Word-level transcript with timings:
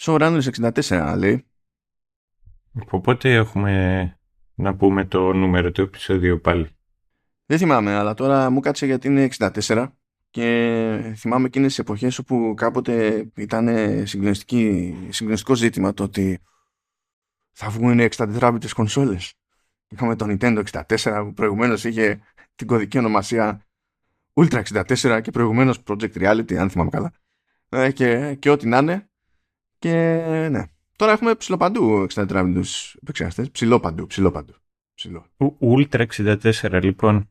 Showrunners 0.00 0.72
64 0.86 1.14
λέει. 1.16 1.44
Οπότε 2.90 3.34
έχουμε 3.34 4.04
να 4.54 4.76
πούμε 4.76 5.04
το 5.04 5.32
νούμερο 5.32 5.70
του 5.70 5.80
επεισόδιο 5.80 6.40
πάλι. 6.40 6.68
Δεν 7.46 7.58
θυμάμαι, 7.58 7.94
αλλά 7.94 8.14
τώρα 8.14 8.50
μου 8.50 8.60
κάτσε 8.60 8.86
γιατί 8.86 9.08
είναι 9.08 9.28
64 9.38 9.88
και 10.30 11.14
θυμάμαι 11.16 11.46
εκείνες 11.46 11.68
τις 11.68 11.78
εποχές 11.78 12.18
όπου 12.18 12.54
κάποτε 12.56 13.26
ήταν 13.36 13.68
συγκλονιστικό 15.08 15.54
ζήτημα 15.54 15.94
το 15.94 16.02
ότι 16.02 16.40
θα 17.52 17.68
βγουν 17.68 18.00
64 18.00 18.38
bits 18.40 18.68
κονσόλες. 18.74 19.34
Είχαμε 19.88 20.16
το 20.16 20.26
Nintendo 20.28 20.62
64 20.98 21.22
που 21.24 21.32
προηγουμένως 21.32 21.84
είχε 21.84 22.20
την 22.54 22.66
κωδική 22.66 22.98
ονομασία 22.98 23.64
Ultra 24.34 24.62
64 24.62 25.20
και 25.22 25.30
προηγουμένως 25.30 25.82
Project 25.86 26.12
Reality, 26.12 26.54
αν 26.54 26.70
θυμάμαι 26.70 26.90
καλά. 26.90 27.12
Ε, 27.68 27.92
και, 27.92 28.34
και 28.34 28.50
ό,τι 28.50 28.68
να 28.68 28.78
είναι. 28.78 29.09
Και 29.80 29.92
ναι. 30.50 30.64
Τώρα 30.96 31.12
έχουμε 31.12 31.34
ψηλοπαντού 31.34 32.06
64 32.14 32.26
bits 32.28 32.94
επεξεργαστές. 33.02 33.50
Ψηλό 33.50 34.06
ψηλό 34.06 34.44
Ψηλό. 34.94 35.26
Ultra 35.60 36.06
64 36.06 36.80
λοιπόν. 36.82 37.30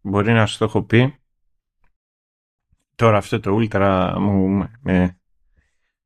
Μπορεί 0.00 0.32
να 0.32 0.46
σου 0.46 0.58
το 0.58 0.64
έχω 0.64 0.82
πει. 0.82 1.14
Τώρα 2.94 3.16
αυτό 3.16 3.40
το 3.40 3.58
Ultra 3.60 4.14
μου 4.18 4.68
με, 4.80 5.18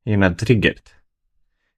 είναι 0.03 0.35
triggered. 0.43 0.73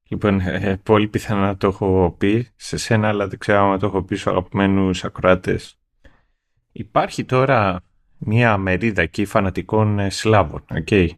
Λοιπόν, 0.07 0.39
ε, 0.39 0.77
πολύ 0.83 1.07
πιθανό 1.07 1.41
να 1.41 1.57
το 1.57 1.67
έχω 1.67 2.15
πει 2.17 2.47
σε 2.55 2.77
σένα, 2.77 3.07
αλλά 3.07 3.27
δεν 3.27 3.39
ξέρω 3.39 3.71
αν 3.71 3.79
το 3.79 3.85
έχω 3.85 4.03
πει 4.03 4.15
στους 4.15 4.31
αγαπημένους 4.31 5.03
ακροάτες. 5.03 5.79
Υπάρχει 6.71 7.25
τώρα 7.25 7.83
μία 8.17 8.57
μερίδα 8.57 9.01
εκεί 9.01 9.25
φανατικών 9.25 9.99
ε, 9.99 10.09
Σλάβων, 10.09 10.65
okay. 10.69 11.09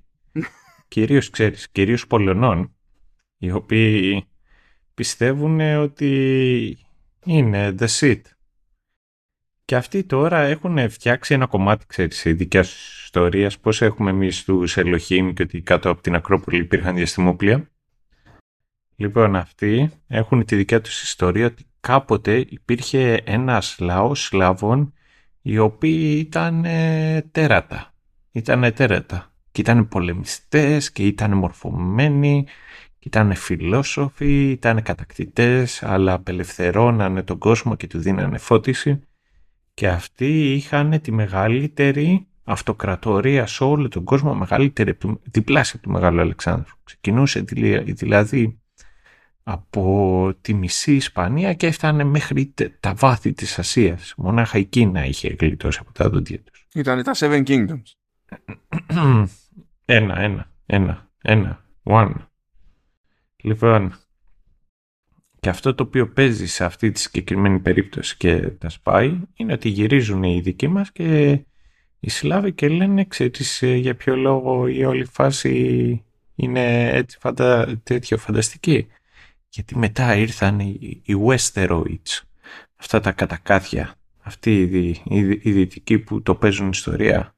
Κυρίως, 0.94 1.30
ξέρεις, 1.30 1.70
κυρίως 1.70 2.08
Πολωνών, 2.08 2.76
οι 3.38 3.52
οποίοι 3.52 4.28
πιστεύουν 4.94 5.60
ότι 5.60 6.78
είναι 7.26 7.76
the 7.80 7.88
shit. 8.00 8.22
Και 9.66 9.76
αυτοί 9.76 10.04
τώρα 10.04 10.40
έχουν 10.40 10.90
φτιάξει 10.90 11.34
ένα 11.34 11.45
κομμάτι, 11.45 11.86
ξέρεις, 11.86 12.26
ειδικά 12.26 12.59
ιστορία, 13.04 13.52
πώς 13.62 13.82
έχουμε 13.82 14.09
εμείς 14.09 14.44
τους 14.44 14.78
Ελοχήμ 14.78 15.34
και 15.34 15.44
ότι 15.44 15.62
κάτω 15.62 15.90
από 15.90 16.02
την 16.02 16.16
Ακρόπολη 16.16 16.59
υπήρχαν 16.59 16.95
διαστημόπλια. 16.95 17.72
Λοιπόν, 18.95 19.36
αυτοί 19.36 19.92
έχουν 20.08 20.45
τη 20.45 20.56
δικιά 20.56 20.82
τους 20.82 21.02
ιστορία 21.02 21.45
ότι 21.45 21.66
κάποτε 21.80 22.38
υπήρχε 22.38 23.14
ένας 23.16 23.76
λαός 23.80 24.23
Σλάβων 24.23 24.94
οι 25.42 25.58
οποίοι 25.58 26.26
ήταν 26.28 26.66
τέρατα. 27.32 27.94
Ήταν 28.32 28.73
τέρατα. 28.73 29.33
Και 29.54 29.62
ήταν 29.62 29.88
πολεμιστές 29.88 30.92
και 30.92 31.06
ήταν 31.06 31.38
μορφωμένοι 31.38 32.46
και 33.00 33.08
ήταν 33.08 33.36
φιλόσοφοι, 33.36 34.50
ήταν 34.50 34.82
κατακτητές 34.82 35.84
αλλά 35.84 36.14
απελευθερώνανε 36.14 37.23
τον 37.23 37.38
κόσμο 37.38 37.76
και 37.76 37.88
του 37.88 38.00
δίνανε 38.00 38.38
φώτιση 38.38 39.02
και 39.73 39.88
αυτοί 39.88 40.54
είχαν 40.54 41.02
τη 41.02 41.12
μεγαλύτερη 41.12 42.28
αυτοκρατορία 42.44 43.45
σε 43.45 43.64
όλο 43.64 43.88
τον 43.88 44.04
κόσμο, 44.04 44.34
μεγαλύτερη, 44.34 44.98
διπλάσια 45.23 45.80
του 45.80 45.92
Μεγάλου 45.92 46.22
Αλεξάνδρου. 46.22 46.76
Ξεκινούσε 46.84 47.40
δηλαδή 47.86 48.60
από 49.44 50.34
τη 50.42 50.54
μισή 50.54 50.95
Ισπανία 50.95 51.54
και 51.54 51.67
έφτανε 51.67 52.04
μέχρι 52.04 52.54
τα 52.80 52.94
βάθη 52.94 53.34
της 53.34 53.60
Ασίας. 53.60 54.14
Μονάχα 54.17 54.58
η 54.58 54.66
Κίνα 54.66 55.06
είχε 55.06 55.36
γλιτώσει 55.40 55.80
από 55.82 55.94
τα 55.94 56.10
δόντια 56.10 56.40
τους. 56.40 56.67
Ήταν 56.73 57.04
τα 57.04 57.12
Seven 57.16 57.44
Kingdoms. 57.44 57.84
ένα, 59.86 60.20
ένα, 60.20 60.52
ένα, 60.66 61.09
ένα, 61.22 61.66
one. 61.84 62.16
Λοιπόν, 63.36 63.95
και 65.39 65.50
αυτό 65.50 65.76
το 65.76 65.84
οποίο 65.84 66.09
παίζει 66.09 66.48
σε 66.48 66.66
αυτή 66.66 66.92
τη 66.92 67.00
συγκεκριμένη 67.00 67.59
περίπτωση 67.59 68.17
και 68.17 68.39
τα 68.39 68.70
σπάει 68.70 69.20
είναι 69.34 69.54
ότι 69.54 69.70
γυρίζουν 69.70 70.23
οι 70.23 70.42
δικοί 70.42 70.67
μας 70.67 70.92
και 70.92 71.39
οι 71.99 72.10
Σλάβοι 72.10 72.54
και 72.54 72.67
λένε 72.67 73.05
ξέρεις 73.05 73.61
ε, 73.61 73.76
για 73.76 73.95
ποιο 73.95 74.16
λόγο 74.16 74.67
η 74.67 74.86
όλη 74.86 75.05
φάση 75.05 76.04
είναι 76.36 76.89
έτσι 76.89 77.17
φαντα... 77.20 77.80
τέτοιο 77.83 78.17
φανταστική 78.17 78.88
γιατί 79.54 79.77
μετά 79.77 80.15
ήρθαν 80.15 80.60
οι, 80.60 81.02
οι 81.05 81.14
Westeroids, 81.27 82.21
αυτά 82.76 83.00
τα 83.00 83.11
κατακάθια, 83.11 83.95
αυτοί 84.20 84.61
οι, 84.61 84.88
οι, 84.88 85.39
οι 85.44 85.52
δυτικοί 85.52 86.00
που 86.00 86.21
το 86.21 86.36
παίζουν 86.36 86.70
ιστορία 86.70 87.33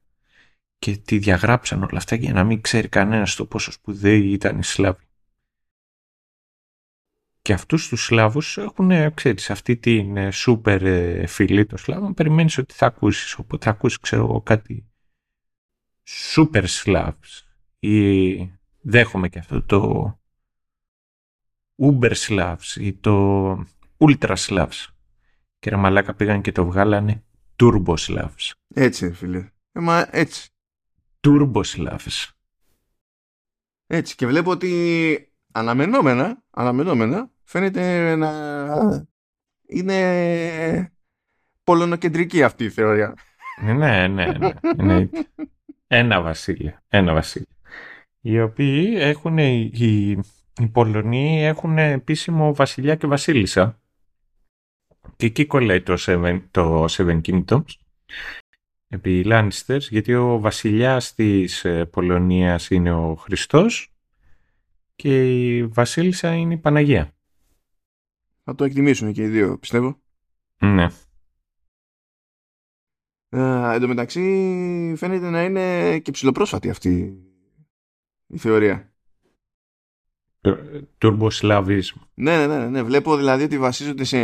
και 0.77 0.97
τη 0.97 1.17
διαγράψαν 1.17 1.83
όλα 1.83 1.97
αυτά 1.97 2.15
για 2.15 2.33
να 2.33 2.43
μην 2.43 2.61
ξέρει 2.61 2.89
κανένας 2.89 3.35
το 3.35 3.45
πόσο 3.45 3.71
σπουδαίοι 3.71 4.31
ήταν 4.31 4.59
οι 4.59 4.63
Σλάβοι. 4.63 5.03
Και 7.41 7.53
αυτούς 7.53 7.87
τους 7.87 8.05
Σλάβους 8.05 8.57
έχουν, 8.57 9.13
ξέρεις, 9.13 9.49
αυτή 9.49 9.77
την 9.77 10.31
σούπερ 10.31 10.83
ε, 10.83 11.27
φυλή 11.27 11.65
των 11.65 11.77
Σλάβων, 11.77 12.13
περιμένεις 12.13 12.57
ότι 12.57 12.73
θα 12.73 12.85
ακούσεις, 12.85 13.33
οπότε 13.33 13.65
θα 13.65 13.71
ακούσεις, 13.71 13.99
ξέρω 13.99 14.23
εγώ, 14.23 14.41
κάτι 14.41 14.89
σούπερ 16.03 16.67
Σλάβς 16.67 17.47
ή 17.79 18.35
δέχομαι 18.81 19.29
και 19.29 19.39
αυτό 19.39 19.63
το 19.63 20.19
Uber 21.77 22.13
Slavs 22.13 22.79
ή 22.79 22.93
το 22.93 23.51
Ultra 23.97 24.35
Slavs. 24.35 24.85
Και 25.59 25.69
ρε 25.69 25.75
μαλάκα 25.75 26.13
πήγαν 26.13 26.41
και 26.41 26.51
το 26.51 26.65
βγάλανε 26.65 27.23
Turbo 27.55 27.95
Slavs. 27.95 28.51
Έτσι 28.73 29.11
φίλε. 29.11 29.49
Ε, 29.71 29.79
μα 29.79 30.07
έτσι. 30.11 30.49
Turbo 31.25 31.61
Slavs. 31.63 32.29
Έτσι 33.87 34.15
και 34.15 34.27
βλέπω 34.27 34.51
ότι 34.51 35.31
αναμενόμενα, 35.51 36.43
αναμενόμενα 36.49 37.31
φαίνεται 37.43 38.15
να 38.15 38.31
είναι 39.67 40.91
πολωνοκεντρική 41.63 42.43
αυτή 42.43 42.63
η 42.63 42.69
θεωρία. 42.69 43.13
Ναι, 43.61 44.07
ναι, 44.07 44.07
ναι. 44.07 44.49
ναι. 44.75 45.09
Ένα 45.87 46.21
βασίλειο. 46.21 46.79
Ένα 46.87 47.13
βασίλειο. 47.13 47.47
Οι 48.21 48.41
οποίοι 48.41 48.93
έχουν 48.97 49.37
οι, 49.37 49.71
οι 50.59 50.67
Πολωνοί 50.71 51.45
έχουν 51.45 51.77
επίσημο 51.77 52.53
βασιλιά 52.53 52.95
και 52.95 53.07
βασίλισσα. 53.07 53.79
Και 55.15 55.25
εκεί 55.25 55.45
κολλάει 55.45 55.81
το 55.81 55.95
Seven, 55.99 56.41
το 56.51 56.85
Seven 56.89 57.21
Kingdoms 57.21 57.65
επί 58.87 59.23
Lannisters, 59.25 59.79
γιατί 59.89 60.13
ο 60.13 60.39
βασιλιάς 60.39 61.13
της 61.13 61.65
ε, 61.65 61.85
Πολωνίας 61.85 62.69
είναι 62.69 62.91
ο 62.91 63.15
Χριστός 63.15 63.93
και 64.95 65.45
η 65.47 65.65
βασίλισσα 65.65 66.35
είναι 66.35 66.53
η 66.53 66.57
Παναγία. 66.57 67.13
Θα 68.43 68.55
το 68.55 68.63
εκτιμήσουν 68.63 69.13
και 69.13 69.23
οι 69.23 69.27
δύο, 69.27 69.57
πιστεύω. 69.57 70.01
Ναι. 70.57 70.87
Ε, 73.29 73.73
εν 73.73 73.81
τω 73.81 73.87
μεταξύ 73.87 74.21
φαίνεται 74.97 75.29
να 75.29 75.43
είναι 75.43 75.99
και 75.99 76.11
ψηλοπρόσφατη 76.11 76.69
αυτή 76.69 77.19
η 78.27 78.37
θεωρία. 78.37 78.93
Τουρμποσλαβίσμ. 80.97 81.97
Ναι, 82.13 82.45
ναι, 82.45 82.57
ναι, 82.57 82.69
ναι. 82.69 82.83
Βλέπω 82.83 83.17
δηλαδή 83.17 83.43
ότι 83.43 83.57
βασίζονται 83.57 84.03
σε, 84.03 84.17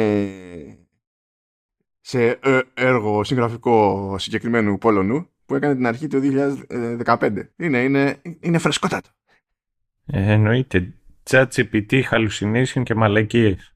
σε 2.02 2.30
ε, 2.30 2.60
έργο 2.74 3.24
συγγραφικό 3.24 4.16
συγκεκριμένου 4.18 4.78
Πόλωνου 4.78 5.30
που 5.46 5.56
έκανε 5.56 5.76
την 5.76 5.88
αρχή 5.88 6.08
του 6.08 6.20
2015. 7.04 7.32
Είναι, 7.56 7.84
είναι, 7.84 8.22
είναι 8.40 8.58
φρεσκότατο. 8.58 9.10
Ε, 10.06 10.32
εννοείται. 10.32 10.94
ChatGPT, 11.30 12.02
hallucination 12.12 12.84
και 12.84 12.96
μαλακίες. 12.96 13.76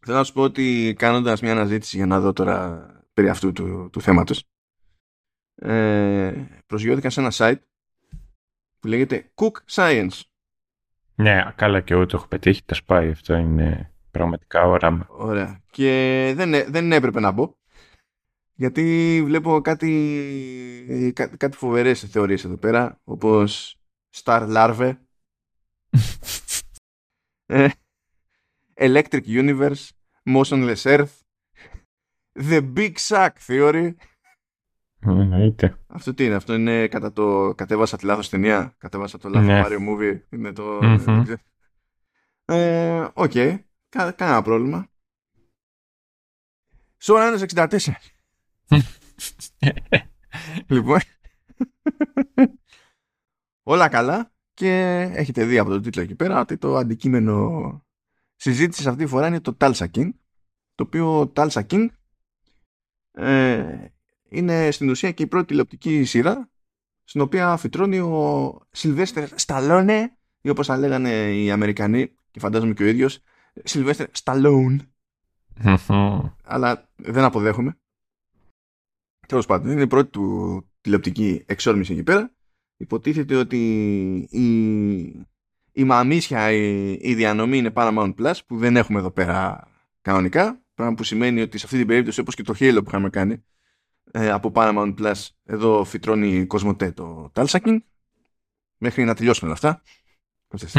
Θέλω 0.00 0.16
να 0.16 0.24
σου 0.24 0.32
πω 0.32 0.42
ότι 0.42 0.94
κάνοντας 0.98 1.40
μια 1.40 1.52
αναζήτηση 1.52 1.96
για 1.96 2.06
να 2.06 2.20
δω 2.20 2.32
τώρα 2.32 2.86
περί 3.14 3.28
αυτού 3.28 3.52
του, 3.52 3.88
του 3.92 4.00
θέματος 4.00 4.44
ε, 5.54 6.32
προσγειώθηκα 6.66 7.10
σε 7.10 7.20
ένα 7.20 7.32
site 7.32 7.60
που 8.78 8.88
λέγεται 8.88 9.32
Cook 9.34 9.72
Science. 9.74 10.20
Ναι, 11.14 11.52
καλά 11.54 11.80
και 11.80 11.92
εγώ 11.94 12.06
το 12.06 12.16
έχω 12.16 12.26
πετύχει, 12.26 12.62
τα 12.64 12.74
σπάει 12.74 13.10
αυτό 13.10 13.34
είναι 13.34 13.92
πραγματικά 14.10 14.66
όραμα. 14.66 15.06
Ωραία. 15.08 15.60
Και 15.70 16.32
δεν, 16.36 16.72
δεν 16.72 16.92
έπρεπε 16.92 17.20
να 17.20 17.30
μπω. 17.30 17.54
Γιατί 18.62 19.22
βλέπω 19.24 19.60
κάτι, 19.60 21.12
κά, 21.14 21.36
κάτι 21.36 21.56
φοβερές 21.56 22.00
θεωρίες 22.00 22.44
εδώ 22.44 22.56
πέρα, 22.56 23.00
όπως 23.04 23.78
Star 24.14 24.48
Larve, 24.54 24.96
ε, 27.46 27.68
Electric 28.74 29.22
Universe, 29.26 29.88
Motionless 30.24 30.82
Earth, 30.82 31.10
The 32.32 32.72
Big 32.76 32.92
Sack 33.08 33.30
Theory, 33.46 33.92
Εννοείται. 35.00 35.78
Αυτό 35.86 36.14
τι 36.14 36.24
είναι, 36.24 36.34
αυτό 36.34 36.54
είναι 36.54 36.88
κατά 36.88 37.12
το 37.12 37.54
κατέβασα 37.54 37.96
τη 37.96 38.04
λάθος 38.04 38.28
ταινία, 38.28 38.74
κατέβασα 38.78 39.18
το 39.18 39.28
λάθος 39.28 39.46
ναι. 39.46 39.62
Mario 39.64 39.88
Movie, 39.88 40.20
είναι 40.30 40.52
το... 40.52 40.78
Ε, 42.44 43.08
οκ, 43.12 43.32
okay. 43.34 43.58
κανένα 43.88 44.42
πρόβλημα. 44.42 44.86
Σόρα 46.98 47.34
64. 47.54 47.78
Λοιπόν, 50.66 50.98
όλα 53.62 53.88
καλά 53.88 54.32
και 54.54 55.00
έχετε 55.14 55.44
δει 55.44 55.58
από 55.58 55.70
τον 55.70 55.82
τίτλο 55.82 56.02
εκεί 56.02 56.14
πέρα 56.14 56.40
ότι 56.40 56.56
το 56.56 56.76
αντικείμενο 56.76 57.86
συζήτησης 58.36 58.86
αυτή 58.86 59.04
τη 59.04 59.10
φορά 59.10 59.26
είναι 59.26 59.40
το 59.40 59.56
Tulsa 59.60 59.86
King 59.94 60.10
το 60.74 60.84
οποίο 60.84 61.32
Tulsa 61.36 61.62
King 61.70 61.86
ε, 63.12 63.86
είναι 64.28 64.70
στην 64.70 64.90
ουσία 64.90 65.12
και 65.12 65.22
η 65.22 65.26
πρώτη 65.26 65.46
τηλεοπτική 65.46 66.04
σειρά 66.04 66.50
στην 67.04 67.20
οποία 67.20 67.56
φυτρώνει 67.56 67.98
ο 67.98 68.58
Σιλβέστερ 68.70 69.28
Σταλόνε 69.34 70.16
ή 70.40 70.48
όπως 70.48 70.66
θα 70.66 70.78
λέγανε 70.78 71.32
οι 71.32 71.50
Αμερικανοί 71.50 72.14
και 72.30 72.40
φαντάζομαι 72.40 72.72
και 72.72 72.82
ο 72.82 72.86
ίδιος 72.86 73.18
Σιλβέστερ 73.64 74.06
Σταλόν 74.12 74.92
αλλά 76.44 76.88
δεν 76.96 77.24
αποδέχομαι 77.24 77.76
τέλος 79.32 79.46
πάντων 79.46 79.70
είναι 79.72 79.82
η 79.82 79.86
πρώτη 79.86 80.10
του 80.10 80.66
τηλεοπτική 80.80 81.42
εξόρμηση 81.46 81.92
εκεί 81.92 82.02
πέρα. 82.02 82.34
Υποτίθεται 82.76 83.34
ότι 83.34 83.58
η, 84.30 84.46
η 85.72 85.84
μαμίσια 85.84 86.52
η, 86.52 86.92
η 86.92 87.14
διανομή 87.14 87.58
είναι 87.58 87.72
Paramount 87.74 88.14
Plus 88.14 88.34
που 88.46 88.56
δεν 88.56 88.76
έχουμε 88.76 88.98
εδώ 88.98 89.10
πέρα 89.10 89.68
κανονικά. 90.00 90.62
Πράγμα 90.74 90.94
που 90.94 91.04
σημαίνει 91.04 91.40
ότι 91.40 91.58
σε 91.58 91.64
αυτή 91.64 91.78
την 91.78 91.86
περίπτωση 91.86 92.20
όπως 92.20 92.34
και 92.34 92.42
το 92.42 92.54
Halo 92.58 92.74
που 92.74 92.88
είχαμε 92.88 93.10
κάνει 93.10 93.44
ε, 94.10 94.30
από 94.30 94.52
Paramount 94.54 94.94
Plus 94.98 95.28
εδώ 95.44 95.84
φυτρώνει 95.84 96.46
Κοσμοτέ 96.46 96.92
το 96.92 97.30
Talsaking. 97.34 97.76
Μέχρι 98.76 99.04
να 99.04 99.14
τελειώσουμε 99.14 99.50
όλα 99.50 99.58
αυτά. 99.62 99.82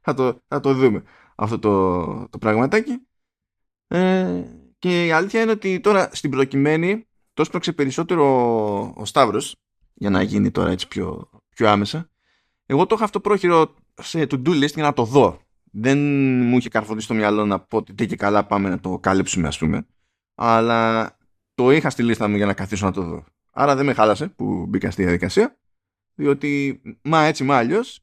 Θα, 0.00 0.14
το, 0.14 0.42
θα 0.48 0.60
το 0.60 0.74
δούμε 0.74 1.02
αυτό 1.34 1.58
το, 1.58 2.28
το 2.28 2.38
πραγματάκι. 2.38 3.06
Ε, 3.86 4.42
και 4.78 5.06
η 5.06 5.10
αλήθεια 5.10 5.42
είναι 5.42 5.50
ότι 5.50 5.80
τώρα 5.80 6.08
στην 6.12 6.30
προκειμένη 6.30 7.06
το 7.36 7.44
σπρώξε 7.44 7.72
περισσότερο 7.72 8.24
ο 8.96 9.04
Σταύρος 9.04 9.56
για 9.94 10.10
να 10.10 10.22
γίνει 10.22 10.50
τώρα 10.50 10.70
έτσι 10.70 10.88
πιο, 10.88 11.30
πιο 11.48 11.68
άμεσα 11.68 12.10
εγώ 12.66 12.86
το 12.86 12.94
είχα 12.94 13.04
αυτό 13.04 13.20
πρόχειρο 13.20 13.74
σε 13.94 14.20
to-do 14.20 14.48
list 14.48 14.74
για 14.74 14.82
να 14.82 14.92
το 14.92 15.04
δω 15.04 15.40
δεν 15.72 15.98
μου 16.42 16.56
είχε 16.56 16.68
καρφωθεί 16.68 17.00
στο 17.00 17.14
μυαλό 17.14 17.46
να 17.46 17.60
πω 17.60 17.76
ότι 17.76 18.06
και 18.06 18.16
καλά 18.16 18.46
πάμε 18.46 18.68
να 18.68 18.80
το 18.80 18.98
κάλυψουμε 18.98 19.48
ας 19.48 19.58
πούμε 19.58 19.86
αλλά 20.34 21.16
το 21.56 21.70
είχα 21.70 21.90
στη 21.90 22.02
λίστα 22.02 22.28
μου 22.28 22.36
για 22.36 22.46
να 22.46 22.54
καθίσω 22.54 22.86
να 22.86 22.92
το 22.92 23.02
δω. 23.02 23.24
Άρα 23.52 23.76
δεν 23.76 23.84
με 23.86 23.92
χάλασε 23.92 24.28
που 24.28 24.66
μπήκα 24.66 24.90
στη 24.90 25.02
διαδικασία, 25.02 25.58
διότι 26.14 26.80
μα 27.02 27.24
έτσι 27.24 27.44
μα 27.44 27.56
αλλιώς 27.56 28.00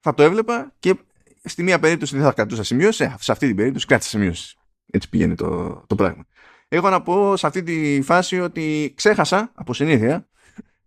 θα 0.00 0.14
το 0.14 0.22
έβλεπα 0.22 0.72
και 0.78 0.98
στη 1.44 1.62
μία 1.62 1.78
περίπτωση 1.78 2.16
δεν 2.16 2.24
θα 2.24 2.32
κρατούσα 2.32 2.62
σημειώσεις, 2.62 3.00
ε, 3.00 3.16
σε 3.18 3.32
αυτή 3.32 3.46
την 3.46 3.56
περίπτωση 3.56 3.86
κράτησα 3.86 4.10
σημειώσεις. 4.10 4.56
Έτσι 4.86 5.08
πήγαινε 5.08 5.34
το, 5.34 5.82
το 5.86 5.94
πράγμα. 5.94 6.26
Έχω 6.74 6.90
να 6.90 7.02
πω 7.02 7.36
σε 7.36 7.46
αυτή 7.46 7.62
τη 7.62 8.02
φάση 8.02 8.40
ότι 8.40 8.92
ξέχασα, 8.96 9.50
από 9.54 9.74
συνήθεια, 9.74 10.28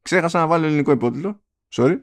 ξέχασα 0.01 0.39
να 0.39 0.47
βάλω 0.47 0.65
ελληνικό 0.65 0.91
υπότιτλο. 0.91 1.41
Sorry. 1.75 1.95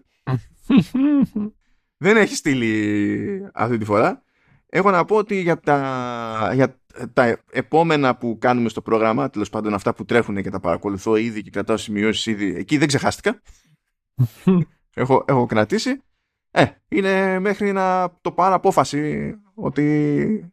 δεν 2.05 2.17
έχει 2.17 2.35
στείλει 2.35 3.51
αυτή 3.55 3.79
τη 3.79 3.85
φορά. 3.85 4.23
Έχω 4.67 4.91
να 4.91 5.05
πω 5.05 5.17
ότι 5.17 5.41
για 5.41 5.61
τα, 5.61 6.51
για 6.55 6.81
τα 7.13 7.43
επόμενα 7.51 8.17
που 8.17 8.39
κάνουμε 8.41 8.69
στο 8.69 8.83
πρόγραμμα, 8.83 9.31
τέλος 9.31 9.51
πάντων 9.51 9.75
αυτά 9.75 9.95
που 9.95 10.05
τρέχουν 10.05 10.43
και 10.43 10.51
τα 10.51 10.61
παρακολουθώ 10.61 11.17
ήδη 11.17 11.43
και 11.43 11.51
κρατάω 11.51 11.77
σημειώσεις 11.77 12.27
ήδη, 12.27 12.55
εκεί 12.57 12.79
δεν 12.79 12.89
ξεχάστηκα. 12.89 13.41
έχω, 14.95 15.25
έχω 15.29 15.47
κρατήσει. 15.47 16.03
Ε, 16.51 16.65
είναι 16.89 17.39
μέχρι 17.39 17.73
να 17.73 18.17
το 18.21 18.33
πάρω 18.33 18.55
απόφαση 18.55 19.35
ότι 19.55 20.53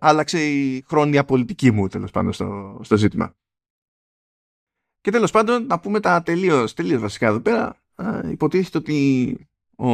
άλλαξε 0.00 0.46
η 0.46 0.84
χρόνια 0.88 1.24
πολιτική 1.24 1.70
μου 1.70 1.88
τέλος 1.88 2.10
πάντων 2.10 2.32
στο, 2.32 2.80
στο 2.82 2.96
ζήτημα. 2.96 3.34
Και 5.00 5.10
τέλος 5.10 5.30
πάντων 5.30 5.66
να 5.66 5.80
πούμε 5.80 6.00
τα 6.00 6.22
τελείως, 6.22 6.74
τελείως 6.74 7.00
βασικά 7.00 7.26
εδώ 7.26 7.40
πέρα. 7.40 7.76
υποτίθεται 8.30 8.78
ότι 8.78 9.36
ο, 9.76 9.90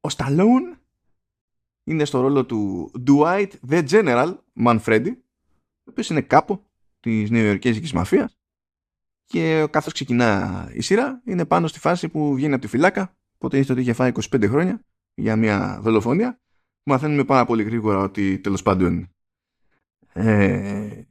ο 0.00 0.08
Σταλόν 0.08 0.78
είναι 1.84 2.04
στο 2.04 2.20
ρόλο 2.20 2.46
του 2.46 2.92
Dwight 3.06 3.50
the 3.68 3.88
General 3.88 4.36
Manfredi, 4.64 5.12
ο 5.56 5.90
οποίος 5.90 6.10
είναι 6.10 6.20
κάπου 6.20 6.64
της 7.00 7.30
νεοϊορκέζικης 7.30 7.92
μαφίας 7.92 8.40
και 9.30 9.66
καθώς 9.70 9.92
ξεκινά 9.92 10.70
η 10.72 10.80
σειρά 10.80 11.22
είναι 11.24 11.44
πάνω 11.44 11.66
στη 11.66 11.78
φάση 11.78 12.08
που 12.08 12.34
βγαίνει 12.34 12.52
από 12.52 12.62
τη 12.62 12.68
φυλάκα 12.68 13.16
οπότε 13.34 13.58
είστε 13.58 13.72
ότι 13.72 13.80
είχε 13.80 13.92
φάει 13.92 14.12
25 14.14 14.48
χρόνια 14.48 14.84
για 15.14 15.36
μια 15.36 15.78
δολοφονία 15.82 16.40
μαθαίνουμε 16.82 17.24
πάρα 17.24 17.44
πολύ 17.44 17.62
γρήγορα 17.62 17.98
ότι 17.98 18.38
τέλος 18.38 18.62
πάντων 18.62 19.14
ε, 20.12 21.02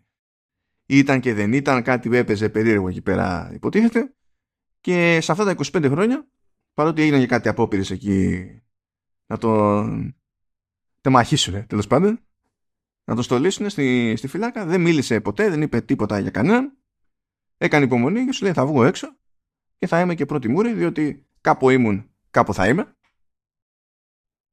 ήταν 0.85 1.19
και 1.19 1.33
δεν 1.33 1.53
ήταν 1.53 1.83
κάτι 1.83 2.09
που 2.09 2.15
έπαιζε 2.15 2.49
περίεργο 2.49 2.87
εκεί 2.87 3.01
πέρα 3.01 3.51
υποτίθεται. 3.53 4.13
Και 4.81 5.19
σε 5.21 5.31
αυτά 5.31 5.45
τα 5.45 5.55
25 5.55 5.89
χρόνια 5.89 6.27
παρότι 6.73 7.01
έγιναν 7.01 7.19
και 7.19 7.25
κάτι 7.25 7.49
απόπειρες 7.49 7.91
εκεί 7.91 8.45
να 9.25 9.37
τον 9.37 10.15
τεμαχίσουν 11.01 11.67
τέλος 11.67 11.87
πάντων 11.87 12.19
να 13.03 13.15
τον 13.15 13.23
στολίσουν 13.23 13.69
στη, 13.69 14.13
στη 14.17 14.27
φυλάκα 14.27 14.65
δεν 14.65 14.81
μίλησε 14.81 15.21
ποτέ, 15.21 15.49
δεν 15.49 15.61
είπε 15.61 15.81
τίποτα 15.81 16.19
για 16.19 16.29
κανέναν. 16.29 16.77
Έκανε 17.57 17.85
υπομονή 17.85 18.25
και 18.25 18.31
σου 18.31 18.43
λέει 18.43 18.53
θα 18.53 18.65
βγω 18.65 18.83
έξω 18.83 19.17
και 19.77 19.87
θα 19.87 19.99
είμαι 19.99 20.15
και 20.15 20.25
πρώτη 20.25 20.47
μούρη 20.47 20.73
διότι 20.73 21.27
κάπου 21.41 21.69
ήμουν, 21.69 22.09
κάπου 22.31 22.53
θα 22.53 22.67
είμαι 22.67 22.95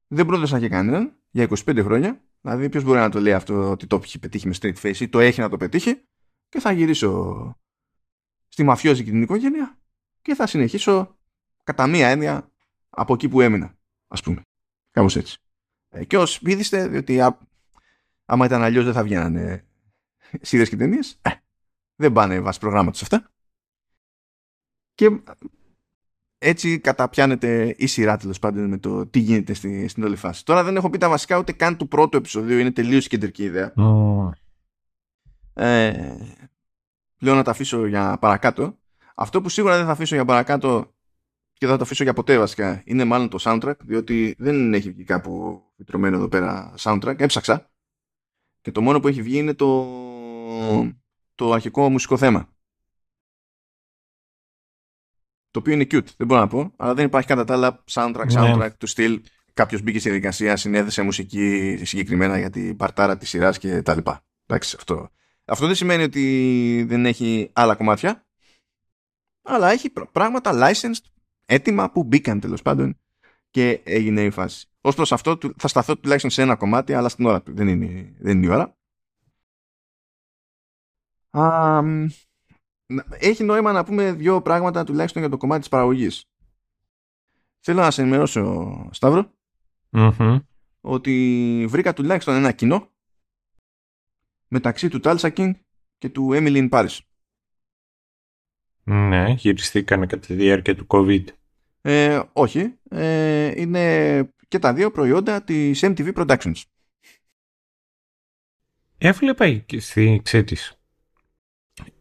δεν 0.07 0.25
πρόδωσα 0.25 0.59
και 0.59 0.69
κανέναν 0.69 1.15
για 1.29 1.47
25 1.49 1.83
χρόνια 1.83 2.21
δηλαδή 2.41 2.69
ποιος 2.69 2.83
μπορεί 2.83 2.99
να 2.99 3.09
το 3.09 3.19
λέει 3.19 3.33
αυτό 3.33 3.69
ότι 3.69 3.87
το 3.87 3.99
έχει 4.03 4.19
πετύχει 4.19 4.47
με 4.47 4.53
straight 4.61 4.75
face 4.81 4.99
ή 4.99 5.09
το 5.09 5.19
έχει 5.19 5.39
να 5.39 5.49
το 5.49 5.57
πετύχει 5.57 6.01
και 6.49 6.59
θα 6.59 6.71
γυρίσω 6.71 7.53
στη 8.47 8.63
μαφιόζικη 8.63 9.09
την 9.09 9.21
οικογένεια 9.21 9.79
και 10.21 10.35
θα 10.35 10.47
συνεχίσω 10.47 11.17
κατά 11.63 11.87
μία 11.87 12.07
έννοια 12.07 12.51
από 12.89 13.13
εκεί 13.13 13.29
που 13.29 13.41
έμεινα 13.41 13.77
ας 14.07 14.21
πούμε 14.21 14.41
κάπως 14.91 15.15
έτσι 15.15 15.37
ε, 15.89 16.05
και 16.05 16.17
ως 16.17 16.39
πήδηστε, 16.39 16.87
διότι 16.87 17.21
α, 17.21 17.37
άμα 18.25 18.45
ήταν 18.45 18.61
αλλιώς 18.61 18.83
δεν 18.83 18.93
θα 18.93 19.03
βγαίνανε 19.03 19.65
σειρέ 20.41 20.65
και 20.65 20.75
ταινίες. 20.75 21.19
Ε, 21.21 21.29
δεν 21.95 22.13
πάνε 22.13 22.39
βάσει 22.39 22.59
προγράμματος 22.59 23.01
αυτά. 23.01 23.31
Και 24.93 25.21
έτσι 26.37 26.79
καταπιάνεται 26.79 27.75
η 27.77 27.87
σειρά 27.87 28.17
τέλος 28.17 28.39
πάντων 28.39 28.69
με 28.69 28.77
το 28.77 29.05
τι 29.05 29.19
γίνεται 29.19 29.53
στη, 29.53 29.87
στην 29.87 30.03
όλη 30.03 30.15
φάση. 30.15 30.45
Τώρα 30.45 30.63
δεν 30.63 30.75
έχω 30.75 30.89
πει 30.89 30.97
τα 30.97 31.09
βασικά 31.09 31.37
ούτε 31.37 31.51
καν 31.51 31.77
του 31.77 31.87
πρώτου 31.87 32.17
επεισοδίου, 32.17 32.57
είναι 32.57 32.71
τελείως 32.71 33.07
κεντρική 33.07 33.43
ιδέα. 33.43 33.73
Oh. 33.77 34.29
Ε, 35.53 36.17
λέω 37.19 37.35
να 37.35 37.43
τα 37.43 37.51
αφήσω 37.51 37.85
για 37.85 38.17
παρακάτω. 38.19 38.77
Αυτό 39.15 39.41
που 39.41 39.49
σίγουρα 39.49 39.77
δεν 39.77 39.85
θα 39.85 39.91
αφήσω 39.91 40.15
για 40.15 40.25
παρακάτω 40.25 40.93
και 41.53 41.65
δεν 41.65 41.69
θα 41.69 41.77
το 41.77 41.83
αφήσω 41.83 42.03
για 42.03 42.13
ποτέ 42.13 42.37
βασικά 42.37 42.81
είναι 42.85 43.03
μάλλον 43.03 43.29
το 43.29 43.37
soundtrack 43.41 43.77
διότι 43.79 44.35
δεν 44.37 44.73
έχει 44.73 44.91
βγει 44.91 45.03
κάπου 45.03 45.61
φυτρωμένο 45.75 46.15
εδώ 46.15 46.27
πέρα 46.27 46.73
soundtrack 46.79 47.19
έψαξα 47.19 47.69
και 48.61 48.71
το 48.71 48.81
μόνο 48.81 48.99
που 48.99 49.07
έχει 49.07 49.21
βγει 49.21 49.37
είναι 49.37 49.53
το, 49.53 49.87
το 51.35 51.51
αρχικό 51.51 51.89
μουσικό 51.89 52.17
θέμα 52.17 52.49
το 55.57 55.63
οποίο 55.63 55.73
είναι 55.73 55.87
cute 55.91 56.15
δεν 56.17 56.27
μπορώ 56.27 56.39
να 56.39 56.47
πω 56.47 56.73
αλλά 56.77 56.93
δεν 56.93 57.05
υπάρχει 57.05 57.27
κατά 57.27 57.43
τα 57.43 57.53
άλλα 57.53 57.83
soundtrack, 57.91 58.27
ναι. 58.31 58.53
soundtrack 58.53 58.71
του 58.77 58.87
στυλ 58.87 59.21
κάποιος 59.53 59.81
μπήκε 59.81 59.99
στη 59.99 60.09
διαδικασία 60.09 60.55
συνέδεσε 60.55 61.01
μουσική 61.01 61.79
συγκεκριμένα 61.83 62.39
για 62.39 62.49
την 62.49 62.75
παρτάρα 62.75 63.17
της 63.17 63.29
σειράς 63.29 63.57
και 63.57 63.81
τα 63.81 63.95
λοιπά 63.95 64.25
εντάξει 64.45 64.75
αυτό 64.79 65.09
αυτό 65.45 65.65
δεν 65.65 65.75
σημαίνει 65.75 66.03
ότι 66.03 66.85
δεν 66.87 67.05
έχει 67.05 67.49
άλλα 67.53 67.75
κομμάτια 67.75 68.25
αλλά 69.41 69.71
έχει 69.71 69.89
πράγματα 70.11 70.51
licensed 70.53 71.05
έτοιμα 71.45 71.91
που 71.91 72.03
μπήκαν 72.03 72.39
τέλος 72.39 72.61
πάντων 72.61 72.97
και 73.49 73.81
έγινε 73.83 74.21
η 74.21 74.29
φάση. 74.29 74.67
Ω 74.81 74.93
προς 74.93 75.11
αυτό 75.11 75.37
θα 75.57 75.67
σταθώ 75.67 75.97
τουλάχιστον 75.97 76.31
σε 76.31 76.41
ένα 76.41 76.55
κομμάτι, 76.55 76.93
αλλά 76.93 77.09
στην 77.09 77.25
ώρα 77.25 77.41
του. 77.41 77.53
Δεν 77.53 77.67
είναι, 77.67 78.15
δεν 78.19 78.37
είναι 78.37 78.45
η 78.45 78.49
ώρα. 78.49 78.77
Α, 81.29 81.81
έχει 83.09 83.43
νόημα 83.43 83.71
να 83.71 83.83
πούμε 83.83 84.11
δύο 84.11 84.41
πράγματα 84.41 84.83
τουλάχιστον 84.83 85.21
για 85.21 85.31
το 85.31 85.37
κομμάτι 85.37 85.59
της 85.59 85.69
παραγωγής. 85.69 86.25
Θέλω 87.59 87.81
να 87.81 87.91
σε 87.91 88.01
ενημερώσω, 88.01 88.89
Σταύρο, 88.91 89.31
ότι 90.81 91.65
βρήκα 91.69 91.93
τουλάχιστον 91.93 92.35
ένα 92.35 92.51
κοινό 92.51 92.89
μεταξύ 94.47 94.89
του 94.89 94.99
Tulsa 94.99 95.33
King 95.35 95.51
και 95.97 96.09
του 96.09 96.29
Emily 96.33 96.69
in 96.69 96.69
Paris. 96.69 96.97
Ναι, 98.83 99.29
γυριστήκανε 99.29 100.05
κατά 100.05 100.27
τη 100.27 100.33
διάρκεια 100.33 100.75
του 100.75 100.85
COVID. 100.89 101.23
Ε, 101.81 102.21
όχι. 102.33 102.73
Ε, 102.89 103.61
είναι 103.61 104.23
και 104.47 104.59
τα 104.59 104.73
δύο 104.73 104.91
προϊόντα 104.91 105.43
της 105.43 105.79
MTV 105.83 106.13
Productions. 106.13 106.61
Έβλεπα 108.97 109.49
και 109.49 109.79
στη 109.79 110.21
ξέρεις. 110.23 110.76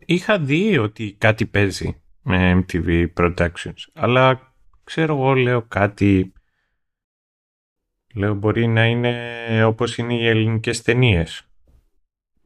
Είχα 0.06 0.38
δει 0.38 0.78
ότι 0.78 1.14
κάτι 1.18 1.46
παίζει 1.46 2.02
με 2.22 2.64
MTV 2.68 3.06
Productions, 3.14 3.84
αλλά 3.92 4.54
ξέρω 4.84 5.16
εγώ 5.16 5.34
λέω 5.34 5.62
κάτι... 5.62 6.32
Λέω 8.14 8.34
μπορεί 8.34 8.66
να 8.66 8.86
είναι 8.86 9.64
όπως 9.64 9.98
είναι 9.98 10.14
οι 10.14 10.26
ελληνικές 10.26 10.82
ταινίες 10.82 11.46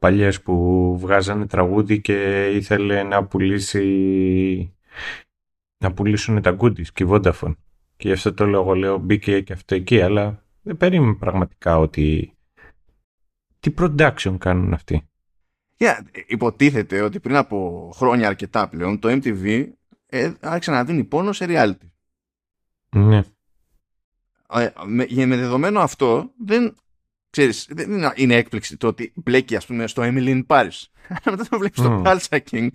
παλιές 0.01 0.41
που 0.41 0.97
βγάζανε 0.99 1.47
τραγούδι 1.47 2.01
και 2.01 2.49
ήθελε 2.53 3.03
να 3.03 3.25
πουλήσει 3.25 4.75
να 5.77 5.93
πουλήσουν 5.93 6.41
τα 6.41 6.57
goodies 6.59 6.87
και 6.93 7.03
η 7.03 7.07
Vodafone. 7.09 7.55
Και 7.97 8.07
γι' 8.07 8.11
αυτό 8.11 8.33
το 8.33 8.45
λόγο 8.45 8.75
λέω 8.75 8.97
μπήκε 8.97 9.41
και 9.41 9.53
αυτό 9.53 9.75
εκεί, 9.75 10.01
αλλά 10.01 10.43
δεν 10.61 10.77
περίμενε 10.77 11.13
πραγματικά 11.13 11.77
ότι... 11.77 12.35
Τι 13.59 13.73
production 13.77 14.35
κάνουν 14.37 14.73
αυτοί. 14.73 15.10
Yeah, 15.83 15.99
υποτίθεται 16.27 17.01
ότι 17.01 17.19
πριν 17.19 17.35
από 17.35 17.89
χρόνια 17.95 18.27
αρκετά 18.27 18.69
πλέον 18.69 18.99
το 18.99 19.09
MTV 19.11 19.69
ε, 20.05 20.31
άρχισε 20.39 20.71
να 20.71 20.83
δίνει 20.83 21.03
πόνο 21.03 21.33
σε 21.33 21.45
reality. 21.47 21.89
Ναι. 22.95 23.23
Ε, 24.53 24.69
με, 24.85 25.07
με 25.25 25.35
δεδομένο 25.35 25.79
αυτό 25.79 26.31
δεν 26.45 26.75
ξέρεις, 27.29 27.67
δεν 27.69 28.11
είναι 28.15 28.35
έκπληξη 28.35 28.77
το 28.77 28.87
ότι 28.87 29.13
μπλέκει 29.15 29.55
ας 29.55 29.65
πούμε 29.65 29.87
στο 29.87 30.01
Emily 30.05 30.43
in 30.43 30.45
Paris. 30.47 30.83
Μετά 31.25 31.45
το 31.49 31.57
βλέπεις 31.57 31.79
στο 31.79 32.01
Tulsa 32.05 32.39
King 32.51 32.69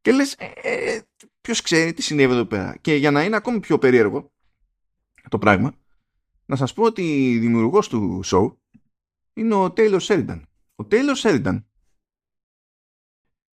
και 0.00 0.12
λες 0.12 0.32
ε, 0.32 0.50
ε, 0.62 1.00
ποιος 1.40 1.62
ξέρει 1.62 1.92
τι 1.92 2.02
συνέβη 2.02 2.32
εδώ 2.32 2.44
πέρα. 2.44 2.76
Και 2.80 2.94
για 2.94 3.10
να 3.10 3.24
είναι 3.24 3.36
ακόμη 3.36 3.60
πιο 3.60 3.78
περίεργο 3.78 4.32
το 5.28 5.38
πράγμα 5.38 5.74
να 6.46 6.56
σας 6.56 6.72
πω 6.72 6.82
ότι 6.82 7.36
δημιουργός 7.40 7.88
του 7.88 8.20
show 8.24 8.54
είναι 9.32 9.54
ο 9.54 9.72
Taylor 9.76 10.00
Sheridan. 10.00 10.42
Ο 10.74 10.86
Taylor 10.90 11.14
Sheridan 11.22 11.62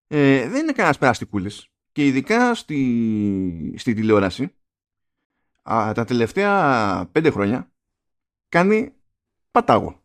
ε, 0.08 0.48
δεν 0.48 0.62
είναι 0.62 0.72
κανένας 0.72 0.98
περαστικούλης 0.98 1.68
και 1.92 2.06
ειδικά 2.06 2.54
στη, 2.54 3.74
στη 3.78 3.94
τηλεόραση 3.94 4.54
α, 5.62 5.92
τα 5.94 6.04
τελευταία 6.04 7.08
πέντε 7.12 7.30
χρόνια 7.30 7.72
κάνει 8.48 8.94
πατάγο. 9.50 10.02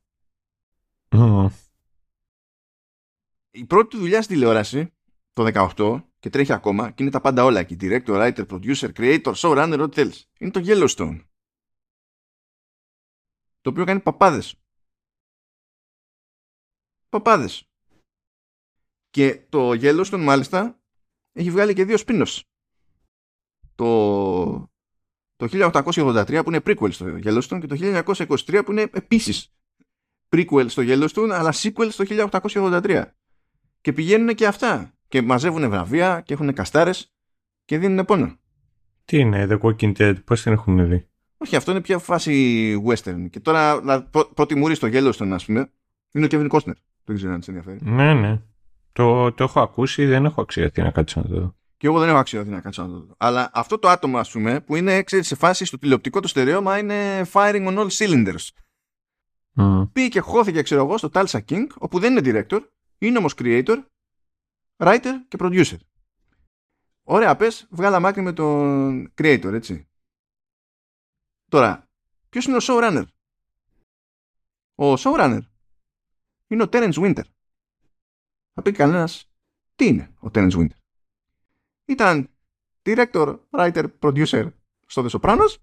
Η 3.52 3.66
πρώτη 3.66 3.98
δουλειά 3.98 4.22
στη 4.22 4.34
τηλεόραση 4.34 4.94
το 5.34 5.72
18 5.78 6.04
και 6.20 6.30
τρέχει 6.30 6.54
ακόμα 6.54 6.92
και 6.92 7.04
είναι 7.04 7.12
τα 7.12 7.22
πάντα 7.22 7.44
όλα 7.44 7.60
εκεί. 7.60 7.78
Director, 7.80 8.04
writer, 8.06 8.48
producer, 8.48 8.94
creator, 8.94 9.34
showrunner, 9.34 9.80
ό,τι 9.82 9.96
θέλεις. 9.96 10.30
Είναι 10.40 10.52
το 10.52 10.62
Yellowstone. 10.64 11.26
Το 13.62 13.70
οποίο 13.70 13.86
κάνει 13.86 14.00
παπάδες. 14.00 14.56
Παπάδες. 17.10 17.73
Και 19.14 19.40
το 19.50 19.70
Yellowstone 19.70 20.20
μάλιστα 20.20 20.80
έχει 21.34 21.52
βγάλει 21.52 21.74
και 21.74 21.86
δύο 21.86 21.98
spin-offs. 22.06 22.40
Το, 23.76 24.72
το 25.36 25.72
1883 25.74 26.42
που 26.44 26.50
είναι 26.50 26.62
prequel 26.66 26.92
στο 26.92 27.06
Yellowstone 27.24 27.60
και 27.60 27.68
το 27.68 28.04
1923 28.18 28.62
που 28.66 28.72
είναι 28.72 28.82
επίσης 28.82 29.54
prequel 30.30 30.66
στο 30.68 30.84
Yellowstone 30.86 31.30
αλλά 31.32 31.54
sequel 31.54 31.88
στο 31.90 32.04
1883. 32.42 33.04
Και 33.82 33.94
πηγαίνουν 33.94 34.36
και 34.36 34.48
αυτά. 34.48 34.94
Και 35.08 35.22
μαζεύουν 35.22 35.70
βραβεία 35.70 36.22
και 36.22 36.34
έχουν 36.34 36.54
καστάρες 36.54 37.14
και 37.66 37.78
δίνουν 37.78 38.06
πόνο. 38.06 38.38
Τι 39.06 39.18
είναι 39.18 39.48
The 39.50 39.60
Walking 39.60 39.98
Dead, 39.98 40.24
πώς 40.24 40.42
την 40.42 40.52
έχουν 40.52 40.90
δει; 40.90 41.08
Όχι, 41.38 41.56
αυτό 41.56 41.72
είναι 41.72 41.82
πια 41.82 41.98
φάση 41.98 42.84
western. 42.88 43.30
Και 43.30 43.40
τώρα 43.40 43.82
πρώτη 44.34 44.56
μούρη 44.56 44.76
στο 44.76 44.88
Yellowstone, 44.92 45.32
ας 45.32 45.46
πούμε, 45.46 45.72
είναι 46.12 46.26
ο 46.26 46.28
Kevin 46.32 46.50
Costner. 46.50 46.76
Δεν 47.04 47.16
ξέρω 47.16 47.34
αν 47.34 47.42
σε 47.42 47.52
ενδιαφέρει. 47.52 47.80
Ναι, 47.82 48.14
ναι. 48.14 48.42
Το, 48.94 49.32
το 49.32 49.44
έχω 49.44 49.60
ακούσει, 49.60 50.06
δεν 50.06 50.26
έχω 50.26 50.42
αξιωθεί 50.42 50.82
να 50.82 50.92
κάτσω 50.92 51.22
να 51.22 51.28
το 51.28 51.40
δω. 51.40 51.56
Και 51.78 51.88
εγώ 51.88 52.00
δεν 52.00 52.10
έχω 52.10 52.18
αξιωθεί 52.18 52.50
να 52.50 52.62
κάτσω 52.62 52.82
να 52.82 52.88
το 52.88 53.00
δω. 53.00 53.16
Αλλά 53.18 53.50
αυτό 53.54 53.80
το 53.80 53.88
άτομο, 53.90 54.18
ας 54.18 54.32
πούμε, 54.32 54.62
που 54.62 54.76
είναι 54.76 55.04
ξέρεις, 55.04 55.28
σε 55.28 55.36
φάση 55.36 55.66
στο 55.66 55.78
τηλεοπτικό 55.78 56.20
το 56.20 56.28
στερεώμα 56.28 56.78
είναι 56.78 57.28
firing 57.32 57.68
on 57.68 57.78
all 57.78 57.88
cylinders. 57.90 58.48
Mm. 59.56 59.90
Πήγε 59.94 60.08
και 60.08 60.20
χώθηκε, 60.20 60.62
ξέρω 60.62 60.84
εγώ, 60.84 60.98
στο 60.98 61.10
Tulsa 61.14 61.40
King, 61.50 61.68
όπου 61.78 62.00
δεν 62.00 62.18
είναι 62.18 62.46
director, 62.50 62.60
είναι 62.98 63.18
όμως 63.18 63.34
creator, 63.38 63.84
writer 64.78 65.14
και 65.28 65.38
producer. 65.40 65.78
Ωραία, 67.04 67.36
πες, 67.36 67.68
βγάλα 67.72 68.00
μάκρυ 68.00 68.22
με 68.22 68.34
τον 68.34 69.14
creator, 69.18 69.52
έτσι. 69.54 69.90
Τώρα, 71.50 71.90
ποιος 72.30 72.46
είναι 72.46 72.56
ο 72.56 72.60
showrunner; 72.62 73.04
Ο 74.76 74.94
showrunner 74.94 75.42
είναι 76.48 76.64
ο 76.64 76.68
Terence 76.72 76.94
Winter. 76.94 77.24
Θα 78.54 78.62
πει 78.62 78.72
κανένας 78.72 79.32
τι 79.76 79.86
είναι 79.86 80.14
ο 80.20 80.28
Terence 80.34 80.52
Winter. 80.52 80.78
Ήταν 81.86 82.30
director, 82.84 83.40
writer, 83.50 83.86
producer 84.00 84.52
στο 84.86 85.06
The 85.06 85.20
Sopranos. 85.20 85.56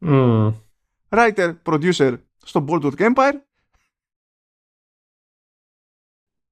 Mm. 0.00 0.54
Writer, 1.08 1.54
producer 1.62 2.18
στο 2.36 2.64
Boardwalk 2.68 3.14
Empire. 3.14 3.34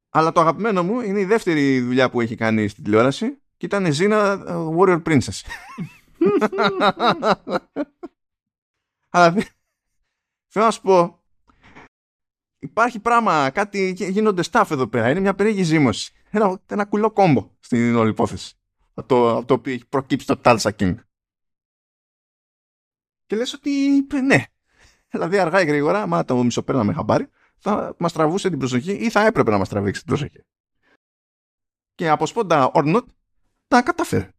Αλλά 0.09 0.33
το 0.33 0.41
αγαπημένο 0.41 0.83
μου 0.83 1.01
είναι 1.01 1.21
η 1.21 1.25
δεύτερη 1.25 1.81
δουλειά 1.81 2.11
που 2.11 2.21
έχει 2.21 2.35
κάνει 2.35 2.69
στην 2.69 2.85
τηλεόραση 2.85 3.39
και 3.57 3.67
ήταν 3.67 3.87
η 3.87 3.91
Zina 3.93 4.45
Warrior 4.79 5.03
Princess. 5.03 5.39
Αλλά 9.11 9.33
θέλω 10.47 10.65
να 10.65 10.71
σου 10.71 10.81
πω 10.81 11.18
υπάρχει 12.59 13.01
πράγμα, 13.01 13.51
κάτι 13.51 13.91
γίνονται 13.91 14.43
staff 14.51 14.67
εδώ 14.71 14.87
πέρα. 14.89 15.11
Είναι 15.11 15.21
μια 15.21 15.35
περίεργη 15.35 15.63
ζήμωση. 15.63 16.13
Ένα, 16.31 16.61
ένα 16.67 16.85
κουλό 16.85 17.11
κόμπο 17.11 17.51
στην 17.59 17.97
όλη 17.97 18.11
υπόθεση. 18.11 18.55
Το, 19.07 19.45
το 19.45 19.55
οποίο 19.55 19.73
έχει 19.73 19.87
προκύψει 19.87 20.27
το 20.27 20.41
Tulsa 20.45 20.71
King. 20.79 20.95
Και 23.27 23.37
λες 23.37 23.53
ότι 23.53 24.07
ναι. 24.25 24.45
Δηλαδή 25.11 25.39
αργά 25.39 25.61
ή 25.63 25.65
γρήγορα, 25.65 26.03
άμα 26.03 26.25
το 26.25 26.45
μισοπέρναμε 26.45 26.93
χαμπάρι, 26.93 27.29
θα 27.59 27.95
μας 27.99 28.13
τραβούσε 28.13 28.49
την 28.49 28.59
προσοχή 28.59 28.93
ή 28.93 29.11
θα 29.11 29.27
έπρεπε 29.27 29.51
να 29.51 29.59
μας 29.59 29.69
τραβήξει 29.69 30.01
την 30.01 30.09
προσοχή. 30.09 30.45
Και 31.95 32.09
από 32.09 32.27
σπόντα 32.27 32.71
or 32.75 33.03
τα 33.69 33.83
κατάφερε. 33.83 34.31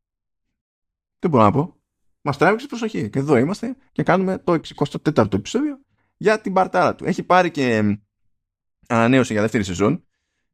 Δεν 1.19 1.29
μπορώ 1.29 1.43
να 1.43 1.51
πω; 1.51 1.81
Μας 2.21 2.37
τράβηξε 2.37 2.67
την 2.67 2.77
προσοχή. 2.77 3.09
Και 3.09 3.19
εδώ 3.19 3.37
είμαστε 3.37 3.75
και 3.91 4.03
κάνουμε 4.03 4.37
το 4.37 4.59
64ο 4.75 5.33
επεισόδιο 5.33 5.79
για 6.17 6.41
την 6.41 6.53
παρτάρα 6.53 6.95
του. 6.95 7.05
Έχει 7.05 7.23
πάρει 7.23 7.51
και 7.51 7.97
ανανέωση 8.89 9.33
για 9.33 9.41
δεύτερη 9.41 9.63
σεζόν. 9.63 10.07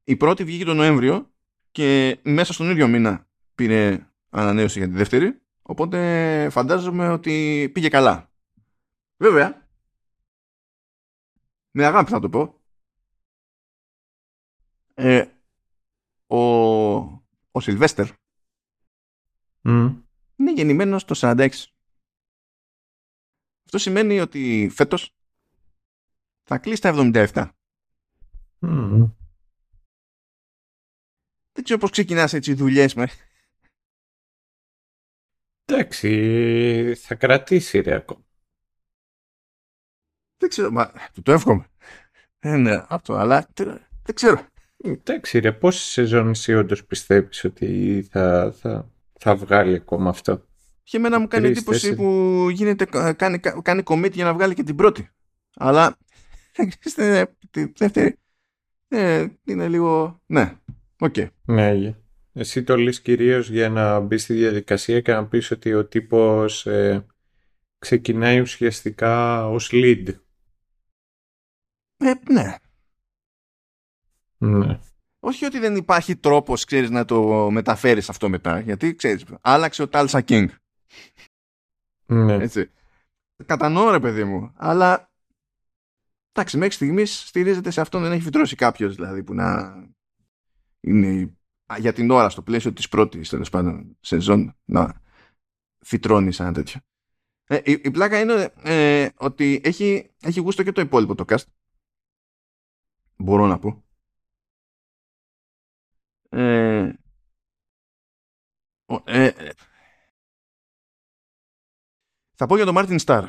Η 0.04 0.16
πρώτη 0.16 0.44
βγήκε 0.44 0.66
τον 0.66 0.76
Νοέμβριο 0.76 1.34
και 1.72 2.20
μέσα 2.24 2.54
στον 2.54 2.70
ίδιο 2.70 2.88
μήνα 2.88 3.28
πήρε 3.56 4.08
ανανέωση 4.30 4.80
για 4.80 4.88
τη 4.88 4.94
δεύτερη. 4.94 5.42
Οπότε 5.62 6.48
φαντάζομαι 6.52 7.10
ότι 7.10 7.70
πήγε 7.74 7.90
καλά. 7.90 8.32
Βέβαια, 9.18 9.68
με 11.72 11.86
αγάπη 11.86 12.10
θα 12.10 12.20
το 12.20 12.30
πω, 12.30 12.62
ε, 14.94 15.26
ο, 16.28 16.38
ο 17.52 17.60
Σιλβέστερ 17.60 18.08
mm. 19.64 19.96
είναι 20.36 20.52
γεννημένος 20.54 21.06
το 21.06 21.16
46. 21.18 21.50
Αυτό 23.66 23.78
σημαίνει 23.78 24.20
ότι 24.20 24.70
φέτος 24.74 25.16
θα 26.44 26.58
κλείσει 26.58 26.82
τα 26.82 26.94
77. 27.14 27.50
Mm. 28.68 29.12
Δεν 31.52 31.64
ξέρω 31.64 31.80
πώς 31.80 31.92
ξεκινάς 31.92 32.34
έτσι 32.34 32.54
δουλειές 32.54 32.94
με. 32.94 33.08
Εντάξει, 35.66 36.96
θα 36.96 37.16
κρατήσει 37.16 37.80
ρε 37.80 37.96
ακόμα. 37.96 38.24
Δεν 40.38 40.50
ξέρω, 40.50 40.72
μα 40.72 40.92
του 41.14 41.22
το 41.22 41.32
εύχομαι. 41.32 41.68
Ε, 42.40 42.56
ναι, 42.56 42.84
αυτό, 42.88 43.14
αλλά 43.14 43.48
δεν 44.04 44.16
ξέρω. 44.16 44.48
Εντάξει 44.78 45.40
ρε, 45.40 45.52
πόσες 45.52 45.84
σεζόν 45.84 46.30
εσύ 46.30 46.54
όντως 46.54 46.86
πιστεύεις 46.86 47.44
ότι 47.44 48.02
θα, 48.12 48.54
θα, 48.60 48.92
θα 49.20 49.36
βγάλει 49.36 49.76
ακόμα 49.76 50.10
αυτό; 50.10 50.46
Και 50.84 50.98
εμένα 50.98 51.20
μου 51.20 51.28
κάνει 51.28 51.48
εντύπωση 51.48 51.96
που 51.96 52.48
γίνεται, 52.52 52.86
κάνει, 53.14 53.40
κάνει 53.40 53.84
commit 53.86 54.12
για 54.12 54.26
να 54.26 54.34
βγάλει 54.34 54.54
και 54.54 54.64
την 54.64 54.76
πρώτη. 54.76 55.10
Αλλά 55.56 55.98
τη 57.52 57.66
δεύτερη 57.66 58.20
ε, 58.88 59.28
είναι 59.44 59.68
λίγο... 59.68 60.22
Ναι, 60.26 60.58
ok. 61.00 61.14
Okay. 61.18 61.28
Ναι, 61.46 61.96
εσύ 62.34 62.64
το 62.64 62.78
λες 62.78 63.02
κυρίως 63.02 63.50
για 63.50 63.70
να 63.70 64.00
μπεις 64.00 64.24
στη 64.24 64.34
διαδικασία 64.34 65.02
και 65.02 65.12
να 65.12 65.28
πεις 65.28 65.52
ότι 65.52 65.74
ο 65.74 65.86
τύπος 65.86 66.66
ε, 66.66 67.06
ξεκινάει 67.78 68.40
ουσιαστικά 68.40 69.46
ως 69.48 69.70
lead. 69.74 70.06
Ε, 71.98 72.14
ναι. 72.32 72.56
Ναι. 74.38 74.80
Όχι 75.20 75.46
ότι 75.46 75.60
δεν 75.60 75.76
υπάρχει 75.76 76.16
τρόπος, 76.16 76.66
ξέρεις, 76.66 76.90
να 76.90 77.06
το 77.06 77.50
μεταφέρεις 77.52 78.10
αυτό 78.10 78.30
μετά. 78.30 78.60
Γιατί, 78.60 78.96
ξέρεις, 78.96 79.26
άλλαξε 79.42 79.82
ο 79.82 79.88
Tulsa 79.88 80.24
King. 80.28 80.48
Ναι. 82.06 82.34
Έτσι. 82.34 82.70
Κατανοώ, 83.46 83.92
ρε 83.92 84.00
παιδί 84.00 84.24
μου. 84.24 84.54
Αλλά 84.56 85.12
Εντάξει, 86.38 86.58
μέχρι 86.58 86.74
στιγμής 86.74 87.28
στηρίζεται 87.28 87.72
σε 87.72 87.82
αυτόν, 87.82 88.02
δεν 88.02 88.12
έχει 88.12 88.22
φυτρώσει 88.22 88.56
κάποιος 88.56 88.96
δηλαδή 88.96 89.24
που 89.24 89.34
να 89.34 89.76
είναι 90.80 91.38
για 91.78 91.94
την 91.94 92.12
ώρα 92.12 92.30
στο 92.30 92.42
πλαίσιο 92.42 92.74
της 92.74 92.90
πρώτης 92.90 93.30
τέλος 93.30 93.50
πάντων 93.50 93.98
σεζόν 94.00 94.56
να 94.66 95.02
φυτρώνει 95.80 96.32
σαν 96.32 96.54
τέτοιο. 96.54 96.80
Ε, 97.44 97.56
η, 97.64 97.72
η, 97.72 97.92
πλάκα 97.92 98.20
είναι 98.20 98.54
ε, 98.64 99.10
ότι 99.18 99.62
έχει, 99.64 100.12
έχει 100.22 100.40
γούστο 100.40 100.64
και 100.64 100.72
το 100.72 100.82
υπόλοιπο 100.82 101.16
το 101.16 101.26
cast. 101.28 101.46
Μπορώ 103.18 103.48
να 103.48 103.60
πω. 103.60 103.84
Ε, 106.30 106.94
ε, 109.04 109.52
Θα 112.36 112.46
πω 112.46 112.56
για 112.56 112.66
τον 112.66 112.74
Martin 112.74 113.00
Starr. 113.00 113.26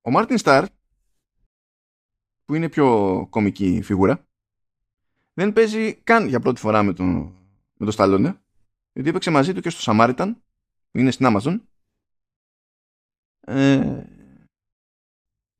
Ο 0.00 0.10
Martin 0.10 0.38
Starr, 0.38 0.64
που 2.46 2.54
είναι 2.54 2.68
πιο 2.68 3.26
κομική 3.30 3.80
φιγούρα, 3.82 4.26
δεν 5.34 5.52
παίζει 5.52 5.94
καν 5.94 6.26
για 6.28 6.40
πρώτη 6.40 6.60
φορά 6.60 6.82
με 6.82 6.92
τον, 6.92 7.08
με 7.76 7.84
τον 7.84 7.90
Stallone, 7.90 8.40
γιατί 8.92 9.08
έπαιξε 9.08 9.30
μαζί 9.30 9.52
του 9.52 9.60
και 9.60 9.70
στο 9.70 9.80
Samaritan, 9.80 10.42
που 10.90 10.98
είναι 10.98 11.10
στην 11.10 11.26
Amazon, 11.28 11.60
ε, 13.40 14.02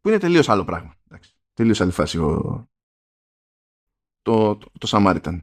που 0.01 0.09
είναι 0.09 0.19
τελείως 0.19 0.49
άλλο 0.49 0.65
πράγμα. 0.65 0.95
Εντάξει, 1.07 1.37
τελείως 1.55 1.81
άλλη 1.81 1.91
φάση 1.91 2.19
ο, 2.19 2.69
το, 4.23 4.57
το, 4.57 4.71
το 4.79 4.89
Samaritan. 4.91 5.39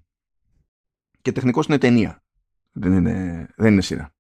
Και 1.21 1.31
τεχνικώς 1.31 1.65
είναι 1.65 1.77
ταινία. 1.77 2.23
Δεν 2.71 2.93
είναι, 2.93 3.47
δεν 3.55 3.71
είναι 3.71 3.81
σειρά. 3.81 4.13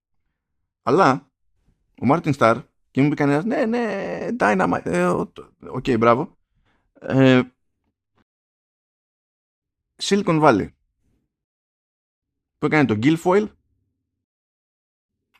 Αλλά 0.83 1.31
ο 2.01 2.05
Martin 2.05 2.33
Starr 2.33 2.57
και 2.91 3.01
μου 3.01 3.07
είπε 3.07 3.15
κανένας, 3.15 3.43
ναι, 3.43 3.65
ναι, 3.65 4.27
Dynamite. 4.39 4.85
Ε, 4.85 5.05
οκ, 5.05 5.35
okay, 5.59 5.97
μπράβο. 5.99 6.37
Ε, 7.07 7.41
Silicon 10.03 10.41
Valley. 10.41 10.67
Που 12.57 12.65
έκανε 12.65 12.85
τον 12.85 12.99
Guilfoyle. 13.03 13.47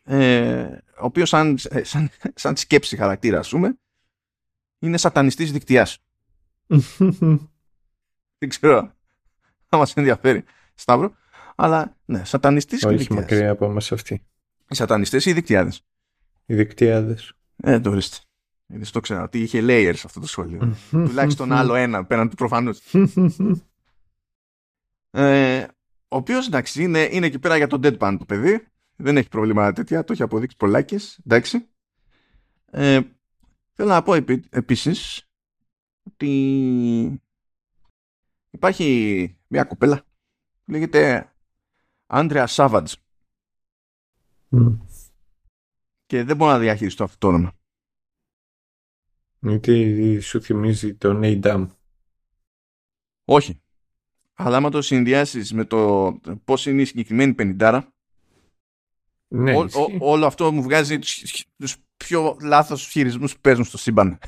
Ε, 0.04 0.78
ο 1.00 1.06
οποίος 1.06 1.30
σαν, 1.30 1.58
σαν, 1.82 2.10
σαν 2.36 2.58
σκέψη 2.58 2.98
χαρακτήρα, 2.98 3.40
ας 3.40 3.50
πούμε, 3.50 3.78
είναι 4.80 4.98
σατανιστής 4.98 5.52
δικτυάς. 5.52 6.00
Δεν 8.38 8.50
ξέρω 8.50 8.94
θα 9.74 9.80
μας 9.80 9.94
ενδιαφέρει, 9.94 10.44
Σταύρο. 10.74 11.16
Αλλά, 11.56 11.96
ναι, 12.06 12.26
σατανιστής 12.26 12.80
και 12.80 12.88
δικτυάς. 12.88 13.10
Όχι 13.10 13.20
μακριά 13.20 13.50
από 13.50 13.66
εμάς 13.66 13.92
αυτή. 13.92 14.24
Οι 14.70 14.76
σατανιστές 14.76 15.26
ή 15.26 15.30
οι 15.30 15.34
δικτυάδες. 15.34 15.86
Οι 16.46 16.56
δικτυάδες. 16.56 17.34
Ε, 17.56 17.80
το 17.80 17.90
ορίστε. 17.90 18.18
Δεν 18.76 18.92
το 18.92 19.00
ξέρω 19.00 19.24
ότι 19.24 19.40
είχε 19.40 19.60
layers 19.64 20.02
αυτό 20.06 20.20
το 20.20 20.28
σχόλιο. 20.28 20.76
Τουλάχιστον 20.92 21.52
άλλο 21.52 21.76
ένα 21.76 22.06
πέραν 22.06 22.30
του 22.30 22.36
προφανούς. 22.36 22.80
ε, 25.12 25.64
ο 26.08 26.16
οποίος 26.16 26.48
εντάξει 26.48 26.84
είναι, 26.84 27.10
είναι 27.12 27.26
εκεί 27.26 27.40
πέρα 27.40 27.58
για 27.58 27.68
το 27.68 27.80
deadpan 27.84 28.16
το 28.20 28.26
παιδί. 28.26 28.68
Δεν 28.96 29.18
έχει 29.18 29.30
προβλήματα 29.30 29.74
τέτοια. 29.74 30.04
Το 30.04 30.14
έχει 30.14 30.22
αποδείξει 30.22 30.58
πολλάκες. 30.58 31.20
Εντάξει. 31.26 31.68
Ε, 32.72 33.00
θέλω 33.74 33.90
να 33.90 34.04
πω 34.04 34.14
επί, 34.14 34.44
επίσης 34.50 35.30
ότι 36.04 37.22
υπάρχει 38.50 39.38
μια 39.48 39.64
κοπέλα 39.64 40.06
που 40.64 40.72
λέγεται 40.72 41.32
Άντρεα 42.06 42.48
Σάβατζ. 42.48 42.94
Και 46.06 46.24
δεν 46.24 46.36
μπορώ 46.36 46.52
να 46.52 46.60
διαχειριστώ 46.60 47.04
αυτό 47.04 47.18
το 47.18 47.28
όνομα. 47.28 47.54
Γιατί 49.44 50.20
σου 50.20 50.42
θυμίζει 50.42 50.96
το 50.96 51.14
Νέινταμ. 51.14 51.68
Όχι. 53.26 53.62
Αλλά 54.34 54.58
άμα 54.58 54.70
το 54.70 54.82
συνδυάσεις 54.82 55.54
με 55.54 55.66
το 55.66 56.12
πώς 56.44 56.66
είναι 56.66 56.82
η 56.82 56.86
συγκεκριμένη 56.86 57.34
πενιντάρα, 57.34 57.94
ναι, 59.28 59.54
όλο 60.00 60.26
αυτό 60.26 60.52
μου 60.52 60.64
βγάζει 60.64 61.00
τους 61.58 61.76
πιο 61.98 62.38
λάθος 62.42 62.88
χειρισμούς 62.88 63.34
που 63.34 63.42
παίζουν 63.42 63.64
στο 63.64 63.78
σύμπαν. 63.78 64.20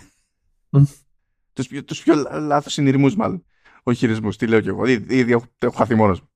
τους, 1.53 1.67
πιο, 1.67 1.83
τους 1.83 2.03
πιο 2.03 2.15
λάθος 2.31 2.73
συνειρμούς 2.73 3.15
μάλλον. 3.15 3.45
Όχι 3.83 3.97
χειρισμούς, 3.97 4.37
τι 4.37 4.47
λέω 4.47 4.61
κι 4.61 4.67
εγώ. 4.67 4.85
Ήδη, 4.85 5.17
ήδη 5.17 5.31
έχω, 5.31 5.45
έχω 5.57 5.75
χαθεί 5.75 5.95
μόνος 5.95 6.21
μου. 6.21 6.29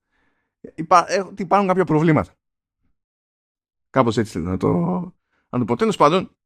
Υπά, 0.76 1.12
έχω, 1.12 1.34
υπάρχουν 1.38 1.68
κάποια 1.68 1.86
προβλήματα. 1.86 2.34
Κάπως 3.90 4.18
έτσι 4.18 4.32
θέλω 4.32 4.50
να 4.50 4.58
το, 4.58 4.70
να 5.50 5.60
το 5.60 5.66
πω. 5.66 5.76
Τέλος 5.76 5.98
πάντων, 5.98 6.38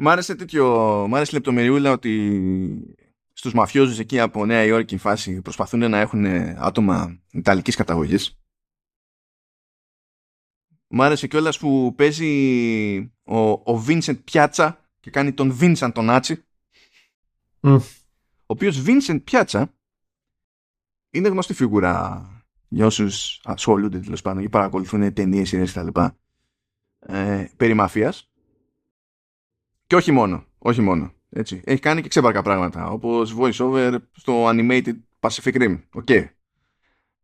μ' 0.00 0.08
άρεσε 0.08 0.34
τέτοιο, 0.34 0.66
μ' 1.08 1.14
άρεσε 1.14 1.32
λεπτομεριούλα 1.32 1.92
ότι 1.92 2.96
στους 3.32 3.52
μαφιόζους 3.52 3.98
εκεί 3.98 4.20
από 4.20 4.46
Νέα 4.46 4.64
Υόρκη 4.64 4.96
φάση 4.96 5.40
προσπαθούν 5.40 5.90
να 5.90 5.98
έχουν 5.98 6.24
άτομα 6.56 7.20
ιταλικής 7.30 7.76
καταγωγής. 7.76 8.40
Μ' 10.88 11.02
άρεσε 11.02 11.26
κιόλας 11.26 11.58
που 11.58 11.94
παίζει 11.96 12.32
ο, 13.22 13.38
ο 13.50 13.84
Vincent 13.86 14.18
Piazza 14.32 14.72
και 15.00 15.10
κάνει 15.10 15.32
τον 15.32 15.58
Vincent 15.60 15.90
τον 15.94 16.10
Άτσι. 16.10 16.44
Mm. 17.60 17.78
Ο 18.40 18.52
οποίος 18.52 18.82
Vincent 18.86 19.20
Piazza 19.30 19.64
είναι 21.10 21.28
γνωστή 21.28 21.54
φιγούρα 21.54 22.24
για 22.68 22.86
όσους 22.86 23.40
ασχολούνται 23.44 24.00
τέλος 24.00 24.22
πάντων 24.22 24.42
ή 24.42 24.48
παρακολουθούν 24.48 25.12
ταινίες, 25.12 25.48
σειρές 25.48 25.72
κτλ. 25.72 26.00
Ε, 26.98 27.48
περί 27.56 27.74
μαφίας. 27.74 28.29
Και 29.90 29.96
όχι 29.96 30.12
μόνο. 30.12 30.46
Όχι 30.58 30.80
μόνο. 30.80 31.14
Έτσι. 31.28 31.60
Έχει 31.64 31.80
κάνει 31.80 32.02
και 32.02 32.08
ξέπαρκα 32.08 32.42
πράγματα. 32.42 32.90
Όπως 32.90 33.34
voice 33.38 33.58
over 33.58 33.98
στο 34.12 34.48
animated 34.48 34.94
Pacific 35.20 35.54
Rim. 35.54 35.80
Okay. 35.94 36.28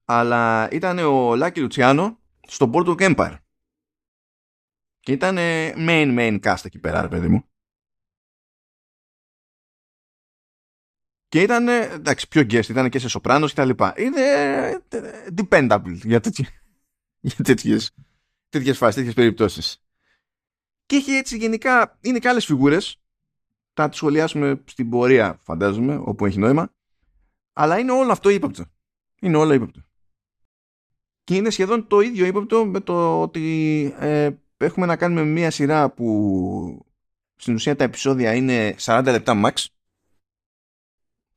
Αλλά 0.04 0.68
ήταν 0.70 0.98
ο 0.98 1.36
Λάκη 1.36 1.60
Λουτσιάνο 1.60 2.18
στο 2.46 2.70
Boardwalk 2.72 3.14
Empire. 3.14 3.36
Και 5.00 5.12
ήταν 5.12 5.36
main 5.76 6.18
main 6.18 6.40
cast 6.40 6.64
εκεί 6.64 6.78
πέρα, 6.78 7.00
ρε 7.00 7.08
παιδί 7.08 7.28
μου. 7.28 7.44
Και 11.28 11.42
ήταν, 11.42 11.68
εντάξει, 11.68 12.28
πιο 12.28 12.42
guest, 12.42 12.68
ήταν 12.68 12.88
και 12.88 12.98
σε 12.98 13.08
σοπράνος 13.08 13.50
και 13.50 13.56
τα 13.56 13.64
λοιπά. 13.64 13.94
Είναι 13.96 14.22
ε, 14.88 15.08
dependable 15.36 16.00
για, 16.04 16.20
τέτοιες, 16.20 16.48
για 17.36 17.44
τέτοιες, 17.44 17.94
τέτοιες 18.48 18.76
φάσεις, 18.76 18.94
τέτοιες 18.94 19.14
περιπτώσεις. 19.14 19.85
Και 20.86 20.96
έχει 20.96 21.10
έτσι 21.10 21.36
γενικά, 21.36 21.98
είναι 22.00 22.18
και 22.18 22.28
άλλες 22.28 22.44
φιγούρες, 22.44 23.00
θα 23.72 23.88
τις 23.88 23.96
σχολιάσουμε 23.96 24.62
στην 24.64 24.90
πορεία 24.90 25.38
φαντάζομαι, 25.42 25.96
όπου 26.04 26.26
έχει 26.26 26.38
νόημα, 26.38 26.74
αλλά 27.52 27.78
είναι 27.78 27.92
όλο 27.92 28.12
αυτό 28.12 28.28
ύποπτο. 28.28 28.64
Είναι 29.20 29.36
όλο 29.36 29.52
ύποπτο. 29.52 29.80
Και 31.24 31.36
είναι 31.36 31.50
σχεδόν 31.50 31.86
το 31.86 32.00
ίδιο 32.00 32.26
ύποπτο 32.26 32.66
με 32.66 32.80
το 32.80 33.20
ότι 33.20 33.94
ε, 33.98 34.30
έχουμε 34.56 34.86
να 34.86 34.96
κάνουμε 34.96 35.24
μια 35.24 35.50
σειρά 35.50 35.90
που 35.90 36.86
στην 37.36 37.54
ουσία 37.54 37.76
τα 37.76 37.84
επεισόδια 37.84 38.34
είναι 38.34 38.74
40 38.78 39.02
λεπτά 39.04 39.40
max 39.44 39.66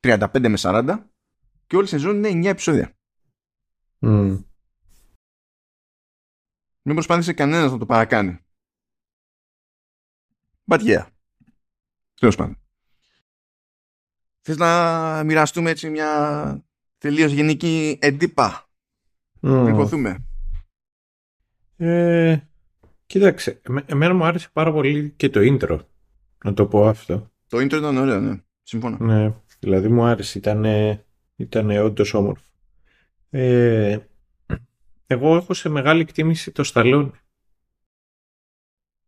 35 0.00 0.48
με 0.48 0.58
40 0.58 1.02
και 1.66 1.76
όλη 1.76 1.84
η 1.84 1.88
σεζόν 1.88 2.24
είναι 2.24 2.48
9 2.48 2.50
επεισόδια. 2.50 2.94
Mm. 4.00 4.44
Μην 6.82 6.94
προσπάθησε 6.94 7.32
κανένας 7.32 7.72
να 7.72 7.78
το 7.78 7.86
παρακάνει. 7.86 8.38
But 10.70 10.80
yeah. 10.80 11.06
Τέλος 12.20 12.36
πάντων. 12.36 12.56
Θες 14.40 14.56
να 14.56 15.24
μοιραστούμε 15.24 15.70
έτσι 15.70 15.90
μια 15.90 16.64
τελείως 16.98 17.32
γενική 17.32 17.98
εντύπα; 18.00 18.64
Mm. 19.42 20.16
Ε, 21.76 22.38
κοίταξε, 23.06 23.60
εμένα 23.86 24.14
μου 24.14 24.24
άρεσε 24.24 24.48
πάρα 24.52 24.72
πολύ 24.72 25.10
και 25.10 25.28
το 25.28 25.40
intro. 25.42 25.80
Να 26.44 26.54
το 26.54 26.66
πω 26.66 26.88
αυτό. 26.88 27.30
Το 27.48 27.58
intro 27.58 27.72
ήταν 27.72 27.96
ωραίο, 27.96 28.20
ναι. 28.20 28.42
Συμφωνώ. 28.62 28.96
Ναι. 29.00 29.34
Δηλαδή 29.58 29.88
μου 29.88 30.04
άρεσε, 30.04 30.38
ήταν, 30.38 30.64
ήταν 31.36 31.70
όντως 31.70 32.14
όμορφο. 32.14 32.44
Ε, 33.30 33.98
εγώ 35.06 35.36
έχω 35.36 35.54
σε 35.54 35.68
μεγάλη 35.68 36.00
εκτίμηση 36.00 36.50
το 36.50 36.64
Σταλόνι. 36.64 37.10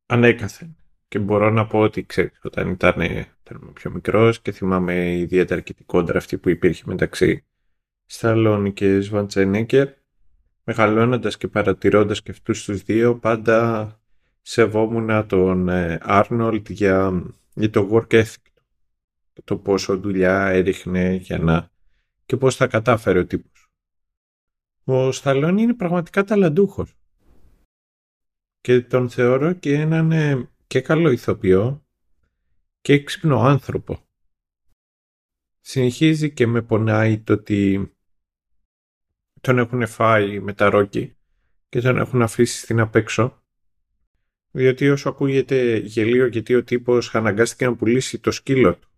Ανέκαθεν. 0.07 0.77
Και 1.13 1.19
μπορώ 1.19 1.51
να 1.51 1.67
πω 1.67 1.79
ότι 1.79 2.05
ξέρεις, 2.05 2.39
όταν 2.43 2.71
ήταν, 2.71 3.01
ήταν 3.01 3.73
πιο 3.73 3.91
μικρός 3.91 4.41
και 4.41 4.53
θυμάμαι 4.53 5.17
ιδιαίτερα 5.17 5.61
και 5.61 5.75
την 5.75 5.87
κόντρα 5.87 6.19
αυτή 6.19 6.39
που 6.39 6.49
υπήρχε 6.49 6.83
μεταξύ 6.87 7.45
Σταλόνι 8.07 8.73
και 8.73 9.01
Σβαντσενέκερ, 9.01 9.89
μεγαλώνοντας 10.65 11.37
και 11.37 11.49
παρατηρώντας 11.49 12.23
και 12.23 12.31
αυτούς 12.31 12.65
τους 12.65 12.83
δύο, 12.83 13.19
πάντα 13.19 14.01
σεβόμουν 14.43 15.27
τον 15.27 15.69
Άρνολτ 16.01 16.71
για, 16.71 17.25
για 17.55 17.71
το 17.71 17.89
work 17.93 18.23
ethic 18.23 18.43
το 19.45 19.57
πόσο 19.57 19.99
δουλειά 19.99 20.47
έριχνε 20.47 21.15
για 21.15 21.39
να... 21.39 21.71
και 22.27 22.37
πώς 22.37 22.57
θα 22.57 22.67
κατάφερε 22.67 23.19
ο 23.19 23.27
τύπος. 23.27 23.71
Ο 24.85 25.13
Σταλόνι 25.13 25.63
είναι 25.63 25.75
πραγματικά 25.75 26.25
ταλαντούχος 26.25 26.95
και 28.61 28.81
τον 28.81 29.11
θεωρώ 29.11 29.53
και 29.53 29.75
έναν 29.75 30.13
ε, 30.13 30.47
και 30.73 30.81
καλό 30.81 31.11
ηθοποιό 31.11 31.87
και 32.81 32.93
έξυπνο 32.93 33.41
άνθρωπο. 33.41 34.09
Συνεχίζει 35.61 36.33
και 36.33 36.47
με 36.47 36.63
πονάει 36.63 37.19
το 37.19 37.33
ότι 37.33 37.93
τον 39.41 39.59
έχουν 39.59 39.87
φάει 39.87 40.41
με 40.41 40.53
τα 40.53 40.71
ρόκι 40.71 41.17
και 41.69 41.81
τον 41.81 41.97
έχουν 41.97 42.23
αφήσει 42.23 42.59
στην 42.59 42.81
απέξω 42.81 43.43
διότι 44.51 44.91
όσο 44.91 45.09
ακούγεται 45.09 45.77
γελίο 45.77 46.27
γιατί 46.27 46.55
ο 46.55 46.65
τύπος 46.65 47.15
αναγκάστηκε 47.15 47.67
να 47.67 47.77
πουλήσει 47.77 48.19
το 48.19 48.31
σκύλο 48.31 48.75
του 48.77 48.89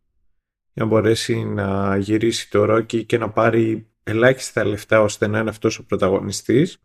για 0.73 0.85
να 0.85 0.87
μπορέσει 0.87 1.45
να 1.45 1.97
γυρίσει 1.97 2.51
το 2.51 2.65
Ρόκι 2.65 3.05
και 3.05 3.19
να 3.19 3.31
πάρει 3.31 3.91
ελάχιστα 4.03 4.65
λεφτά 4.65 5.01
ώστε 5.01 5.27
να 5.27 5.39
είναι 5.39 5.51
αυτός 5.51 5.79
ο 5.79 5.85
πρωταγωνιστής, 5.85 6.83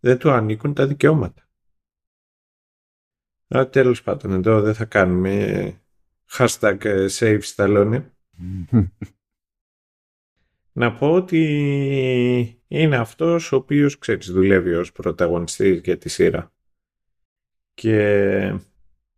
δεν 0.00 0.18
του 0.18 0.30
ανήκουν 0.30 0.74
τα 0.74 0.86
δικαιώματα. 0.86 1.47
Α, 3.56 3.68
τέλος 3.68 4.02
πάντων, 4.02 4.32
εδώ 4.32 4.60
δεν 4.60 4.74
θα 4.74 4.84
κάνουμε 4.84 5.74
hashtag 6.30 6.84
ε, 6.84 7.06
save 7.10 7.40
Stallone. 7.54 8.04
Να 10.72 10.92
πω 10.92 11.12
ότι 11.12 12.62
είναι 12.68 12.96
αυτός 12.96 13.52
ο 13.52 13.56
οποίος, 13.56 13.98
ξέρεις, 13.98 14.30
δουλεύει 14.30 14.74
ως 14.74 14.92
πρωταγωνιστής 14.92 15.80
για 15.80 15.98
τη 15.98 16.08
σειρά. 16.08 16.52
Και 17.74 17.98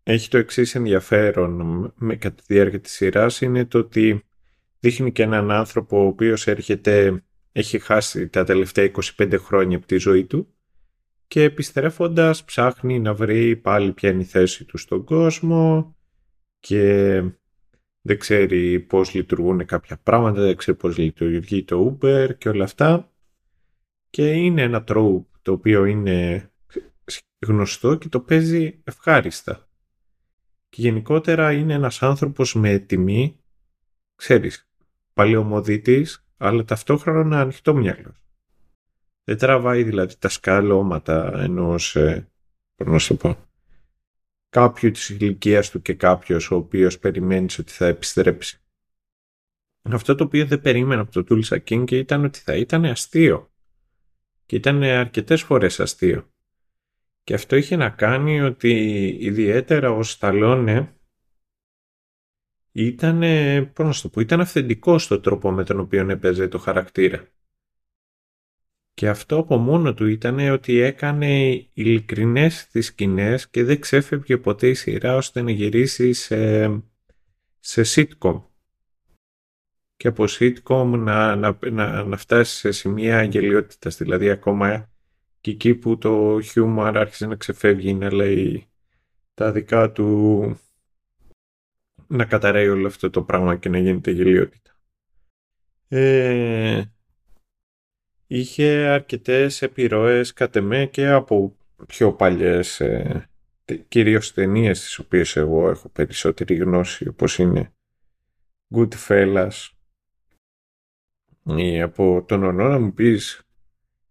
έχει 0.03 0.29
το 0.29 0.39
εξής 0.39 0.75
ενδιαφέρον 0.75 1.93
με, 1.97 2.17
κατά 2.17 2.35
τη 2.35 2.55
διάρκεια 2.55 2.81
της 2.81 2.93
σειράς 2.93 3.41
είναι 3.41 3.65
το 3.65 3.79
ότι 3.79 4.25
δείχνει 4.79 5.13
και 5.13 5.23
έναν 5.23 5.51
άνθρωπο 5.51 6.03
ο 6.03 6.07
οποίος 6.07 6.47
έρχεται, 6.47 7.25
έχει 7.53 7.79
χάσει 7.79 8.29
τα 8.29 8.45
τελευταία 8.45 8.91
25 9.17 9.35
χρόνια 9.39 9.77
από 9.77 9.87
τη 9.87 9.97
ζωή 9.97 10.25
του 10.25 10.55
και 11.31 11.43
επιστρέφοντας 11.43 12.45
ψάχνει 12.45 13.01
να 13.01 13.15
βρει 13.15 13.57
πάλι 13.57 13.93
ποια 13.93 14.11
είναι 14.11 14.23
η 14.23 14.25
θέση 14.25 14.65
του 14.65 14.79
στον 14.79 15.05
κόσμο 15.05 15.97
και 16.61 16.83
δεν 18.01 18.19
ξέρει 18.19 18.81
πώς 18.81 19.15
λειτουργούν 19.15 19.67
κάποια 19.67 19.97
πράγματα, 19.97 20.41
δεν 20.41 20.57
ξέρει 20.57 20.77
πώς 20.77 20.99
λειτουργεί 20.99 21.65
το 21.65 21.99
Uber 22.01 22.29
και 22.39 22.49
όλα 22.49 22.65
αυτά 22.65 23.13
και 24.11 24.31
είναι 24.31 24.63
ένα 24.63 24.85
τρόπο 24.85 25.27
το 25.43 25.53
οποίο 25.53 25.85
είναι 25.85 26.51
γνωστό 27.47 27.95
και 27.95 28.09
το 28.09 28.21
παίζει 28.21 28.81
ευχάριστα. 28.85 29.69
Και 30.69 30.83
γενικότερα 30.83 31.53
είναι 31.53 31.75
ένας 31.75 32.03
άνθρωπος 32.03 32.55
με 32.55 32.79
τιμή, 32.79 33.41
ξέρεις, 34.15 34.71
παλαιομοδίτης, 35.13 36.27
αλλά 36.37 36.65
ταυτόχρονα 36.65 37.41
ανοιχτό 37.41 37.75
μυαλό. 37.75 38.15
Δεν 39.31 39.39
τραβάει 39.39 39.83
δηλαδή 39.83 40.17
τα 40.19 40.29
σκαλώματα 40.29 41.33
ενός, 41.43 41.97
ε, 41.97 42.29
να 42.77 42.99
το 43.09 43.15
πω, 43.15 43.37
κάποιου 44.49 44.91
της 44.91 45.09
ηλικίας 45.09 45.71
του 45.71 45.83
και 45.83 45.95
κάποιος 45.95 46.51
ο 46.51 46.57
οποίος 46.57 46.99
περιμένεις 46.99 47.59
ότι 47.59 47.73
θα 47.73 47.87
επιστρέψει. 47.87 48.61
Αυτό 49.83 50.15
το 50.15 50.25
οποίο 50.25 50.47
δεν 50.47 50.61
περίμενα 50.61 51.01
από 51.01 51.23
το 51.23 51.25
Tulsa 51.29 51.59
King 51.69 51.91
ήταν 51.91 52.25
ότι 52.25 52.39
θα 52.39 52.57
ήταν 52.57 52.85
αστείο. 52.85 53.51
Και 54.47 54.57
ήταν 54.57 54.83
αρκετές 54.83 55.43
φορές 55.43 55.81
αστείο. 55.81 56.33
Και 57.23 57.35
αυτό 57.35 57.57
είχε 57.57 57.77
να 57.77 57.91
κάνει 57.91 58.41
ότι 58.41 58.71
ιδιαίτερα 59.21 59.91
ο 59.91 60.03
Σταλόνε 60.03 60.95
ήταν, 62.73 63.21
πώς 63.73 63.97
να 63.97 64.03
το 64.03 64.09
πω, 64.09 64.21
ήταν 64.21 64.41
αυθεντικός 64.41 65.03
στο 65.03 65.21
τρόπο 65.21 65.51
με 65.51 65.65
τον 65.65 65.81
οποίο 65.81 66.11
έπαιζε 66.11 66.49
το 66.49 66.59
χαρακτήρα. 66.59 67.29
Και 68.95 69.09
αυτό 69.09 69.39
από 69.39 69.57
μόνο 69.57 69.95
του 69.95 70.07
ήταν 70.07 70.39
ότι 70.39 70.79
έκανε 70.79 71.51
ειλικρινές 71.73 72.67
τις 72.67 72.87
σκηνές 72.87 73.49
και 73.49 73.65
δεν 73.65 73.81
ξέφευγε 73.81 74.37
ποτέ 74.37 74.69
η 74.69 74.75
σειρά 74.75 75.17
ώστε 75.17 75.43
να 75.43 75.51
γυρίσει 75.51 76.13
σε, 76.13 76.67
σε 77.61 77.83
sitcom. 77.85 78.43
Και 79.97 80.09
από 80.09 80.25
sitcom 80.29 80.87
να, 80.99 81.37
να, 81.37 81.59
να, 81.71 82.05
να 82.05 82.17
φτάσει 82.17 82.57
σε 82.57 82.71
σημεία 82.71 83.19
αγγελιότητας, 83.19 83.97
δηλαδή 83.97 84.31
ακόμα 84.31 84.91
και 85.41 85.51
εκεί 85.51 85.75
που 85.75 85.99
το 85.99 86.41
χιούμαρ 86.41 86.99
άρχισε 86.99 87.27
να 87.27 87.37
ξεφεύγει 87.37 87.95
να 87.95 88.13
λέει 88.13 88.69
τα 89.35 89.53
δικά 89.53 89.93
του 89.93 90.59
να 92.07 92.25
καταραίει 92.25 92.69
όλο 92.69 92.87
αυτό 92.87 93.11
το 93.11 93.23
πράγμα 93.23 93.57
και 93.57 93.69
να 93.69 93.79
γίνεται 93.79 94.11
γελιότητα. 94.11 94.71
Ε, 95.89 96.83
είχε 98.33 98.67
αρκετές 98.67 99.63
επιρροές 99.63 100.33
κατ' 100.33 100.57
εμέ 100.57 100.87
και 100.87 101.09
από 101.09 101.57
πιο 101.87 102.13
παλιές 102.13 102.81
ε, 102.81 103.29
κυρίως 103.89 104.33
ταινίες 104.33 104.81
τις 104.81 104.99
οποίες 104.99 105.37
εγώ 105.37 105.71
έχω 105.71 105.89
περισσότερη 105.89 106.55
γνώση 106.55 107.09
όπως 107.09 107.39
είναι 107.39 107.73
Goodfellas. 108.75 109.69
Ή 111.57 111.81
από 111.81 112.25
τον 112.29 112.45
ονό 112.45 112.69
να 112.69 112.79
μου 112.79 112.93
πεις 112.93 113.43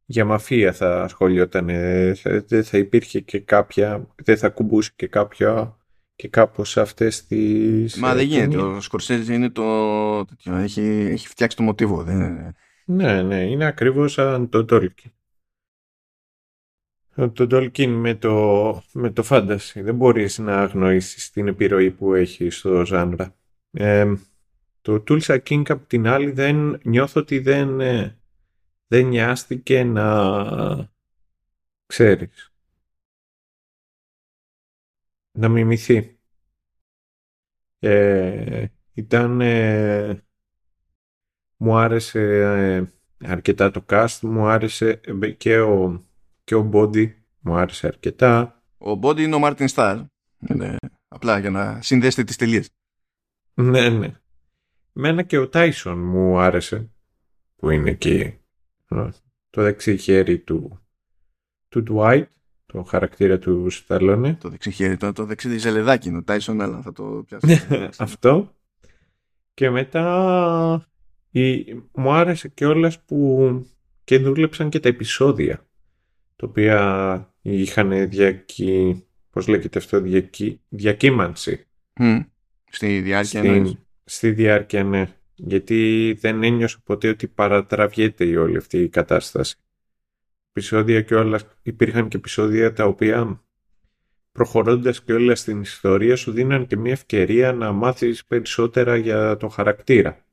για 0.05 0.25
μαφία 0.25 0.73
θα 0.73 1.03
ασχολιόταν 1.03 1.65
δεν 2.47 2.63
θα 2.63 2.77
υπήρχε 2.77 3.19
και 3.19 3.39
κάποια 3.39 4.07
δεν 4.15 4.37
θα 4.37 4.49
κουμπούσε 4.49 4.91
και 4.95 5.07
κάποια 5.07 5.77
και 6.15 6.27
κάπως 6.27 6.77
αυτές 6.77 7.25
τις 7.25 7.95
Μα 7.95 8.15
δεν 8.15 8.25
γίνεται, 8.25 8.57
ο 8.57 8.81
Σκορσέζης 8.81 9.27
είναι 9.27 9.49
το 9.49 9.63
έχει, 10.45 10.81
έχει 11.11 11.27
φτιάξει 11.27 11.57
το 11.57 11.63
μοτίβο 11.63 12.03
δεν 12.03 12.15
είναι 12.15 12.55
ναι, 12.89 13.21
ναι, 13.21 13.49
είναι 13.49 13.65
ακριβώς 13.65 14.11
σαν 14.11 14.49
το 14.49 14.65
Tolkien. 14.69 15.11
Το 17.15 17.47
Tolkien 17.51 17.87
με 17.87 18.15
το, 18.15 18.83
με 18.93 19.11
το 19.11 19.23
fantasy. 19.29 19.81
Δεν 19.83 19.95
μπορείς 19.95 20.37
να 20.37 20.61
αγνοήσεις 20.61 21.31
την 21.31 21.47
επιρροή 21.47 21.91
που 21.91 22.13
έχει 22.13 22.49
στο 22.49 22.85
ζάνρα. 22.85 23.35
Ε, 23.71 24.13
το 24.81 25.03
Tulsa 25.07 25.39
King 25.49 25.63
απ' 25.67 25.87
την 25.87 26.07
άλλη 26.07 26.31
δεν 26.31 26.79
νιώθω 26.83 27.21
ότι 27.21 27.39
δεν, 27.39 27.79
ε, 27.79 28.17
δεν 28.87 29.07
νοιάστηκε 29.07 29.83
να 29.83 30.89
ξέρεις 31.85 32.53
να 35.31 35.49
μιμηθεί. 35.49 36.19
Ε, 37.79 38.65
ήταν 38.93 39.41
ε, 39.41 40.23
μου 41.61 41.77
άρεσε 41.77 42.21
ε, 42.41 42.83
αρκετά 43.27 43.71
το 43.71 43.85
cast, 43.89 44.19
μου 44.21 44.47
άρεσε 44.47 45.01
ε, 45.21 45.29
και 45.29 45.59
ο, 45.59 46.05
και 46.43 46.55
ο 46.55 46.69
Body, 46.73 47.11
μου 47.39 47.55
άρεσε 47.55 47.87
αρκετά. 47.87 48.61
Ο 48.77 48.99
Body 49.01 49.19
είναι 49.19 49.35
ο 49.35 49.39
Martin 49.43 49.67
Starr, 49.67 50.05
ναι, 50.37 50.75
απλά 51.07 51.39
για 51.39 51.49
να 51.49 51.81
συνδέσετε 51.81 52.23
τις 52.23 52.35
τελείες. 52.35 52.69
Ναι, 53.53 53.89
ναι. 53.89 54.13
Μένα 54.91 55.23
και 55.23 55.37
ο 55.37 55.49
Tyson 55.53 55.95
μου 55.97 56.39
άρεσε, 56.39 56.89
που 57.55 57.69
είναι 57.69 57.89
εκεί 57.89 58.39
το 59.49 59.61
δεξί 59.61 59.97
χέρι 59.97 60.39
του, 60.39 60.79
του 61.69 61.83
Dwight, 61.89 62.25
το 62.65 62.83
χαρακτήρα 62.83 63.39
του 63.39 63.69
Σταλόνε. 63.69 64.33
Το 64.33 64.49
δεξί 64.49 64.71
χέρι, 64.71 64.97
το, 64.97 65.11
το 65.11 65.25
δεξί 65.25 65.57
ζελεδάκι 65.57 66.07
είναι 66.07 66.17
ο 66.17 66.23
Tyson, 66.27 66.57
αλλά 66.59 66.81
θα 66.81 66.91
το 66.91 67.25
πιάσω. 67.27 67.65
Αυτό. 68.03 68.53
Και 69.53 69.69
μετά 69.69 70.88
η, 71.31 71.73
μου 71.91 72.11
άρεσε 72.11 72.47
και 72.47 72.65
που 73.05 73.65
και 74.03 74.17
δούλεψαν 74.17 74.69
και 74.69 74.79
τα 74.79 74.89
επεισόδια 74.89 75.67
τα 76.35 76.47
οποία 76.47 77.33
είχαν 77.41 78.09
διακύ, 78.09 79.03
πώς 79.29 79.47
λέγεται 79.47 79.79
αυτό, 79.79 80.01
διακύ, 80.01 80.61
διακύμανση. 80.69 81.67
Στη 82.69 83.01
διάρκεια, 83.01 83.43
ναι. 83.43 83.71
Στη 84.03 84.31
διάρκεια, 84.31 84.83
ναι. 84.83 85.13
Γιατί 85.35 86.17
δεν 86.19 86.43
ένιωσα 86.43 86.79
ποτέ 86.83 87.07
ότι 87.07 87.27
παρατραβιέται 87.27 88.25
η 88.25 88.35
όλη 88.35 88.57
αυτή 88.57 88.77
η 88.77 88.89
κατάσταση. 88.89 89.57
Επισόδια 90.49 91.01
και 91.01 91.15
όλα, 91.15 91.39
υπήρχαν 91.61 92.07
και 92.07 92.17
επεισόδια 92.17 92.73
τα 92.73 92.85
οποία 92.85 93.43
προχωρώντας 94.31 95.03
και 95.03 95.13
όλα 95.13 95.35
στην 95.35 95.61
ιστορία 95.61 96.15
σου 96.15 96.31
δίναν 96.31 96.67
και 96.67 96.77
μια 96.77 96.91
ευκαιρία 96.91 97.53
να 97.53 97.71
μάθεις 97.71 98.25
περισσότερα 98.25 98.95
για 98.95 99.37
το 99.37 99.47
χαρακτήρα. 99.47 100.25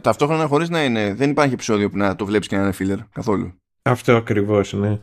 Ταυτόχρονα 0.00 0.46
χωρίς 0.46 0.68
να 0.68 0.84
είναι, 0.84 1.14
δεν 1.14 1.30
υπάρχει 1.30 1.52
επεισόδιο 1.52 1.90
που 1.90 1.96
να 1.96 2.16
το 2.16 2.26
βλέπεις 2.26 2.48
και 2.48 2.56
να 2.56 2.62
είναι 2.62 2.74
filler 2.78 3.06
καθόλου. 3.12 3.54
Αυτό 3.82 4.16
ακριβώς, 4.16 4.72
ναι. 4.72 5.00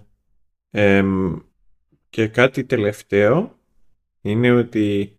και 2.10 2.28
κάτι 2.28 2.64
τελευταίο 2.64 3.60
είναι 4.22 4.52
ότι 4.52 5.16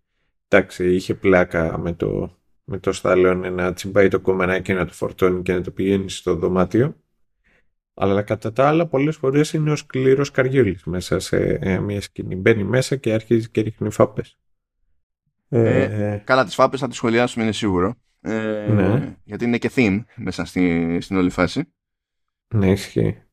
εντάξει, 0.47 0.93
είχε 0.95 1.13
πλάκα 1.13 1.77
με 1.77 1.93
το, 1.93 2.37
με 2.63 2.77
το 2.77 2.91
στάλεον 2.91 3.53
να 3.53 3.73
τσιμπάει 3.73 4.07
το 4.07 4.19
κομμενάκι 4.19 4.73
να 4.73 4.85
το 4.85 4.93
φορτώνει 4.93 5.41
και 5.41 5.53
να 5.53 5.61
το 5.61 5.71
πηγαίνει 5.71 6.09
στο 6.09 6.35
δωμάτιο. 6.35 6.95
Αλλά 7.93 8.21
κατά 8.21 8.53
τα 8.53 8.67
άλλα 8.67 8.87
πολλές 8.87 9.15
φορές 9.15 9.53
είναι 9.53 9.71
ο 9.71 9.75
σκληρός 9.75 10.31
καριόλης 10.31 10.83
μέσα 10.83 11.19
σε 11.19 11.37
ε, 11.61 11.79
μια 11.79 12.01
σκηνή. 12.01 12.35
Μπαίνει 12.35 12.63
μέσα 12.63 12.95
και 12.95 13.13
αρχίζει 13.13 13.49
και 13.49 13.61
ρίχνει 13.61 13.89
φάπες. 13.89 14.37
Ε, 15.49 15.83
ε, 15.83 16.17
καλά 16.17 16.45
τις 16.45 16.55
φάπες 16.55 16.79
θα 16.79 16.87
τις 16.87 16.97
σχολιάσουμε 16.97 17.43
είναι 17.43 17.53
σίγουρο. 17.53 17.95
Ε, 18.25 18.67
ναι. 18.69 19.17
Γιατί 19.23 19.45
είναι 19.45 19.57
και 19.57 19.71
theme 19.75 20.03
μέσα 20.15 20.45
στη, 20.45 20.97
στην 21.01 21.17
όλη 21.17 21.29
φάση. 21.29 21.73
Ναι, 22.55 22.71
ισχύει. 22.71 23.23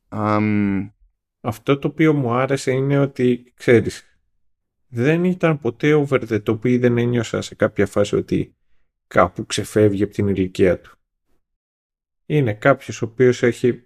Αυτό 1.40 1.78
το 1.78 1.88
οποίο 1.88 2.14
μου 2.14 2.32
άρεσε 2.32 2.70
είναι 2.70 2.98
ότι, 2.98 3.52
ξέρεις, 3.56 4.18
δεν 4.88 5.24
ήταν 5.24 5.60
ποτέ 5.60 5.94
over 5.94 6.20
the 6.28 6.42
top 6.42 6.64
ή 6.64 6.78
δεν 6.78 6.98
ένιωσα 6.98 7.40
σε 7.40 7.54
κάποια 7.54 7.86
φάση 7.86 8.16
ότι 8.16 8.56
κάπου 9.06 9.46
ξεφεύγει 9.46 10.02
από 10.02 10.12
την 10.12 10.28
ηλικία 10.28 10.80
του. 10.80 10.98
Είναι 12.26 12.54
κάποιος 12.54 13.02
ο 13.02 13.04
οποίος 13.04 13.42
έχει... 13.42 13.84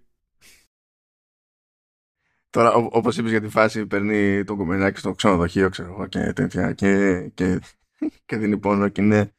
Τώρα, 2.51 2.75
όπως 2.75 3.17
είπες 3.17 3.31
για 3.31 3.41
τη 3.41 3.49
φάση, 3.49 3.87
παίρνει 3.87 4.45
τον 4.45 4.57
κομμενάκι 4.57 4.99
στο 4.99 5.13
ξενοδοχείο, 5.13 5.69
ξέρω 5.69 5.93
εγώ, 5.93 6.07
και 6.07 6.33
τέτοια, 6.33 6.73
και, 6.73 7.21
και, 7.35 7.61
και 8.27 8.37
δίνει 8.37 8.59
πόνο 8.59 8.89
και 8.89 9.03
είναι 9.03 9.35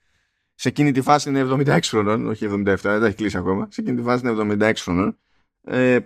σε 0.56 0.68
εκείνη 0.68 0.92
τη 0.92 1.02
φάση 1.02 1.30
είναι 1.30 1.48
76 1.50 1.80
χρονών, 1.84 2.28
όχι 2.28 2.48
77, 2.52 2.76
δεν 2.82 3.04
έχει 3.04 3.16
κλείσει 3.16 3.38
ακόμα. 3.38 3.68
Σε 3.72 3.82
εκείνη 3.82 3.98
τη 3.98 4.04
φάση 4.04 4.28
είναι 4.28 4.56
76 4.70 4.74
χρονών. 4.76 5.18
Ε, 5.64 6.00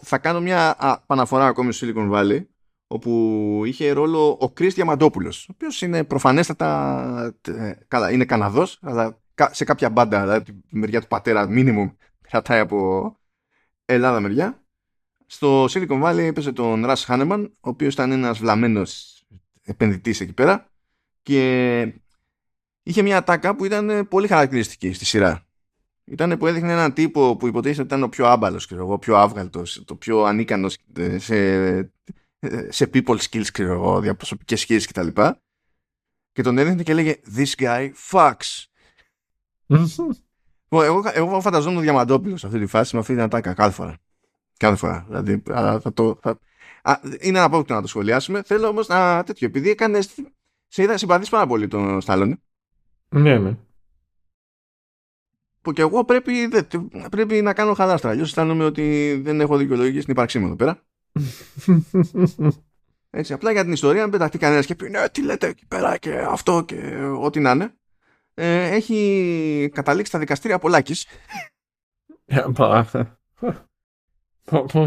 θα 0.00 0.18
κάνω 0.18 0.40
μια 0.40 0.76
α, 0.78 1.00
παναφορά 1.00 1.46
ακόμη 1.46 1.72
στο 1.72 1.86
Silicon 1.86 2.10
Valley, 2.12 2.46
όπου 2.86 3.62
είχε 3.64 3.92
ρόλο 3.92 4.36
ο 4.40 4.50
Κρις 4.50 4.74
Διαμαντόπουλος, 4.74 5.48
ο 5.48 5.52
οποίος 5.54 5.82
είναι 5.82 6.04
προφανέστατα, 6.04 7.34
ε, 7.48 7.72
καλά, 7.88 8.10
είναι 8.10 8.24
Καναδός, 8.24 8.78
αλλά 8.82 9.20
σε 9.50 9.64
κάποια 9.64 9.90
μπάντα, 9.90 10.20
δηλαδή 10.20 10.52
τη 10.52 10.76
μεριά 10.76 11.00
του 11.00 11.06
πατέρα, 11.06 11.48
μίνιμουμ, 11.48 11.90
κρατάει 12.28 12.60
από 12.60 13.10
Ελλάδα 13.84 14.20
μεριά. 14.20 14.60
Στο 15.26 15.64
Silicon 15.64 16.02
Valley 16.02 16.18
έπαιζε 16.18 16.52
τον 16.52 16.84
Russ 16.86 17.04
Hanneman, 17.06 17.48
ο 17.50 17.68
οποίος 17.68 17.92
ήταν 17.92 18.10
ένας 18.10 18.38
βλαμμένος 18.38 19.22
επενδυτής 19.62 20.20
εκεί 20.20 20.32
πέρα 20.32 20.66
και 21.22 21.92
είχε 22.86 23.02
μια 23.02 23.22
τάκα 23.22 23.56
που 23.56 23.64
ήταν 23.64 24.08
πολύ 24.08 24.26
χαρακτηριστική 24.26 24.92
στη 24.92 25.04
σειρά. 25.04 25.46
Ήταν 26.04 26.38
που 26.38 26.46
έδειχνε 26.46 26.72
έναν 26.72 26.92
τύπο 26.92 27.36
που 27.36 27.46
υποτίθεται 27.46 27.82
ότι 27.82 27.94
ήταν 27.94 28.02
ο 28.02 28.08
πιο 28.08 28.26
άμπαλος, 28.26 28.66
ξέρω 28.66 28.82
εγώ, 28.82 28.98
πιο 28.98 29.16
άβγαλτος, 29.16 29.82
το 29.84 29.94
πιο 29.94 30.22
ανίκανος 30.22 30.76
σε, 31.16 31.82
σε 32.68 32.90
people 32.92 33.16
skills, 33.16 33.46
ξέρω 33.52 33.72
εγώ, 33.72 34.00
διαπροσωπικές 34.00 34.60
σχέσεις 34.60 34.86
κτλ. 34.86 35.06
Και, 35.06 35.32
και 36.32 36.42
τον 36.42 36.58
έδειχνε 36.58 36.82
και 36.82 36.90
έλεγε 36.90 37.16
This 37.36 37.62
guy 37.62 37.90
fucks. 38.10 38.64
εγώ, 40.68 41.02
εγώ 41.12 41.40
φανταζόμουν 41.40 41.74
τον 41.74 41.82
Διαμαντόπουλος 41.82 42.40
σε 42.40 42.46
αυτή 42.46 42.58
τη 42.58 42.66
φάση 42.66 42.94
με 42.94 43.00
αυτή 43.00 43.12
την 43.12 43.22
ατάκα 43.22 43.54
κάθε 43.54 43.72
φορά. 43.72 43.98
Κάθε 44.56 44.76
φορά. 44.76 45.04
Δηλαδή, 45.08 45.42
θα 45.80 45.92
το, 45.94 46.18
θα... 46.22 46.38
Α, 46.82 47.00
είναι 47.02 47.38
ένα 47.38 47.42
απόκτητο 47.42 47.74
να 47.74 47.80
το 47.80 47.86
σχολιάσουμε. 47.86 48.42
Θέλω 48.42 48.68
όμως 48.68 48.86
να 48.86 49.22
τέτοιο. 49.24 49.46
Επειδή 49.46 49.70
έκανες. 49.70 50.14
Σε 50.68 50.82
είδα 50.82 50.96
συμπαθείς 50.96 51.28
πάρα 51.28 51.46
πολύ 51.46 51.68
τον 51.68 52.00
Στάλλον. 52.00 52.40
Ναι, 53.08 53.38
ναι. 53.38 53.56
Που 55.60 55.72
και 55.72 55.80
εγώ 55.80 56.04
πρέπει, 56.04 56.46
δε, 56.46 56.62
πρέπει 57.10 57.42
να 57.42 57.52
κάνω 57.52 57.74
χαλάστρα. 57.74 58.10
Αλλιώς 58.10 58.28
αισθάνομαι 58.28 58.64
ότι 58.64 59.14
δεν 59.22 59.40
έχω 59.40 59.56
δικαιολογία 59.56 60.00
στην 60.00 60.12
ύπαρξή 60.12 60.38
μου 60.38 60.46
εδώ 60.46 60.56
πέρα. 60.56 60.82
Έτσι, 63.10 63.32
απλά 63.32 63.52
για 63.52 63.62
την 63.62 63.72
ιστορία, 63.72 64.02
αν 64.02 64.10
πεταχτεί 64.10 64.38
κανένας 64.38 64.66
και 64.66 64.74
πει 64.74 64.90
Ναι, 64.90 65.08
τι 65.08 65.22
λέτε 65.22 65.46
εκεί 65.46 65.66
πέρα 65.66 65.96
και 65.96 66.18
αυτό 66.18 66.64
και 66.64 66.96
ό,τι 67.20 67.40
να 67.40 67.50
είναι. 67.50 67.74
Ε, 68.34 68.74
έχει 68.74 69.70
καταλήξει 69.74 70.10
στα 70.10 70.18
δικαστήρια 70.18 70.58
Πολάκης. 70.58 71.06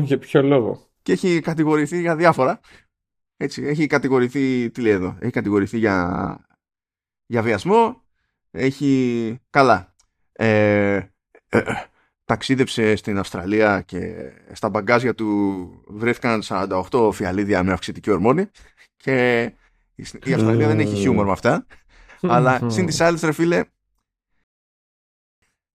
Για 0.04 0.18
ποιο 0.20 0.42
λόγο. 0.42 0.90
Και 1.02 1.12
έχει 1.12 1.40
κατηγορηθεί 1.40 2.00
για 2.00 2.16
διάφορα. 2.16 2.60
Έτσι, 3.38 3.64
έχει 3.64 3.88
κατηγορηθεί, 3.88 4.70
τι 4.72 4.82
λέει 4.82 4.92
εδώ, 4.92 5.18
έχει 5.20 5.32
κατηγορηθεί 5.32 5.78
για, 5.78 6.38
για 7.26 7.42
βιασμό, 7.42 8.04
έχει, 8.52 9.40
καλά, 9.50 9.96
ε, 10.32 10.96
ε, 11.50 11.62
ταξίδεψε 12.26 12.96
στην 12.96 13.18
Αυστραλία 13.18 13.82
και 13.82 14.32
στα 14.52 14.70
μπαγκάζια 14.70 15.16
του 15.16 15.84
βρέθηκαν 15.88 16.42
48 16.44 17.10
φιαλίδια 17.14 17.64
με 17.64 17.72
αυξητική 17.72 18.12
ορμόνη 18.12 18.50
και 18.96 19.42
η 19.96 20.34
Αυστραλία 20.34 20.68
δεν 20.68 20.80
έχει 20.80 20.96
χιούμορ 20.96 21.26
με 21.26 21.32
αυτά. 21.32 21.66
Αλλά 22.22 22.70
συν 22.70 22.86
τις 22.86 23.02
άλλες 23.02 23.22
ρε 23.22 23.32
φίλε 23.32 23.64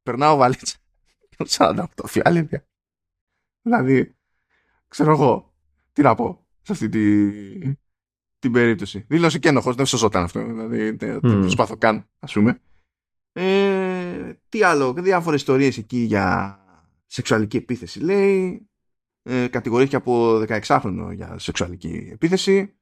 περνάω 0.02 0.36
βαλίτσα 0.36 0.76
48 1.48 1.84
φιαλίδια. 2.06 2.66
Δηλαδή, 3.62 4.14
ξέρω 4.88 5.12
εγώ, 5.12 5.54
τι 5.92 6.02
να 6.02 6.14
πω 6.14 6.46
σε 6.62 6.72
αυτή 6.72 6.88
τη, 6.88 7.30
την 8.44 8.52
περίπτωση. 8.52 9.04
Δήλωσε 9.08 9.38
και 9.38 9.48
ένοχος, 9.48 9.74
δεν 9.74 9.86
σωζόταν 9.86 10.22
αυτό. 10.22 10.44
Δηλαδή, 10.44 10.90
δεν 10.90 11.16
mm. 11.16 11.20
προσπαθώ 11.20 11.76
καν, 11.76 12.08
ας 12.18 12.32
πούμε. 12.32 12.60
Ε, 13.32 14.32
τι 14.48 14.62
άλλο, 14.62 14.92
διάφορες 14.92 15.40
ιστορίες 15.40 15.78
εκεί 15.78 15.96
για 15.96 16.58
σεξουαλική 17.06 17.56
επίθεση 17.56 18.00
λέει. 18.00 18.68
Ε, 19.22 19.46
κατηγορήθηκε 19.48 19.96
από 19.96 20.42
16χρονο 20.48 21.10
για 21.14 21.38
σεξουαλική 21.38 22.08
επίθεση. 22.12 22.74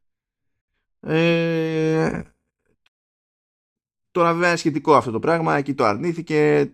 Ε, 1.00 2.22
τώρα 4.10 4.34
βέβαια 4.34 4.56
σχετικό 4.56 4.94
αυτό 4.94 5.10
το 5.10 5.18
πράγμα, 5.18 5.56
εκεί 5.56 5.74
το 5.74 5.84
αρνήθηκε, 5.84 6.72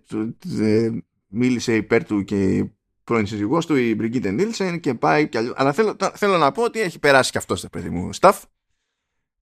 ε, 0.60 0.90
μίλησε 1.26 1.74
υπέρ 1.76 2.04
του 2.04 2.24
και 2.24 2.68
πρώην 3.04 3.26
σύζυγός 3.26 3.66
του, 3.66 3.74
η 3.74 3.94
Μπριγκίτε 3.94 4.30
Νίλσεν 4.30 4.80
και 4.80 4.94
πάει 4.94 5.28
κι 5.28 5.38
αλλιώς. 5.38 5.54
Αλλά 5.56 5.72
θέλω, 5.72 5.96
θέλω 6.14 6.38
να 6.38 6.52
πω 6.52 6.62
ότι 6.62 6.80
έχει 6.80 6.98
περάσει 6.98 7.30
κι 7.30 7.38
αυτός 7.38 7.58
στο 7.58 7.68
παιδί 7.68 7.88
μου 7.88 8.10
staff. 8.20 8.40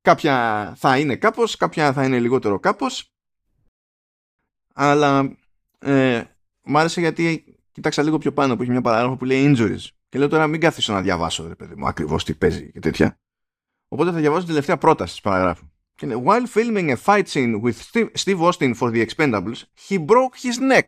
Κάποια 0.06 0.72
θα 0.76 0.98
είναι 0.98 1.16
κάπως, 1.16 1.56
κάποια 1.56 1.92
θα 1.92 2.04
είναι 2.04 2.20
λιγότερο 2.20 2.60
κάπως. 2.60 3.12
Αλλά 4.74 5.36
ε, 5.78 6.22
μ' 6.62 6.76
άρεσε 6.76 7.00
γιατί 7.00 7.56
κοίταξα 7.72 8.02
λίγο 8.02 8.18
πιο 8.18 8.32
πάνω 8.32 8.56
που 8.56 8.62
έχει 8.62 8.70
μια 8.70 8.80
παράγραφο 8.80 9.16
που 9.16 9.24
λέει 9.24 9.54
injuries. 9.54 9.88
Και 10.08 10.18
λέω 10.18 10.28
τώρα 10.28 10.46
μην 10.46 10.60
καθίσω 10.60 10.92
να 10.92 11.02
διαβάσω, 11.02 11.48
ρε 11.48 11.54
παιδί 11.54 11.74
μου, 11.74 11.86
ακριβώς 11.86 12.24
τι 12.24 12.34
παίζει 12.34 12.72
και 12.72 12.80
τέτοια. 12.80 13.20
Οπότε 13.88 14.10
θα 14.10 14.18
διαβάσω 14.18 14.40
την 14.40 14.48
τελευταία 14.48 14.78
πρόταση 14.78 15.12
της 15.12 15.20
παραγράφου. 15.20 15.70
Και 15.94 16.06
είναι, 16.06 16.22
While 16.26 16.46
filming 16.54 16.96
a 16.96 16.96
fight 17.04 17.26
scene 17.26 17.62
with 17.62 18.08
Steve 18.12 18.40
Austin 18.40 18.74
for 18.74 18.90
the 18.90 19.06
Expendables, 19.06 19.62
he 19.88 19.98
broke 19.98 20.36
his 20.42 20.60
neck 20.70 20.86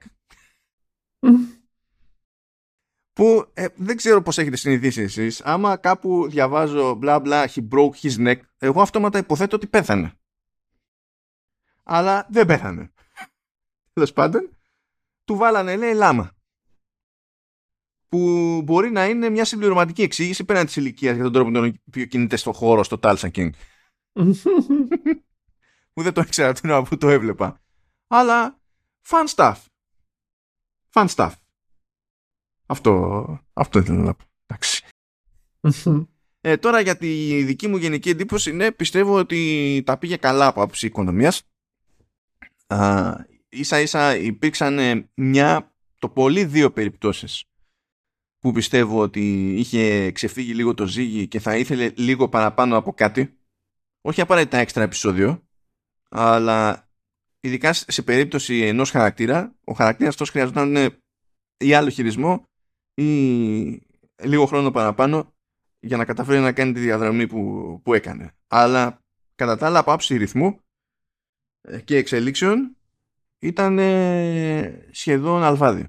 που 3.18 3.50
ε, 3.54 3.66
δεν 3.76 3.96
ξέρω 3.96 4.22
πώς 4.22 4.38
έχετε 4.38 4.56
συνειδήσει 4.56 5.02
εσείς. 5.02 5.40
Άμα 5.40 5.76
κάπου 5.76 6.28
διαβάζω 6.28 6.94
μπλα 6.94 7.20
μπλα 7.20 7.48
he 7.48 7.68
broke 7.68 7.90
his 8.02 8.26
neck 8.26 8.36
εγώ 8.58 8.82
αυτόματα 8.82 9.18
υποθέτω 9.18 9.56
ότι 9.56 9.66
πέθανε. 9.66 10.12
Αλλά 11.82 12.26
δεν 12.30 12.46
πέθανε. 12.46 12.92
Τέλος 13.92 14.12
πάντων 14.12 14.56
του 15.24 15.36
βάλανε 15.36 15.76
λέει 15.76 15.94
λάμα. 15.94 16.36
Που 18.08 18.60
μπορεί 18.64 18.90
να 18.90 19.06
είναι 19.06 19.28
μια 19.28 19.44
συμπληρωματική 19.44 20.02
εξήγηση 20.02 20.44
πέραν 20.44 20.66
της 20.66 20.76
ηλικίας 20.76 21.14
για 21.14 21.24
τον 21.24 21.32
τρόπο 21.32 21.50
με 21.50 21.58
τον 21.58 21.80
οποίο 21.88 22.04
κινείται 22.04 22.36
στο 22.36 22.52
χώρο 22.52 22.82
στο 22.82 22.98
Tulsa 23.02 23.30
King. 23.32 23.50
Που 25.92 26.02
δεν 26.02 26.12
το 26.12 26.20
ήξερα 26.20 26.52
την 26.52 26.84
που 26.84 26.96
το 26.96 27.08
έβλεπα. 27.08 27.60
Αλλά 28.06 28.60
fun 29.06 29.26
stuff. 29.34 29.56
Fun 30.92 31.06
stuff 31.08 31.32
αυτό, 32.68 33.24
αυτό 33.52 33.78
ήθελα 33.78 34.02
να 34.02 34.14
πω. 34.14 34.24
Εντάξει. 34.46 34.84
ε, 36.40 36.56
τώρα 36.56 36.80
για 36.80 36.96
τη 36.96 37.42
δική 37.42 37.68
μου 37.68 37.76
γενική 37.76 38.10
εντύπωση, 38.10 38.52
ναι, 38.52 38.72
πιστεύω 38.72 39.14
ότι 39.14 39.82
τα 39.86 39.98
πήγε 39.98 40.16
καλά 40.16 40.46
από 40.46 40.62
άποψη 40.62 40.86
οικονομίας. 40.86 41.42
Α, 42.66 43.12
ίσα 43.48 43.80
ίσα 43.80 44.16
υπήρξαν 44.16 45.08
μια, 45.14 45.72
το 45.98 46.08
πολύ 46.08 46.44
δύο 46.44 46.70
περιπτώσεις 46.70 47.44
που 48.38 48.52
πιστεύω 48.52 49.00
ότι 49.00 49.54
είχε 49.58 50.12
ξεφύγει 50.12 50.54
λίγο 50.54 50.74
το 50.74 50.86
ζύγι 50.86 51.28
και 51.28 51.40
θα 51.40 51.56
ήθελε 51.56 51.92
λίγο 51.96 52.28
παραπάνω 52.28 52.76
από 52.76 52.92
κάτι. 52.92 53.38
Όχι 54.00 54.20
απαραίτητα 54.20 54.58
έξτρα 54.58 54.82
επεισόδιο, 54.82 55.42
αλλά 56.08 56.88
ειδικά 57.40 57.72
σε 57.72 58.02
περίπτωση 58.02 58.60
ενός 58.60 58.90
χαρακτήρα, 58.90 59.54
ο 59.64 59.72
χαρακτήρας 59.72 60.12
αυτός 60.12 60.30
χρειαζόταν 60.30 61.00
ή 61.56 61.74
άλλο 61.74 61.88
χειρισμό 61.88 62.48
ή 62.98 63.82
λίγο 64.22 64.46
χρόνο 64.46 64.70
παραπάνω 64.70 65.34
για 65.80 65.96
να 65.96 66.04
καταφέρει 66.04 66.40
να 66.40 66.52
κάνει 66.52 66.72
τη 66.72 66.80
διαδρομή 66.80 67.26
που, 67.26 67.80
που 67.82 67.94
έκανε. 67.94 68.34
Αλλά 68.46 69.00
κατά 69.34 69.56
τα 69.56 69.66
άλλα 69.66 69.78
από 69.78 69.92
άψη 69.92 70.16
ρυθμού 70.16 70.60
ε, 71.60 71.80
και 71.80 71.96
εξελίξεων 71.96 72.76
ήταν 73.38 73.78
σχεδόν 74.90 75.42
αλφάδι. 75.42 75.86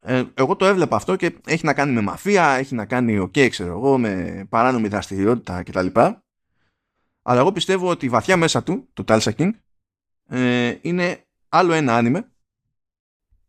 Ε, 0.00 0.24
εγώ 0.34 0.56
το 0.56 0.64
έβλεπα 0.64 0.96
αυτό 0.96 1.16
και 1.16 1.36
έχει 1.46 1.64
να 1.64 1.74
κάνει 1.74 1.92
με 1.92 2.00
μαφία, 2.00 2.44
έχει 2.46 2.74
να 2.74 2.86
κάνει 2.86 3.20
okay, 3.22 3.48
ξέρω 3.50 3.70
εγώ, 3.70 3.98
με 3.98 4.46
παράνομη 4.48 4.88
δραστηριότητα 4.88 5.62
κτλ. 5.62 5.86
Αλλά 7.22 7.40
εγώ 7.40 7.52
πιστεύω 7.52 7.88
ότι 7.88 8.08
βαθιά 8.08 8.36
μέσα 8.36 8.62
του, 8.62 8.88
το 8.92 9.04
Tulsa 9.06 9.32
King, 9.36 9.50
ε, 10.28 10.78
είναι 10.80 11.24
άλλο 11.48 11.72
ένα 11.72 11.96
άνιμε 11.96 12.30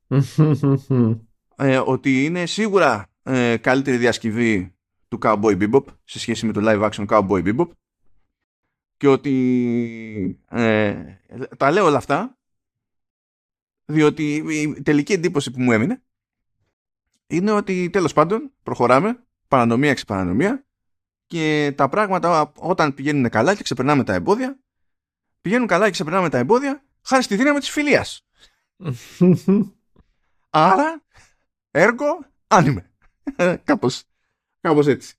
ε, 1.58 1.78
ότι 1.78 2.26
είναι 2.26 2.46
σίγουρα 2.46 3.10
ε, 3.24 3.58
καλύτερη 3.58 3.98
διασκευή 3.98 4.76
του 5.08 5.20
Cowboy 5.22 5.58
Bebop 5.62 5.84
σε 6.04 6.20
σχέση 6.20 6.46
με 6.46 6.54
το 6.54 6.62
live 6.64 6.90
action 6.90 7.06
Cowboy 7.08 7.44
Bebop 7.46 7.68
και 8.98 9.08
ότι 9.08 10.40
ε, 10.50 10.96
τα 11.58 11.72
λέω 11.72 11.86
όλα 11.86 11.98
αυτά 11.98 12.38
διότι 13.86 14.36
η 14.36 14.82
τελική 14.82 15.14
εντύπωση 15.14 15.52
που 15.52 15.62
μου 15.62 15.72
έμεινε 15.72 16.02
είναι 17.28 17.52
ότι 17.52 17.90
τέλος 17.90 18.14
πάντων 18.14 18.52
προχωράμε 18.64 19.24
παρανομία 19.48 19.90
εξ 19.90 20.06
παρανομία 20.06 20.66
και 21.28 21.74
τα 21.76 21.90
πράγματα 21.90 22.52
όταν 22.56 22.94
πηγαίνουν 22.94 23.30
καλά 23.30 23.56
και 23.56 23.64
ξεπερνάμε 23.64 24.04
τα 24.04 24.14
εμπόδια 24.14 24.60
πηγαίνουν 25.42 25.68
καλά 25.68 25.86
και 25.86 25.92
ξεπερνάμε 25.92 26.30
τα 26.30 26.38
εμπόδια 26.38 26.84
χάρη 27.02 27.24
στη 27.24 27.36
δύναμη 27.36 27.60
της 27.60 27.70
φιλίας. 27.70 28.28
Άρα 30.50 31.04
έργο, 31.78 32.06
άνιμε. 32.48 32.92
κάπως, 33.64 34.04
κάπως 34.62 34.88
έτσι. 34.88 35.16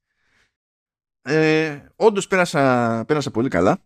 Ε, 1.22 1.78
όντως 1.96 2.26
πέρασα, 2.26 3.04
πέρασα 3.06 3.30
πολύ 3.30 3.48
καλά. 3.48 3.78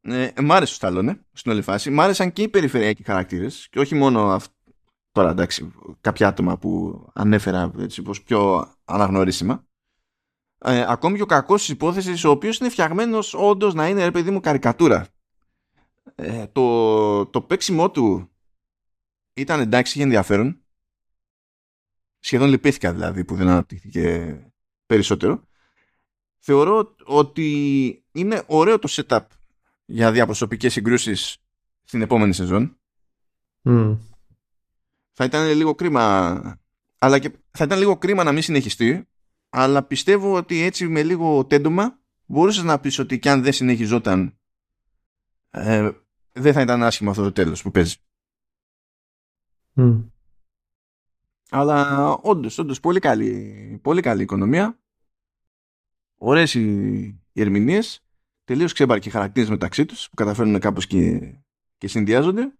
Ε, 0.00 0.30
μ' 0.42 0.52
άρεσε 0.52 0.72
ο 0.72 0.74
Σταλόνε 0.74 1.20
στην 1.32 1.52
όλη 1.52 1.62
φάση. 1.62 1.90
Μ' 1.90 2.00
άρεσαν 2.00 2.32
και 2.32 2.42
οι 2.42 2.48
περιφερειακοί 2.48 3.02
χαρακτήρες 3.02 3.68
και 3.70 3.78
όχι 3.78 3.94
μόνο 3.94 4.30
αυ... 4.30 4.46
τώρα 5.12 5.30
εντάξει 5.30 5.72
κάποια 6.00 6.28
άτομα 6.28 6.58
που 6.58 7.02
ανέφερα 7.14 7.72
έτσι, 7.78 8.02
πως 8.02 8.22
πιο 8.22 8.72
αναγνωρίσιμα. 8.84 9.66
ε, 10.58 10.84
ακόμη 10.88 11.16
και 11.16 11.22
ο 11.22 11.26
κακός 11.26 11.60
της 11.60 11.68
υπόθεσης 11.68 12.24
ο 12.24 12.30
οποίος 12.30 12.58
είναι 12.58 12.68
φτιαγμένος 12.68 13.34
όντως 13.34 13.74
να 13.74 13.88
είναι 13.88 14.04
ρε 14.04 14.10
παιδί 14.10 14.30
μου 14.30 14.40
καρικατούρα 14.40 15.06
ε, 16.14 16.46
το, 16.46 17.26
το 17.26 17.42
παίξιμό 17.42 17.90
του 17.90 18.30
ήταν 19.34 19.60
εντάξει 19.60 19.92
είχε 19.92 20.02
ενδιαφέρον 20.02 20.65
σχεδόν 22.26 22.48
λυπήθηκα 22.48 22.92
δηλαδή 22.92 23.24
που 23.24 23.36
δεν 23.36 23.48
αναπτύχθηκε 23.48 24.36
περισσότερο. 24.86 25.48
Θεωρώ 26.38 26.94
ότι 27.04 28.04
είναι 28.12 28.42
ωραίο 28.46 28.78
το 28.78 28.88
setup 28.90 29.26
για 29.84 30.12
διαπροσωπικές 30.12 30.72
συγκρούσεις 30.72 31.36
στην 31.84 32.02
επόμενη 32.02 32.32
σεζόν. 32.32 32.78
Θα 35.12 35.24
ήταν 35.24 35.54
λίγο 35.54 35.74
κρίμα 35.74 36.60
αλλά 36.98 37.18
και 37.18 37.30
θα 37.50 37.64
ήταν 37.64 37.78
λίγο 37.78 37.96
κρίμα 37.98 38.24
να 38.24 38.32
μην 38.32 38.42
συνεχιστεί 38.42 39.08
αλλά 39.48 39.82
πιστεύω 39.82 40.32
ότι 40.36 40.60
έτσι 40.62 40.88
με 40.88 41.02
λίγο 41.02 41.46
τέντομα 41.46 41.98
μπορούσες 42.24 42.62
να 42.62 42.80
πεις 42.80 42.98
ότι 42.98 43.18
κι 43.18 43.28
αν 43.28 43.42
δεν 43.42 43.52
συνεχιζόταν 43.52 44.38
ε, 45.50 45.90
δεν 46.32 46.52
θα 46.52 46.60
ήταν 46.60 46.82
άσχημο 46.82 47.10
αυτό 47.10 47.22
το 47.22 47.32
τέλος 47.32 47.62
που 47.62 47.70
παίζει. 47.70 47.96
Αλλά 51.50 52.08
όντως, 52.08 52.58
όντως 52.58 52.80
πολύ 52.80 53.00
καλή, 53.00 53.78
πολύ 53.82 54.00
καλή 54.00 54.22
οικονομία. 54.22 54.78
Ωραίες 56.16 56.54
οι, 56.54 57.00
οι 57.32 57.40
ερμηνείες. 57.40 58.00
Τελείως 58.44 58.72
ξέμπαρκοι 58.72 59.10
χαρακτήρες 59.10 59.48
μεταξύ 59.48 59.86
τους 59.86 60.08
που 60.08 60.14
καταφέρνουν 60.14 60.60
κάπως 60.60 60.86
και, 60.86 61.34
και 61.78 61.88
συνδυάζονται. 61.88 62.52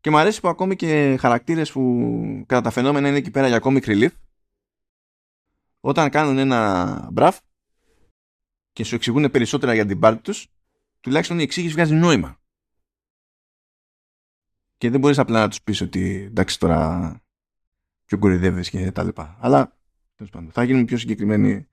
Και 0.00 0.10
μου 0.10 0.18
αρέσει 0.18 0.40
που 0.40 0.48
ακόμη 0.48 0.76
και 0.76 1.16
χαρακτήρες 1.20 1.72
που 1.72 2.44
κατά 2.46 2.60
τα 2.60 2.70
φαινόμενα 2.70 3.08
είναι 3.08 3.16
εκεί 3.16 3.30
πέρα 3.30 3.46
για 3.46 3.56
ακόμη 3.56 3.80
relief 3.82 4.10
όταν 5.80 6.10
κάνουν 6.10 6.38
ένα 6.38 7.08
μπραφ 7.12 7.38
και 8.72 8.84
σου 8.84 8.94
εξηγούν 8.94 9.30
περισσότερα 9.30 9.74
για 9.74 9.86
την 9.86 9.98
πάρτι 9.98 10.22
τους, 10.22 10.48
τουλάχιστον 11.00 11.38
η 11.38 11.42
εξήγηση 11.42 11.74
βγάζει 11.74 11.94
νόημα. 11.94 12.40
Και 14.76 14.90
δεν 14.90 15.00
μπορείς 15.00 15.18
απλά 15.18 15.40
να 15.40 15.48
τους 15.48 15.62
πεις 15.62 15.80
ότι 15.80 16.22
εντάξει 16.22 16.58
τώρα 16.58 17.21
πιο 18.12 18.20
κορυδεύεις 18.20 18.70
και 18.70 18.90
τα 18.90 19.02
λοιπά. 19.02 19.36
Αλλά 19.40 19.76
πάντων, 20.30 20.50
θα 20.52 20.62
γίνουμε 20.62 20.84
πιο 20.84 20.98
συγκεκριμένοι 20.98 21.68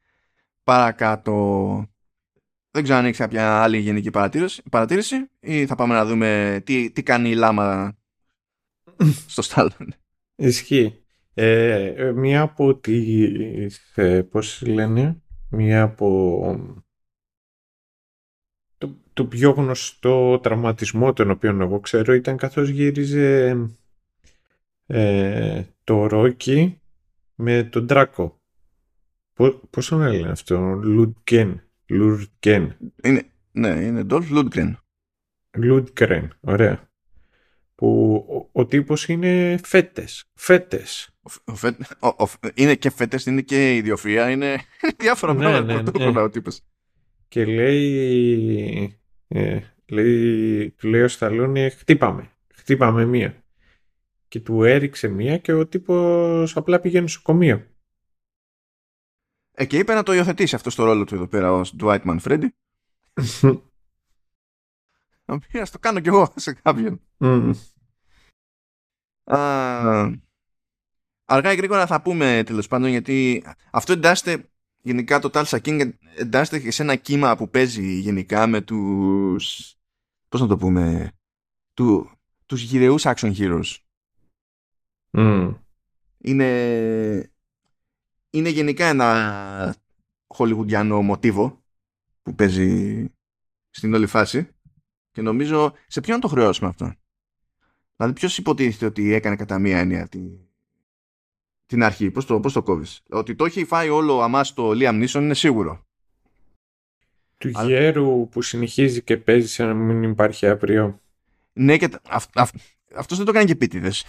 παρακάτω. 0.63 1.33
Δεν 2.71 2.83
ξέρω 2.83 2.99
αν 2.99 3.05
έχεις 3.05 3.17
κάποια 3.17 3.61
άλλη 3.61 3.77
γενική 3.77 4.09
παρατήρηση, 4.09 4.63
παρατήρηση 4.69 5.29
ή 5.39 5.65
θα 5.65 5.75
πάμε 5.75 5.93
να 5.93 6.05
δούμε 6.05 6.61
τι, 6.65 6.91
τι 6.91 7.03
κάνει 7.03 7.29
η 7.29 7.35
λάμα 7.35 7.97
στο 9.27 9.41
Στάλλον. 9.41 9.93
Ισχύει. 10.35 11.03
Ε, 11.33 11.85
ε, 11.85 12.11
μία 12.11 12.41
από 12.41 12.75
τις, 12.75 13.91
ε, 13.95 14.21
πώς 14.21 14.61
λένε, 14.61 15.21
μία 15.49 15.81
από 15.81 16.79
το, 18.77 18.95
το 19.13 19.25
πιο 19.25 19.51
γνωστό 19.51 20.39
τραυματισμό 20.39 21.13
τον 21.13 21.29
οποίο 21.29 21.57
εγώ 21.61 21.79
ξέρω 21.79 22.13
ήταν 22.13 22.37
καθώς 22.37 22.69
γύριζε 22.69 23.55
ε, 24.91 25.63
το 25.89 26.07
Ρόκι 26.07 26.81
με 27.35 27.63
τον 27.63 27.85
Ντράκο. 27.85 28.41
Πώς 29.69 29.87
τον 29.87 30.01
έλεγε 30.01 30.27
αυτό, 30.27 30.59
Λουτγκέν. 30.83 31.63
Λουτγκέν. 31.85 32.77
Είναι, 33.03 33.31
ναι, 33.51 33.69
είναι 33.69 34.03
Ντόλφ 34.03 34.29
Λουτγκέν. 34.29 34.77
Λουτγκέν, 35.51 36.37
ωραία 36.39 36.89
που 37.75 38.13
ο, 38.29 38.59
ο 38.61 38.65
τύπος 38.65 39.07
είναι 39.07 39.59
φέτες. 39.63 40.25
Φέτες. 40.33 41.09
είναι 42.53 42.75
και 42.75 42.89
φέτες, 42.89 43.25
είναι 43.25 43.41
και 43.41 43.75
ιδιοφία, 43.75 44.29
είναι 44.29 44.57
διάφορα 44.99 45.33
ναι, 45.33 45.39
πράγματα 45.39 45.91
ναι, 45.99 46.11
ναι. 46.11 46.21
ο 46.21 46.29
τύπος. 46.29 46.61
Και 47.27 47.45
λέει, 47.45 48.99
ε, 49.27 49.59
λέει, 49.85 50.71
του 50.71 50.87
λέει 50.87 51.01
ο 51.01 51.07
Σταλόνι, 51.07 51.69
χτύπαμε, 51.69 52.31
χτύπαμε 52.53 53.05
μία. 53.05 53.43
Και 54.29 54.39
του 54.39 54.63
έριξε 54.63 55.07
μία 55.07 55.37
και 55.37 55.53
ο 55.53 55.67
τύπος 55.67 56.55
απλά 56.57 56.79
πήγε 56.79 57.01
νοσοκομείο. 57.01 57.67
Ε, 59.51 59.65
και 59.65 59.77
είπε 59.77 59.93
να 59.93 60.03
το 60.03 60.13
υιοθετήσει 60.13 60.55
αυτό 60.55 60.69
στο 60.69 60.83
ρόλο 60.83 61.03
του 61.03 61.15
εδώ 61.15 61.27
πέρα 61.27 61.53
ως 61.53 61.75
Dwight 61.79 62.01
Manfredi. 62.03 62.47
Να 65.25 65.65
το 65.71 65.79
κάνω 65.79 65.99
κι 65.99 66.07
εγώ 66.07 66.33
σε 66.35 66.53
κάποιον. 66.53 67.01
αργά 71.25 71.51
ή 71.51 71.55
γρήγορα 71.55 71.87
θα 71.87 72.01
πούμε 72.01 72.43
τέλος 72.45 72.67
πάντων 72.67 72.89
γιατί 72.89 73.43
αυτό 73.71 73.93
εντάσσεται 73.93 74.49
γενικά 74.81 75.19
το 75.19 75.29
Tulsa 75.33 75.59
King 75.61 75.91
εντάσσεται 76.15 76.59
και 76.59 76.71
σε 76.71 76.81
ένα 76.81 76.95
κύμα 76.95 77.35
που 77.35 77.49
παίζει 77.49 77.99
γενικά 77.99 78.47
με 78.47 78.61
τους 78.61 79.75
πώς 80.27 80.41
να 80.41 80.47
το 80.47 80.57
πούμε 80.57 81.11
του, 81.73 82.11
τους 82.45 82.61
γυρεούς 82.61 83.03
action 83.05 83.35
heroes. 83.35 83.77
Είναι 86.17 87.31
είναι 88.29 88.49
γενικά 88.49 88.85
ένα 88.85 89.75
χολιγουντιανό 90.27 91.01
μοτίβο 91.01 91.63
που 92.21 92.35
παίζει 92.35 93.05
στην 93.69 93.93
όλη 93.93 94.05
φάση 94.05 94.47
και 95.11 95.21
νομίζω 95.21 95.73
σε 95.87 96.01
ποιον 96.01 96.19
το 96.19 96.27
χρεώσουμε 96.27 96.69
αυτό; 96.69 96.93
Δηλαδή 97.95 98.15
ποιος 98.15 98.37
υποτίθεται 98.37 98.85
ότι 98.85 99.13
έκανε 99.13 99.35
κατά 99.35 99.59
μία 99.59 99.79
έννοια 99.79 100.07
τη, 100.07 100.19
την 101.65 101.83
αρχή; 101.83 102.11
Πώς 102.11 102.25
το, 102.25 102.39
πώς 102.39 102.53
το 102.53 102.63
κόβεις; 102.63 103.01
Ότι 103.09 103.35
το 103.35 103.45
έχει 103.45 103.65
φάει 103.65 103.89
όλο 103.89 104.21
αμάς 104.21 104.53
το 104.53 104.69
Liam 104.69 105.03
Neeson 105.03 105.21
είναι 105.21 105.33
σίγουρο. 105.33 105.87
Του 107.37 107.51
Αλλά... 107.53 107.69
γέρου 107.69 108.27
που 108.29 108.41
συνεχίζει 108.41 109.03
και 109.03 109.17
παίζει 109.17 109.47
σαν 109.47 109.67
να 109.67 109.73
μην 109.73 110.03
υπάρχει 110.03 110.47
αύριο. 110.47 111.01
Ναι 111.53 111.77
και 111.77 111.89
αυ, 112.09 112.25
αυ, 112.33 112.51
αυτός 112.95 113.17
δεν 113.17 113.25
το 113.25 113.31
κάνει 113.31 113.45
και 113.45 113.51
επίτηδες. 113.51 114.05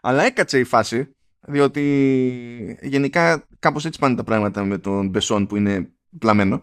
Αλλά 0.00 0.22
έκατσε 0.22 0.58
η 0.58 0.64
φάση 0.64 1.14
διότι 1.40 2.78
γενικά 2.82 3.46
κάπως 3.58 3.84
έτσι 3.84 3.98
πάνε 3.98 4.14
τα 4.14 4.24
πράγματα 4.24 4.64
με 4.64 4.78
τον 4.78 5.08
Μπεσόν 5.08 5.46
που 5.46 5.56
είναι 5.56 5.90
πλαμένο. 6.18 6.62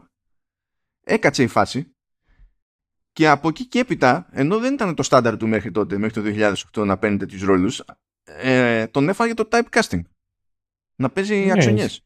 Έκατσε 1.03 1.43
η 1.43 1.47
φάση 1.47 1.95
και 3.13 3.27
από 3.27 3.47
εκεί 3.47 3.65
και 3.65 3.79
έπειτα, 3.79 4.27
ενώ 4.31 4.59
δεν 4.59 4.73
ήταν 4.73 4.95
το 4.95 5.03
στάνταρ 5.03 5.37
του 5.37 5.47
μέχρι 5.47 5.71
τότε, 5.71 5.97
μέχρι 5.97 6.21
το 6.21 6.53
2008 6.73 6.85
να 6.85 6.97
παίρνει 6.97 7.17
τέτοιου 7.17 7.45
ρόλους, 7.45 7.83
ε, 8.23 8.87
τον 8.87 9.09
έφαγε 9.09 9.33
το 9.33 9.47
typecasting. 9.51 10.01
Να 10.95 11.09
παίζει 11.09 11.35
ναι. 11.35 11.51
αξονιές. 11.51 12.05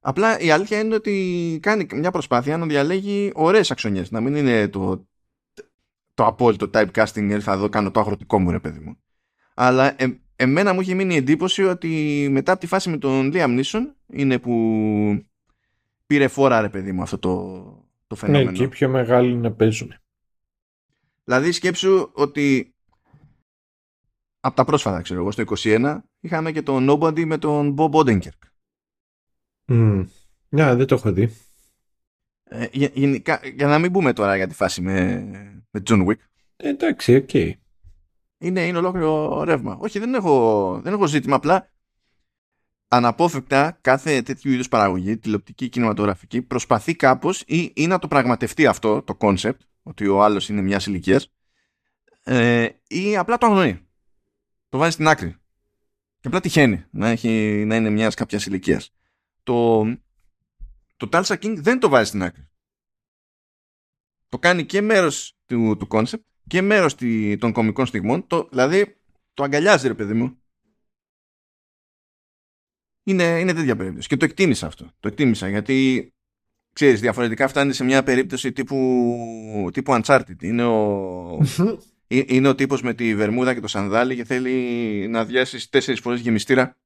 Απλά 0.00 0.38
η 0.38 0.50
αλήθεια 0.50 0.80
είναι 0.80 0.94
ότι 0.94 1.58
κάνει 1.62 1.86
μια 1.94 2.10
προσπάθεια 2.10 2.56
να 2.56 2.66
διαλέγει 2.66 3.32
ωραίες 3.34 3.70
αξονιές. 3.70 4.10
Να 4.10 4.20
μην 4.20 4.36
είναι 4.36 4.68
το, 4.68 5.08
το 6.14 6.26
απόλυτο 6.26 6.70
typecasting, 6.72 7.38
θα 7.40 7.52
εδώ 7.52 7.68
κάνω 7.68 7.90
το 7.90 8.00
αγροτικό 8.00 8.38
μου 8.38 8.50
ρε 8.50 8.60
παιδί 8.60 8.78
μου. 8.78 8.96
Αλλά 9.54 10.02
ε, 10.02 10.23
εμένα 10.36 10.72
μου 10.72 10.80
έχει 10.80 10.94
μείνει 10.94 11.14
η 11.14 11.16
εντύπωση 11.16 11.64
ότι 11.64 12.26
μετά 12.30 12.52
από 12.52 12.60
τη 12.60 12.66
φάση 12.66 12.90
με 12.90 12.98
τον 12.98 13.30
Liam 13.34 13.60
Neeson 13.60 13.82
είναι 14.06 14.38
που 14.38 15.24
πήρε 16.06 16.28
φόρα 16.28 16.60
ρε 16.60 16.68
παιδί 16.68 16.92
μου 16.92 17.02
αυτό 17.02 17.18
το, 17.18 17.52
το 18.06 18.14
ναι, 18.14 18.16
φαινόμενο. 18.16 18.50
Ναι, 18.50 18.56
και 18.56 18.68
πιο 18.68 18.88
μεγάλοι 18.88 19.34
να 19.34 19.52
παίζουν. 19.52 19.94
Δηλαδή 21.24 21.52
σκέψου 21.52 22.10
ότι 22.12 22.74
από 24.40 24.56
τα 24.56 24.64
πρόσφατα, 24.64 25.00
ξέρω 25.00 25.20
εγώ, 25.20 25.30
στο 25.30 25.44
21 25.62 25.98
είχαμε 26.20 26.52
και 26.52 26.62
τον 26.62 26.88
Nobody 26.90 27.24
με 27.24 27.38
τον 27.38 27.74
Bob 27.78 27.90
Odenkirk. 27.90 28.38
Mm. 29.68 30.06
Yeah, 30.50 30.74
δεν 30.76 30.86
το 30.86 30.94
έχω 30.94 31.12
δει. 31.12 31.30
Ε, 32.44 32.66
γενικά, 32.70 33.40
για 33.54 33.66
να 33.66 33.78
μην 33.78 33.92
πούμε 33.92 34.12
τώρα 34.12 34.36
για 34.36 34.46
τη 34.46 34.54
φάση 34.54 34.80
με, 34.80 35.24
με 35.70 35.82
John 35.88 36.06
Wick. 36.06 36.16
Ε, 36.56 36.68
εντάξει, 36.68 37.14
οκ. 37.14 37.28
Okay. 37.32 37.52
Είναι, 38.44 38.66
είναι 38.66 38.78
ολόκληρο 38.78 39.42
ρεύμα. 39.42 39.76
Όχι, 39.80 39.98
δεν 39.98 40.14
έχω, 40.14 40.80
δεν 40.82 40.92
έχω 40.92 41.06
ζήτημα. 41.06 41.36
Απλά 41.36 41.72
αναπόφευκτα 42.88 43.78
κάθε 43.80 44.22
τέτοιου 44.22 44.50
είδους 44.50 44.68
παραγωγή, 44.68 45.18
τηλεοπτική, 45.18 45.68
κινηματογραφική, 45.68 46.42
προσπαθεί 46.42 46.94
κάπως 46.94 47.40
ή, 47.46 47.72
ή 47.76 47.86
να 47.86 47.98
το 47.98 48.08
πραγματευτεί 48.08 48.66
αυτό, 48.66 49.02
το 49.02 49.16
concept, 49.20 49.58
ότι 49.82 50.06
ο 50.06 50.22
άλλος 50.22 50.48
είναι 50.48 50.62
μιας 50.62 50.86
ηλικίας, 50.86 51.32
ε, 52.22 52.68
ή 52.86 53.16
απλά 53.16 53.38
το 53.38 53.46
αγνοεί. 53.46 53.86
Το 54.68 54.78
βάζει 54.78 54.92
στην 54.92 55.08
άκρη. 55.08 55.36
Και 56.20 56.28
απλά 56.28 56.40
τυχαίνει 56.40 56.84
να, 56.90 57.08
έχει, 57.08 57.64
να 57.66 57.76
είναι 57.76 57.90
μιας 57.90 58.14
κάποιας 58.14 58.46
ηλικίας. 58.46 58.94
Το, 59.42 59.84
το 60.96 61.08
Tulsa 61.12 61.36
King 61.42 61.54
δεν 61.56 61.78
το 61.78 61.88
βάζει 61.88 62.08
στην 62.08 62.22
άκρη. 62.22 62.48
Το 64.28 64.38
κάνει 64.38 64.64
και 64.64 64.80
μέρος 64.80 65.36
του, 65.46 65.76
του 65.76 65.86
concept 65.90 66.24
και 66.46 66.62
μέρος 66.62 66.94
των 67.38 67.52
κομικών 67.52 67.86
στιγμών. 67.86 68.26
Το, 68.26 68.48
δηλαδή 68.50 68.96
το 69.34 69.42
αγκαλιάζει 69.42 69.88
ρε 69.88 69.94
παιδί 69.94 70.14
μου. 70.14 70.38
Είναι, 73.06 73.40
είναι 73.40 73.52
τέτοια 73.52 73.76
περίπτωση. 73.76 74.08
Και 74.08 74.16
το 74.16 74.24
εκτίμησα 74.24 74.66
αυτό. 74.66 74.84
Το 75.00 75.08
εκτίμησα 75.08 75.48
γιατί 75.48 76.08
ξέρεις, 76.72 77.00
διαφορετικά 77.00 77.48
φτάνει 77.48 77.72
σε 77.72 77.84
μια 77.84 78.02
περίπτωση 78.02 78.52
τύπου, 78.52 79.70
τύπου 79.72 80.00
Uncharted. 80.00 80.42
Είναι 80.42 80.64
ο, 80.64 81.38
είναι 82.08 82.48
ο 82.48 82.54
τύπος 82.54 82.82
με 82.82 82.94
τη 82.94 83.14
βερμούδα 83.14 83.54
και 83.54 83.60
το 83.60 83.66
σανδάλι 83.66 84.14
και 84.16 84.24
θέλει 84.24 85.06
να 85.08 85.24
διάσει 85.24 85.70
τέσσερις 85.70 86.00
φορές 86.00 86.20
γεμιστήρα 86.20 86.76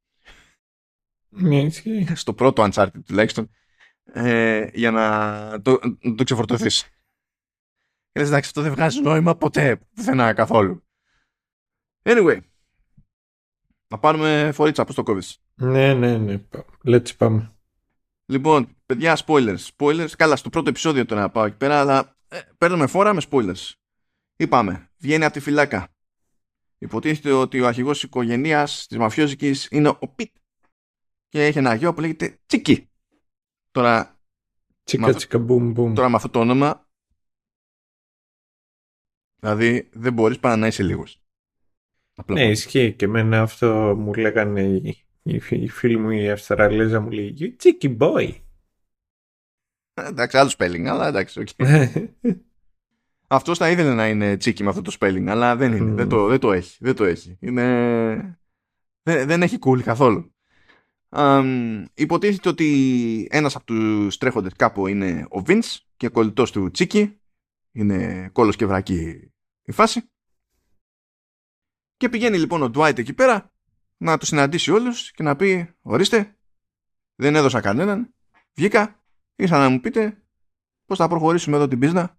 Ναι, 1.28 1.62
ισχύει. 1.62 2.06
στο 2.14 2.34
πρώτο 2.34 2.68
Uncharted 2.70 3.02
τουλάχιστον, 3.06 3.50
ε, 4.12 4.66
για 4.72 4.90
να 4.90 5.62
το, 5.62 5.78
να 6.00 6.14
το 6.14 6.24
ξεφορτωθείς. 6.24 6.97
Και 8.18 8.24
λες, 8.24 8.32
εντάξει, 8.32 8.48
αυτό 8.48 8.62
δεν 8.62 8.72
βγάζει 8.72 9.00
νόημα 9.00 9.36
ποτέ, 9.36 9.76
πουθενά 9.94 10.32
καθόλου. 10.32 10.84
Anyway, 12.02 12.38
να 13.88 13.98
πάρουμε 13.98 14.50
φορίτσα, 14.54 14.84
πώς 14.84 14.94
το 14.94 15.02
κόβεις. 15.02 15.42
Ναι, 15.54 15.94
ναι, 15.94 16.16
ναι. 16.16 16.44
Let's 16.84 17.16
πάμε. 17.16 17.56
Λοιπόν, 18.26 18.76
παιδιά, 18.86 19.18
spoilers. 19.26 19.58
Spoilers. 19.76 20.10
Καλά, 20.16 20.36
στο 20.36 20.50
πρώτο 20.50 20.68
επεισόδιο 20.68 21.04
τώρα 21.04 21.20
να 21.20 21.30
πάω 21.30 21.44
εκεί 21.44 21.56
πέρα, 21.56 21.80
αλλά 21.80 22.16
ε, 22.28 22.40
παίρνουμε 22.58 22.86
φόρα 22.86 23.14
με 23.14 23.22
spoilers. 23.30 23.72
Είπαμε, 24.36 24.90
βγαίνει 24.96 25.24
από 25.24 25.32
τη 25.32 25.40
φυλάκα. 25.40 25.88
Υποτίθεται 26.78 27.32
ότι 27.32 27.60
ο 27.60 27.66
αρχηγός 27.66 27.92
της 27.92 28.02
οικογένειας 28.02 28.86
της 28.86 28.98
μαφιόζικης 28.98 29.68
είναι 29.70 29.88
ο 29.88 30.08
Πιτ. 30.08 30.36
Και 31.28 31.46
έχει 31.46 31.58
ένα 31.58 31.74
γιο 31.74 31.94
που 31.94 32.00
λέγεται 32.00 32.38
Τσίκι. 32.46 32.90
Τώρα, 33.70 34.20
Τσίκα, 34.84 35.06
Μα- 35.06 35.14
τσίκα, 35.14 35.38
μπουμ, 35.38 35.72
μπουμ. 35.72 35.92
τώρα 35.94 36.08
με 36.08 36.16
αυτό 36.16 36.28
το 36.28 36.40
όνομα. 36.40 36.87
Δηλαδή 39.40 39.88
δεν 39.92 40.12
μπορείς 40.12 40.38
παρά 40.38 40.56
να 40.56 40.66
είσαι 40.66 40.82
λίγος. 40.82 41.22
Απλά. 42.14 42.34
Ναι, 42.36 42.50
ισχύει 42.50 42.92
και 42.92 43.04
εμένα 43.04 43.42
αυτό 43.42 43.96
μου 43.98 44.14
λέγανε 44.14 44.62
οι, 44.62 45.04
οι, 45.22 45.38
φι- 45.38 45.62
οι 45.62 45.68
φίλοι 45.68 45.96
μου 45.96 46.10
η 46.10 46.30
Αυστραλέζα 46.30 47.00
μου 47.00 47.10
λέει 47.10 47.36
You 47.40 47.62
cheeky 47.62 47.96
boy. 47.98 48.34
Ε, 49.94 50.06
Εντάξει, 50.06 50.36
άλλο 50.36 50.52
spelling, 50.58 50.84
αλλά 50.84 51.08
εντάξει. 51.08 51.40
οκ. 51.40 51.48
Αυτός 53.30 53.58
θα 53.58 53.70
ήθελε 53.70 53.94
να 53.94 54.08
είναι 54.08 54.36
τσίκι 54.36 54.62
με 54.62 54.68
αυτό 54.68 54.82
το 54.82 54.96
spelling, 55.00 55.26
αλλά 55.26 55.56
δεν 55.56 55.72
είναι. 55.72 55.92
Mm. 55.92 55.96
Δεν, 55.96 56.08
το, 56.08 56.26
δεν 56.26 56.38
το 56.38 56.52
έχει. 56.52 56.76
Δεν 56.80 56.94
το 56.94 57.04
έχει. 57.04 57.36
Είναι... 57.40 58.40
Δεν, 59.02 59.26
δεν 59.26 59.42
έχει 59.42 59.58
cool 59.60 59.82
καθόλου. 59.82 60.32
Αμ, 61.08 61.84
υποτίθεται 61.94 62.48
ότι 62.48 63.28
ένας 63.30 63.56
από 63.56 63.64
τους 63.64 64.18
τρέχοντες 64.18 64.52
κάπου 64.56 64.86
είναι 64.86 65.26
ο 65.30 65.42
Vince 65.46 65.76
και 65.96 66.08
κολλητός 66.08 66.52
του 66.52 66.70
Τσίκι. 66.70 67.18
Είναι 67.72 68.28
κόλος 68.32 68.56
και 68.56 68.66
βρακή 68.66 69.32
η 69.62 69.72
φάση. 69.72 70.10
Και 71.96 72.08
πηγαίνει 72.08 72.38
λοιπόν 72.38 72.62
ο 72.62 72.70
Dwight 72.74 72.98
εκεί 72.98 73.12
πέρα 73.12 73.52
να 73.96 74.18
του 74.18 74.26
συναντήσει 74.26 74.70
όλους 74.70 75.10
και 75.10 75.22
να 75.22 75.36
πει 75.36 75.74
ορίστε 75.82 76.36
δεν 77.14 77.34
έδωσα 77.34 77.60
κανέναν 77.60 78.14
βγήκα 78.54 79.02
ήρθα 79.36 79.58
να 79.58 79.68
μου 79.68 79.80
πείτε 79.80 80.22
πώς 80.86 80.98
θα 80.98 81.08
προχωρήσουμε 81.08 81.56
εδώ 81.56 81.68
την 81.68 81.78
μπίσνα 81.78 82.18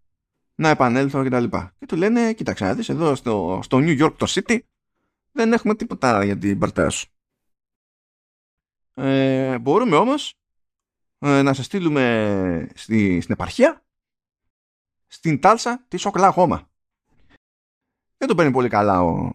να 0.55 0.69
επανέλθω 0.69 1.23
και 1.23 1.29
τα 1.29 1.39
λοιπά. 1.39 1.75
Και 1.79 1.85
του 1.85 1.95
λένε, 1.95 2.33
κοίταξε 2.33 2.65
να 2.65 2.73
δεις, 2.73 2.89
εδώ 2.89 3.15
στο, 3.15 3.59
στο 3.63 3.77
New 3.77 4.03
York 4.03 4.13
το 4.17 4.25
City 4.29 4.59
δεν 5.31 5.53
έχουμε 5.53 5.75
τίποτα 5.75 6.23
για 6.23 6.37
την 6.37 6.59
πάρτη 6.59 6.89
σου. 6.89 7.07
Ε, 8.93 9.59
μπορούμε 9.59 9.95
όμως 9.95 10.33
ε, 11.19 11.41
να 11.41 11.53
σε 11.53 11.63
στείλουμε 11.63 12.71
στη, 12.75 13.21
στην 13.21 13.33
επαρχία 13.33 13.83
στην 15.09 15.39
Τάλσα 15.39 15.85
της 15.87 16.05
Οκλαχώμα. 16.05 16.69
Δεν 18.17 18.27
το 18.27 18.35
παίρνει 18.35 18.51
πολύ 18.51 18.69
καλά 18.69 19.01
ο 19.01 19.31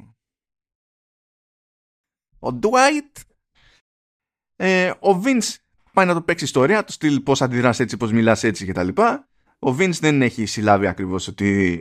ο 2.38 2.58
Dwight 2.62 3.20
ε, 4.56 4.90
ο 4.90 5.22
Vince 5.24 5.54
πάει 5.92 6.06
να 6.06 6.14
το 6.14 6.22
παίξει 6.22 6.44
ιστορία 6.44 6.84
του 6.84 6.92
στυλ 6.92 7.20
πώς 7.20 7.42
αντιδράς 7.42 7.80
έτσι, 7.80 7.96
πώς 7.96 8.12
μιλάς 8.12 8.44
έτσι 8.44 8.64
και 8.64 8.72
τα 8.72 8.82
λοιπά. 8.82 9.28
Ο 9.58 9.76
Vince 9.78 9.98
δεν 10.00 10.22
έχει 10.22 10.46
συλλάβει 10.46 10.86
ακριβώς 10.86 11.28
ότι 11.28 11.80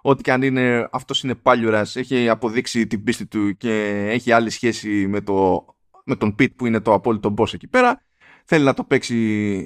ό,τι 0.00 0.22
και 0.22 0.32
αν 0.32 0.42
είναι 0.42 0.88
αυτός 0.92 1.22
είναι 1.22 1.34
πάλιουρας 1.34 1.96
έχει 1.96 2.28
αποδείξει 2.28 2.86
την 2.86 3.04
πίστη 3.04 3.26
του 3.26 3.56
και 3.56 4.06
έχει 4.10 4.32
άλλη 4.32 4.50
σχέση 4.50 5.06
με, 5.06 5.20
το, 5.20 5.66
με 6.04 6.16
τον 6.16 6.34
Pete 6.38 6.54
που 6.56 6.66
είναι 6.66 6.80
το 6.80 6.92
απόλυτο 6.92 7.34
boss 7.36 7.54
εκεί 7.54 7.66
πέρα. 7.66 8.02
Θέλει 8.44 8.64
να 8.64 8.74
το 8.74 8.84
παίξει 8.84 9.16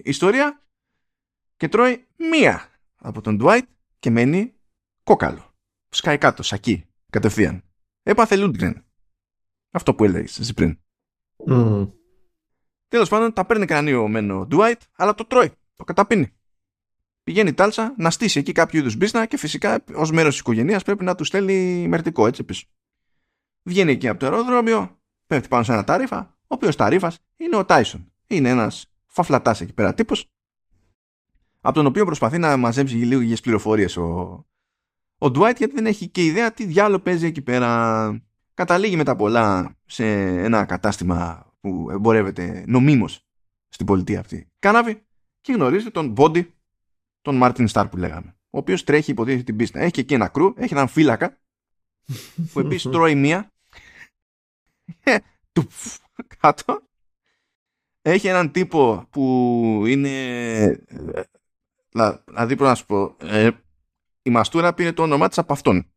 ιστορία 0.05 0.63
και 1.57 1.69
τρώει 1.69 2.07
μία 2.31 2.78
από 2.99 3.21
τον 3.21 3.39
Dwight 3.43 3.63
και 3.99 4.11
μένει 4.11 4.55
κόκαλο 5.03 5.55
σκάει 5.89 6.19
κάτω, 6.19 6.43
σακί, 6.43 6.85
κατευθείαν 7.11 7.63
έπαθε 8.03 8.37
Lundgren 8.39 8.75
αυτό 9.71 9.95
που 9.95 10.05
έλεγες 10.05 10.39
εσύ 10.39 10.55
πριν 10.55 10.79
Μμμ. 11.47 11.89
Τέλος 12.89 13.09
πάντων, 13.09 13.33
τα 13.33 13.45
παίρνει 13.45 13.67
κρανίο 13.67 14.09
μεν 14.09 14.31
ο 14.31 14.47
Dwight, 14.51 14.81
αλλά 14.97 15.15
το 15.15 15.25
τρώει. 15.25 15.53
Το 15.77 15.85
καταπίνει. 15.85 16.33
Πηγαίνει 17.23 17.49
η 17.49 17.55
Τάλσα 17.55 17.95
να 17.99 18.11
στήσει 18.11 18.39
εκεί 18.39 18.53
κάποιο 18.53 18.81
είδους 18.81 18.97
μπίσνα 18.97 19.27
και 19.27 19.37
φυσικά 19.37 19.85
ως 19.95 20.11
μέρος 20.11 20.31
της 20.31 20.41
οικογένειας 20.41 20.83
πρέπει 20.83 21.05
να 21.05 21.15
του 21.15 21.25
στέλνει 21.25 21.89
μερτικό 21.89 22.27
έτσι 22.27 22.45
πίσω. 22.45 22.67
Βγαίνει 23.63 23.93
εκεί 23.93 24.09
από 24.09 24.19
το 24.19 24.27
αεροδρόμιο, 24.27 25.01
πέφτει 25.27 25.49
πάνω 25.49 25.63
σε 25.63 25.73
ένα 25.73 25.85
ταρίφα, 25.85 26.39
ο 26.41 26.55
οποίος 26.55 26.77
ταρίφας 26.77 27.19
είναι 27.37 27.57
ο 27.57 27.65
Τάισον. 27.65 28.13
Είναι 28.27 28.49
ένας 28.49 28.93
φαφλατάς 29.07 29.61
εκεί 29.61 29.73
πέρα 29.73 29.95
τύπος, 29.95 30.31
από 31.61 31.75
τον 31.75 31.87
οποίο 31.87 32.05
προσπαθεί 32.05 32.39
να 32.39 32.57
μαζέψει 32.57 32.95
λίγες 32.95 33.41
πληροφορίες 33.41 33.97
ο, 33.97 34.11
ο 35.19 35.27
Dwight 35.27 35.55
γιατί 35.57 35.75
δεν 35.75 35.87
έχει 35.87 36.09
και 36.09 36.25
ιδέα 36.25 36.53
τι 36.53 36.65
διάλογο 36.65 37.03
παίζει 37.03 37.27
εκεί 37.27 37.43
πέρα. 37.43 38.23
Καταλήγει 38.55 38.97
μετά 38.97 39.17
πολλά 39.17 39.77
σε 39.87 40.07
ένα 40.45 40.65
κατάστημα 40.65 41.53
που 41.61 41.89
εμπορεύεται 41.91 42.65
νομίμως 42.67 43.27
στην 43.69 43.87
πολιτεία 43.87 44.21
αυτή. 44.21 44.49
Κάναβη 44.59 45.03
και 45.41 45.53
γνωρίζει 45.53 45.91
τον 45.91 46.15
Body, 46.17 46.47
τον 47.21 47.37
Μάρτιν 47.37 47.69
Σταρ 47.69 47.89
που 47.89 47.97
λέγαμε. 47.97 48.37
Ο 48.51 48.59
οποίος 48.59 48.85
τρέχει 48.85 49.11
υποτίθεται 49.11 49.43
την 49.43 49.57
πίστα. 49.57 49.81
Έχει 49.81 49.91
και 49.91 50.01
εκεί 50.01 50.15
ένα 50.15 50.29
κρού, 50.29 50.53
έχει 50.57 50.75
έναν 50.75 50.89
φύλακα 50.89 51.39
που 52.53 52.61
επίσης 52.61 52.91
τρώει 52.93 53.15
μία 53.15 53.53
Ε, 55.03 55.17
του 55.53 55.67
φ, 55.71 55.99
κάτω. 56.39 56.81
Έχει 58.03 58.29
έναν 58.29 58.51
τύπο 58.53 59.07
που 59.11 59.23
είναι 59.87 60.09
ε, 60.63 60.85
να- 60.89 61.27
δηλαδή 61.91 62.47
πρέπει 62.47 62.63
να 62.63 62.75
σου 62.75 62.87
πω 62.87 63.17
ε, 63.21 63.51
η 64.23 64.31
μαστούρα 64.31 64.75
πήρε 64.75 64.93
το 64.93 65.03
όνομά 65.03 65.29
της 65.29 65.39
από 65.39 65.53
αυτόν. 65.53 65.91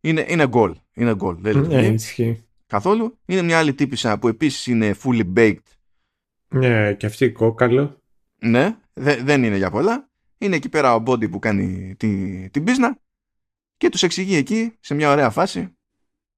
Είναι, 0.00 0.24
είναι 0.28 0.46
γκολ. 0.48 0.76
Είναι 0.94 1.14
γκολ. 1.14 1.36
Δεν 1.40 1.56
Ναι, 1.56 1.62
λειτουργεί 1.62 1.92
ισχύει. 1.94 2.44
καθόλου. 2.66 3.18
Είναι 3.26 3.42
μια 3.42 3.58
άλλη 3.58 3.74
τύπησα 3.74 4.18
που 4.18 4.28
επίσης 4.28 4.66
είναι 4.66 4.94
fully 5.02 5.34
baked. 5.36 5.58
Ναι, 6.48 6.94
και 6.94 7.06
αυτή 7.06 7.32
κόκαλο. 7.32 8.00
Ναι, 8.38 8.76
δε- 8.92 9.22
δεν 9.22 9.44
είναι 9.44 9.56
για 9.56 9.70
πολλά. 9.70 10.10
Είναι 10.38 10.56
εκεί 10.56 10.68
πέρα 10.68 10.94
ο 10.94 11.02
Body 11.06 11.30
που 11.30 11.38
κάνει 11.38 11.94
τη, 11.96 12.50
την 12.50 12.64
πίσνα 12.64 12.98
και 13.76 13.88
τους 13.88 14.02
εξηγεί 14.02 14.34
εκεί 14.36 14.76
σε 14.80 14.94
μια 14.94 15.10
ωραία 15.10 15.30
φάση 15.30 15.76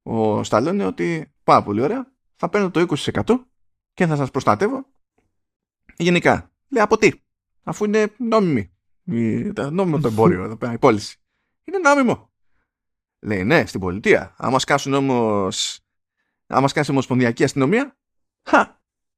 ο 0.03 0.43
Σταλόνι 0.43 0.83
ότι 0.83 1.33
πάρα 1.45 1.63
πολύ 1.63 1.81
ωραία 1.81 2.13
θα 2.37 2.49
παίρνω 2.49 2.71
το 2.71 2.87
20% 2.97 3.23
και 3.95 4.07
θα 4.07 4.17
σας 4.17 4.31
προστατεύω 4.31 4.87
γενικά. 5.97 6.53
Λέει 6.69 6.83
από 6.83 6.97
τι, 6.99 7.11
αφού 7.69 7.85
είναι 7.85 8.15
νόμιμη. 8.19 8.73
Η- 9.05 9.53
τα- 9.53 9.71
Νόμιμο 9.71 10.01
το 10.01 10.09
εμπόριο 10.09 10.43
εδώ 10.45 10.57
πέρα, 10.57 10.73
η 10.73 10.79
πώληση. 10.79 11.17
Είναι 11.65 11.79
νόμιμο. 11.79 12.33
Λέει 13.21 13.45
ναι, 13.45 13.67
στην 13.67 13.81
πολιτεία. 13.81 14.35
Άμα 14.39 14.59
σκάσουν 14.59 14.95
όμως 14.95 15.81
άμα 16.47 16.69
σκάσει 16.69 16.91
ομοσπονδιακή 16.91 17.45
αστυνομία, 17.45 17.97
χα, 18.45 18.65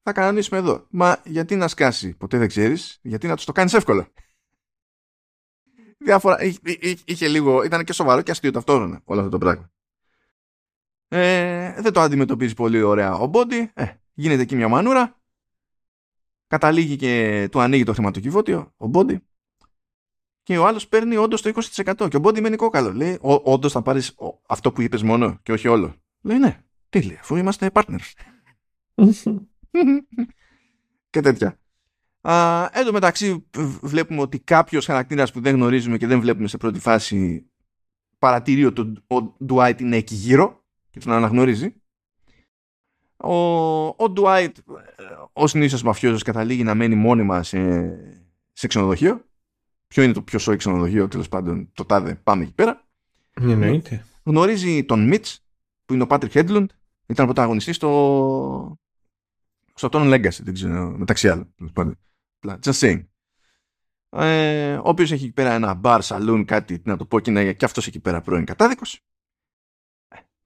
θα 0.02 0.12
κανονίσουμε 0.12 0.58
εδώ. 0.58 0.86
Μα 0.90 1.20
γιατί 1.24 1.56
να 1.56 1.68
σκάσει, 1.68 2.14
ποτέ 2.14 2.38
δεν 2.38 2.48
ξέρεις, 2.48 2.98
γιατί 3.02 3.26
να 3.26 3.36
τους 3.36 3.44
το 3.44 3.52
κάνεις 3.52 3.74
εύκολο; 3.74 4.06
Διάφορα, 5.98 6.42
είχε, 6.42 6.58
είχε- 6.62 7.02
είχε 7.04 7.28
λίγο, 7.28 7.62
ήταν 7.62 7.84
και 7.84 7.92
σοβαρό 7.92 8.22
και 8.22 8.30
αστείο 8.30 8.50
ταυτόχρονα 8.50 9.00
όλο 9.04 9.18
αυτό 9.20 9.30
το 9.30 9.38
πράγμα. 9.38 9.70
Ε, 11.08 11.80
δεν 11.82 11.92
το 11.92 12.00
αντιμετωπίζει 12.00 12.54
πολύ 12.54 12.82
ωραία 12.82 13.14
ο 13.14 13.26
Μπόντι, 13.26 13.70
ε, 13.74 13.86
γίνεται 14.12 14.42
εκεί 14.42 14.56
μια 14.56 14.68
μανούρα, 14.68 15.19
καταλήγει 16.50 16.96
και 16.96 17.48
του 17.50 17.60
ανοίγει 17.60 17.84
το 17.84 17.92
χρηματοκιβώτιο, 17.92 18.72
ο 18.76 18.86
Μπόντι, 18.86 19.20
και 20.42 20.58
ο 20.58 20.66
άλλος 20.66 20.88
παίρνει 20.88 21.16
όντως 21.16 21.42
το 21.42 21.48
20% 21.48 22.08
και 22.10 22.16
ο 22.16 22.20
Μπόντι 22.20 22.40
μένει 22.40 22.56
κόκαλο. 22.56 22.92
Λέει, 22.92 23.18
όντως 23.20 23.72
θα 23.72 23.82
πάρεις 23.82 24.08
ο- 24.08 24.40
αυτό 24.46 24.72
που 24.72 24.80
είπες 24.80 25.02
μόνο 25.02 25.38
και 25.42 25.52
όχι 25.52 25.68
όλο. 25.68 25.94
Λέει, 26.22 26.38
ναι, 26.38 26.62
τι 26.88 27.02
λέει, 27.02 27.16
αφού 27.20 27.36
είμαστε 27.36 27.70
partners. 27.72 28.12
και 31.10 31.20
τέτοια. 31.20 31.58
Α, 32.20 32.68
εν 32.72 32.84
τω 32.84 32.92
μεταξύ 32.92 33.46
β- 33.56 33.86
βλέπουμε 33.86 34.20
ότι 34.20 34.38
κάποιος 34.40 34.86
χαρακτήρας 34.86 35.32
που 35.32 35.40
δεν 35.40 35.54
γνωρίζουμε 35.54 35.96
και 35.96 36.06
δεν 36.06 36.20
βλέπουμε 36.20 36.48
σε 36.48 36.56
πρώτη 36.56 36.78
φάση 36.78 37.46
παρατηρεί 38.18 38.64
ότι 38.64 38.80
ο 39.06 39.16
ο 39.16 39.36
Dwight 39.48 39.80
είναι 39.80 39.96
εκεί 39.96 40.14
γύρω 40.14 40.64
και 40.90 40.98
τον 41.00 41.12
αναγνωρίζει. 41.12 41.79
Ο, 43.22 43.34
ο 43.86 44.12
Dwight, 44.16 44.52
ε, 44.96 45.02
ο 45.32 45.46
συνήθως 45.46 45.82
μαφιόζος, 45.82 46.22
καταλήγει 46.22 46.62
να 46.62 46.74
μένει 46.74 46.94
μόνιμα 46.94 47.42
σε, 47.42 47.90
σε 48.52 48.66
ξενοδοχείο. 48.66 49.24
Ποιο 49.86 50.02
είναι 50.02 50.12
το 50.12 50.22
πιο 50.22 50.38
σόι 50.38 50.56
ξενοδοχείο, 50.56 51.08
τέλος 51.08 51.28
πάντων, 51.28 51.70
το 51.72 51.84
τάδε, 51.84 52.14
πάμε 52.14 52.42
εκεί 52.42 52.52
πέρα. 52.52 52.84
Εννοείται. 53.40 54.04
Γνωρίζει 54.22 54.84
τον 54.84 55.06
Μιτς, 55.06 55.44
που 55.84 55.94
είναι 55.94 56.02
ο 56.02 56.06
Patrick 56.10 56.30
Hedlund, 56.32 56.66
ήταν 57.06 57.24
πρωταγωνιστής 57.24 57.76
στο, 57.76 58.78
στο 59.74 59.88
Tron 59.92 60.14
Legacy, 60.14 60.38
δεν 60.42 60.54
ξέρω, 60.54 60.94
μεταξύ 60.96 61.28
άλλων. 61.28 61.52
τέλος 61.56 61.72
πάντων. 61.72 61.98
Απλά, 62.38 62.58
Just 62.64 62.72
saying. 62.72 63.04
Ε, 64.10 64.74
ο 64.74 64.88
οποίος 64.88 65.12
έχει 65.12 65.24
εκεί 65.24 65.32
πέρα 65.32 65.52
ένα 65.52 65.80
bar, 65.82 66.00
saloon, 66.02 66.42
κάτι, 66.46 66.78
τι 66.78 66.88
να 66.88 66.96
το 66.96 67.04
πω, 67.04 67.20
και 67.20 67.30
είναι 67.30 67.52
και 67.52 67.64
αυτός 67.64 67.86
εκεί 67.86 68.00
πέρα 68.00 68.20
πρώην 68.20 68.44
κατάδικος. 68.44 69.00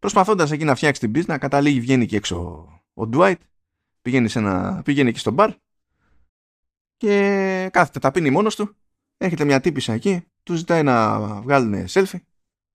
Προσπαθώντας 0.04 0.50
εκεί 0.50 0.64
να 0.64 0.74
φτιάξει 0.74 1.00
την 1.00 1.12
πίσνα, 1.12 1.38
καταλήγει, 1.38 1.80
βγαίνει 1.80 2.06
και 2.06 2.16
έξω 2.16 2.36
ο 2.94 3.08
Dwight 3.12 3.36
πηγαίνει, 4.02 4.28
σε 4.28 4.38
ένα, 4.38 4.82
πηγαίνει 4.84 5.08
εκεί 5.08 5.18
στο 5.18 5.30
μπαρ 5.30 5.50
και 6.96 7.68
κάθεται 7.72 7.98
τα 7.98 8.10
πίνει 8.10 8.30
μόνος 8.30 8.56
του. 8.56 8.76
Έρχεται 9.16 9.44
μια 9.44 9.60
τύπησα 9.60 9.92
εκεί 9.92 10.24
του 10.42 10.54
ζητάει 10.54 10.82
να 10.82 11.18
βγάλουν 11.40 11.84
selfie. 11.88 12.20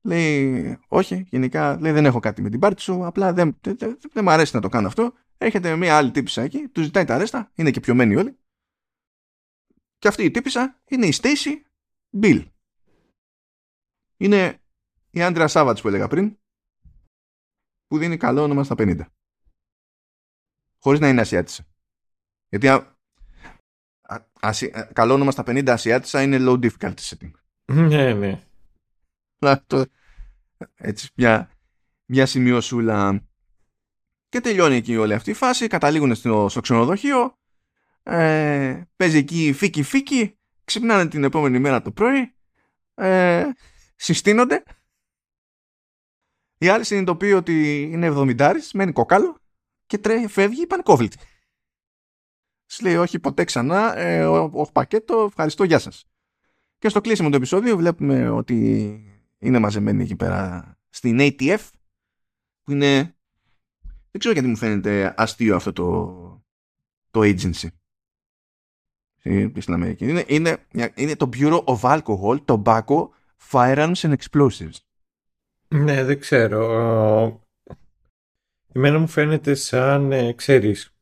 Λέει 0.02 0.80
όχι 0.88 1.28
γενικά 1.30 1.80
λέει, 1.80 1.92
δεν 1.92 2.06
έχω 2.06 2.20
κάτι 2.20 2.42
με 2.42 2.50
την 2.50 2.60
πάρτι 2.60 2.82
σου 2.82 3.06
απλά 3.06 3.34
δεν, 3.34 3.58
δεν, 3.62 3.78
δεν, 3.78 3.98
δεν 4.14 4.24
μου 4.24 4.32
αρέσει 4.32 4.56
να 4.56 4.62
το 4.62 4.70
κάνω 4.70 4.88
αυτό. 4.88 5.14
Έρχεται 5.38 5.76
μια 5.76 5.98
άλλη 5.98 6.12
τύπησα 6.12 6.42
εκεί 6.42 6.68
του 6.68 6.82
ζητάει 6.82 7.06
τα 7.06 7.18
ρέστα 7.18 7.52
είναι 7.56 7.72
και 7.72 7.80
πιωμένοι 7.80 8.16
όλοι. 8.16 8.38
Και 9.98 10.08
αυτή 10.08 10.24
η 10.24 10.32
τύπησα 10.32 10.82
είναι 10.88 11.06
η 11.06 11.14
Stacy 11.22 11.52
Bill 12.22 12.46
είναι 14.18 14.62
η 15.10 15.22
Άντρα 15.22 15.48
Σάβατς 15.48 15.82
που 15.82 15.88
έλεγα 15.88 16.08
πριν 16.08 16.38
που 17.90 17.98
δίνει 17.98 18.18
καλό 18.18 18.44
όνομα 18.44 18.64
στα 18.64 18.76
50 18.78 19.00
χωρίς 20.80 21.00
να 21.00 21.08
είναι 21.08 21.22
Ασιάτισσα. 21.22 21.64
Γιατί 22.50 22.68
α, 22.68 22.98
α, 24.40 24.52
καλό 24.94 25.14
όνομα 25.14 25.32
στα 25.32 25.44
50 25.46 25.70
Ασιάτισσα 25.70 26.22
είναι 26.22 26.38
low 26.40 26.60
difficulty 26.60 26.94
setting. 27.00 27.32
Ναι, 27.66 28.14
ναι. 28.14 28.44
Έτσι, 30.76 31.10
μια, 31.16 31.52
μια 32.06 32.26
σημειώσουλα. 32.26 33.28
Και 34.30 34.42
τελειώνει 34.42 34.76
εκεί 34.76 34.98
όλη 34.98 35.14
αυτή 35.14 35.30
η 35.30 35.34
φάση, 35.34 35.68
καταλήγουν 35.68 36.16
στο, 36.16 36.50
στο 36.50 36.62
ξενοδοχείο, 36.62 37.38
ε, 38.04 38.82
παίζει 38.96 39.18
εκεί 39.18 39.54
φίκι 39.54 39.84
φίκι, 39.84 40.38
ξυπνάνε 40.64 41.10
την 41.10 41.24
επόμενη 41.24 41.60
μέρα 41.60 41.82
το 41.82 41.92
πρωί, 41.92 42.36
ε, 42.94 43.46
συστήνονται. 43.96 44.64
Η 46.62 46.68
άλλη 46.68 46.84
συνειδητοποιεί 46.84 47.34
ότι 47.36 47.82
είναι 47.82 48.10
70 48.12 48.52
μένει 48.74 48.92
κόκαλο 48.92 49.38
και 49.86 49.98
τρέχει, 49.98 50.28
φεύγει 50.28 50.68
πανικόβλητη. 50.68 51.18
Σου 52.66 52.84
λέει 52.84 52.96
όχι 52.96 53.20
ποτέ 53.20 53.44
ξανά, 53.44 53.98
ε, 53.98 54.26
όχι 54.26 54.72
πακέτο, 54.72 55.26
ευχαριστώ, 55.28 55.64
γεια 55.64 55.80
σας. 55.80 56.06
Και 56.78 56.90
στο 56.90 57.02
κλείσιμο 57.02 57.30
του 57.30 57.36
επεισόδιο 57.36 57.78
βλέπουμε 57.78 58.30
ότι 58.30 58.56
είναι 59.38 59.60
μαζεμένοι 59.60 60.04
εκεί 60.04 60.16
πέρα 60.16 60.78
στην 60.90 61.18
ATF 61.20 61.70
που 62.64 62.72
είναι 62.72 63.16
δεν 64.12 64.20
ξέρω 64.20 64.34
γιατί 64.34 64.48
μου 64.50 64.56
φαίνεται 64.56 65.14
αστείο 65.18 65.56
αυτό 65.56 65.74
το, 65.74 66.44
το 67.12 67.20
agency 67.20 67.68
στην 69.58 69.74
Αμερική. 69.74 70.08
Είναι, 70.10 70.26
είναι, 70.28 70.66
είναι 70.96 71.16
το 71.16 71.30
Bureau 71.34 71.64
of 71.64 71.80
Alcohol, 71.80 72.46
Tobacco, 72.46 73.08
Firearms 73.52 73.94
and 73.94 74.16
Explosives. 74.16 74.89
Ναι, 75.76 76.04
δεν 76.04 76.20
ξέρω. 76.20 77.44
Εμένα 78.74 79.00
μου 79.00 79.08
φαίνεται 79.08 79.54
σαν, 79.54 80.12
ε, 80.12 80.34
ξέρεις, 80.34 80.96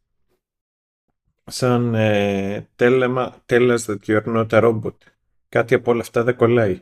σαν 1.46 1.96
ε, 1.96 2.70
τέλεμα, 2.76 3.42
τέλας 3.46 3.86
that 3.90 3.98
you're 4.06 4.24
not 4.36 4.48
a 4.50 4.62
robot. 4.64 4.96
Κάτι 5.50 5.76
από 5.76 5.92
όλα 5.92 6.02
αυτά 6.02 6.24
δεν 6.24 6.36
κολλάει. 6.36 6.82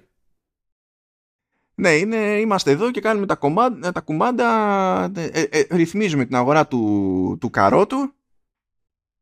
Ναι, 1.76 1.90
είναι, 1.90 2.40
είμαστε 2.40 2.72
εδώ 2.72 2.92
και 2.92 3.02
κάνουμε 3.02 3.26
τα, 3.26 3.36
κομμάτια, 3.36 3.92
τα 3.92 4.02
κουμάντα, 4.02 5.12
ε, 5.16 5.26
ε, 5.26 5.48
ε, 5.50 5.76
ρυθμίζουμε 5.76 6.26
την 6.26 6.36
αγορά 6.36 6.68
του, 6.68 7.38
του 7.40 7.50
καρότου, 7.50 8.14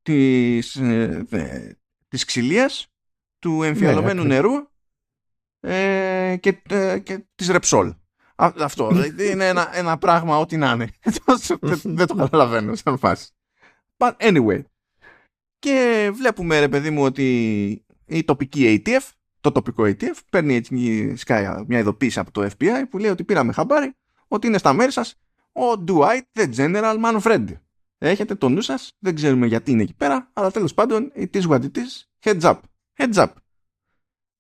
της, 0.01 0.75
ε, 0.75 1.77
της 2.07 2.25
ξυλίας, 2.25 2.87
του 3.39 3.63
εμφιαλωμένου 3.63 4.21
ναι, 4.21 4.27
νερού 4.27 4.51
ε, 5.59 6.37
και, 6.39 6.51
και 7.03 7.25
της 7.35 7.47
ρεψόλ. 7.47 7.93
Αυτό. 8.45 8.87
Δηλαδή 8.87 9.31
είναι 9.31 9.47
ένα, 9.47 9.77
ένα 9.77 9.97
πράγμα 9.97 10.37
ό,τι 10.37 10.57
να 10.57 10.71
είναι. 10.71 10.87
δεν, 11.83 12.07
το 12.07 12.15
καταλαβαίνω 12.15 12.75
σαν 12.75 12.97
φάση. 12.97 13.27
But 13.97 14.13
anyway. 14.17 14.61
Και 15.59 16.09
βλέπουμε 16.13 16.59
ρε 16.59 16.69
παιδί 16.69 16.89
μου 16.89 17.03
ότι 17.03 17.85
η 18.05 18.23
τοπική 18.23 18.81
ATF, 18.85 19.09
το 19.41 19.51
τοπικό 19.51 19.83
ATF, 19.83 20.17
παίρνει 20.29 20.55
έτσι 20.55 20.73
μια 21.67 21.79
ειδοποίηση 21.79 22.19
από 22.19 22.31
το 22.31 22.49
FBI 22.57 22.83
που 22.89 22.97
λέει 22.97 23.11
ότι 23.11 23.23
πήραμε 23.23 23.53
χαμπάρι 23.53 23.93
ότι 24.27 24.47
είναι 24.47 24.57
στα 24.57 24.73
μέρη 24.73 24.91
σας 24.91 25.15
ο 25.51 25.83
Dwight 25.87 26.21
the 26.39 26.53
General 26.55 27.03
Manfred. 27.03 27.45
Έχετε 27.97 28.35
το 28.35 28.49
νου 28.49 28.61
σας, 28.61 28.91
δεν 28.99 29.15
ξέρουμε 29.15 29.47
γιατί 29.47 29.71
είναι 29.71 29.83
εκεί 29.83 29.93
πέρα, 29.93 30.29
αλλά 30.33 30.51
τέλος 30.51 30.73
πάντων 30.73 31.11
it 31.15 31.29
is 31.31 31.47
what 31.49 31.61
it 31.61 31.77
is. 31.77 32.03
Heads 32.23 32.41
up. 32.41 32.59
Heads 32.97 33.15
up. 33.15 33.27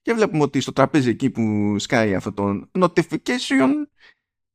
Και 0.03 0.13
βλέπουμε 0.13 0.43
ότι 0.43 0.61
στο 0.61 0.73
τραπέζι 0.73 1.09
εκεί 1.09 1.29
που 1.29 1.75
σκάει 1.79 2.15
αυτό 2.15 2.33
το 2.33 2.69
notification 2.71 3.69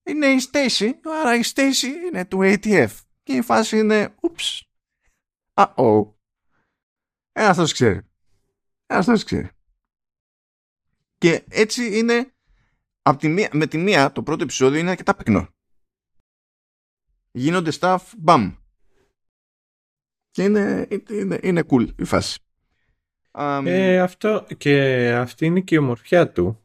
είναι 0.02 0.26
η 0.26 0.38
Stacy, 0.50 0.90
άρα 1.20 1.34
η 1.34 1.40
Stacy 1.54 2.06
είναι 2.06 2.24
του 2.24 2.38
ATF. 2.42 2.90
Και 3.22 3.32
η 3.32 3.42
φάση 3.42 3.78
είναι, 3.78 4.14
ούψ, 4.22 4.68
α-oh. 5.54 6.12
Ένα 7.32 7.48
αυτός 7.48 7.72
ξέρει. 7.72 8.00
Ένα 8.86 8.98
αυτός 8.98 9.24
ξέρει. 9.24 9.50
Και 11.18 11.44
έτσι 11.48 11.98
είναι, 11.98 12.34
από 13.02 13.18
τη 13.18 13.28
μία, 13.28 13.50
με 13.52 13.66
τη 13.66 13.78
μία 13.78 14.12
το 14.12 14.22
πρώτο 14.22 14.42
επεισόδιο 14.42 14.78
είναι 14.78 14.90
αρκετά 14.90 15.14
πυκνό. 15.14 15.48
Γίνονται 17.30 17.72
stuff, 17.80 17.98
μπαμ. 18.18 18.54
Και 20.30 20.42
είναι, 20.42 20.88
είναι, 21.10 21.38
είναι 21.42 21.64
cool 21.70 21.88
η 21.98 22.04
φάση. 22.04 22.40
Ε, 23.64 24.00
αυτό, 24.00 24.46
και 24.56 25.08
αυτή 25.12 25.46
είναι 25.46 25.60
και 25.60 25.74
η 25.74 25.78
ομορφιά 25.78 26.30
του. 26.30 26.60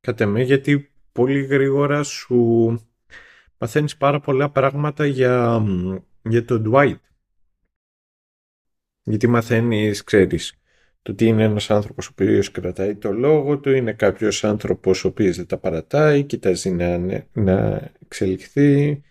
Κατά 0.00 0.26
με, 0.26 0.42
γιατί 0.42 0.90
πολύ 1.12 1.42
γρήγορα 1.42 2.02
σου 2.02 2.80
μαθαίνεις 3.58 3.96
πάρα 3.96 4.20
πολλά 4.20 4.50
πράγματα 4.50 5.06
για, 5.06 5.64
για 6.22 6.44
τον 6.44 6.70
Dwight. 6.72 6.98
Γιατί 9.02 9.26
μαθαίνεις, 9.26 10.04
ξέρεις, 10.04 10.54
το 11.02 11.14
τι 11.14 11.26
είναι 11.26 11.44
ένας 11.44 11.70
άνθρωπος 11.70 12.06
ο 12.06 12.10
οποίος 12.12 12.50
κρατάει 12.50 12.94
το 12.94 13.12
λόγο 13.12 13.58
του, 13.58 13.70
είναι 13.70 13.92
κάποιος 13.92 14.44
άνθρωπος 14.44 15.04
ο 15.04 15.08
οποίος 15.08 15.36
δεν 15.36 15.46
τα 15.46 15.58
παρατάει, 15.58 16.22
κοιτάζει 16.22 16.70
να, 16.70 16.98
να 17.32 17.90
εξελιχθεί, 18.02 19.02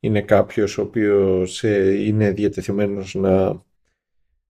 είναι 0.00 0.22
κάποιος 0.22 0.78
ο 0.78 0.82
οποίος 0.82 1.64
ε, 1.64 2.04
είναι 2.04 2.30
διατεθειμένος 2.30 3.14
να 3.14 3.66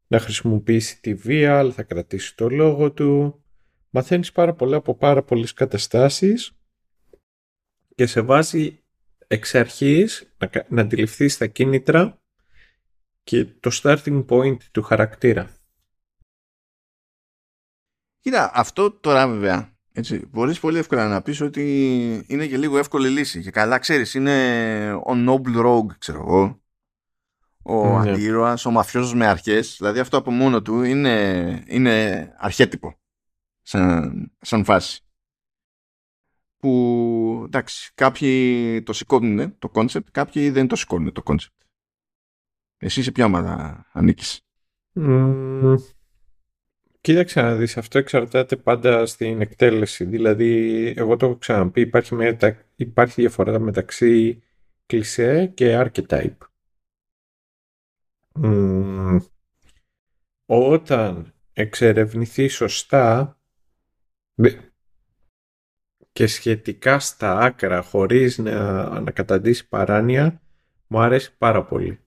να 0.08 0.18
χρησιμοποιήσει 0.18 1.00
τη 1.00 1.14
βία, 1.14 1.58
αλλά 1.58 1.72
θα 1.72 1.82
κρατήσει 1.82 2.36
το 2.36 2.48
λόγο 2.48 2.92
του. 2.92 3.42
Μαθαίνεις 3.90 4.32
πάρα 4.32 4.54
πολλά 4.54 4.76
από 4.76 4.94
πάρα 4.94 5.22
πολλές 5.22 5.52
καταστάσεις 5.52 6.58
και 7.94 8.06
σε 8.06 8.20
βάζει 8.20 8.82
εξ 9.26 9.54
αρχής 9.54 10.34
να, 10.38 10.50
να 10.68 10.80
αντιληφθείς 10.80 11.36
τα 11.36 11.46
κίνητρα 11.46 12.22
και 13.22 13.44
το 13.44 13.70
starting 13.82 14.26
point 14.26 14.56
του 14.72 14.82
χαρακτήρα. 14.82 15.56
Κοίτα, 18.20 18.50
αυτό 18.54 18.90
τώρα 18.90 19.28
βέβαια, 19.28 19.76
έτσι, 19.92 20.26
μπορείς 20.30 20.60
πολύ 20.60 20.78
εύκολα 20.78 21.08
να 21.08 21.22
πεις 21.22 21.40
ότι 21.40 22.24
είναι 22.26 22.46
και 22.46 22.56
λίγο 22.56 22.78
εύκολη 22.78 23.08
λύση. 23.08 23.42
Και 23.42 23.50
καλά 23.50 23.78
ξέρεις, 23.78 24.14
είναι 24.14 24.92
ο 24.92 25.12
noble 25.28 25.64
rogue, 25.64 25.96
ξέρω 25.98 26.18
εγώ, 26.18 26.62
ο 27.62 28.02
ναι. 28.02 28.10
αντιήρωας, 28.10 28.64
ο 28.64 28.70
μαφιόζος 28.70 29.14
με 29.14 29.26
αρχές. 29.26 29.76
Δηλαδή 29.78 29.98
αυτό 29.98 30.16
από 30.16 30.30
μόνο 30.30 30.62
του 30.62 30.82
είναι, 30.82 31.62
είναι 31.66 32.28
αρχέτυπο 32.38 32.98
σαν, 33.62 34.32
σαν 34.40 34.64
φάση. 34.64 35.02
Που 36.56 37.42
εντάξει, 37.46 37.92
κάποιοι 37.94 38.82
το 38.82 38.92
σηκώνουν 38.92 39.58
το 39.58 39.68
concept, 39.68 40.08
κάποιοι 40.10 40.50
δεν 40.50 40.66
το 40.66 40.76
σηκώνουν 40.76 41.12
το 41.12 41.22
concept. 41.22 41.54
Εσύ 42.78 43.02
σε 43.02 43.12
ποια 43.12 43.24
ομάδα 43.24 43.86
ανήκεις; 43.92 44.42
Mm. 45.00 45.74
Κοίταξε 47.00 47.40
να 47.40 47.54
δεις, 47.54 47.76
αυτό 47.76 47.98
εξαρτάται 47.98 48.56
πάντα 48.56 49.06
στην 49.06 49.40
εκτέλεση. 49.40 50.04
Δηλαδή, 50.04 50.84
εγώ 50.96 51.16
το 51.16 51.26
έχω 51.26 51.36
ξαναπεί, 51.36 51.80
υπάρχει, 51.80 52.36
υπάρχει 52.76 53.20
διαφορά 53.20 53.58
μεταξύ 53.58 54.42
κλισέ 54.86 55.46
και 55.46 55.80
archetype 55.84 56.36
όταν 60.46 61.32
εξερευνηθεί 61.52 62.48
σωστά 62.48 63.38
και 66.12 66.26
σχετικά 66.26 66.98
στα 66.98 67.38
άκρα 67.38 67.82
χωρίς 67.82 68.38
να, 68.38 69.00
να 69.00 69.10
καταντήσει 69.10 69.68
παράνοια 69.68 70.42
μου 70.86 71.00
αρέσει 71.00 71.36
πάρα 71.38 71.64
πολύ. 71.64 72.00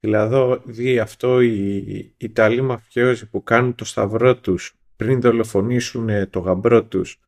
Δηλαδή 0.00 0.98
αυτό 0.98 1.40
οι, 1.40 1.76
οι 1.76 2.14
Ιταλοί 2.16 2.60
μαφιόζοι 2.60 3.28
που 3.28 3.42
κάνουν 3.42 3.74
το 3.74 3.84
σταυρό 3.84 4.36
τους 4.36 4.78
πριν 4.96 5.20
δολοφονήσουν 5.20 6.30
το 6.30 6.38
γαμπρό 6.40 6.84
τους 6.84 7.20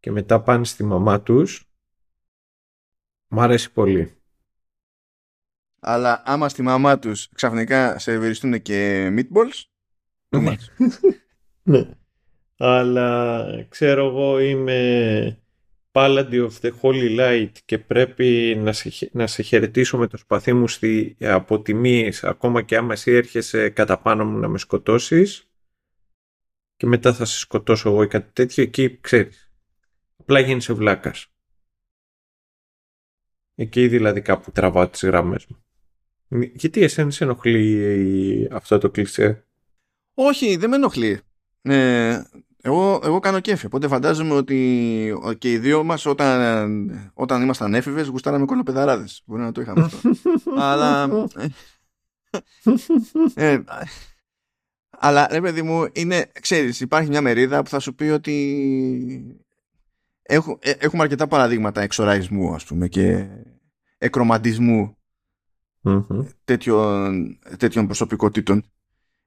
και 0.00 0.10
μετά 0.10 0.42
πάνε 0.42 0.64
στη 0.64 0.84
μαμά 0.84 1.22
τους 1.22 1.70
μου 3.28 3.40
αρέσει 3.40 3.72
πολύ 3.72 4.21
αλλά 5.84 6.22
άμα 6.24 6.48
στη 6.48 6.62
μαμά 6.62 6.98
τους 6.98 7.28
ξαφνικά 7.34 7.98
σερβιριστούν 7.98 8.62
και 8.62 9.08
meatballs, 9.16 9.62
ναι. 10.28 10.54
ναι. 11.72 11.88
Αλλά 12.56 13.46
ξέρω 13.68 14.06
εγώ 14.06 14.38
είμαι 14.38 15.38
Paladin 15.92 16.48
of 16.48 16.60
the 16.60 16.70
Holy 16.80 17.18
Light 17.18 17.52
και 17.64 17.78
πρέπει 17.78 18.56
να 18.58 18.72
σε, 18.72 19.10
να 19.12 19.26
σε 19.26 19.42
χαιρετήσω 19.42 19.98
με 19.98 20.06
το 20.06 20.16
σπαθί 20.16 20.52
μου 20.52 20.68
στη 20.68 21.16
αποτιμή 21.20 22.12
ακόμα 22.22 22.62
και 22.62 22.76
άμα 22.76 22.92
εσύ 22.92 23.10
έρχεσαι 23.12 23.70
κατά 23.70 23.98
πάνω 23.98 24.24
μου 24.24 24.38
να 24.38 24.48
με 24.48 24.58
σκοτώσεις 24.58 25.50
και 26.76 26.86
μετά 26.86 27.12
θα 27.12 27.24
σε 27.24 27.38
σκοτώσω 27.38 27.88
εγώ 27.88 28.02
ή 28.02 28.08
κάτι 28.08 28.32
τέτοιο 28.32 28.62
εκεί 28.62 29.00
ξέρεις 29.00 29.52
απλά 30.16 30.40
γίνεσαι 30.40 30.72
βλάκας 30.72 31.26
εκεί 33.54 33.88
δηλαδή 33.88 34.20
κάπου 34.20 34.52
τραβάω 34.52 34.88
τις 34.88 35.02
γραμμές 35.02 35.46
μου 35.46 35.61
γιατί 36.52 36.82
εσένα 36.82 37.10
σε 37.10 37.24
ενοχλεί 37.24 38.48
αυτό 38.52 38.78
το 38.78 38.90
κλεισέ 38.90 39.46
όχι 40.14 40.56
δεν 40.56 40.70
με 40.70 40.76
ενοχλεί 40.76 41.20
ε, 41.62 42.22
εγώ, 42.64 43.00
εγώ 43.04 43.18
κάνω 43.18 43.40
κέφι, 43.40 43.66
οπότε 43.66 43.88
φαντάζομαι 43.88 44.34
ότι 44.34 45.14
και 45.38 45.52
οι 45.52 45.58
δύο 45.58 45.84
μας 45.84 46.06
όταν, 46.06 47.10
όταν 47.14 47.42
ήμασταν 47.42 47.74
έφηβες 47.74 48.06
γουστάραμε 48.06 48.44
κολοπεδαράδες. 48.44 49.22
Μπορεί 49.24 49.42
να 49.42 49.52
το 49.52 49.60
είχαμε 49.60 49.84
αυτό. 49.84 50.10
Αλλά... 50.56 51.10
Ε, 53.34 53.52
ε, 53.52 53.62
αλλά 54.90 55.28
ρε 55.30 55.40
παιδί 55.40 55.62
μου, 55.62 55.86
είναι, 55.92 56.30
ξέρεις, 56.40 56.80
υπάρχει 56.80 57.08
μια 57.08 57.20
μερίδα 57.20 57.62
που 57.62 57.68
θα 57.68 57.78
σου 57.78 57.94
πει 57.94 58.04
ότι 58.04 59.40
έχουμε, 60.22 60.56
έχουμε 60.62 61.02
αρκετά 61.02 61.26
παραδείγματα 61.26 61.80
εξοραϊσμού 61.80 62.54
ας 62.54 62.64
πούμε 62.64 62.88
και 62.88 63.26
εκρομαντισμού 63.98 64.96
τέτοιων, 66.44 67.38
τέτοιων 67.56 67.86
προσωπικότητων 67.86 68.64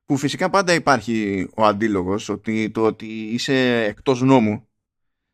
που 0.05 0.17
φυσικά 0.17 0.49
πάντα 0.49 0.73
υπάρχει 0.73 1.47
ο 1.55 1.65
αντίλογος 1.65 2.29
ότι 2.29 2.71
το 2.71 2.85
ότι 2.85 3.05
είσαι 3.05 3.83
εκτός 3.83 4.21
νόμου 4.21 4.67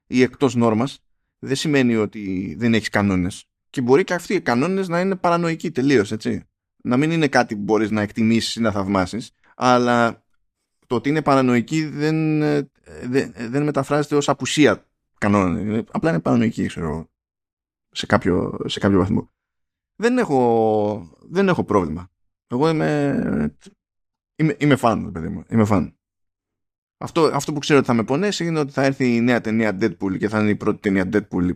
ή 0.08 0.22
εκτός 0.22 0.56
νόρμας 0.56 1.00
δεν 1.40 1.56
σημαίνει 1.56 1.96
ότι 1.96 2.56
δεν 2.60 2.74
έχεις 2.74 2.90
κανόνες. 2.90 3.46
Και 3.70 3.82
μπορεί 3.82 4.04
και 4.04 4.14
αυτοί 4.14 4.34
οι 4.34 4.42
κανόνες 4.42 4.88
να 4.88 5.00
είναι 5.00 5.16
παρανοϊκοί 5.16 5.72
τελείως 5.72 6.12
έτσι. 6.12 6.44
Να 6.84 6.98
μην 6.98 7.12
είναι 7.12 7.28
κάτι 7.28 7.56
που 7.56 7.62
μπορείς 7.62 7.92
να 7.92 8.02
εκτιμήσεις 8.02 8.56
ή 8.56 8.62
να 8.62 8.72
θαυμάσεις 8.72 9.32
αλλά 9.56 10.24
το 10.88 10.96
ότι 10.96 11.10
είναι 11.10 11.22
παρανοϊκοί 11.22 11.86
δεν, 11.86 12.40
δεν, 13.04 13.34
δεν 13.36 13.64
μεταφράζεται 13.64 14.16
ως 14.16 14.30
απουσία 14.30 14.86
κανόνων. 15.18 15.86
Απλά 15.92 16.10
είναι 16.10 16.20
παρανοϊκοί 16.20 16.66
ξέρω 16.66 17.10
σε 17.92 18.06
κάποιο, 18.06 18.60
σε 18.66 18.80
κάποιο 18.80 18.98
βαθμό 18.98 19.32
δεν 20.02 20.18
έχω, 20.18 21.18
δεν 21.30 21.48
έχω 21.48 21.64
πρόβλημα 21.64 22.10
εγώ 22.48 22.70
είμαι 22.70 23.56
Είμαι, 24.42 24.56
είμαι 24.60 24.76
φαν, 24.76 25.12
παιδί 25.12 25.28
μου. 25.28 25.44
Είμαι 25.50 25.66
φαν. 25.66 25.96
Αυτό, 26.98 27.22
αυτό 27.34 27.54
που 27.54 27.60
ξέρω 27.60 27.80
ότι 27.80 27.88
θα 27.88 27.94
με 27.94 28.04
πονέσει 28.04 28.46
είναι 28.46 28.60
ότι 28.60 28.72
θα 28.72 28.84
έρθει 28.84 29.16
η 29.16 29.22
νέα 29.22 29.42
ταινία 29.42 29.78
Deadpool 29.82 30.18
και 30.18 30.30
θα 30.30 30.40
είναι 30.40 30.50
η 30.50 30.56
πρώτη 30.56 30.80
ταινία 30.80 31.10
Deadpool 31.14 31.52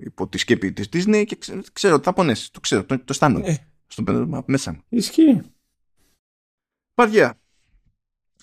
υπό 0.00 0.28
τη 0.28 0.38
σκέπη 0.38 0.72
της 0.72 0.88
Disney 0.92 1.24
και 1.26 1.36
ξέρω, 1.36 1.60
ξέρω 1.72 1.94
ότι 1.94 2.04
θα 2.04 2.12
πονέσει. 2.12 2.52
Το 2.52 2.60
ξέρω, 2.60 2.84
το, 2.84 2.98
το 2.98 3.04
αισθάνομαι. 3.08 3.48
Ε. 3.48 3.56
Στο 3.86 4.02
πέντε, 4.02 4.42
μέσα 4.46 4.72
μου. 4.72 4.82
Ισχύει. 4.88 5.40
Παδιά. 6.94 7.40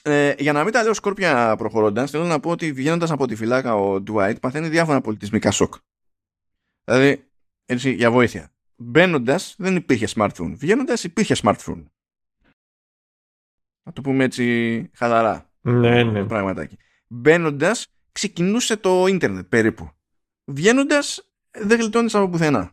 Ε, 0.01 0.33
για 0.37 0.53
να 0.53 0.63
μην 0.63 0.73
τα 0.73 0.83
λέω 0.83 0.93
σκόρπια 0.93 1.55
προχωρώντας, 1.55 2.11
θέλω 2.11 2.25
να 2.25 2.39
πω 2.39 2.49
ότι 2.49 2.71
βγαίνοντας 2.71 3.11
από 3.11 3.27
τη 3.27 3.35
φυλάκα 3.35 3.75
ο 3.75 4.03
Dwight 4.07 4.35
παθαίνει 4.41 4.69
διάφορα 4.69 5.01
πολιτισμικά 5.01 5.51
σοκ. 5.51 5.73
Δηλαδή, 6.83 7.27
έτσι, 7.65 7.91
για 7.91 8.11
βοήθεια. 8.11 8.51
Μπαίνοντας 8.79 9.55
δεν 9.57 9.75
υπήρχε 9.75 10.07
smartphone. 10.15 10.53
Βγαίνοντας 10.57 11.03
υπήρχε 11.03 11.35
smartphone. 11.41 11.83
Να 13.83 13.93
το 13.93 14.01
πούμε 14.01 14.23
έτσι 14.23 14.89
χαλαρά. 14.93 15.49
Ναι, 15.61 16.03
ναι. 16.03 16.25
Πραγματάκι. 16.25 16.77
Μπαίνοντας, 17.07 17.87
ξεκινούσε 18.11 18.77
το 18.77 19.07
ίντερνετ 19.07 19.45
περίπου. 19.45 19.91
Βγαίνοντας, 20.45 21.31
δεν 21.51 21.79
γλιτώνεις 21.79 22.15
από 22.15 22.29
πουθενά. 22.29 22.71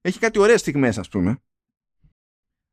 Έχει 0.00 0.18
κάτι 0.18 0.38
ωραίες 0.38 0.60
στιγμές, 0.60 0.98
ας 0.98 1.08
πούμε. 1.08 1.42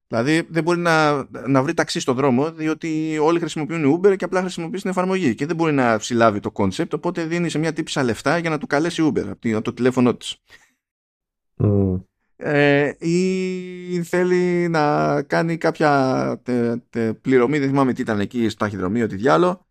Δηλαδή 0.08 0.48
δεν 0.50 0.64
μπορεί 0.64 0.80
να, 0.80 1.28
να 1.48 1.64
βρει 1.64 1.74
ταξί 1.74 2.00
στον 2.00 2.16
δρόμο, 2.16 2.52
διότι 2.52 3.18
όλοι 3.22 3.40
χρησιμοποιούν 3.40 3.96
Uber 3.96 4.18
και 4.18 4.26
απλά 4.26 4.42
χρησιμοποιείς 4.42 4.82
την 4.82 4.90
εφαρμογή. 4.90 5.36
Και 5.36 5.46
δεν 5.46 5.56
μπορεί 5.56 5.74
να 5.74 6.00
συλλάβει 6.00 6.40
το 6.40 6.52
concept, 6.54 6.94
οπότε 6.94 7.26
δίνει 7.26 7.50
σε 7.50 7.58
μια 7.58 7.74
τύπησα 7.74 8.04
λεφτά 8.04 8.38
για 8.38 8.50
να 8.50 8.58
του 8.58 8.68
καλέσει 8.68 9.12
Uber 9.14 9.26
από 9.28 9.62
το 9.62 9.74
τηλέφωνό 9.74 10.16
της 10.16 10.38
ε, 12.42 12.92
ή 13.00 14.04
θέλει 14.04 14.68
να 14.70 15.22
κάνει 15.22 15.58
κάποια 15.58 16.42
τε, 16.44 16.78
τε, 16.90 17.14
πληρωμή, 17.14 17.60
δεν 17.60 17.68
θυμάμαι 17.68 17.94
τι 17.94 18.02
ήταν 18.02 18.20
εκεί 18.20 18.50
στο 18.50 18.66
ταχυδρομείο, 18.66 19.08
τι 19.08 19.16
διάλο 19.16 19.68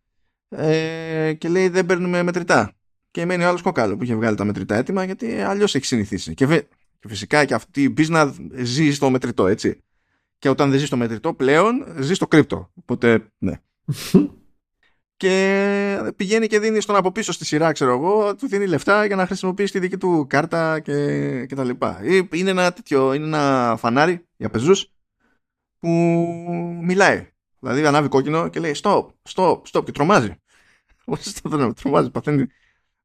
ε, 0.49 1.33
και 1.37 1.49
λέει 1.49 1.69
δεν 1.69 1.85
παίρνουμε 1.85 2.23
μετρητά. 2.23 2.73
Και 3.11 3.25
μένει 3.25 3.43
ο 3.43 3.47
άλλος 3.47 3.61
κόκαλο 3.61 3.97
που 3.97 4.03
είχε 4.03 4.15
βγάλει 4.15 4.35
τα 4.35 4.43
μετρητά 4.43 4.75
έτοιμα 4.75 5.03
γιατί 5.03 5.41
αλλιώς 5.41 5.75
έχει 5.75 5.85
συνηθίσει. 5.85 6.33
Και, 6.33 6.45
και 6.99 7.07
φυσικά 7.07 7.45
και 7.45 7.53
αυτή 7.53 7.83
η 7.83 7.89
πίσνα 7.89 8.33
ζει 8.55 8.93
στο 8.93 9.09
μετρητό, 9.09 9.47
έτσι. 9.47 9.83
Και 10.37 10.49
όταν 10.49 10.69
δεν 10.69 10.79
ζει 10.79 10.85
στο 10.85 10.97
μετρητό 10.97 11.33
πλέον 11.33 11.85
ζει 11.99 12.13
στο 12.13 12.27
κρύπτο. 12.27 12.71
Οπότε, 12.75 13.31
ναι. 13.37 13.53
και 15.19 16.13
πηγαίνει 16.15 16.47
και 16.47 16.59
δίνει 16.59 16.81
στον 16.81 16.95
από 16.95 17.11
πίσω 17.11 17.31
στη 17.31 17.45
σειρά, 17.45 17.71
ξέρω 17.71 17.91
εγώ, 17.91 18.35
του 18.35 18.47
δίνει 18.47 18.65
λεφτά 18.67 19.05
για 19.05 19.15
να 19.15 19.25
χρησιμοποιήσει 19.25 19.71
τη 19.71 19.79
δική 19.79 19.97
του 19.97 20.25
κάρτα 20.29 20.79
και, 20.79 21.45
και 21.45 21.55
τα 21.55 21.63
λοιπά. 21.63 21.99
Είναι 22.33 22.49
ένα 22.49 22.73
τέτοιο, 22.73 23.13
είναι 23.13 23.25
ένα 23.25 23.75
φανάρι 23.79 24.27
για 24.37 24.49
πεζούς 24.49 24.91
που 25.79 25.89
μιλάει. 26.81 27.27
Δηλαδή 27.59 27.85
ανάβει 27.85 28.07
κόκκινο 28.07 28.47
και 28.47 28.59
λέει 28.59 28.75
stop, 28.81 29.05
stop, 29.33 29.61
stop 29.71 29.85
και 29.85 29.91
τρομάζει. 29.91 30.35
Όχι 31.05 31.23
στο 31.23 31.73
τρομάζει, 31.73 32.11
παθαίνει, 32.11 32.47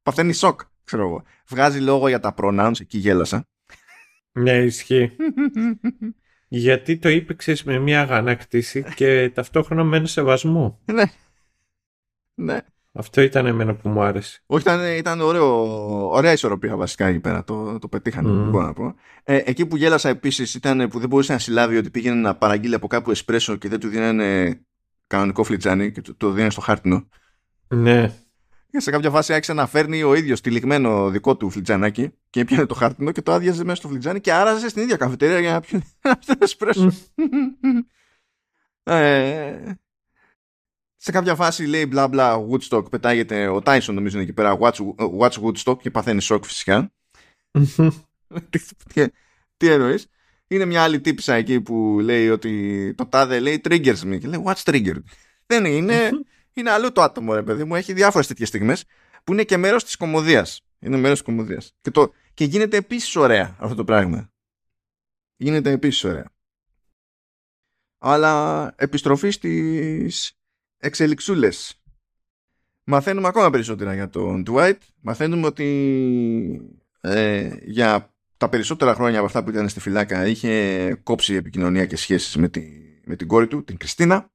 παθαίνει 0.03 0.33
σοκ, 0.33 0.61
ξέρω 0.83 1.07
εγώ. 1.07 1.23
Βγάζει 1.47 1.79
λόγο 1.79 2.07
για 2.07 2.19
τα 2.19 2.33
pronouns, 2.37 2.79
εκεί 2.79 2.97
γέλασα. 2.97 3.47
Ναι, 4.31 4.57
ισχύει. 4.57 5.15
Γιατί 6.47 6.97
το 6.97 7.09
είπε, 7.09 7.35
με 7.63 7.79
μια 7.79 8.01
αγανάκτηση 8.01 8.85
και 8.95 9.29
ταυτόχρονα 9.33 9.83
με 9.83 9.97
ένα 9.97 10.07
σεβασμό. 10.07 10.79
Ναι. 10.85 11.03
Ναι. 12.35 12.59
Αυτό 12.97 13.21
ήταν 13.21 13.45
εμένα 13.45 13.75
που 13.75 13.89
μου 13.89 14.01
άρεσε. 14.01 14.41
Όχι, 14.45 14.61
ήταν, 14.61 14.97
ήταν 14.97 15.21
ωραίο, 15.21 15.67
ωραία 16.09 16.31
ισορροπία 16.31 16.75
βασικά 16.75 17.05
εκεί 17.05 17.19
πέρα. 17.19 17.43
Το, 17.43 17.79
το 17.79 17.87
πετύχανε, 17.87 18.29
mm. 18.29 18.49
μπορώ 18.49 18.65
να 18.65 18.73
πω. 18.73 18.95
Ε, 19.23 19.41
εκεί 19.45 19.65
που 19.65 19.77
γέλασα 19.77 20.09
επίσης 20.09 20.53
ήταν 20.53 20.87
που 20.87 20.99
δεν 20.99 21.09
μπορούσε 21.09 21.31
να 21.31 21.39
συλλάβει 21.39 21.77
ότι 21.77 21.89
πήγαινε 21.89 22.15
να 22.15 22.35
παραγγείλει 22.35 22.75
από 22.75 22.87
κάπου 22.87 23.11
εσπρέσο 23.11 23.55
και 23.55 23.69
δεν 23.69 23.79
του 23.79 23.87
δίνανε 23.87 24.59
κανονικό 25.07 25.43
φλιτζάνι 25.43 25.91
και 25.91 26.01
το, 26.01 26.15
το 26.15 26.29
δίνανε 26.31 26.49
στο 26.49 26.61
χάρτινο. 26.61 27.07
Ναι. 27.67 28.11
Και 28.71 28.79
σε 28.79 28.91
κάποια 28.91 29.09
φάση 29.09 29.33
άρχισε 29.33 29.53
να 29.53 29.67
φέρνει 29.67 30.03
ο 30.03 30.15
ίδιος 30.15 30.41
τυλιγμένο 30.41 31.09
δικό 31.09 31.37
του 31.37 31.49
φλιτζανάκι 31.49 32.11
και 32.29 32.39
έπιανε 32.39 32.65
το 32.65 32.73
χάρτινο 32.73 33.11
και 33.11 33.21
το 33.21 33.31
άδειαζε 33.31 33.63
μέσα 33.63 33.75
στο 33.75 33.87
φλιτζάνι 33.87 34.19
και 34.19 34.33
άραζε 34.33 34.69
στην 34.69 34.81
ίδια 34.81 34.97
καφετέρια 34.97 35.39
για 35.39 35.51
να 35.51 35.59
πιει 35.59 35.83
αυτό 36.01 36.33
το 36.33 36.39
εσπρέσο. 36.41 36.91
ε, 38.83 39.75
σε 41.05 41.11
κάποια 41.11 41.35
φάση 41.35 41.65
λέει 41.65 41.85
μπλα 41.85 42.07
μπλα 42.07 42.47
Woodstock, 42.49 42.89
πετάγεται 42.89 43.47
ο 43.47 43.61
Tyson 43.65 43.93
νομίζω 43.93 44.15
είναι 44.15 44.23
εκεί 44.23 44.33
πέρα, 44.33 44.57
watch, 44.59 44.77
watch 45.19 45.31
Woodstock 45.43 45.77
και 45.81 45.91
παθαίνει 45.91 46.21
σοκ 46.21 46.45
φυσικά. 46.45 46.91
τι, 48.49 48.59
τι 49.57 49.69
εννοείς; 49.69 50.07
Είναι 50.47 50.65
μια 50.65 50.83
άλλη 50.83 51.01
τύψα 51.01 51.33
εκεί 51.33 51.61
που 51.61 51.99
λέει 52.01 52.29
ότι 52.29 52.93
το 52.97 53.05
τάδε 53.05 53.39
λέει 53.39 53.61
triggers 53.63 53.99
me 53.99 54.19
και 54.19 54.27
λέει 54.27 54.43
what's 54.45 54.63
triggered. 54.63 55.03
Δεν 55.45 55.65
είναι, 55.65 56.09
είναι 56.55 56.71
αλλού 56.71 56.91
το 56.91 57.01
άτομο 57.01 57.33
ρε 57.33 57.43
παιδί 57.43 57.63
μου, 57.63 57.75
έχει 57.75 57.93
διάφορες 57.93 58.27
τέτοιες 58.27 58.47
στιγμές 58.47 58.85
που 59.23 59.33
είναι 59.33 59.43
και 59.43 59.57
μέρος 59.57 59.83
της 59.83 59.95
κομμωδίας. 59.95 60.61
Είναι 60.79 60.97
μέρος 60.97 61.17
της 61.17 61.27
κομμωδίας. 61.27 61.75
Και, 61.81 61.91
το, 61.91 62.13
και 62.33 62.43
γίνεται 62.43 62.77
επίσης 62.77 63.15
ωραία 63.15 63.55
αυτό 63.59 63.75
το 63.75 63.83
πράγμα. 63.83 64.29
Γίνεται 65.35 65.71
επίσης 65.71 66.03
ωραία. 66.03 66.31
Αλλά 67.97 68.73
επιστροφή 68.77 69.29
στις 69.29 70.34
εξελιξούλες. 70.85 71.81
Μαθαίνουμε 72.83 73.27
ακόμα 73.27 73.49
περισσότερα 73.49 73.93
για 73.93 74.09
τον 74.09 74.43
Dwight. 74.47 74.77
Μαθαίνουμε 75.01 75.45
ότι 75.45 75.65
ε, 77.01 77.57
για 77.63 78.13
τα 78.37 78.49
περισσότερα 78.49 78.93
χρόνια 78.93 79.17
από 79.17 79.27
αυτά 79.27 79.43
που 79.43 79.49
ήταν 79.49 79.69
στη 79.69 79.79
φυλάκα 79.79 80.27
είχε 80.27 80.93
κόψει 81.03 81.33
επικοινωνία 81.33 81.85
και 81.85 81.95
σχέσεις 81.95 82.35
με, 82.35 82.49
τη, 82.49 82.63
με 83.05 83.15
την 83.15 83.27
κόρη 83.27 83.47
του, 83.47 83.63
την 83.63 83.77
Κριστίνα 83.77 84.31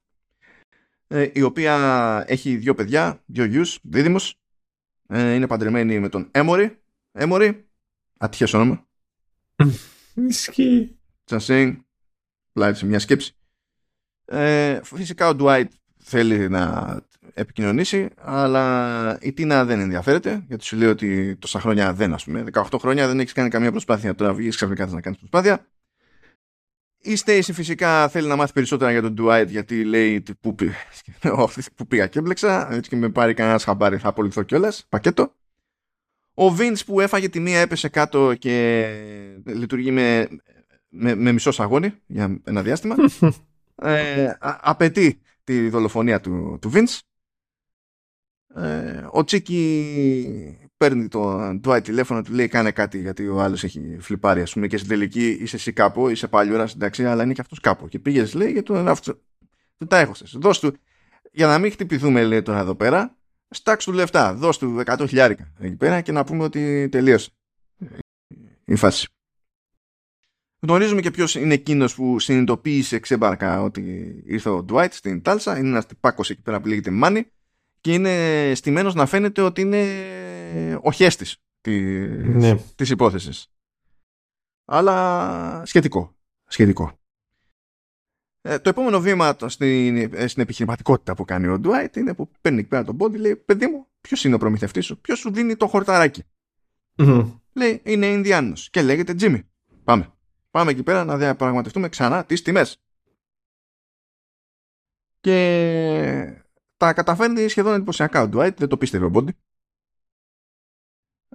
ε, 1.07 1.31
η 1.33 1.43
οποία 1.43 2.25
έχει 2.27 2.57
δύο 2.57 2.75
παιδιά, 2.75 3.23
δύο 3.27 3.45
γιους, 3.45 3.79
δίδυμος 3.83 4.41
ε, 5.07 5.35
είναι 5.35 5.47
παντρεμένη 5.47 6.01
με 6.01 6.09
τον 6.09 6.29
Έμορι 6.31 6.81
Έμορι, 7.13 7.69
ατυχές 8.19 8.53
όνομα. 8.53 8.87
Ισχύει. 10.15 10.99
Τσασίνγκ, 11.25 11.77
πλάι 12.53 12.75
σε 12.75 12.87
μια 12.87 12.99
σκέψη. 12.99 13.35
Ε, 14.25 14.81
φυσικά 14.83 15.29
ο 15.29 15.37
Dwight 15.39 15.69
θέλει 16.11 16.49
να 16.49 16.97
επικοινωνήσει, 17.35 18.09
αλλά 18.17 19.19
η 19.21 19.33
Τίνα 19.33 19.65
δεν 19.65 19.81
ενδιαφέρεται, 19.81 20.45
γιατί 20.49 20.65
σου 20.65 20.77
λέει 20.77 20.89
ότι 20.89 21.37
τόσα 21.37 21.61
χρόνια 21.61 21.93
δεν, 21.93 22.15
ας 22.15 22.25
πούμε. 22.25 22.45
18 22.53 22.63
χρόνια 22.79 23.07
δεν 23.07 23.21
έχεις 23.21 23.33
κάνει 23.33 23.49
καμία 23.49 23.71
προσπάθεια. 23.71 24.15
Τώρα 24.15 24.35
βγεις 24.35 24.57
ξαφνικά 24.57 24.87
να 24.87 25.01
κάνεις 25.01 25.19
προσπάθεια. 25.19 25.67
Η 27.03 27.17
Στέισι 27.17 27.53
φυσικά 27.53 28.09
θέλει 28.09 28.29
να 28.29 28.37
μάθει 28.37 28.53
περισσότερα 28.53 28.91
για 28.91 29.03
τον 29.03 29.15
Dwight 29.19 29.47
γιατί 29.49 29.85
λέει 29.85 30.23
που, 30.41 30.55
που 31.77 31.87
πήγα 31.87 32.07
και 32.07 32.19
έμπλεξα 32.19 32.73
έτσι 32.73 32.91
και 32.91 32.97
με 32.97 33.09
πάρει 33.09 33.35
κανένας 33.35 33.65
χαμπάρι 33.65 33.99
θα 33.99 34.09
απολυθώ 34.09 34.43
κιόλας, 34.43 34.87
πακέτο. 34.89 35.35
Ο 36.35 36.57
Vince 36.59 36.81
που 36.87 37.01
έφαγε 37.01 37.29
τη 37.29 37.41
μία 37.41 37.61
έπεσε 37.61 37.89
κάτω 37.89 38.35
και 38.35 38.89
λειτουργεί 39.45 39.91
με, 39.91 40.29
με, 40.89 41.15
με 41.15 41.33
μισό 41.33 41.51
σαγόνι 41.51 41.95
για 42.07 42.41
ένα 42.45 42.63
διάστημα. 42.63 42.97
ε, 43.83 44.33
απαιτεί 44.41 45.21
τη 45.51 45.69
δολοφονία 45.69 46.21
του, 46.21 46.59
του 46.61 46.71
Vince. 46.75 46.99
Ε, 48.55 49.07
ο 49.11 49.25
Τσίκι 49.25 50.59
παίρνει 50.77 51.09
το 51.09 51.49
Dwight 51.65 51.83
τηλέφωνο 51.83 52.23
του 52.23 52.33
λέει 52.33 52.49
κάνε 52.49 52.71
κάτι 52.71 53.01
γιατί 53.01 53.29
ο 53.29 53.41
άλλος 53.41 53.65
έχει 53.65 53.97
φλιπάρει 54.01 54.43
ας 54.43 54.53
πούμε 54.53 54.67
και 54.67 54.77
στην 54.77 54.89
τελική 54.89 55.29
είσαι 55.29 55.57
εσύ 55.57 55.73
κάπου, 55.73 56.09
είσαι 56.09 56.29
παλιούρα 56.29 56.69
εντάξει 56.75 57.05
αλλά 57.05 57.23
είναι 57.23 57.33
και 57.33 57.41
αυτός 57.41 57.61
κάπου. 57.61 57.89
Και 57.89 57.99
πήγες 57.99 58.35
λέει 58.35 58.53
για 58.53 58.63
τον 58.63 58.89
αυτό 58.89 59.15
του 59.77 59.87
τα 59.87 59.99
έχω 59.99 60.13
δώσ' 60.33 60.59
του 60.59 60.77
για 61.33 61.47
να 61.47 61.59
μην 61.59 61.71
χτυπηθούμε 61.73 62.25
λέει 62.25 62.43
τώρα 62.43 62.59
εδώ 62.59 62.75
πέρα 62.75 63.17
στάξ 63.51 63.85
του 63.85 63.93
λεφτά, 63.93 64.35
δώσ' 64.35 64.59
του 64.59 64.83
100 64.85 65.05
χιλιάρικα 65.09 65.53
εκεί 65.59 65.77
πέρα 65.77 66.01
και 66.01 66.13
να 66.13 66.25
πούμε 66.25 66.45
ότι 66.45 66.89
τελείωσε 66.89 67.31
η 68.65 68.77
φάση 68.77 69.09
Γνωρίζουμε 70.61 71.01
και 71.01 71.11
ποιος 71.11 71.35
είναι 71.35 71.55
εκείνος 71.55 71.95
που 71.95 72.19
συνειδητοποίησε 72.19 72.99
ξέμπαρκα 72.99 73.63
ότι 73.63 74.15
ήρθε 74.27 74.49
ο 74.49 74.65
Dwight 74.69 74.89
στην 74.91 75.23
Τάλσα. 75.23 75.59
Είναι 75.59 75.69
ένας 75.69 75.87
τυπάκος 75.87 76.31
εκεί 76.31 76.43
πέρα 76.43 76.61
που 76.61 76.69
λέγεται 76.69 76.91
Money 77.03 77.23
και 77.81 77.93
είναι 77.93 78.53
στημένος 78.55 78.95
να 78.95 79.07
φαίνεται 79.07 79.43
ότι 79.43 79.61
είναι 79.61 79.85
ο 80.83 80.93
χέστης 80.93 81.37
της, 81.61 82.27
ναι. 82.27 82.57
της 82.75 82.91
υπόθεσης. 82.91 83.53
Αλλά 84.65 85.63
σχετικό. 85.67 86.17
σχετικό. 86.47 86.99
Ε, 88.43 88.59
το 88.59 88.69
επόμενο 88.69 89.01
βήμα 89.01 89.37
στην, 89.47 89.97
ε, 89.97 90.27
στην 90.27 90.43
επιχειρηματικότητα 90.43 91.15
που 91.15 91.25
κάνει 91.25 91.47
ο 91.47 91.59
Dwight 91.59 91.97
είναι 91.97 92.15
που 92.15 92.31
παίρνει 92.41 92.65
πέρα 92.65 92.85
τον 92.85 92.97
Bodhi 92.97 93.19
λέει 93.19 93.37
παιδί 93.37 93.67
μου 93.67 93.87
ποιος 94.01 94.25
είναι 94.25 94.35
ο 94.35 94.39
προμηθευτής 94.39 94.85
σου, 94.85 95.01
ποιος 95.01 95.19
σου 95.19 95.33
δίνει 95.33 95.57
το 95.57 95.67
χορταρακι 95.67 96.23
Λέει 97.53 97.81
είναι 97.85 98.07
Ινδιάνος 98.07 98.71
και 98.71 98.83
λέγεται 98.83 99.15
Τζίμι. 99.15 99.43
Πάμε. 99.85 100.13
Πάμε 100.51 100.71
εκεί 100.71 100.83
πέρα 100.83 101.05
να 101.05 101.17
διαπραγματευτούμε 101.17 101.89
ξανά 101.89 102.25
τις 102.25 102.43
τιμές. 102.43 102.81
Και 105.21 106.43
τα 106.77 106.93
καταφέρνει 106.93 107.49
σχεδόν 107.49 107.75
εντυπωσιακά 107.75 108.23
ο 108.23 108.29
Dwight, 108.33 108.57
δεν 108.57 108.69
το 108.69 108.77
πίστευε 108.77 109.05
ο 109.05 109.09
Μπόντι. 109.09 109.37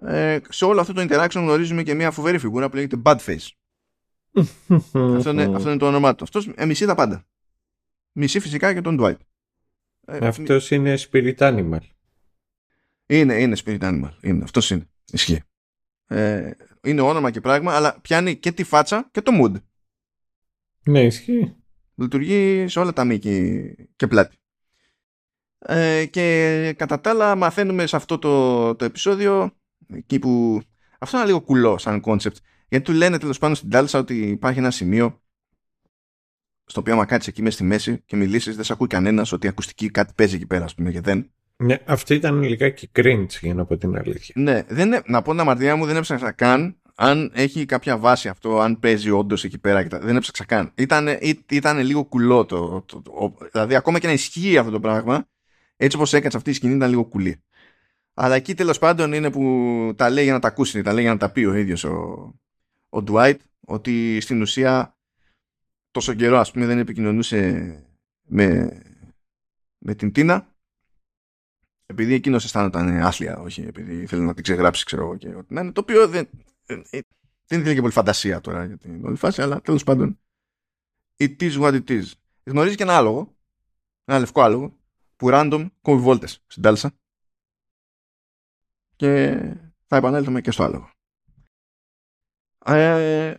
Ε, 0.02 0.40
σε 0.50 0.66
όλο 0.66 0.82
αυτό 0.82 0.94
το 0.94 1.06
interaction 1.10 1.36
γνωρίζουμε 1.36 1.84
και 1.84 1.94
μια 1.94 2.12
φοβερή 2.12 2.38
φιγούρα 2.38 2.70
που 2.70 2.76
λέγεται 2.76 3.02
Badface. 3.06 3.48
αυτό, 5.16 5.30
είναι, 5.30 5.44
αυτό 5.44 5.70
είναι 5.70 5.78
το 5.78 5.88
όνομά 5.88 6.16
του. 6.16 6.24
Αυτός 6.24 6.48
ε, 6.56 6.66
μισεί 6.66 6.86
τα 6.86 6.96
πάντα. 6.96 7.26
Μισεί 8.12 8.40
φυσικά 8.40 8.74
και 8.74 8.82
τον 8.82 8.98
Dwight. 9.02 9.18
Ε, 10.06 10.28
αυτός 10.28 10.72
είναι 10.72 10.96
spirit 10.98 11.38
animal. 11.38 11.80
Είναι, 13.06 13.42
είναι 13.42 13.58
spirit 13.66 13.82
animal. 13.82 14.12
Είναι, 14.22 14.44
αυτός 14.44 14.70
είναι. 14.70 14.90
Ισχύει. 15.12 15.42
Ε, 16.08 16.52
είναι 16.84 17.02
όνομα 17.02 17.32
και 17.32 17.42
πράγμα, 17.42 17.76
αλλά 17.76 18.00
πιάνει 18.02 18.36
και 18.36 18.52
τη 18.52 18.64
φάτσα 18.64 19.10
και 19.12 19.22
το 19.22 19.32
mood. 19.42 19.62
Ναι, 20.84 21.04
ισχύει. 21.04 21.56
Λειτουργεί 21.96 22.68
σε 22.68 22.80
όλα 22.80 22.94
τα 22.94 23.04
μήκη 23.04 23.64
και 23.96 24.08
πλάτη. 24.08 24.38
Ε, 25.58 26.06
και 26.06 26.74
κατά 26.78 27.02
τα 27.02 27.10
άλλα 27.10 27.36
μαθαίνουμε 27.36 27.86
σε 27.86 27.96
αυτό 27.96 28.20
το, 28.20 28.76
το 28.76 28.86
επεισόδιο 28.86 29.56
εκεί 29.88 30.20
που 30.20 30.62
αυτό 31.00 31.18
είναι 31.18 31.26
λίγο 31.26 31.42
κουλό 31.42 31.78
σαν 31.78 32.02
concept 32.02 32.38
γιατί 32.70 32.86
του 32.86 32.92
λένε 32.92 33.18
τέλος 33.18 33.38
πάντων 33.38 33.56
στην 33.56 33.70
Τάλσα 33.70 34.00
ότι 34.00 34.30
υπάρχει 34.30 34.60
ένα 34.60 34.72
σημείο 34.72 35.22
στο 36.66 36.80
οποίο 36.80 36.94
άμα 36.94 37.06
κάτσεις 37.06 37.28
εκεί 37.28 37.42
μέσα 37.42 37.56
στη 37.56 37.64
μέση 37.64 38.02
και 38.06 38.16
μιλήσεις, 38.16 38.56
δεν 38.56 38.64
σε 38.64 38.74
ακούει 38.74 38.88
κανένας 38.88 39.32
ότι 39.32 39.48
ακουστική 39.48 39.90
κάτι 39.90 40.14
παίζει 40.16 40.36
εκεί 40.36 40.46
πέρα, 40.46 40.64
ας 40.64 40.76
πούμε, 40.76 40.92
και 40.92 41.02
δεν. 41.02 41.32
Ναι, 41.58 41.78
αυτό 41.86 42.14
ήταν 42.14 42.44
λιγάκι 42.44 42.90
cringe 42.96 43.40
για 43.42 43.54
να 43.54 43.66
πω 43.66 43.78
την 43.78 43.98
αλήθεια. 43.98 44.34
Ναι, 44.38 44.64
δεν, 44.68 45.02
να 45.06 45.22
πω 45.22 45.32
την 45.32 45.40
αμαρτία 45.40 45.76
μου, 45.76 45.86
δεν 45.86 45.96
έψαξα 45.96 46.32
καν 46.32 46.78
αν 46.96 47.32
έχει 47.34 47.66
κάποια 47.66 47.98
βάση 47.98 48.28
αυτό, 48.28 48.60
αν 48.60 48.80
παίζει 48.80 49.10
όντως 49.10 49.44
εκεί 49.44 49.58
πέρα. 49.58 49.84
Δεν 49.84 50.16
έψαξα 50.16 50.46
καν. 50.46 50.72
Ήταν, 51.50 51.80
λίγο 51.80 52.06
κουλό 52.06 52.46
το, 52.46 52.82
το, 52.82 53.02
το, 53.02 53.38
Δηλαδή, 53.52 53.76
ακόμα 53.76 54.00
και 54.00 54.08
να 54.08 54.14
ισχύει 54.14 54.58
αυτό 54.58 54.72
το 54.72 54.80
πράγμα, 54.80 55.28
έτσι 55.76 55.98
όπως 55.98 56.14
έκατσε 56.14 56.38
αυτή 56.38 56.50
η 56.50 56.54
σκηνή 56.54 56.76
ήταν 56.76 56.90
λίγο 56.90 57.06
κουλή. 57.06 57.44
Αλλά 58.14 58.36
εκεί 58.36 58.54
τέλος 58.54 58.80
πάντων 58.80 59.14
είναι 59.14 59.32
που 59.32 59.94
τα 59.96 60.10
λέει 60.10 60.24
για 60.24 60.34
να 60.34 60.40
τα 60.40 60.48
ακούσει, 60.48 60.82
τα 60.82 60.94
λέει 60.94 61.04
για 61.04 61.12
να 61.12 61.20
τα 61.20 61.32
πει 61.32 61.46
ο 61.46 61.54
ίδιος 61.54 61.84
ο, 61.84 61.94
ο 62.90 63.04
Dwight, 63.08 63.38
ότι 63.60 64.22
στην 64.22 64.42
ουσία 64.42 64.98
τόσο 65.92 66.14
καιρό 66.14 66.38
ας 66.38 66.52
πούμε 66.52 66.66
δεν 66.66 66.78
επικοινωνούσε 66.78 67.70
με, 68.26 68.80
με 69.78 69.96
την 69.96 70.12
Τίνα 70.12 70.55
επειδή 71.86 72.14
εκείνος 72.14 72.44
αισθάνονταν 72.44 73.02
άθλια, 73.02 73.38
όχι 73.38 73.62
επειδή 73.62 74.06
θέλει 74.06 74.22
να 74.22 74.34
την 74.34 74.44
ξεγράψει 74.44 74.86
ξέρω 74.86 75.04
εγώ 75.04 75.18
και 75.18 75.36
ό,τι 75.36 75.54
να 75.54 75.62
είναι, 75.62 75.72
το 75.72 75.82
οποίο 75.82 76.08
δεν, 76.08 76.30
ε, 76.66 76.80
δεν 77.48 77.60
ήθελε 77.60 77.74
και 77.74 77.82
πολύ 77.82 77.94
φαντασία 77.94 78.42
τώρα 78.42 78.66
για 78.66 78.78
την 78.78 79.06
όλη 79.06 79.16
φάση, 79.16 79.42
αλλά 79.42 79.62
τέλος 79.62 79.84
πάντων 79.84 80.20
it 81.18 81.36
is 81.40 81.62
what 81.62 81.74
it 81.74 81.90
is. 81.90 82.04
Γνωρίζεις 82.44 82.78
και 82.78 82.84
ένα 82.84 82.98
άλογο, 82.98 83.36
ένα 84.06 84.20
λευκό 84.20 84.42
άλογο, 84.42 84.80
που 85.16 85.28
random 85.32 85.68
κόβει 85.82 86.02
βόλτες 86.02 86.44
στην 86.48 86.64
Τάλσα 86.64 86.94
και 88.96 89.40
θα 89.88 89.98
επανέλθουμε 89.98 90.42
και 90.42 90.52
στο 90.52 90.64
άλλο. 90.64 90.90
Ε, 92.66 93.34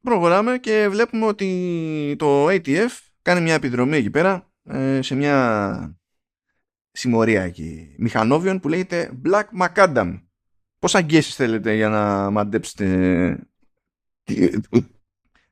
προχωράμε 0.00 0.58
και 0.58 0.88
βλέπουμε 0.88 1.26
ότι 1.26 2.14
το 2.18 2.46
ATF 2.46 2.88
κάνει 3.22 3.40
μια 3.40 3.54
επιδρομή 3.54 3.96
εκεί 3.96 4.10
πέρα 4.10 4.52
ε, 4.62 5.02
σε 5.02 5.14
μια 5.14 5.99
συμμορία 6.90 7.42
εκεί 7.42 7.94
μηχανόβιων 7.98 8.60
που 8.60 8.68
λέγεται 8.68 9.20
Black 9.24 9.44
Macadam. 9.60 10.22
Πώς 10.78 10.94
αγγέσεις 10.94 11.34
θέλετε 11.34 11.74
για 11.74 11.88
να 11.88 12.30
μαντέψετε 12.30 13.48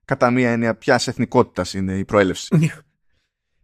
κατά 0.05 0.31
μία 0.31 0.51
έννοια 0.51 0.75
ποιας 0.77 1.09
εθνικότητας 1.09 1.75
είναι 1.75 1.99
η 1.99 2.05
προέλευση; 2.05 2.73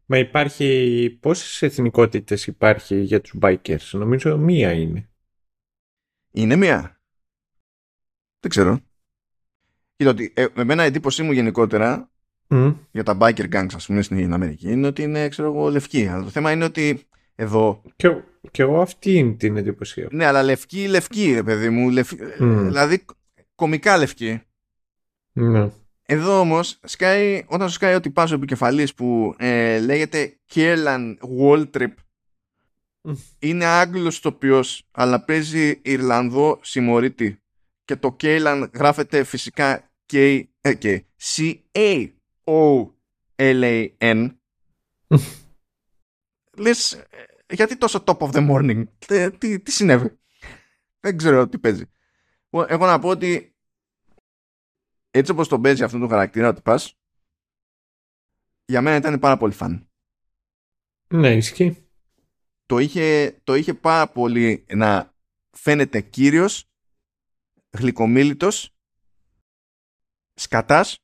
Μα 0.07 0.19
υπάρχει... 0.19 1.19
Πόσες 1.21 1.63
εθνικότητες 1.63 2.47
υπάρχει 2.47 3.01
για 3.01 3.21
τους 3.21 3.35
bikers; 3.41 3.91
Νομίζω 3.93 4.37
μία 4.37 4.73
είναι. 4.73 5.09
Είναι 6.31 6.57
μία; 6.57 7.01
Δεν 8.41 8.51
ξέρω. 8.51 8.81
Κοίτα 9.97 10.11
ότι 10.11 10.33
ε, 10.37 10.47
με 10.55 10.63
εμένα 10.63 10.83
εντύπωσή 10.83 11.23
μου 11.23 11.33
γενικότερα 11.33 12.09
για 12.91 13.03
τα 13.03 13.17
biker 13.21 13.53
gangs 13.53 13.75
ας 13.75 13.87
πούμε 13.87 14.03
στην 14.03 14.33
Αμερική 14.33 14.71
είναι 14.71 14.87
ότι 14.87 15.03
είναι 15.03 15.29
ξέρω 15.29 15.49
εγώ 15.49 15.71
λευκή. 15.71 16.07
Αλλά 16.07 16.25
το 16.25 16.31
θέμα 16.31 16.53
είναι 16.53 16.65
ότι 16.65 17.07
εδώ... 17.35 17.83
Και, 17.97 18.17
και 18.51 18.63
εγώ 18.63 18.81
αυτή 18.81 19.13
είναι 19.13 19.33
την 19.33 19.57
εντύπωσή 19.57 20.07
Ναι 20.11 20.25
αλλά 20.25 20.43
λευκή 20.43 20.89
λευκή 20.89 21.43
παιδί 21.45 21.71
μου. 21.71 21.91
Δηλαδή 22.39 23.05
κομικά 23.55 23.97
λευκή. 23.97 24.43
Ναι. 25.33 25.71
Εδώ 26.07 26.41
όμως, 26.41 26.81
σκάει, 26.83 27.45
όταν 27.47 27.69
σου 27.69 27.75
σκάει 27.75 27.95
ότι 27.95 28.11
πας 28.11 28.31
ο 28.31 28.35
επικεφαλής 28.35 28.95
που 28.95 29.35
ε, 29.39 29.81
λέγεται 29.81 30.37
Kierlan 30.55 31.15
Waltrip 31.41 31.93
είναι 33.39 33.65
Άγγλος 33.65 34.21
τοπιος 34.21 34.89
αλλά 34.91 35.25
παίζει 35.25 35.81
Ιρλανδό 35.83 36.59
συμμορίτη 36.63 37.39
και 37.85 37.97
το 37.97 38.17
Kierlan 38.21 38.69
γράφεται 38.75 39.25
φυσικά 39.25 39.91
K, 40.13 40.43
ε, 40.61 40.99
C-A-O-L-A-N 41.17 42.11
Λες, 46.57 46.93
ε, 46.93 47.07
γιατί 47.51 47.77
τόσο 47.77 48.05
top 48.07 48.19
of 48.19 48.31
the 48.31 48.51
morning; 48.51 48.85
Τι, 48.99 49.31
τι, 49.31 49.61
τι 49.61 49.71
συνέβη; 49.71 50.19
Δεν 51.01 51.17
ξέρω 51.17 51.49
τι 51.49 51.59
παίζει 51.59 51.85
εγώ 52.63 52.87
να 52.87 52.99
πω 52.99 53.09
ότι 53.09 53.57
έτσι 55.11 55.33
όπως 55.33 55.49
τον 55.49 55.63
παίζει 55.63 55.83
αυτόν 55.83 56.01
τον 56.01 56.09
χαρακτήρα 56.09 56.55
του 56.55 56.63
πας 56.63 56.99
για 58.65 58.81
μένα 58.81 58.97
ήταν 58.97 59.19
πάρα 59.19 59.37
πολύ 59.37 59.53
φαν. 59.53 59.89
Ναι, 61.09 61.35
ισχύει. 61.35 61.89
Το 62.67 62.79
είχε, 62.79 63.39
το 63.45 63.55
είχε 63.55 63.75
πάρα 63.75 64.09
πολύ 64.09 64.67
να 64.75 65.15
φαίνεται 65.51 66.01
κύριος, 66.01 66.71
γλυκομίλητος, 67.71 68.77
σκατάς, 70.35 70.99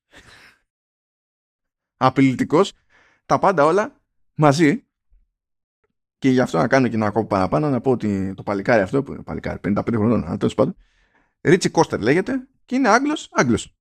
απειλητικός, 1.97 2.73
τα 3.27 3.39
πάντα 3.39 3.65
όλα 3.65 4.01
μαζί 4.35 4.87
και 6.21 6.29
γι' 6.29 6.41
αυτό 6.41 6.59
να 6.59 6.69
κάνω 6.69 6.89
και 6.89 6.95
ένα 6.95 7.11
κόπο 7.11 7.27
παραπάνω 7.27 7.71
να 7.71 7.81
πω 7.81 7.91
ότι 7.91 8.35
το 8.35 8.43
παλικάρι 8.43 8.83
αυτό 8.83 9.03
που 9.03 9.13
είναι 9.13 9.23
παλικάρι 9.23 9.61
55 9.65 9.85
χρονών, 9.95 10.25
αν 10.25 10.39
τέλος 10.39 10.55
πάντων, 10.55 10.77
Ρίτσι 11.41 11.71
Κώστερ 11.71 12.01
λέγεται 12.01 12.49
και 12.65 12.75
είναι 12.75 12.89
Άγγλος, 12.89 13.29
Άγγλος. 13.33 13.75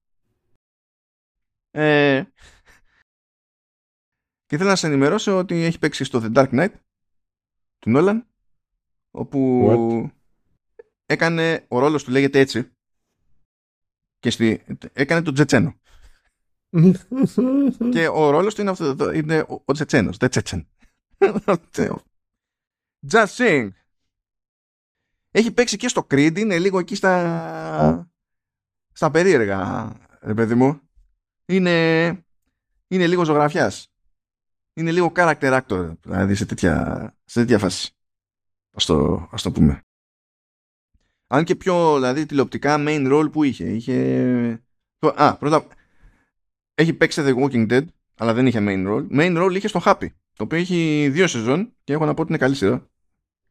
Ε, 1.71 2.23
και 4.45 4.57
θέλω 4.57 4.69
να 4.69 4.75
σε 4.75 4.87
ενημερώσω 4.87 5.37
ότι 5.37 5.63
έχει 5.63 5.79
παίξει 5.79 6.03
στο 6.03 6.21
The 6.23 6.33
Dark 6.33 6.49
Knight 6.49 6.73
του 7.79 7.89
Νόλαν 7.89 8.27
όπου 9.11 10.11
έκανε, 11.05 11.65
ο 11.67 11.79
ρόλος 11.79 12.03
του 12.03 12.11
λέγεται 12.11 12.39
έτσι 12.39 12.71
και 14.19 14.29
στη, 14.29 14.63
έκανε 14.93 15.21
τον 15.21 15.33
Τζετσένο. 15.33 15.79
και 17.93 18.07
ο 18.07 18.29
ρόλος 18.29 18.55
του 18.55 18.61
είναι, 18.61 18.69
αυτό, 18.69 19.11
είναι 19.13 19.39
ο, 19.39 19.61
ο 19.65 19.73
Τζετσένος, 19.73 20.17
the 20.19 20.29
Τζετσέν. 20.29 20.67
Just 23.07 23.25
saying. 23.25 23.69
Έχει 25.31 25.51
παίξει 25.51 25.77
και 25.77 25.87
στο 25.87 26.07
Creed, 26.09 26.37
είναι 26.37 26.59
λίγο 26.59 26.79
εκεί 26.79 26.95
στα, 26.95 28.11
στα 28.91 29.11
περίεργα, 29.11 29.91
ρε 30.21 30.33
παιδί 30.33 30.55
μου. 30.55 30.81
Είναι, 31.45 32.07
είναι 32.87 33.07
λίγο 33.07 33.23
ζωγραφιάς. 33.23 33.93
Είναι 34.73 34.91
λίγο 34.91 35.11
character 35.15 35.61
actor, 35.61 35.97
δηλαδή 36.01 36.35
σε 36.35 36.45
τέτοια, 36.45 37.15
σε 37.25 37.39
τέτοια 37.39 37.59
φάση. 37.59 37.93
Ας 38.71 38.85
το, 38.85 39.27
ας 39.31 39.41
το 39.41 39.51
πούμε. 39.51 39.83
Αν 41.27 41.43
και 41.43 41.55
πιο, 41.55 41.93
δηλαδή, 41.93 42.25
τηλεοπτικά 42.25 42.75
main 42.79 43.11
role 43.11 43.31
που 43.31 43.43
είχε. 43.43 43.69
Είχε... 43.69 44.63
Α, 44.99 45.37
πρώτα, 45.37 45.67
έχει 46.73 46.93
παίξει 46.93 47.21
The 47.25 47.35
Walking 47.35 47.71
Dead, 47.71 47.85
αλλά 48.15 48.33
δεν 48.33 48.47
είχε 48.47 48.59
main 48.61 48.87
role. 48.87 49.07
Main 49.11 49.43
role 49.43 49.55
είχε 49.55 49.67
στο 49.67 49.81
Happy, 49.83 50.07
το 50.39 50.45
οποίο 50.45 50.57
έχει 50.57 51.09
δύο 51.11 51.27
σεζόν 51.27 51.73
και 51.83 51.93
έχω 51.93 52.05
να 52.05 52.13
πω 52.13 52.21
ότι 52.21 52.31
είναι 52.31 52.39
καλή 52.39 52.55
σειρά. 52.55 52.89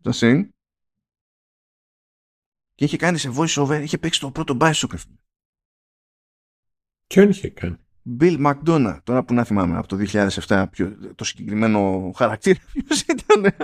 Το 0.02 0.10
Sing. 0.14 0.48
Και 2.74 2.84
είχε 2.84 2.96
κάνει 2.96 3.18
σε 3.18 3.32
voice 3.36 3.56
over, 3.56 3.82
είχε 3.82 3.98
παίξει 3.98 4.20
το 4.20 4.30
πρώτο 4.30 4.56
Bioshock. 4.60 4.94
Ποιον 7.06 7.28
είχε 7.28 7.48
κάνει; 7.48 7.76
Bill 8.20 8.46
McDonough, 8.46 8.98
τώρα 9.02 9.24
που 9.24 9.34
να 9.34 9.44
θυμάμαι 9.44 9.78
από 9.78 9.88
το 9.88 9.96
2007 10.46 10.66
ποιο, 10.70 11.14
το 11.14 11.24
συγκεκριμένο 11.24 12.10
χαρακτήρα 12.16 12.60
ποιος 12.86 13.00
ήταν, 13.00 13.54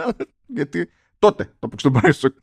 γιατί 0.46 0.90
τότε 1.18 1.54
το 1.58 1.68
παίξει 1.68 1.90
τον 1.90 2.00
Bioshock. 2.02 2.34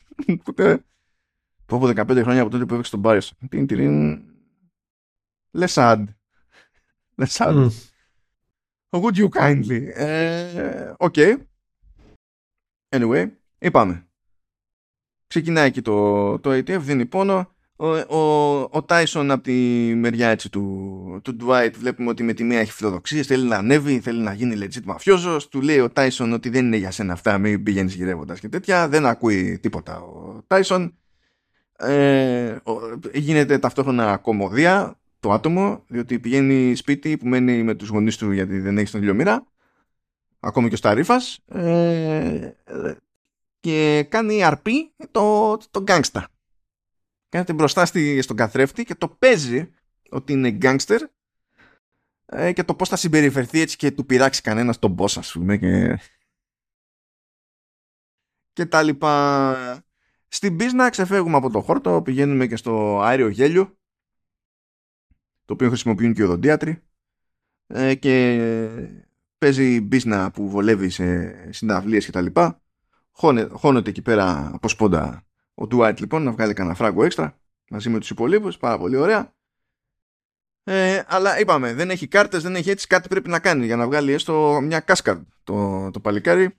Που 1.66 1.76
από 1.76 1.86
15 1.86 2.22
χρόνια 2.24 2.42
από 2.42 2.52
τότε 2.52 2.66
που 2.66 2.74
έπαιξε 2.74 2.92
τον 2.92 3.02
Bioshock. 3.06 3.48
Την 3.50 3.68
τυρίν... 3.68 4.24
Λεσάντ. 5.52 6.10
Λεσάντ. 7.16 7.56
Mm. 7.58 7.91
Would 8.92 9.16
you 9.16 9.30
kindly; 9.30 9.90
Ε, 9.94 10.94
οκ. 10.98 11.14
okay. 11.18 11.38
Anyway, 12.90 13.30
είπαμε. 13.60 14.06
Ξεκινάει 15.28 15.72
και 15.72 15.82
το, 15.82 16.40
το 16.40 16.52
ATF, 16.52 16.80
δίνει 16.80 17.06
πόνο. 17.06 17.52
Ο, 17.76 17.88
ο, 17.88 18.60
ο 18.62 18.86
Tyson 18.88 19.28
από 19.30 19.44
τη 19.44 19.52
μεριά 19.96 20.30
έτσι, 20.30 20.50
του, 20.50 21.20
του 21.24 21.38
Dwight 21.42 21.72
βλέπουμε 21.78 22.10
ότι 22.10 22.24
με 22.24 22.34
τη 22.34 22.44
μία 22.44 22.60
έχει 22.60 22.72
φιλοδοξίες, 22.72 23.28
θέλει 23.28 23.48
να 23.48 23.58
ανέβει, 23.58 24.00
θέλει 24.00 24.22
να 24.22 24.34
γίνει 24.34 24.56
legit 24.60 24.84
μαφιόζος. 24.84 25.48
Του 25.48 25.62
λέει 25.62 25.80
ο 25.80 25.90
Tyson 25.96 26.32
ότι 26.34 26.50
δεν 26.50 26.66
είναι 26.66 26.78
για 26.78 26.92
σένα 26.92 27.14
αυτά, 27.14 27.38
μην 27.38 27.64
πηγαίνεις 27.64 27.94
γυρεύοντας 27.94 28.40
και 28.40 28.50
τέτοια. 28.50 28.88
Δεν 28.88 29.06
ακούει 29.06 29.60
τίποτα 29.60 30.02
ο 30.02 30.44
Tyson. 30.48 30.92
Ε, 31.78 32.58
γίνεται 33.14 33.60
ταυτόχρονα 33.60 34.18
κομμωδία 34.18 35.00
το 35.22 35.32
άτομο, 35.32 35.84
διότι 35.88 36.20
πηγαίνει 36.20 36.76
σπίτι 36.76 37.18
που 37.18 37.28
μένει 37.28 37.64
με 37.64 37.76
τους 37.76 37.90
γονείς 37.90 38.18
του 38.18 38.32
γιατί 38.32 38.60
δεν 38.60 38.78
έχει 38.78 38.92
τον 38.92 39.02
ηλιομήρα, 39.02 39.48
ακόμη 40.40 40.68
και 40.68 40.74
ο 40.74 40.78
Σταρίφας, 40.78 41.40
ε, 41.48 42.52
και 43.60 44.06
κάνει 44.10 44.44
αρπή 44.44 44.94
το, 45.12 45.58
το 45.72 45.82
γκάγκστα. 45.82 46.28
Κάνετε 47.30 47.54
μπροστά 47.54 47.86
στη, 47.86 48.22
στον 48.22 48.36
καθρέφτη 48.36 48.84
και 48.84 48.96
το 48.96 49.08
παίζει 49.08 49.70
ότι 50.10 50.34
είναι 50.34 50.50
γκάγκστερ 50.50 51.02
ε, 52.26 52.52
και 52.52 52.64
το 52.64 52.76
πώς 52.76 52.90
θα 52.90 52.96
συμπεριφερθεί 52.96 53.60
έτσι 53.60 53.78
και 53.78 53.92
του 53.92 54.06
πειράξει 54.06 54.42
κανένας 54.42 54.80
τον 54.80 54.96
boss 55.00 55.18
ας 55.18 55.32
πούμε 55.32 55.58
και, 55.58 56.00
και 58.54 58.66
τα 58.66 58.84
λοιπά. 58.84 59.84
Στην 60.28 60.56
πίσνα 60.56 60.90
ξεφεύγουμε 60.90 61.38
από 61.38 61.50
το 61.50 61.62
χόρτο, 61.62 62.02
πηγαίνουμε 62.02 62.48
και 62.48 62.56
στο 62.56 63.02
αέριο 63.02 63.28
γέλιο 63.28 63.78
το 65.52 65.58
οποίο 65.58 65.70
χρησιμοποιούν 65.70 66.14
και 66.14 66.22
οι 66.22 66.26
οδοντίατροι 66.26 66.82
ε, 67.68 67.96
και 67.96 68.40
παίζει 69.38 69.82
μπίσνα 69.82 70.32
που 70.32 70.50
βολεύει 70.50 70.90
σε 70.90 71.36
συναυλίες 71.52 72.06
και 72.06 72.12
τα 72.12 72.22
λοιπά. 72.22 72.62
Χώνεται 73.52 73.90
εκεί 73.90 74.02
πέρα 74.02 74.52
από 74.54 74.68
σπόντα 74.68 75.26
ο 75.54 75.64
Dwight 75.72 76.00
λοιπόν 76.00 76.24
να 76.24 76.32
βγάλει 76.32 76.54
κανένα 76.54 76.76
φράγκο 76.76 77.04
έξτρα 77.04 77.40
μαζί 77.70 77.90
με 77.90 78.00
τους 78.00 78.10
υπολείπους, 78.10 78.58
πάρα 78.58 78.78
πολύ 78.78 78.96
ωραία. 78.96 79.34
Ε, 80.64 81.02
αλλά 81.08 81.40
είπαμε, 81.40 81.74
δεν 81.74 81.90
έχει 81.90 82.08
κάρτες, 82.08 82.44
δεν 82.44 82.56
έχει 82.56 82.70
έτσι 82.70 82.88
κάτι 82.88 83.08
πρέπει 83.08 83.30
να 83.30 83.40
κάνει 83.40 83.66
για 83.66 83.76
να 83.76 83.86
βγάλει 83.86 84.12
έστω 84.12 84.60
μια 84.62 84.80
κάσκαρ 84.80 85.18
το, 85.44 85.90
το 85.92 86.00
παλικάρι. 86.00 86.58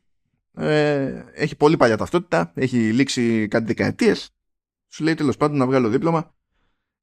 Ε, 0.54 1.24
έχει 1.32 1.56
πολύ 1.56 1.76
παλιά 1.76 1.96
ταυτότητα, 1.96 2.52
έχει 2.54 2.92
λήξει 2.92 3.48
κάτι 3.48 3.64
δεκαετίες. 3.64 4.34
Σου 4.88 5.04
λέει 5.04 5.14
τέλος 5.14 5.36
πάντων 5.36 5.56
να 5.56 5.66
βγάλω 5.66 5.88
δίπλωμα 5.88 6.34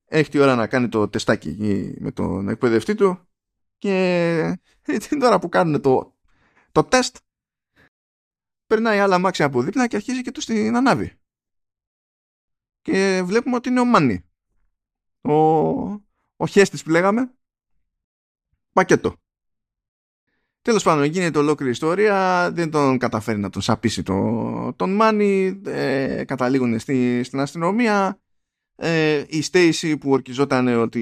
έχει 0.09 0.29
τη 0.29 0.39
ώρα 0.39 0.55
να 0.55 0.67
κάνει 0.67 0.89
το 0.89 1.09
τεστάκι 1.09 1.57
με 1.99 2.11
τον 2.11 2.49
εκπαιδευτή 2.49 2.95
του 2.95 3.27
και 3.77 4.59
την 4.81 5.21
ώρα 5.21 5.39
που 5.39 5.49
κάνουν 5.49 5.81
το, 5.81 6.15
το 6.71 6.83
τεστ 6.83 7.17
περνάει 8.67 8.99
άλλα 8.99 9.19
μάξια 9.19 9.45
από 9.45 9.61
δίπλα 9.61 9.87
και 9.87 9.95
αρχίζει 9.95 10.21
και 10.21 10.31
τους 10.31 10.45
την 10.45 10.75
ανάβει. 10.75 11.19
Και 12.81 13.21
βλέπουμε 13.25 13.55
ότι 13.55 13.69
είναι 13.69 13.79
ο 13.79 13.85
Μάνι. 13.85 14.23
Ο, 15.21 15.33
ο 16.35 16.47
Χέστης 16.47 16.83
που 16.83 16.89
λέγαμε. 16.89 17.33
Πακέτο. 18.73 19.15
Τέλος 20.61 20.83
πάντων 20.83 21.03
γίνεται 21.03 21.37
ολόκληρη 21.37 21.71
ιστορία, 21.71 22.49
δεν 22.51 22.71
τον 22.71 22.97
καταφέρει 22.97 23.39
να 23.39 23.49
τον 23.49 23.61
σαπίσει 23.61 24.03
το, 24.03 24.73
τον 24.73 24.95
Μάνι, 24.95 25.61
ε, 25.65 26.23
καταλήγουν 26.23 26.79
στη, 26.79 27.23
στην 27.23 27.39
αστυνομία, 27.39 28.21
ε, 28.81 29.25
η 29.27 29.43
Stacy 29.51 29.95
που 29.99 30.11
ορκιζόταν 30.11 30.67
ότι 30.67 30.99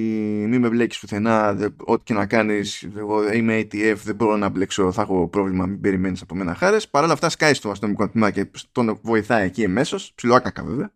μη 0.50 0.60
με 0.60 0.70
μπλέκεις 0.70 1.00
πουθενά, 1.00 1.58
ό,τι 1.78 2.04
και 2.04 2.14
να 2.14 2.28
κάνεις, 2.28 2.84
εγώ 2.84 3.34
είμαι 3.34 3.60
ATF, 3.60 3.96
δεν 4.04 4.16
μπορώ 4.16 4.38
να 4.38 4.50
μπλέξω, 4.50 4.92
θα 4.92 5.02
έχω 5.02 5.28
πρόβλημα, 5.28 5.66
μην 5.66 5.82
περιμένεις 5.82 6.22
από 6.22 6.36
μένα 6.36 6.54
χάρες. 6.54 6.90
Παρ' 6.90 7.04
όλα 7.04 7.14
αυτά 7.14 7.30
σκάει 7.30 7.54
στο 7.54 7.70
αστυνομικό 7.70 8.10
τμήμα 8.10 8.32
και 8.32 8.52
τον 8.72 9.00
βοηθάει 9.02 9.46
εκεί 9.46 9.64
εμέσως, 9.64 10.14
ψιλοάκακα 10.14 10.64
βέβαια. 10.64 10.94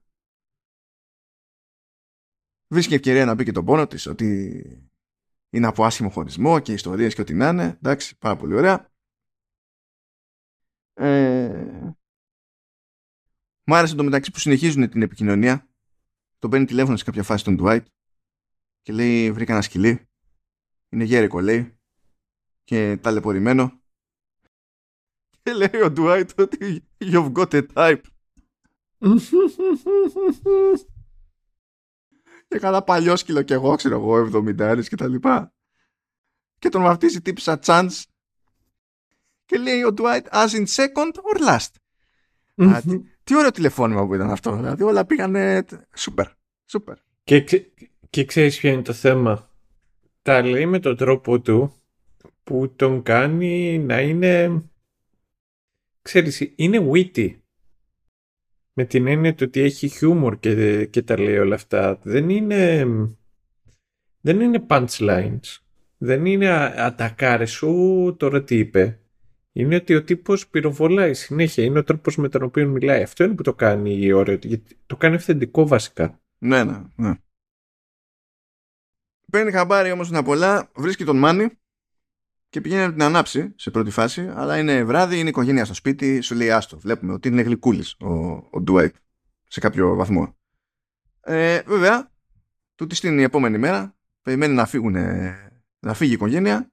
Βρίσκει 2.68 2.94
ευκαιρία 2.94 3.26
να 3.26 3.36
πει 3.36 3.44
και 3.44 3.52
τον 3.52 3.66
πόνο 3.66 3.88
της 3.88 4.08
ότι 4.08 4.62
είναι 5.50 5.68
από 5.68 5.86
άσχημο 5.86 6.10
χωρισμό 6.10 6.60
και 6.60 6.74
ιστορίες 6.74 7.16
και 7.16 7.22
ό,τι 7.22 7.34
να 7.34 7.48
είναι. 7.48 7.78
Εντάξει, 7.82 8.18
πάρα 8.18 8.36
πολύ 8.36 8.54
ωραία. 8.54 8.90
Ε... 10.94 11.94
Μ' 13.64 13.74
άρεσε 13.74 13.96
το 13.96 14.04
μεταξύ 14.04 14.32
που 14.32 14.40
συνεχίζουν 14.40 14.90
την 14.90 15.02
επικοινωνία 15.02 15.71
τον 16.42 16.50
παίρνει 16.50 16.66
τηλέφωνο 16.66 16.98
σε 16.98 17.04
κάποια 17.04 17.24
φάση 17.24 17.44
τον 17.44 17.58
Dwight 17.62 17.84
και 18.82 18.94
λέει 18.94 19.32
βρήκα 19.32 19.54
ένα 19.54 19.62
σκυλί. 19.62 20.10
Είναι 20.90 21.04
γέρικο 21.04 21.42
λέει 21.42 21.80
και 22.64 22.98
ταλαιπωρημένο 23.02 23.82
και 25.44 25.54
λέει 25.54 25.82
ο 25.84 25.94
Dwight 25.98 26.30
ότι 26.38 26.88
you've 26.98 27.32
got 27.32 27.52
a 27.54 27.66
type 27.74 28.02
και 32.48 32.60
καλά 32.60 32.84
παλιό 32.84 33.16
σκύλο 33.16 33.42
και 33.42 33.54
εγώ 33.54 33.76
ξέρω 33.76 33.96
εγώ 33.96 34.30
70 34.34 34.84
και 34.88 34.96
τα 34.96 35.08
λοιπά. 35.08 35.54
Και 36.60 36.70
τον 36.70 36.82
βαφτίζει 36.82 37.22
τύπησα 37.22 37.60
chance 37.64 38.04
και 39.46 39.58
λέει 39.58 39.84
ο 39.84 39.94
Dwight 39.98 40.24
as 40.30 40.50
in 40.50 40.66
second 40.66 41.12
or 41.12 41.48
last; 41.48 41.70
Τι 43.24 43.38
ωραίο 43.38 43.52
τηλεφώνημα 43.52 44.06
που 44.06 44.16
ήταν 44.16 44.30
αυτό. 44.30 44.56
Δηλαδή 44.56 44.84
όλα 44.84 45.06
πήγανε 45.06 45.66
σούπερ. 45.96 46.28
Σούπερ. 46.66 46.96
Και, 47.24 47.66
και 48.10 48.26
ξέρεις 48.26 48.60
ποιο 48.60 48.72
είναι 48.72 48.82
το 48.82 48.94
θέμα; 48.94 49.50
Τα 50.22 50.42
λέει 50.42 50.66
με 50.66 50.80
τον 50.80 50.98
τρόπο 50.98 51.40
του 51.42 51.74
που 52.44 52.74
τον 52.76 53.04
κάνει 53.04 53.80
να 53.80 54.02
είναι... 54.02 54.62
Ξέρεις, 56.02 56.54
είναι 56.56 56.90
witty. 56.92 57.36
Με 58.74 58.86
την 58.86 59.08
έννοια 59.08 59.36
του 59.36 59.46
ότι 59.48 59.62
έχει 59.62 59.88
χιούμορ 59.88 60.40
και, 60.40 60.86
και 60.86 61.02
τα 61.02 61.20
λέει 61.20 61.38
όλα 61.38 61.56
αυτά. 61.56 62.00
Δεν 62.04 62.30
είναι... 62.30 62.86
Δεν 64.22 64.40
είναι 64.40 64.66
punchlines. 64.70 65.58
Δεν 65.98 66.26
είναι 66.26 66.50
ατακάρες 66.78 67.52
σου 67.52 68.16
τώρα 68.20 68.44
τι 68.44 68.58
είπε 68.58 69.01
είναι 69.52 69.76
ότι 69.76 69.96
ο 69.96 70.04
τύπος 70.04 70.48
πυροβολάει 70.48 71.14
συνέχεια. 71.14 71.64
Είναι 71.64 71.80
ο 71.80 71.84
τρόπος 71.84 72.18
με 72.18 72.30
τον 72.30 72.44
οποίο 72.44 72.68
μιλάει. 72.68 73.02
Αυτό 73.02 73.24
είναι 73.24 73.36
που 73.36 73.44
το 73.44 73.54
κάνει 73.54 74.12
ωραίο. 74.12 74.36
Γιατί 74.42 74.78
το 74.86 74.96
κάνει 74.96 75.16
αυθεντικό 75.16 75.68
βασικά. 75.68 76.22
Ναι, 76.38 76.64
ναι, 76.64 76.82
ναι. 76.96 77.14
Παίρνει 79.32 79.52
χαμπάρι 79.52 79.92
όμως 79.92 80.12
να 80.12 80.24
πολλά, 80.24 80.72
βρίσκει 80.76 81.04
τον 81.04 81.18
Μάνι 81.18 81.50
και 82.50 82.62
πηγαίνει 82.62 82.82
να 82.82 82.92
την 82.92 83.04
ανάψει 83.04 83.54
σε 83.56 83.72
πρώτη 83.72 83.90
φάση. 83.90 84.32
Αλλά 84.34 84.58
είναι 84.58 84.84
βράδυ, 84.84 85.20
είναι 85.20 85.30
οικογένεια 85.30 85.66
στο 85.66 85.74
σπίτι, 85.74 86.22
σου 86.22 86.36
λέει 86.36 86.52
άστο. 86.52 86.78
Βλέπουμε 86.80 87.14
ότι 87.14 87.28
είναι 87.28 87.42
γλυκούλης 87.42 87.96
ο, 88.00 88.10
ο 88.50 88.62
Ντουάιτ 88.62 88.96
σε 89.48 89.60
κάποιο 89.60 89.96
βαθμό. 89.96 90.36
Ε, 91.22 91.62
βέβαια, 91.66 92.12
του 92.76 92.88
τη 92.88 92.96
στείλει 92.96 93.20
η 93.20 93.24
επόμενη 93.24 93.58
μέρα, 93.58 93.98
περιμένει 94.22 94.54
να, 94.54 94.66
φύγουν, 94.66 94.96
να 95.80 95.94
φύγει 95.94 96.12
η 96.12 96.14
οικογένεια 96.14 96.71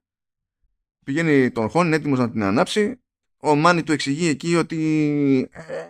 πηγαίνει 1.09 1.51
τον 1.51 1.69
Χόν, 1.69 1.93
έτοιμος 1.93 2.19
να 2.19 2.31
την 2.31 2.43
ανάψει. 2.43 3.01
Ο 3.37 3.55
Μάνι 3.55 3.83
του 3.83 3.91
εξηγεί 3.91 4.27
εκεί 4.27 4.55
ότι 4.55 5.49
ε, 5.51 5.85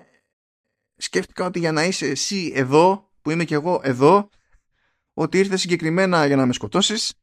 σκέφτηκα 0.95 1.45
ότι 1.45 1.59
για 1.59 1.71
να 1.71 1.83
είσαι 1.83 2.05
εσύ 2.05 2.51
εδώ, 2.55 3.11
που 3.21 3.31
είμαι 3.31 3.43
και 3.43 3.53
εγώ 3.53 3.81
εδώ, 3.83 4.29
ότι 5.13 5.37
ήρθες 5.37 5.61
συγκεκριμένα 5.61 6.25
για 6.25 6.35
να 6.35 6.45
με 6.45 6.53
σκοτώσεις 6.53 7.13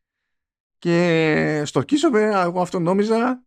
και 0.78 1.62
στορκίζομαι, 1.66 2.20
εγώ 2.20 2.60
αυτό 2.60 2.78
νόμιζα 2.78 3.44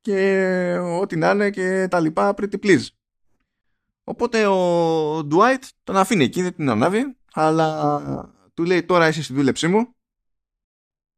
και 0.00 0.76
ό,τι 0.78 1.16
να 1.16 1.30
είναι 1.30 1.50
και 1.50 1.88
τα 1.90 2.00
λοιπά 2.00 2.34
pretty 2.36 2.58
please. 2.62 2.86
Οπότε 4.04 4.46
ο 4.46 5.18
Dwight 5.18 5.62
τον 5.82 5.96
αφήνει 5.96 6.24
εκεί, 6.24 6.42
δεν 6.42 6.54
την 6.54 6.68
ανάβει, 6.68 7.16
αλλά 7.32 8.00
του 8.54 8.64
λέει 8.64 8.82
τώρα 8.84 9.08
είσαι 9.08 9.22
στη 9.22 9.32
δούλεψή 9.32 9.68
μου 9.68 9.94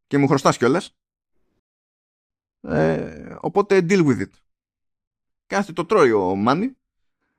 και 0.07 0.19
μου 0.19 0.29
χρωστάς 0.29 0.57
κιόλας. 0.57 0.97
Ε, 2.65 3.37
οπότε 3.41 3.87
deal 3.89 4.07
with 4.07 4.21
it. 4.21 4.31
Κάθε 5.47 5.73
το 5.73 5.85
τρώει 5.85 6.13
ο 6.13 6.35
Μάνι, 6.35 6.77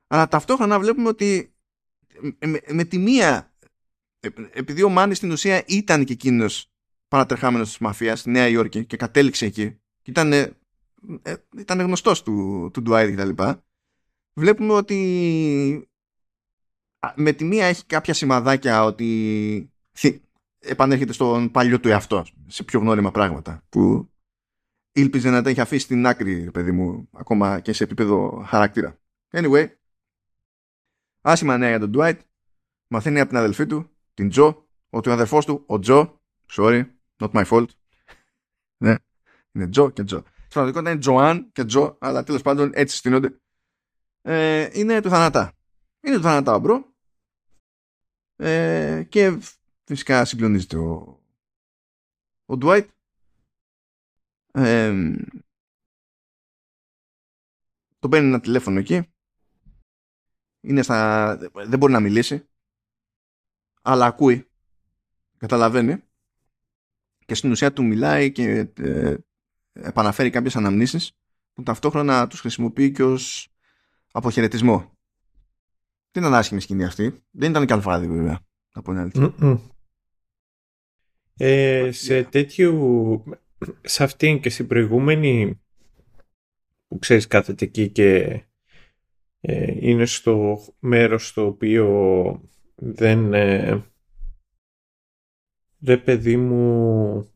αλλά 0.07 0.28
ταυτόχρονα 0.28 0.80
βλέπουμε 0.80 1.07
ότι 1.07 1.53
με, 2.39 2.59
με 2.69 2.84
τη 2.84 2.97
μία, 2.97 3.53
επειδή 4.51 4.84
ο 4.84 4.89
Μάνι 4.89 5.15
στην 5.15 5.32
ουσία 5.32 5.63
ήταν 5.67 6.05
και 6.05 6.13
εκείνος 6.13 6.69
παρατρεχάμενος 7.07 7.67
της 7.67 7.78
μαφίας 7.78 8.19
στη 8.19 8.30
Νέα 8.30 8.47
Υόρκη 8.47 8.86
και 8.86 8.97
κατέληξε 8.97 9.45
εκεί 9.45 9.71
και 10.01 10.11
ήταν, 10.11 10.34
ε, 10.34 10.55
ήταν 11.57 11.80
γνωστός 11.80 12.23
του, 12.23 12.69
του 12.73 12.84
Dwight 12.88 13.07
και 13.09 13.15
τα 13.15 13.26
λοιπά, 13.26 13.63
βλέπουμε 14.34 14.73
ότι 14.73 15.89
με 17.15 17.32
τη 17.32 17.43
μία 17.43 17.65
έχει 17.65 17.86
κάποια 17.86 18.13
σημαδάκια 18.13 18.84
ότι 18.84 19.69
επανέρχεται 20.59 21.13
στον 21.13 21.51
παλιό 21.51 21.80
του 21.80 21.89
εαυτό 21.89 22.26
σε 22.47 22.63
πιο 22.63 22.80
γνώριμα 22.80 23.11
πράγματα 23.11 23.63
που 23.69 24.09
ήλπιζε 24.96 25.30
να 25.30 25.41
τα 25.41 25.50
έχει 25.50 25.62
αφήσει 25.62 25.86
στην 25.86 26.06
άκρη 26.06 26.52
παιδί 26.52 26.72
μου 26.72 27.10
ακόμα 27.12 27.60
και 27.60 27.74
σε 27.74 27.84
επίπεδο 27.84 28.43
χαρακτήρα. 28.48 29.00
Anyway 29.30 29.68
άσχημα 31.22 31.58
νέα 31.58 31.70
για 31.70 31.80
τον 31.80 31.91
Dwight. 31.96 32.20
Μαθαίνει 32.88 33.20
από 33.20 33.30
την 33.30 33.38
αδελφή 33.38 33.66
του 33.66 33.89
την 34.14 34.30
Τζο 34.30 34.68
ότι 34.89 35.10
ο 35.10 35.12
αδερφός 35.12 35.46
του 35.46 35.64
ο 35.66 35.80
Τζο 35.80 36.22
sorry 36.52 36.86
not 37.18 37.32
my 37.32 37.46
fault. 37.46 37.68
Ναι 38.84 38.96
είναι 39.52 39.68
Τζο 39.68 39.89
και 39.89 40.04
Τζο 40.04 40.18
στην 40.18 40.50
πραγματικότητα 40.50 40.91
είναι 40.91 41.00
Joanne 40.99 41.51
και 41.52 41.66
Joe 41.66 41.97
αλλά 42.00 42.24
τέλος 42.24 42.41
πάντων 42.41 42.72
έτσι 42.74 42.98
στήνονται. 42.97 43.39
Ε, 44.22 44.70
είναι 44.74 45.02
του 45.02 45.10
θανατά. 45.10 45.54
Είναι 46.02 46.16
του 46.16 46.22
θανατά 46.22 46.60
bro 46.59 46.93
ε, 48.36 49.04
και 49.10 49.39
φυσικά 49.84 50.26
συγκλονίζεται 50.26 50.78
ο, 50.78 51.22
ο 52.46 52.58
Dwight. 52.62 52.86
Ε, 54.56 55.16
το 57.99 58.10
παίρνει 58.10 58.28
ένα 58.28 58.39
τηλέφωνο 58.39 58.80
εκεί. 58.80 59.01
Είναι 60.62 60.82
στα... 60.82 61.38
Δεν 61.53 61.80
μπορεί 61.80 61.91
να 61.91 61.99
μιλήσει. 61.99 62.47
Αλλά 63.82 64.06
ακούει. 64.06 64.47
Καταλαβαίνει. 65.38 66.03
Και 67.26 67.36
στην 67.36 67.51
ουσία 67.51 67.74
του 67.74 67.84
μιλάει 67.84 68.32
και 68.32 68.70
ε, 68.78 69.16
επαναφέρει 69.74 70.30
κάποιες 70.30 70.56
αναμνήσεις 70.56 71.18
που 71.53 71.64
ταυτόχρονα 71.64 72.28
τους 72.28 72.39
χρησιμοποιεί 72.39 72.91
και 72.91 73.03
ως 73.03 73.49
αποχαιρετισμό. 74.12 74.97
Δεν 76.12 76.24
ήταν 76.24 76.34
άσχημη 76.34 76.62
σκηνή 76.62 76.86
αυτή. 76.86 77.24
Δεν 77.32 77.49
ήταν 77.49 77.66
και 77.66 77.74
αλφάδι 77.74 78.08
βέβαια. 78.08 78.39
Από 78.72 78.93
ε, 81.38 81.91
σε 81.91 82.24
τέτοιου, 82.24 83.24
σε 83.82 84.03
αυτήν 84.03 84.39
και 84.39 84.49
στην 84.49 84.68
προηγούμενη 84.68 85.62
που 86.88 86.99
ξέρεις 86.99 87.28
κάθεται 87.28 87.66
εκεί 87.66 87.89
και 87.89 88.41
ε, 89.39 89.74
είναι 89.80 90.06
στο 90.06 90.58
μέρος 90.80 91.28
στο 91.28 91.45
οποίο 91.45 92.41
δεν 92.76 93.34
ε, 93.34 93.84
ρε 95.86 95.97
παιδί 95.97 96.38
μου 96.38 97.30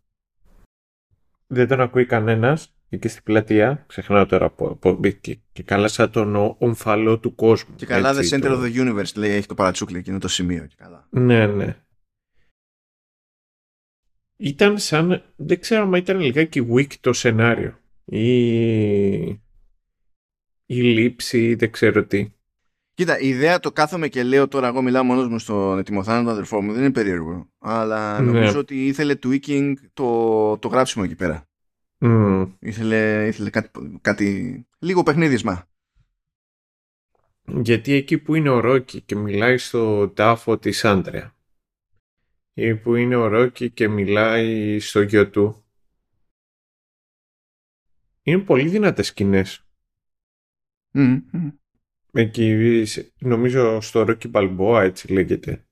δεν 1.48 1.68
τον 1.68 1.82
ακούει 1.82 2.06
κανένας 2.06 2.74
εκεί 2.90 3.08
στην 3.08 3.24
πλατεία, 3.24 3.84
ξεχνάω 3.88 4.26
τώρα 4.26 4.46
από, 4.46 5.00
και, 5.22 5.40
και 5.52 5.64
καλά 5.64 5.88
σαν 5.88 6.12
τον 6.12 6.56
ομφαλό 6.58 7.20
του 7.20 7.36
κόσμου. 7.36 7.76
Και 7.76 7.86
καλά 7.86 8.14
the 8.14 8.30
center 8.30 8.52
of 8.52 8.64
the 8.64 8.76
universe 8.76 9.16
λέει 9.16 9.32
έχει 9.32 9.48
το 9.48 9.54
παρατσούκλι 9.54 10.02
και 10.02 10.12
είναι 10.12 10.20
το 10.20 10.28
σημείο 10.28 10.66
και 10.66 10.76
καλά. 10.78 11.08
Ναι, 11.10 11.48
ναι. 11.48 11.78
Ήταν 14.42 14.78
σαν, 14.78 15.24
δεν 15.36 15.60
ξέρω 15.60 15.84
αν 15.84 15.94
ήταν 15.94 16.20
λιγάκι 16.20 16.68
weak 16.74 16.94
το 17.02 17.14
σενάριο 17.14 17.80
ή 18.06 19.28
η 20.66 20.82
λήψη, 20.82 21.56
δεν 21.56 21.72
ξέρω 21.72 22.06
τι. 22.06 22.32
Κοίτα, 22.94 23.20
η 23.20 23.28
ιδέα 23.28 23.60
το 23.60 23.72
κάθομαι 23.72 24.08
και 24.08 24.24
λέω 24.24 24.48
τώρα, 24.48 24.68
εγώ 24.68 24.82
μιλάω 24.82 25.04
μόνος 25.04 25.28
μου 25.28 25.40
στον 25.40 25.80
ετοιμοθάνατο 25.80 26.30
αδερφό 26.30 26.62
μου, 26.62 26.72
δεν 26.74 26.82
είναι 26.82 26.92
περίεργο. 26.92 27.50
Αλλά 27.58 28.20
ναι. 28.20 28.32
νομίζω 28.32 28.60
ότι 28.60 28.88
ήθελε 28.88 29.16
tweaking 29.24 29.74
το, 29.94 30.58
το 30.58 30.68
γράψιμο 30.68 31.04
εκεί 31.08 31.16
πέρα. 31.16 31.48
Mm. 32.00 32.50
Ήθελε, 32.60 33.28
ήθελε 33.28 33.50
κάτι, 33.50 33.70
κάτι 34.02 34.60
λίγο 34.80 35.04
παιχνίδισμα. 35.04 35.68
Γιατί 37.46 37.94
εκεί 37.94 38.18
που 38.18 38.36
είναι 38.36 38.50
ο 38.50 38.60
Ρόκι 38.60 39.02
και 39.02 39.16
μιλάει 39.16 39.58
στο 39.58 40.10
τάφο 40.10 40.58
της 40.58 40.86
Άντρεα 40.86 41.24
ή 41.24 41.39
που 42.84 42.96
είναι 42.96 43.16
ο 43.16 43.28
Ρόκι 43.28 43.70
και 43.70 43.88
μιλάει 43.88 44.80
στο 44.80 45.02
γιο 45.02 45.30
του 45.30 45.64
είναι 48.32 48.42
πολύ 48.44 48.70
δυνατές 48.70 49.08
σκηνές. 49.08 49.66
Mm. 50.94 51.22
Εκεί 52.12 52.84
νομίζω 53.20 53.82
στο 53.82 54.04
Ρόκι 54.04 54.28
Μπαλμπόα 54.28 54.82
έτσι 54.84 55.14
λέγεται. 55.14 55.66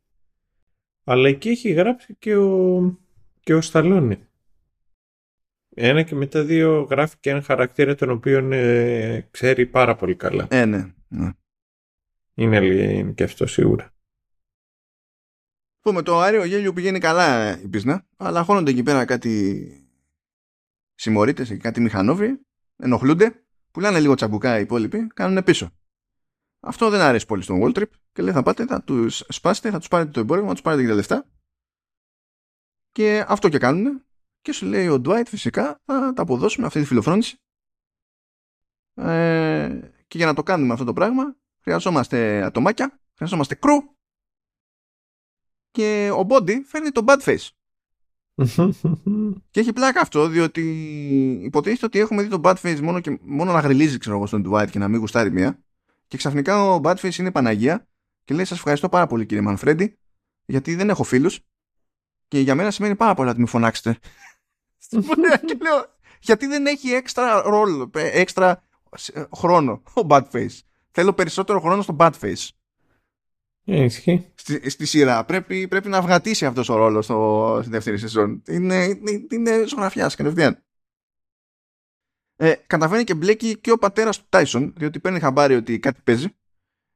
Αλλά 1.03 1.27
εκεί 1.27 1.49
έχει 1.49 1.69
γράψει 1.69 2.15
και 2.19 2.35
ο, 2.35 2.99
και 3.39 3.53
ο 3.53 3.61
Σταλόνι. 3.61 4.27
Ένα 5.75 6.03
και 6.03 6.15
μετά 6.15 6.43
δύο 6.43 6.81
γράφει 6.81 7.15
και 7.19 7.29
ένα 7.29 7.41
χαρακτήρα 7.41 7.95
τον 7.95 8.09
οποίο 8.09 8.51
ε, 8.51 9.27
ξέρει 9.31 9.65
πάρα 9.65 9.95
πολύ 9.95 10.15
καλά. 10.15 10.47
Ε, 10.49 10.65
ναι. 10.65 10.93
ναι. 11.07 11.31
Είναι, 12.33 12.65
είναι 12.65 13.11
και 13.11 13.23
αυτό 13.23 13.45
σίγουρα. 13.47 13.93
Πούμε, 15.81 16.01
το 16.01 16.19
αέριο 16.19 16.43
γέλιο 16.43 16.73
πηγαίνει 16.73 16.99
καλά 16.99 17.59
η 17.61 17.67
πίσνα, 17.67 18.05
αλλά 18.17 18.43
χώνονται 18.43 18.71
εκεί 18.71 18.83
πέρα 18.83 19.05
κάτι 19.05 19.71
συμμορίτες 20.95 21.47
και 21.47 21.57
κάτι 21.57 21.81
μηχανόβοι, 21.81 22.39
ενοχλούνται, 22.75 23.43
πουλάνε 23.71 23.99
λίγο 23.99 24.15
τσαμπουκά 24.15 24.57
οι 24.57 24.61
υπόλοιποι, 24.61 25.07
κάνουν 25.07 25.43
πίσω. 25.43 25.71
Αυτό 26.59 26.89
δεν 26.89 27.01
αρέσει 27.01 27.25
πολύ 27.25 27.43
στον 27.43 27.59
Wall 27.61 27.77
Trip 27.77 27.89
και 28.11 28.21
λέει 28.21 28.33
θα 28.33 28.43
πάτε, 28.43 28.65
θα 28.65 28.83
τους 28.83 29.23
σπάσετε, 29.27 29.71
θα 29.71 29.77
τους 29.77 29.87
πάρετε 29.87 30.11
το 30.11 30.19
εμπόρευμα, 30.19 30.47
θα 30.47 30.53
τους 30.53 30.63
πάρετε 30.63 30.81
και 30.81 30.89
τα 30.89 30.95
λεφτά. 30.95 31.25
Και 32.91 33.25
αυτό 33.27 33.49
και 33.49 33.57
κάνουν 33.57 34.05
και 34.41 34.51
σου 34.51 34.65
λέει 34.65 34.87
ο 34.87 35.01
Dwight 35.05 35.25
φυσικά 35.27 35.81
θα 35.85 36.13
τα 36.13 36.21
αποδώσουμε 36.21 36.67
αυτή 36.67 36.79
τη 36.79 36.85
φιλοφρόνηση 36.85 37.37
ε, 38.93 39.79
και 40.07 40.17
για 40.17 40.25
να 40.25 40.33
το 40.33 40.43
κάνουμε 40.43 40.73
αυτό 40.73 40.85
το 40.85 40.93
πράγμα 40.93 41.35
χρειαζόμαστε 41.61 42.43
ατομάκια, 42.43 42.99
χρειαζόμαστε 43.15 43.55
κρού 43.55 43.96
και 45.77 46.09
ο 46.11 46.25
Body 46.29 46.55
φέρνει 46.65 46.89
το 46.89 47.03
bad 47.07 47.19
face. 47.19 47.49
και 49.51 49.59
έχει 49.59 49.73
πλάκα 49.73 50.01
αυτό 50.01 50.27
διότι 50.27 50.61
υποτίθεται 51.43 51.85
ότι 51.85 51.99
έχουμε 51.99 52.23
δει 52.23 52.29
το 52.29 52.41
bad 52.43 52.55
face 52.61 52.79
μόνο, 52.79 52.99
και, 52.99 53.17
μόνο 53.21 53.51
να 53.51 53.59
γριλίζει 53.59 53.97
ξέρω 53.97 54.15
εγώ 54.15 54.25
στον 54.25 54.47
Dwight 54.47 54.67
και 54.69 54.79
να 54.79 54.87
μην 54.87 54.99
γουστάρει 54.99 55.31
μία 55.31 55.59
και 56.07 56.17
ξαφνικά 56.17 56.73
ο 56.73 56.81
bad 56.83 56.95
face 56.95 57.15
είναι 57.15 57.31
Παναγία 57.31 57.87
και 58.23 58.33
λέει 58.33 58.45
σας 58.45 58.57
ευχαριστώ 58.57 58.89
πάρα 58.89 59.07
πολύ 59.07 59.25
κύριε 59.25 59.43
Μανφρέντι 59.43 59.97
γιατί 60.45 60.75
δεν 60.75 60.89
έχω 60.89 61.03
φίλους 61.03 61.39
και 62.27 62.39
για 62.39 62.55
μένα 62.55 62.71
σημαίνει 62.71 62.95
πάρα 62.95 63.13
πολλά 63.13 63.31
ότι 63.31 63.39
με 63.39 63.45
φωνάξετε 63.45 63.97
και 65.47 65.57
λέω, 65.61 65.95
γιατί 66.19 66.45
δεν 66.45 66.65
έχει 66.65 66.89
έξτρα 66.89 67.41
ρόλο, 67.41 67.91
έξτρα 67.93 68.63
ε, 69.13 69.23
χρόνο 69.35 69.81
ο 69.93 70.01
Bad 70.07 70.23
Face. 70.31 70.59
Θέλω 70.91 71.13
περισσότερο 71.13 71.59
χρόνο 71.59 71.81
στο 71.81 71.95
Bad 71.99 72.11
Face. 72.21 72.49
Ε, 73.69 73.87
στη, 74.47 74.69
στη, 74.69 74.85
σειρά. 74.85 75.25
Πρέπει, 75.25 75.67
πρέπει 75.67 75.89
να 75.89 76.01
βγατήσει 76.01 76.45
αυτός 76.45 76.69
ο 76.69 76.75
ρόλος 76.75 77.05
στο, 77.05 77.59
στη 77.61 77.71
δεύτερη 77.71 77.97
σεζόν. 77.97 78.43
Είναι, 78.47 78.83
είναι, 78.83 79.27
είναι 79.29 79.67
ζωγραφιά 79.67 80.11
κατευθείαν. 80.17 80.63
Ε, 82.35 82.53
καταφέρνει 82.67 83.03
και 83.03 83.13
μπλέκει 83.13 83.57
και 83.57 83.71
ο 83.71 83.77
πατέρας 83.77 84.19
του 84.19 84.25
Τάισον, 84.29 84.73
διότι 84.77 84.99
παίρνει 84.99 85.19
χαμπάρι 85.19 85.55
ότι 85.55 85.79
κάτι 85.79 86.01
παίζει. 86.03 86.27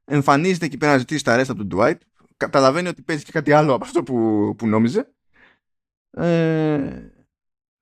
Εμφανίζεται 0.06 0.66
εκεί 0.66 0.78
πέρα 0.78 0.92
να 0.92 0.98
ζητήσει 0.98 1.24
τα 1.24 1.36
ρέστα 1.36 1.56
του 1.56 1.68
Dwight. 1.72 1.98
Καταλαβαίνει 2.38 2.88
ότι 2.88 3.02
παίζει 3.02 3.24
και 3.24 3.32
κάτι 3.32 3.52
άλλο 3.52 3.74
από 3.74 3.84
αυτό 3.84 4.04
που, 4.04 4.56
που 4.58 4.68
νόμιζε. 4.68 5.14
Ε, 6.12 7.12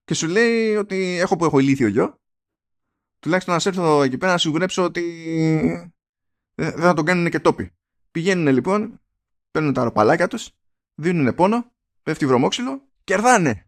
και 0.03 0.13
σου 0.13 0.27
λέει 0.27 0.75
ότι 0.75 1.17
έχω 1.19 1.35
που 1.35 1.45
έχω 1.45 1.59
ηλίθιο 1.59 1.87
γιο. 1.87 2.19
Τουλάχιστον 3.19 3.53
να 3.53 3.59
σε 3.59 3.69
έρθω 3.69 4.03
εκεί 4.03 4.17
πέρα 4.17 4.31
να 4.31 4.37
σιγουρέψω 4.37 4.83
ότι 4.83 5.03
δεν 6.55 6.71
θα 6.71 6.93
τον 6.93 7.05
κάνουν 7.05 7.29
και 7.29 7.39
τόποι. 7.39 7.71
Πηγαίνουν 8.11 8.53
λοιπόν, 8.53 8.99
παίρνουν 9.51 9.73
τα 9.73 9.83
ροπαλάκια 9.83 10.27
τους, 10.27 10.51
δίνουν 10.95 11.35
πόνο, 11.35 11.71
πέφτει 12.03 12.25
βρωμόξυλο, 12.25 12.87
κερδάνε. 13.03 13.67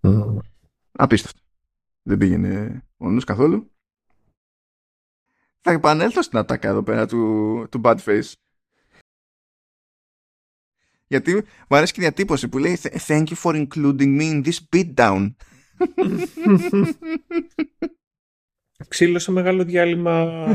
Mm. 0.00 0.36
Απίστευτο. 0.92 1.40
Δεν 2.02 2.18
πήγαινε 2.18 2.82
ο 2.96 3.10
νους 3.10 3.24
καθόλου. 3.24 3.70
Θα 5.60 5.70
επανέλθω 5.70 6.22
στην 6.22 6.38
ατάκα 6.38 6.68
εδώ 6.68 6.82
πέρα 6.82 7.06
του, 7.06 7.66
του 7.70 7.80
Bad 7.84 7.96
Face. 7.96 8.32
Γιατί 11.06 11.34
μου 11.68 11.76
αρέσει 11.76 11.92
και 11.92 12.00
η 12.00 12.02
διατύπωση 12.02 12.48
που 12.48 12.58
λέει 12.58 12.78
Thank 12.82 13.24
you 13.26 13.34
for 13.42 13.66
including 13.66 14.20
me 14.20 14.30
in 14.30 14.44
this 14.44 14.58
beatdown. 14.72 15.34
Ξύλωσε 18.88 19.30
μεγάλο 19.30 19.64
διάλειμμα 19.64 20.46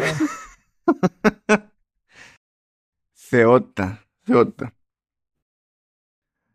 Θεότητα. 3.12 4.04
Θεότητα. 4.24 4.74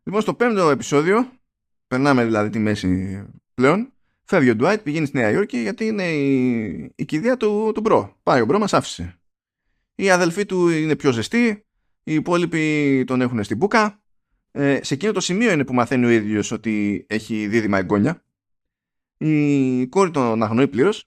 Λοιπόν, 0.03 0.21
στο 0.21 0.35
πέμπτο 0.35 0.71
επεισόδιο, 0.71 1.33
περνάμε 1.87 2.25
δηλαδή 2.25 2.51
τη 2.51 2.59
μέση 2.59 3.23
πλέον, 3.55 3.93
φεύγει 4.25 4.51
ο 4.51 4.57
Ντουάιτ, 4.57 4.83
πηγαίνει 4.83 5.07
στη 5.07 5.17
Νέα 5.17 5.31
Υόρκη 5.31 5.59
γιατί 5.59 5.87
είναι 5.87 6.13
η, 6.13 6.93
η 6.97 7.05
κηδεία 7.05 7.37
του, 7.37 7.73
του 7.75 7.81
bro. 7.81 8.17
Πάει 8.23 8.41
ο 8.41 8.45
bro, 8.45 8.59
μας 8.59 8.73
άφησε. 8.75 9.21
Οι 9.95 10.11
αδελφοί 10.11 10.47
του 10.47 10.69
είναι 10.69 10.97
πιο 10.97 11.13
ζεστοί, 11.13 11.65
οι 12.03 12.15
υπόλοιποι 12.15 13.05
τον 13.07 13.21
έχουν 13.21 13.45
στην 13.45 13.57
μπουκα. 13.57 14.03
Ε, 14.51 14.81
σε 14.83 14.95
εκείνο 14.95 15.13
το 15.13 15.21
σημείο 15.21 15.53
είναι 15.53 15.65
που 15.65 15.75
μαθαίνει 15.75 16.05
ο 16.05 16.09
ίδιος 16.09 16.51
ότι 16.51 17.05
έχει 17.09 17.47
δίδυμα 17.47 17.79
εγγόνια. 17.79 18.23
Η 19.17 19.87
κόρη 19.87 20.11
τον 20.11 20.43
αγνοεί 20.43 20.69
πλήρως. 20.69 21.05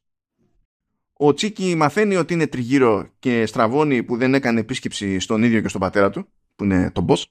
Ο 1.14 1.34
Τσίκη 1.34 1.76
μαθαίνει 1.76 2.16
ότι 2.16 2.34
είναι 2.34 2.48
τριγύρω 2.48 3.10
και 3.20 3.46
στραβώνει 3.46 4.04
που 4.04 4.18
δεν 4.18 4.34
έκανε 4.34 4.60
επίσκεψη 4.60 5.20
στον 5.20 5.44
ίδιο 5.44 5.62
και 5.62 5.68
στον 5.68 5.82
πατέρα 5.82 6.10
του, 6.10 6.28
που 6.62 6.68
είναι 6.68 6.92
τον 6.92 7.06
boss. 7.10 7.24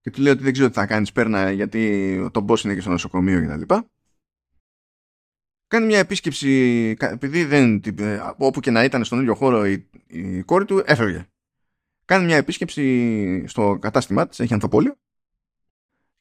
Και 0.00 0.10
του 0.10 0.20
λέει 0.20 0.32
ότι 0.32 0.42
δεν 0.42 0.52
ξέρω 0.52 0.68
τι 0.68 0.74
θα 0.74 0.86
κάνεις, 0.86 1.12
πέρνα 1.12 1.50
γιατί 1.50 2.30
τον 2.32 2.46
boss 2.48 2.64
είναι 2.64 2.74
και 2.74 2.80
στο 2.80 2.90
νοσοκομείο 2.90 3.46
κτλ. 3.46 3.74
Κάνει 5.66 5.86
μια 5.86 5.98
επίσκεψη, 5.98 6.50
επειδή 7.00 7.44
δεν, 7.44 7.82
όπου 8.36 8.60
και 8.60 8.70
να 8.70 8.84
ήταν 8.84 9.04
στον 9.04 9.20
ίδιο 9.20 9.34
χώρο 9.34 9.66
η, 9.66 9.90
η 10.06 10.42
κόρη 10.42 10.64
του, 10.64 10.82
έφευγε. 10.86 11.26
Κάνει 12.04 12.24
μια 12.24 12.36
επίσκεψη 12.36 13.46
στο 13.46 13.78
κατάστημά 13.80 14.28
της, 14.28 14.40
έχει 14.40 14.52
ανθοπόλιο 14.52 14.96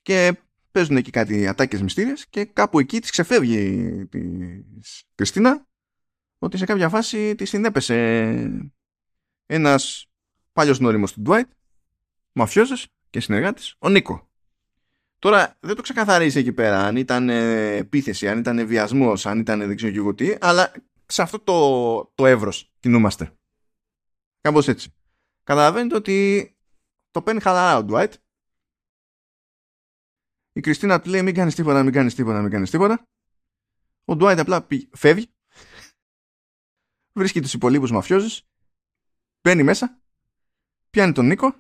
και 0.02 0.38
παίζουν 0.72 0.98
εκεί 0.98 1.12
κάτι 1.12 1.48
ατάκες 1.48 1.82
μυστήριες 1.82 2.28
και 2.28 2.46
κάπου 2.46 2.80
εκεί 2.80 3.00
της 3.00 3.10
ξεφεύγει 3.10 4.06
της 4.76 5.04
Κριστίνα 5.16 5.68
ότι 6.38 6.58
σε 6.58 6.66
κάποια 6.66 6.90
φάση 6.90 7.36
της 7.36 7.50
συνέπεσε 7.50 8.72
ένας 9.46 10.11
παλιός 10.54 10.80
νόριμος 10.80 11.14
του 11.14 11.22
Dwight, 11.26 11.48
μαφιόζος 12.32 12.88
και 13.10 13.20
συνεργάτης, 13.20 13.76
ο 13.80 13.90
Νίκο. 13.90 14.30
Τώρα 15.20 15.58
δεν 15.60 15.76
το 15.76 15.82
ξεκαθαρίζει 15.82 16.40
εκεί 16.40 16.54
πέρα 16.54 16.80
αν 16.80 16.96
ήταν 16.96 17.30
επίθεση, 17.30 18.28
αν 18.28 18.40
ήταν 18.40 18.68
βιασμός, 18.68 19.26
αν 19.26 19.40
ήταν 19.40 19.60
δεν 19.60 19.76
ξέρω 19.76 19.92
και 19.92 19.98
εγώ 19.98 20.14
τι, 20.14 20.36
αλλά 20.40 20.72
σε 21.06 21.22
αυτό 21.22 21.40
το, 21.40 22.06
το 22.16 22.26
εύρος 22.26 22.72
κινούμαστε. 22.80 23.34
Κάπως 24.42 24.68
έτσι. 24.68 24.94
Καταλαβαίνετε 25.44 25.96
ότι 25.96 26.56
το 27.12 27.22
παίρνει 27.22 27.42
χαλαρά 27.42 27.78
ο 27.78 27.86
Dwight. 27.90 28.14
Η 30.54 30.62
Κριστίνα 30.62 31.02
του 31.02 31.10
λέει 31.10 31.22
μην 31.22 31.34
κάνεις 31.34 31.56
τίποτα, 31.56 31.84
μην 31.84 31.94
κάνεις 31.94 32.16
τίποτα, 32.16 32.42
μην 32.42 32.52
κάνεις 32.52 32.70
τίποτα. 32.70 33.08
Ο 34.06 34.14
Dwight 34.14 34.38
απλά 34.40 34.68
φεύγει. 34.92 35.34
Βρίσκει 37.14 37.42
τους 37.42 37.54
υπολείπους 37.54 37.92
μαφιόζες. 37.92 38.48
Μπαίνει 39.42 39.64
μέσα. 39.64 40.01
Πιάνει 40.92 41.12
τον 41.14 41.26
Νίκο. 41.26 41.56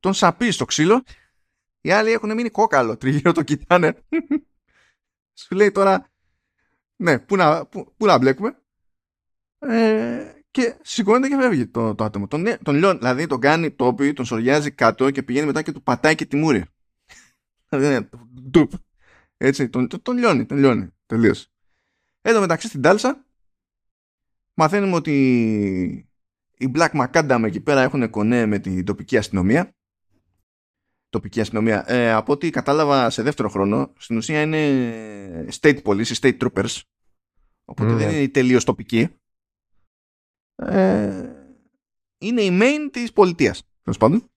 Τον 0.00 0.14
σαπεί 0.14 0.50
στο 0.50 0.64
ξύλο 0.64 1.02
οι 1.80 1.90
άλλοι 1.90 2.10
έχουν 2.10 2.34
μείνει 2.34 2.50
κόκαλο, 2.50 2.96
τριγύρω 2.96 3.32
το 3.32 3.42
κοιτάνε. 3.42 3.94
Σου 5.40 5.54
λέει 5.54 5.70
τώρα, 5.70 6.10
ναι, 6.96 7.18
πού 7.18 7.36
να, 7.36 7.66
πού, 7.66 7.94
πού 7.96 8.06
να 8.06 8.18
μπλέκουμε. 8.18 8.62
Ε, 9.58 10.32
και 10.50 10.78
σηκώνεται 10.82 11.28
και 11.28 11.36
φεύγει 11.40 11.66
το, 11.66 11.94
το 11.94 12.04
άτομο. 12.04 12.26
Τον, 12.26 12.44
τον 12.62 12.74
λιώνει, 12.74 12.98
δηλαδή 12.98 13.26
τον 13.26 13.40
κάνει 13.40 13.70
τόπι, 13.70 14.12
τον 14.12 14.24
σωριάζει 14.24 14.70
κάτω 14.70 15.10
και 15.10 15.22
πηγαίνει 15.22 15.46
μετά 15.46 15.62
και 15.62 15.72
του 15.72 15.82
πατάει 15.82 16.14
και 16.14 16.26
τη 16.26 16.36
μούρη. 16.36 16.64
Ντουπ. 18.50 18.72
Έτσι, 19.36 19.68
τον, 19.68 19.88
τον, 19.88 20.02
τον 20.02 20.16
λιώνει, 20.16 20.46
τον 20.46 20.58
λιώνει. 20.58 20.92
Τελείως. 21.06 21.50
Εδώ 22.20 22.40
μεταξύ 22.40 22.68
στην 22.68 22.82
Τάλσα 22.82 23.26
μαθαίνουμε 24.54 24.94
ότι 24.94 26.07
οι 26.58 26.70
Black 26.74 26.90
Macadam 26.92 27.42
εκεί 27.44 27.60
πέρα 27.60 27.82
έχουν 27.82 28.10
κονέ 28.10 28.46
με 28.46 28.58
την 28.58 28.84
τοπική 28.84 29.16
αστυνομία. 29.16 29.72
Τοπική 31.08 31.40
αστυνομία. 31.40 31.90
Ε, 31.90 32.12
από 32.12 32.32
ό,τι 32.32 32.50
κατάλαβα 32.50 33.10
σε 33.10 33.22
δεύτερο 33.22 33.48
χρόνο, 33.48 33.92
στην 33.98 34.16
ουσία 34.16 34.42
είναι 34.42 35.46
state 35.60 35.82
police, 35.82 36.14
state 36.20 36.36
troopers. 36.38 36.80
Οπότε 37.64 37.92
δεν 37.92 38.10
είναι 38.10 38.28
τελείως 38.28 38.64
τοπική. 38.64 39.08
Ε, 40.54 41.32
είναι 42.18 42.42
η 42.42 42.58
main 42.60 42.88
της 42.92 43.12
πολιτείας, 43.12 43.62
τέλος 43.82 43.98
πάντων, 43.98 44.30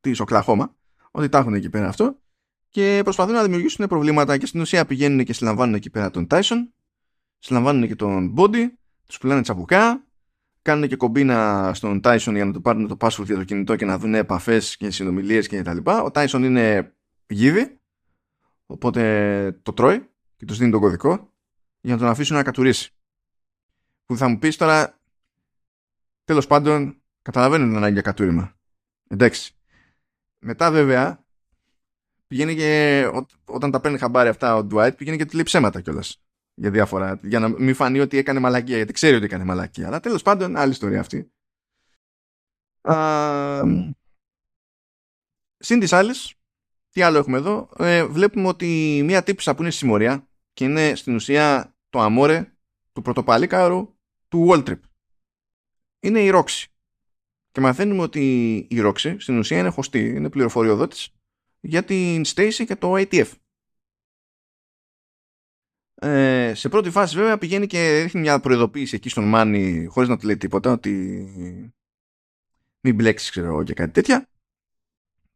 της 0.00 0.20
Οκλαχώμα, 0.20 0.76
ότι 1.10 1.28
τα 1.28 1.38
έχουν 1.38 1.54
εκεί 1.54 1.70
πέρα 1.70 1.88
αυτό. 1.88 2.20
Και 2.68 3.00
προσπαθούν 3.04 3.34
να 3.34 3.42
δημιουργήσουν 3.42 3.86
προβλήματα 3.86 4.38
και 4.38 4.46
στην 4.46 4.60
ουσία 4.60 4.86
πηγαίνουν 4.86 5.24
και 5.24 5.32
συλλαμβάνουν 5.32 5.74
εκεί 5.74 5.90
πέρα 5.90 6.10
τον 6.10 6.26
Tyson, 6.30 6.68
συλλαμβάνουν 7.38 7.86
και 7.86 7.96
τον 7.96 8.34
Body, 8.36 8.66
τους 9.06 9.18
πουλάνε 9.18 9.42
τσαμπουκά, 9.42 10.09
κάνουν 10.62 10.88
και 10.88 10.96
κομπίνα 10.96 11.70
στον 11.74 12.00
Tyson 12.04 12.32
για 12.32 12.44
να 12.44 12.52
του 12.52 12.60
πάρουν 12.60 12.88
το 12.88 12.96
password 13.00 13.24
για 13.24 13.36
το 13.36 13.44
κινητό 13.44 13.76
και 13.76 13.84
να 13.84 13.98
δουν 13.98 14.14
επαφές 14.14 14.76
και 14.76 14.90
συνομιλίες 14.90 15.48
και 15.48 15.62
τα 15.62 15.74
λοιπά. 15.74 16.02
Ο 16.02 16.08
Tyson 16.12 16.40
είναι 16.42 16.94
γίδι, 17.26 17.78
οπότε 18.66 19.60
το 19.62 19.72
τρώει 19.72 20.08
και 20.36 20.44
τους 20.44 20.58
δίνει 20.58 20.70
τον 20.70 20.80
κωδικό 20.80 21.32
για 21.80 21.94
να 21.94 22.00
τον 22.00 22.08
αφήσουν 22.08 22.36
να 22.36 22.42
κατουρίσει. 22.42 22.92
Που 24.06 24.16
θα 24.16 24.28
μου 24.28 24.38
πεις 24.38 24.56
τώρα, 24.56 24.98
τέλος 26.24 26.46
πάντων, 26.46 27.02
καταλαβαίνω 27.22 27.64
την 27.64 27.76
ανάγκη 27.76 27.92
για 27.92 28.02
κατούριμα. 28.02 28.54
Εντάξει. 29.08 29.54
Μετά 30.38 30.70
βέβαια, 30.70 31.24
πηγαίνει 32.26 32.54
και 32.54 33.04
όταν 33.44 33.70
τα 33.70 33.80
παίρνει 33.80 33.98
χαμπάρι 33.98 34.28
αυτά 34.28 34.56
ο 34.56 34.66
Dwight, 34.70 34.96
πηγαίνει 34.96 35.16
και 35.16 35.24
του 35.24 35.34
λέει 35.34 35.44
ψέματα 35.44 35.80
κιόλας 35.80 36.22
για 36.54 36.70
διάφορα, 36.70 37.20
για 37.22 37.38
να 37.38 37.48
μην 37.48 37.74
φανεί 37.74 38.00
ότι 38.00 38.16
έκανε 38.16 38.40
μαλακία, 38.40 38.76
γιατί 38.76 38.92
ξέρει 38.92 39.16
ότι 39.16 39.24
έκανε 39.24 39.44
μαλακία. 39.44 39.86
Αλλά 39.86 40.00
τέλος 40.00 40.22
πάντων, 40.22 40.56
άλλη 40.56 40.70
ιστορία 40.70 41.00
αυτή. 41.00 41.32
Α, 42.80 43.62
συν 45.58 45.80
τις 45.80 45.92
άλλες, 45.92 46.34
τι 46.90 47.02
άλλο 47.02 47.18
έχουμε 47.18 47.36
εδώ, 47.36 47.70
ε, 47.78 48.04
βλέπουμε 48.04 48.48
ότι 48.48 49.00
μία 49.04 49.22
τύπησα 49.22 49.54
που 49.54 49.62
είναι 49.62 49.70
συμμορία 49.70 50.28
και 50.52 50.64
είναι 50.64 50.94
στην 50.94 51.14
ουσία 51.14 51.76
το 51.90 52.00
αμόρε 52.00 52.52
του 52.92 53.02
πρωτοπαλίκαρου 53.02 53.94
του 54.28 54.48
Wall 54.50 54.68
Trip. 54.68 54.80
Είναι 56.00 56.20
η 56.20 56.30
Roxy. 56.34 56.64
Και 57.50 57.60
μαθαίνουμε 57.60 58.02
ότι 58.02 58.56
η 58.70 58.76
Roxy 58.76 59.16
στην 59.18 59.38
ουσία 59.38 59.58
είναι 59.58 59.68
χωστή, 59.68 60.08
είναι 60.08 60.30
πληροφοριοδότης 60.30 61.14
για 61.60 61.84
την 61.84 62.22
Stacy 62.26 62.64
και 62.66 62.76
το 62.76 62.92
ATF. 62.94 63.30
Ε, 66.02 66.52
σε 66.54 66.68
πρώτη 66.68 66.90
φάση 66.90 67.16
βέβαια 67.16 67.38
πηγαίνει 67.38 67.66
και 67.66 68.02
ρίχνει 68.02 68.20
μια 68.20 68.40
προειδοποίηση 68.40 68.94
εκεί 68.96 69.08
στον 69.08 69.24
Μάνι 69.24 69.84
χωρίς 69.84 70.08
να 70.08 70.18
του 70.18 70.26
λέει 70.26 70.36
τίποτα 70.36 70.72
ότι 70.72 70.90
μην 72.80 72.94
μπλέξεις 72.94 73.30
ξέρω 73.30 73.46
εγώ 73.46 73.62
και 73.62 73.74
κάτι 73.74 73.92
τέτοια 73.92 74.30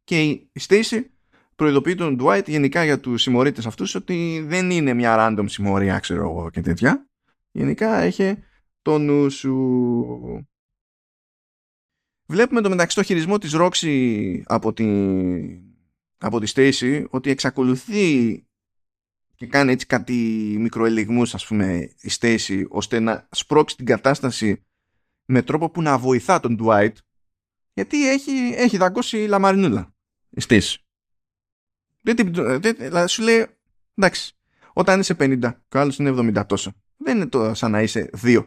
και 0.05 0.21
η 0.29 0.49
Stacy 0.59 1.03
προειδοποιεί 1.55 1.95
τον 1.95 2.17
Dwight 2.21 2.43
γενικά 2.47 2.83
για 2.83 2.99
τους 2.99 3.21
συμμορίτες 3.21 3.65
αυτούς 3.65 3.95
ότι 3.95 4.43
δεν 4.47 4.71
είναι 4.71 4.93
μια 4.93 5.15
random 5.19 5.45
συμμορία 5.47 5.99
ξέρω 5.99 6.21
εγώ 6.21 6.49
και 6.49 6.61
τέτοια. 6.61 7.09
Γενικά 7.51 7.97
έχει 7.97 8.43
το 8.81 8.97
νου 8.97 9.29
σου. 9.29 10.47
Βλέπουμε 12.25 12.61
το 12.61 12.69
μεταξύ 12.69 12.95
το 12.95 13.03
χειρισμό 13.03 13.37
της 13.37 13.55
Roxy 13.55 14.41
από 14.45 14.73
τη, 14.73 14.85
από 16.17 16.39
τη 16.39 16.51
Stacy 16.55 17.05
ότι 17.09 17.29
εξακολουθεί 17.29 18.43
και 19.35 19.47
κάνει 19.47 19.71
έτσι 19.71 19.85
κάτι 19.85 20.13
μικροελιγμούς 20.59 21.33
ας 21.33 21.47
πούμε 21.47 21.89
η 22.01 22.09
Stacy 22.19 22.63
ώστε 22.69 22.99
να 22.99 23.27
σπρώξει 23.31 23.75
την 23.75 23.85
κατάσταση 23.85 24.65
με 25.25 25.41
τρόπο 25.41 25.69
που 25.69 25.81
να 25.81 25.97
βοηθά 25.97 26.39
τον 26.39 26.57
Dwight 26.61 26.93
γιατί 27.73 28.09
έχει, 28.09 28.31
έχει 28.55 28.77
δαγκώσει 28.77 29.17
λαμαρινούλα 29.17 29.93
η 30.29 30.41
Stacy. 30.47 30.75
Δεν, 32.01 32.33
δεν, 32.61 33.07
σου 33.07 33.23
λέει 33.23 33.47
εντάξει 33.95 34.35
όταν 34.73 34.99
είσαι 34.99 35.15
50 35.19 35.39
και 35.39 35.77
ο 35.77 35.79
άλλος 35.79 35.97
είναι 35.97 36.39
70 36.39 36.43
τόσο 36.47 36.73
δεν 36.97 37.15
είναι 37.15 37.27
το 37.27 37.53
σαν 37.53 37.71
να 37.71 37.81
είσαι 37.81 38.09
2 38.23 38.45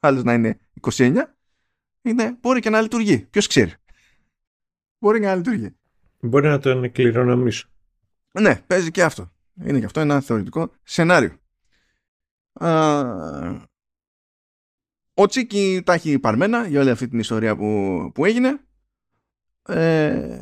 ο 0.00 0.06
άλλος 0.06 0.22
να 0.22 0.32
είναι 0.32 0.58
29 0.80 1.16
είναι, 2.02 2.36
μπορεί 2.40 2.60
και 2.60 2.70
να 2.70 2.80
λειτουργεί 2.80 3.18
ποιος 3.18 3.46
ξέρει. 3.46 3.72
Μπορεί 4.98 5.20
και 5.20 5.26
να 5.26 5.34
λειτουργεί. 5.34 5.76
Μπορεί 6.20 6.46
να 6.46 6.58
τον 6.58 6.92
κληρονομήσω. 6.92 7.68
Ναι 8.32 8.62
παίζει 8.66 8.90
και 8.90 9.02
αυτό 9.02 9.32
είναι 9.64 9.78
και 9.78 9.84
αυτό 9.84 10.00
ένα 10.00 10.20
θεωρητικό 10.20 10.72
σενάριο. 10.82 11.38
Α, 12.52 13.68
ο 15.14 15.26
Τσίκη 15.26 15.82
τα 15.84 15.92
έχει 15.92 16.18
παρμένα 16.18 16.68
για 16.68 16.80
όλη 16.80 16.90
αυτή 16.90 17.08
την 17.08 17.18
ιστορία 17.18 17.56
που, 17.56 18.10
που 18.14 18.24
έγινε. 18.24 18.60
Ε, 19.62 20.38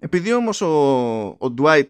επειδή 0.00 0.32
όμως 0.32 0.60
ο, 0.60 1.26
ο 1.26 1.54
Dwight 1.58 1.88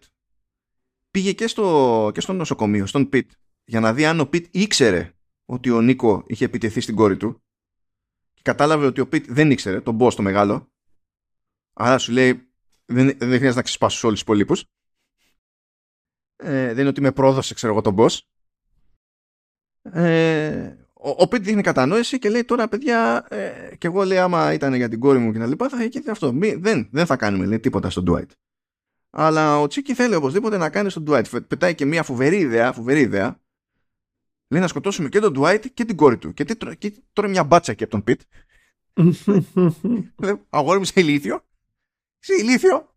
πήγε 1.11 1.31
και 1.31 1.47
στο, 1.47 2.09
και 2.13 2.21
στο 2.21 2.33
νοσοκομείο, 2.33 2.85
στον 2.85 3.09
Πιτ, 3.09 3.31
για 3.63 3.79
να 3.79 3.93
δει 3.93 4.05
αν 4.05 4.19
ο 4.19 4.25
Πιτ 4.25 4.55
ήξερε 4.55 5.13
ότι 5.45 5.69
ο 5.69 5.81
Νίκο 5.81 6.23
είχε 6.27 6.45
επιτεθεί 6.45 6.81
στην 6.81 6.95
κόρη 6.95 7.17
του 7.17 7.43
και 8.33 8.41
κατάλαβε 8.43 8.85
ότι 8.85 9.01
ο 9.01 9.07
Πιτ 9.07 9.25
δεν 9.31 9.51
ήξερε, 9.51 9.81
τον 9.81 9.97
boss 10.01 10.13
το 10.13 10.21
μεγάλο, 10.21 10.71
άρα 11.73 11.97
σου 11.97 12.11
λέει 12.11 12.49
δεν, 12.85 13.05
δεν 13.05 13.17
χρειάζεται 13.17 13.55
να 13.55 13.61
ξεσπάσει 13.61 14.05
όλους 14.05 14.19
τους 14.19 14.27
υπολείπους 14.27 14.65
ε, 16.35 16.65
δεν 16.65 16.77
είναι 16.77 16.87
ότι 16.87 17.01
με 17.01 17.11
πρόδωσε 17.11 17.53
ξέρω 17.53 17.73
εγώ 17.73 17.81
τον 17.81 17.95
boss 17.97 18.17
ε, 19.91 20.75
ο, 20.93 21.09
ο 21.17 21.27
Πιτ 21.27 21.43
δείχνει 21.43 21.61
κατανόηση 21.61 22.19
και 22.19 22.29
λέει 22.29 22.43
τώρα 22.43 22.67
παιδιά 22.67 23.25
ε, 23.29 23.75
και 23.77 23.87
εγώ 23.87 24.03
λέει 24.03 24.17
άμα 24.17 24.53
ήταν 24.53 24.73
για 24.73 24.89
την 24.89 24.99
κόρη 24.99 25.19
μου 25.19 25.31
και 25.31 25.39
τα 25.39 25.47
λοιπά 25.47 25.69
θα 25.69 25.83
είχε 25.83 26.01
αυτό. 26.09 26.33
Μη, 26.33 26.53
δεν, 26.53 26.87
δεν 26.91 27.05
θα 27.05 27.15
κάνουμε 27.15 27.45
λέει, 27.45 27.59
τίποτα 27.59 27.89
στον 27.89 28.05
Dwight. 28.07 28.29
Αλλά 29.09 29.59
ο 29.59 29.67
Τσίκη 29.67 29.93
θέλει 29.93 30.15
οπωσδήποτε 30.15 30.57
να 30.57 30.69
κάνει 30.69 30.89
στον 30.89 31.05
Dwight. 31.07 31.47
Πετάει 31.47 31.75
και 31.75 31.85
μια 31.85 32.03
φοβερή 32.03 32.37
ιδέα, 32.37 32.73
φοβερή 32.73 32.99
ιδέα. 32.99 33.39
Λέει 34.47 34.61
να 34.61 34.67
σκοτώσουμε 34.67 35.09
και 35.09 35.19
τον 35.19 35.33
Dwight 35.37 35.65
και 35.73 35.85
την 35.85 35.95
κόρη 35.95 36.17
του. 36.17 36.33
Και, 36.33 36.43
τι, 36.43 36.77
και 36.77 36.93
τώρα 37.13 37.27
μια 37.27 37.43
μπάτσα 37.43 37.73
και 37.73 37.83
από 37.83 37.91
τον 37.91 38.03
Πιτ. 38.03 38.21
Αγόρι 40.49 40.79
μου 40.79 40.85
σε 40.85 40.93
ηλίθιο. 40.95 41.45
Σε 42.19 42.33
ηλίθιο. 42.33 42.94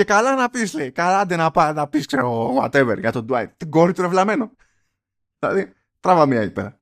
Και 0.00 0.06
καλά 0.06 0.34
να 0.34 0.50
πεις, 0.50 0.74
λέει. 0.74 0.90
Καλά 0.90 1.20
άντε 1.20 1.36
να, 1.36 1.50
πά, 1.50 1.72
να 1.72 1.88
πεις, 1.88 2.06
ξέρω, 2.06 2.56
whatever 2.56 2.96
για 2.98 3.12
τον 3.12 3.26
Dwight. 3.28 3.48
Την 3.56 3.70
κόρη 3.70 3.92
του 3.92 4.02
ρευλαμένο. 4.02 4.52
Δηλαδή, 5.38 5.72
τράβα 6.00 6.26
μία 6.26 6.40
εκεί 6.40 6.52
πέρα. 6.52 6.80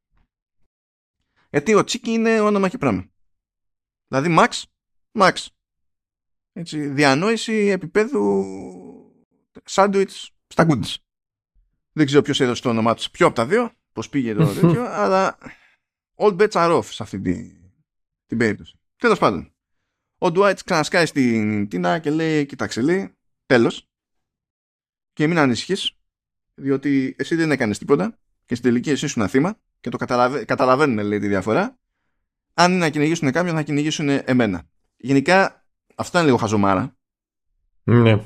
Γιατί 1.51 1.75
ο 1.75 1.85
Τσίκι 1.85 2.11
είναι 2.11 2.41
όνομα 2.41 2.69
και 2.69 2.79
πράγμα. 2.79 3.11
Δηλαδή, 4.09 4.37
Max, 4.39 4.63
Max. 5.19 5.47
Έτσι, 6.53 6.89
διανόηση 6.89 7.53
επίπεδου 7.53 8.45
σάντουιτς 9.65 10.31
στα 10.47 10.67
goodies. 10.69 10.95
Δεν 11.93 12.07
ξέρω 12.07 12.23
ποιος 12.23 12.41
έδωσε 12.41 12.63
το 12.63 12.69
όνομά 12.69 12.95
τους 12.95 13.11
ποιο 13.11 13.27
από 13.27 13.35
τα 13.35 13.47
δύο, 13.47 13.73
πώς 13.93 14.09
πήγε 14.09 14.35
το 14.35 14.47
τέτοιο, 14.61 14.85
αλλά 14.89 15.39
all 16.17 16.37
bets 16.37 16.51
are 16.51 16.79
off 16.79 16.85
σε 16.85 17.03
αυτή 17.03 17.21
την, 17.21 17.73
την 18.27 18.39
περίπτωση. 18.39 18.79
Τέλος 18.97 19.19
πάντων, 19.19 19.53
ο 20.19 20.27
Dwight 20.27 20.57
ξανασκάει 20.65 21.07
στην 21.07 21.69
Τίνα 21.69 21.99
και 21.99 22.11
λέει, 22.11 22.47
κοίταξε 22.47 22.81
λέει, 22.81 23.17
τέλος, 23.47 23.89
και 25.13 25.27
μην 25.27 25.39
ανησυχείς, 25.39 25.93
διότι 26.55 27.15
εσύ 27.19 27.35
δεν 27.35 27.51
έκανες 27.51 27.79
τίποτα 27.79 28.19
και 28.47 28.55
στην 28.55 28.71
τελική 28.71 28.91
εσύ 28.91 29.05
ήσουν 29.05 29.29
θύμα 29.29 29.59
και 29.81 29.91
το 29.91 29.97
καταλαβα... 29.97 30.45
καταλαβαίνουν 30.45 31.07
λέει 31.07 31.19
τη 31.19 31.29
διαφορά. 31.29 31.79
Αν 32.55 32.71
είναι 32.71 32.81
να 32.81 32.89
κυνηγήσουν 32.89 33.31
κάποιον, 33.33 33.55
θα 33.55 33.63
κυνηγήσουν 33.63 34.09
εμένα. 34.09 34.63
Γενικά, 34.97 35.67
αυτό 35.95 36.19
είναι 36.19 36.27
λίγο 36.27 36.39
χαζομάρα. 36.39 36.97
Ναι. 37.83 38.21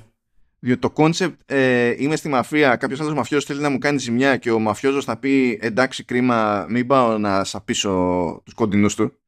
Διότι 0.59 0.81
το 0.81 0.91
concept 0.91 1.53
ε, 1.53 1.95
είμαι 1.99 2.17
στη 2.17 2.29
μαφία, 2.29 2.77
κάποιος 2.77 3.01
άλλος 3.01 3.15
μαφιόζος 3.15 3.45
θέλει 3.47 3.61
να 3.61 3.71
μου 3.71 3.79
κάνει 3.79 3.99
ζημιά 3.99 4.37
και 4.37 4.51
ο 4.51 4.59
μαφιόζος 4.59 5.05
θα 5.05 5.17
πει 5.17 5.59
εντάξει, 5.63 6.05
κρίμα, 6.05 6.67
μην 6.69 6.87
πάω 6.87 7.19
να 7.19 7.45
σαπίσω 7.45 8.41
τους 8.45 8.55
κοντινούς 8.55 8.95
του. 8.95 9.22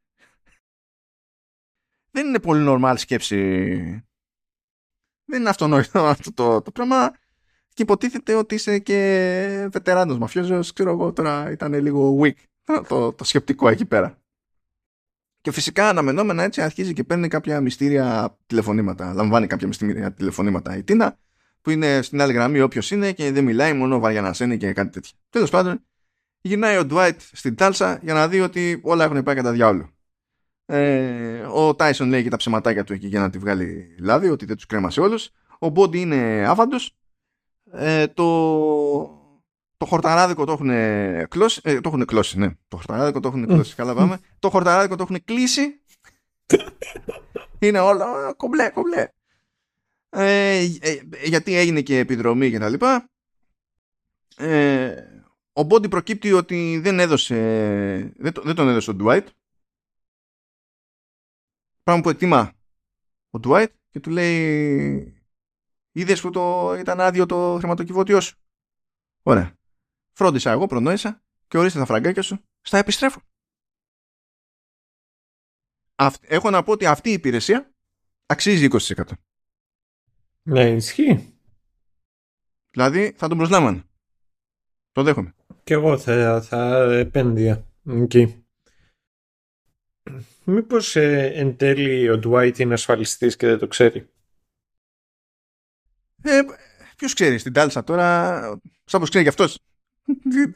Δεν 2.14 2.26
είναι 2.26 2.38
πολύ 2.40 2.64
normal 2.68 2.94
σκέψη. 2.96 3.36
Δεν 5.24 5.40
είναι 5.40 5.48
αυτονόητο 5.48 6.06
αυτό 6.14 6.32
το, 6.32 6.62
το 6.62 6.70
πράγμα. 6.70 7.10
Και 7.68 7.82
υποτίθεται 7.82 8.34
ότι 8.34 8.54
είσαι 8.54 8.78
και 8.78 9.68
βετεράνος 9.72 10.18
μαφιόζος, 10.18 10.72
ξέρω 10.72 10.90
εγώ 10.90 11.12
τώρα 11.12 11.50
ήταν 11.50 11.74
λίγο 11.74 12.18
weak 12.20 12.34
το, 12.88 13.12
το 13.12 13.24
σκεπτικό 13.24 13.68
εκεί 13.68 13.84
πέρα. 13.84 14.18
Και 15.40 15.50
φυσικά 15.50 15.88
αναμενόμενα 15.88 16.42
έτσι 16.42 16.62
αρχίζει 16.62 16.92
και 16.92 17.04
παίρνει 17.04 17.28
κάποια 17.28 17.60
μυστήρια 17.60 18.38
τηλεφωνήματα. 18.46 19.12
Λαμβάνει 19.12 19.46
κάποια 19.46 19.66
μυστήρια 19.66 20.12
τηλεφωνήματα 20.12 20.76
η 20.76 20.82
Τίνα, 20.82 21.18
που 21.60 21.70
είναι 21.70 22.02
στην 22.02 22.20
άλλη 22.20 22.32
γραμμή 22.32 22.60
όποιος 22.60 22.90
είναι 22.90 23.12
και 23.12 23.32
δεν 23.32 23.44
μιλάει, 23.44 23.72
μόνο 23.72 23.98
βαριανασένει 23.98 24.56
και 24.56 24.72
κάτι 24.72 24.90
τέτοιο. 24.90 25.12
Τέλος 25.30 25.50
πάντων, 25.50 25.84
γυρνάει 26.40 26.76
ο 26.76 26.84
Ντουάιτ 26.84 27.20
στην 27.32 27.54
τάλσα 27.54 27.98
για 28.02 28.14
να 28.14 28.28
δει 28.28 28.40
ότι 28.40 28.80
όλα 28.82 29.04
έχουν 29.04 29.22
πάει 29.22 29.34
κατά 29.34 29.52
διάολο. 29.52 29.93
Ε, 30.66 31.40
ο 31.40 31.74
Τάισον 31.74 32.08
λέει 32.08 32.22
και 32.22 32.28
τα 32.28 32.36
ψεματάκια 32.36 32.84
του 32.84 32.92
εκεί 32.92 33.06
για 33.06 33.20
να 33.20 33.30
τη 33.30 33.38
βγάλει 33.38 33.96
λάδι, 34.00 34.28
ότι 34.28 34.44
δεν 34.44 34.56
τους 34.56 34.66
κρέμασε 34.66 35.00
όλους. 35.00 35.30
Ο 35.58 35.68
Μπόντι 35.68 36.00
είναι 36.00 36.44
άφαντος. 36.48 36.96
Ε, 37.72 38.06
το, 38.06 38.24
το 39.76 39.86
χορταράδικο 39.86 40.44
το 40.44 40.52
έχουν 40.52 40.70
κλώσει. 41.28 41.60
Ε, 41.64 41.80
το 41.80 41.88
έχουν 41.88 42.04
κλώσει, 42.04 42.38
ναι. 42.38 42.48
Το 42.68 42.76
χορταράδικο 42.76 43.20
το 43.20 43.28
έχουν 43.28 43.46
κλώσει. 43.46 43.74
Καλά 43.74 43.94
πάμε. 43.94 44.18
Το 44.38 44.50
χορταράδικο 44.50 44.96
το 44.96 45.02
έχουν 45.02 45.24
κλείσει. 45.24 45.80
Είναι 47.58 47.78
όλα 47.78 48.32
κομπλέ, 48.36 48.70
κομπλέ. 48.70 49.08
Ε, 50.10 50.58
ε, 50.80 51.00
γιατί 51.24 51.56
έγινε 51.56 51.80
και 51.80 51.98
επιδρομή 51.98 52.50
και 52.50 52.58
τα 52.58 52.68
λοιπά. 52.68 53.10
Ε, 54.36 54.94
ο 55.52 55.62
Μπόντι 55.62 55.88
προκύπτει 55.88 56.32
ότι 56.32 56.80
δεν 56.82 56.98
έδωσε 57.00 57.36
δεν, 58.16 58.32
δεν 58.42 58.54
τον 58.54 58.68
έδωσε 58.68 58.90
ο 58.90 58.94
Ντουάιτ 58.94 59.28
πράγμα 61.84 62.02
που 62.02 62.10
εκτιμά 62.10 62.52
ο 63.30 63.38
Ντουάιτ 63.38 63.72
και 63.90 64.00
του 64.00 64.10
λέει 64.10 65.22
είδες 65.92 66.20
που 66.20 66.30
το, 66.30 66.74
ήταν 66.78 67.00
άδειο 67.00 67.26
το 67.26 67.56
χρηματοκιβώτιό 67.58 68.20
σου 68.20 68.36
ωραία 69.22 69.56
Φρόντισα 70.16 70.50
εγώ, 70.50 70.66
προνόησα 70.66 71.22
και 71.48 71.58
ορίστε 71.58 71.78
τα 71.78 71.84
φραγκάκια 71.84 72.22
σου, 72.22 72.44
στα 72.60 72.78
επιστρέφω. 72.78 73.20
Έχω 76.20 76.50
να 76.50 76.62
πω 76.62 76.72
ότι 76.72 76.86
αυτή 76.86 77.08
η 77.10 77.12
υπηρεσία 77.12 77.74
αξίζει 78.26 78.68
20%. 78.70 79.02
Ναι, 80.42 80.70
ισχύει. 80.70 81.38
Δηλαδή 82.70 83.12
θα 83.16 83.28
τον 83.28 83.38
προσλάμβανε. 83.38 83.82
Το 84.92 85.02
δέχομαι. 85.02 85.34
Και 85.64 85.74
εγώ 85.74 85.98
θα, 85.98 86.42
θα 86.42 86.82
επένδυα 86.92 87.66
εκεί. 87.84 88.43
Μήπως 90.44 90.96
ε, 90.96 91.32
εν 91.34 91.56
τέλει 91.56 92.10
ο 92.10 92.20
Dwight 92.24 92.58
είναι 92.58 92.74
ασφαλιστής 92.74 93.36
και 93.36 93.46
δεν 93.46 93.58
το 93.58 93.66
ξέρει; 93.66 94.08
Ε, 96.22 96.40
ποιος 96.96 97.14
ξέρει, 97.14 97.38
στην 97.38 97.52
Τάλσα 97.52 97.84
τώρα, 97.84 98.40
σαν 98.84 99.00
πως 99.00 99.08
ξέρει 99.08 99.24
κι 99.24 99.30
αυτός 99.30 99.58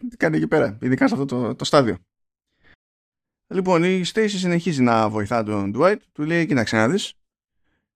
τι 0.08 0.16
κάνει 0.16 0.36
εκεί 0.36 0.48
πέρα, 0.48 0.78
ειδικά 0.80 1.08
σε 1.08 1.14
αυτό 1.14 1.26
το, 1.26 1.54
το 1.54 1.64
στάδιο. 1.64 1.98
Λοιπόν, 3.54 3.84
η 3.84 4.02
Stacy 4.12 4.28
συνεχίζει 4.28 4.82
να 4.82 5.08
βοηθά 5.08 5.42
τον 5.42 5.72
Dwight. 5.76 5.98
Του 6.12 6.22
λέει, 6.22 6.46
κοίταξε 6.46 6.76
να 6.76 6.88
δεις. 6.88 7.14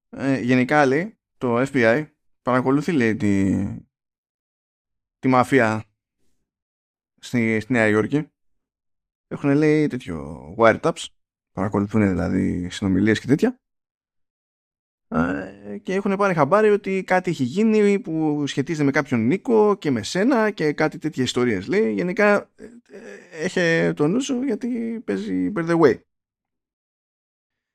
Ε, 0.09 0.41
γενικά 0.41 0.87
λέει, 0.87 1.19
το 1.39 1.61
FBI 1.61 2.07
παρακολουθεί 2.43 2.93
λέει 2.93 3.17
τη, 3.17 3.65
τη 5.19 5.29
μαφία 5.29 5.85
στη, 7.21 7.61
στη 7.61 7.73
Νέα 7.73 7.89
Υόρκη. 7.89 8.29
Έχουν 9.29 9.55
λέει 9.55 9.87
τέτοιο 9.87 10.55
wiretaps. 10.59 11.05
Παρακολουθούν 11.53 12.09
δηλαδή 12.09 12.69
συνομιλίες 12.71 13.21
και 13.21 13.27
τέτοια. 13.27 13.61
Και 15.83 15.95
έχουν 15.95 16.17
πάρει 16.17 16.35
χαμπάρι 16.35 16.71
ότι 16.71 17.05
κάτι 17.05 17.31
έχει 17.31 17.45
γίνει 17.45 17.99
που 17.99 18.47
σχετίζεται 18.47 18.85
με 18.85 18.91
κάποιον 18.91 19.27
Νίκο 19.27 19.77
και 19.77 19.91
με 19.91 20.03
σένα 20.03 20.51
και 20.51 20.73
κάτι 20.73 20.99
τέτοιες 20.99 21.27
ιστορίες 21.27 21.67
λέει. 21.67 21.93
Γενικά 21.93 22.51
ε, 22.57 22.65
ε, 22.89 23.45
έχει 23.45 23.93
το 23.95 24.09
νου 24.09 24.21
σου 24.21 24.43
γιατί 24.43 25.01
παίζει 25.05 25.53
by 25.57 25.71
the 25.71 25.81
way. 25.81 26.01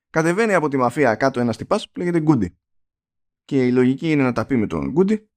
Κατεβαίνει 0.10 0.54
από 0.54 0.68
τη 0.68 0.78
μαφία 0.78 1.16
κάτω 1.16 1.40
ένας 1.40 1.58
τυπάς 1.58 1.90
που 1.90 2.00
λέγεται 2.00 2.20
Γκούντι. 2.20 2.58
Και 3.46 3.66
η 3.66 3.72
λογική 3.72 4.12
είναι 4.12 4.24
να 4.24 4.32
τα 4.32 4.46
πει 4.46 4.56
με 4.56 4.68
τον 4.68 4.92
Γκούντι 4.92 5.30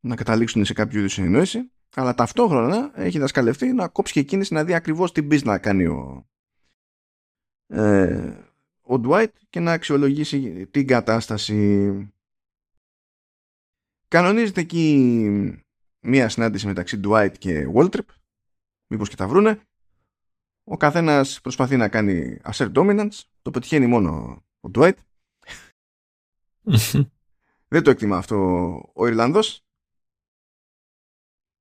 να 0.00 0.16
καταλήξουν 0.16 0.64
σε 0.64 0.72
κάποιο 0.72 0.98
είδους 0.98 1.12
συνεννόηση 1.12 1.70
αλλά 1.94 2.14
ταυτόχρονα 2.14 2.92
έχει 2.94 3.18
δασκαλευτεί 3.18 3.72
να 3.72 3.88
κόψει 3.88 4.12
και 4.12 4.22
κίνηση 4.22 4.54
να 4.54 4.64
δει 4.64 4.74
ακριβώς 4.74 5.12
τι 5.12 5.22
μπει 5.22 5.40
να 5.44 5.58
κάνει 5.58 5.86
ο, 5.86 6.29
ε, 7.70 8.36
ο 8.82 8.94
Dwight 9.04 9.32
και 9.50 9.60
να 9.60 9.72
αξιολογήσει 9.72 10.66
την 10.66 10.86
κατάσταση. 10.86 12.12
Κανονίζεται 14.08 14.60
εκεί 14.60 15.64
μία 16.00 16.28
συνάντηση 16.28 16.66
μεταξύ 16.66 17.00
Dwight 17.04 17.32
και 17.38 17.66
Waltrip. 17.74 18.06
Μήπως 18.86 19.08
και 19.08 19.16
τα 19.16 19.28
βρούνε. 19.28 19.60
Ο 20.64 20.76
καθένας 20.76 21.40
προσπαθεί 21.40 21.76
να 21.76 21.88
κάνει 21.88 22.40
assert 22.44 22.72
dominance. 22.72 23.20
Το 23.42 23.50
πετυχαίνει 23.50 23.86
μόνο 23.86 24.42
ο 24.60 24.70
Dwight. 24.74 24.96
Δεν 27.68 27.82
το 27.82 27.90
εκτιμά 27.90 28.16
αυτό 28.16 28.36
ο 28.94 29.06
Ιρλανδός. 29.06 29.64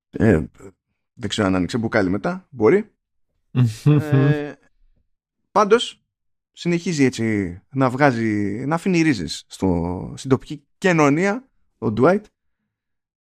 Ε, 0.09 0.45
δεν 1.13 1.29
ξέρω 1.29 1.47
αν 1.47 1.55
άνοιξε 1.55 1.77
μπουκάλι 1.77 2.09
μετά. 2.09 2.47
Μπορεί. 2.49 2.91
ε, 4.11 4.53
πάντως 5.51 5.98
συνεχίζει 6.51 7.03
έτσι 7.03 7.59
να 7.69 7.89
βγάζει, 7.89 8.63
να 8.65 8.75
αφήνει 8.75 9.01
ρίζες 9.01 9.45
στο, 9.47 10.13
στην 10.17 10.29
τοπική 10.29 10.67
κοινωνία 10.77 11.49
ο 11.77 11.93
Dwight 11.97 12.21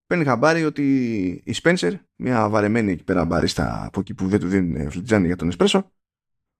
παίρνει 0.05 0.23
χαμπάρι 0.23 0.63
ότι 0.63 1.27
η 1.45 1.55
Spencer 1.63 1.93
μια 2.15 2.49
βαρεμένη 2.49 2.91
εκεί 2.91 3.03
πέρα 3.03 3.25
μπαρίστα 3.25 3.85
από 3.85 3.99
εκεί 3.99 4.13
που 4.13 4.27
δεν 4.27 4.39
του 4.39 4.47
δίνουν 4.47 4.91
φλιτζάνι 4.91 5.25
για 5.25 5.35
τον 5.35 5.47
εσπρέσο 5.47 5.91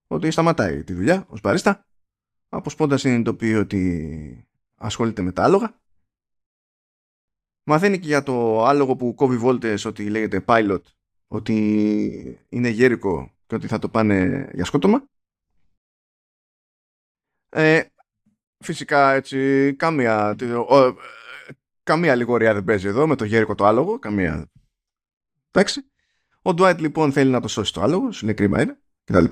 ότι 0.07 0.31
σταματάει 0.31 0.83
τη 0.83 0.93
δουλειά 0.93 1.25
ως 1.27 1.41
μπαρίστα 1.41 1.87
αποσπώντας 2.49 3.01
συνειδητοποιεί 3.01 3.55
ότι 3.57 4.47
ασχολείται 4.75 5.21
με 5.21 5.31
τα 5.31 5.43
άλογα. 5.43 5.81
Μαθαίνει 7.63 7.99
και 7.99 8.07
για 8.07 8.23
το 8.23 8.65
άλογο 8.65 8.95
που 8.95 9.15
κόβει 9.15 9.37
βόλτες 9.37 9.85
ότι 9.85 10.09
λέγεται 10.09 10.43
pilot 10.47 10.81
ότι 11.27 12.45
είναι 12.49 12.69
γέρικο 12.69 13.31
και 13.47 13.55
ότι 13.55 13.67
θα 13.67 13.79
το 13.79 13.89
πάνε 13.89 14.49
για 14.53 14.65
σκότωμα 14.65 15.09
ε, 17.49 17.81
φυσικά 18.63 19.13
έτσι 19.13 19.73
καμία, 19.77 20.35
ο, 20.69 20.95
καμία 21.84 22.15
λιγορία 22.15 22.53
δεν 22.53 22.63
παίζει 22.63 22.88
εδώ 22.88 23.07
με 23.07 23.15
το 23.15 23.26
γέρικο 23.26 23.55
το 23.55 23.65
άλογο, 23.65 23.99
καμία. 23.99 24.49
Εντάξει. 25.51 25.84
Ο 26.41 26.53
Ντουάιτ 26.53 26.80
λοιπόν 26.80 27.11
θέλει 27.11 27.31
να 27.31 27.41
το 27.41 27.47
σώσει 27.47 27.73
το 27.73 27.81
άλογο, 27.81 28.11
σου 28.11 28.26
λέει 28.26 28.34
κρίμα 28.34 28.61
είναι, 28.61 28.80
κτλ. 29.03 29.26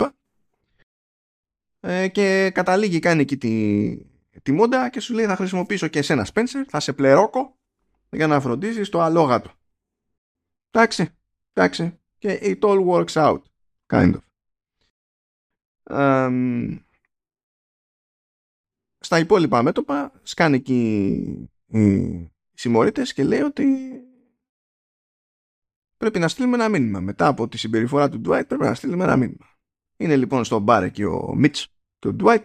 Ε, 1.80 2.08
και 2.08 2.52
καταλήγει 2.54 3.00
κάνει 3.00 3.22
εκεί 3.22 3.38
τη, 3.38 3.98
τη 4.42 4.52
μόντα 4.52 4.90
και 4.90 5.00
σου 5.00 5.14
λέει 5.14 5.26
θα 5.26 5.36
χρησιμοποιήσω 5.36 5.88
και 5.88 6.00
εσένα 6.00 6.28
Spencer, 6.34 6.64
θα 6.68 6.80
σε 6.80 6.94
πλερόκω 6.94 7.58
για 8.10 8.28
να 8.28 8.40
φροντίζεις 8.40 8.90
το 8.90 9.02
αλόγατο. 9.02 9.52
Εντάξει, 10.72 11.10
εντάξει. 11.54 12.00
Και 12.18 12.40
it 12.42 12.60
all 12.60 12.86
works 12.86 13.14
out, 13.14 13.42
kind 13.88 14.14
of. 14.14 14.20
Um, 15.90 16.78
στα 19.08 19.20
υπόλοιπα 19.20 19.62
μέτωπα 19.62 20.12
σκάνε 20.24 20.56
εκεί 20.56 21.50
οι 21.66 22.32
συμμορίτες 22.54 23.14
και 23.14 23.24
λέει 23.24 23.42
ότι 23.42 23.66
πρέπει 25.98 26.20
να 26.20 26.28
στείλουμε 26.28 26.56
ένα 26.56 26.70
μήνυμα. 26.70 27.00
Μετά 27.00 27.28
από 27.28 27.48
τη 27.48 27.58
συμπεριφορά 27.58 28.10
του 28.10 28.22
Dwight 28.26 28.44
πρέπει 28.48 28.64
να 28.64 28.74
στείλουμε 28.74 29.04
ένα 29.04 29.16
μήνυμα. 29.16 29.46
Είναι 29.98 30.16
λοιπόν 30.16 30.44
στο 30.44 30.60
μπαρ 30.60 30.84
εκεί 30.84 31.04
ο 31.04 31.34
Μίτς 31.36 31.68
και 32.00 32.08
ο 32.08 32.16
Dwight. 32.20 32.44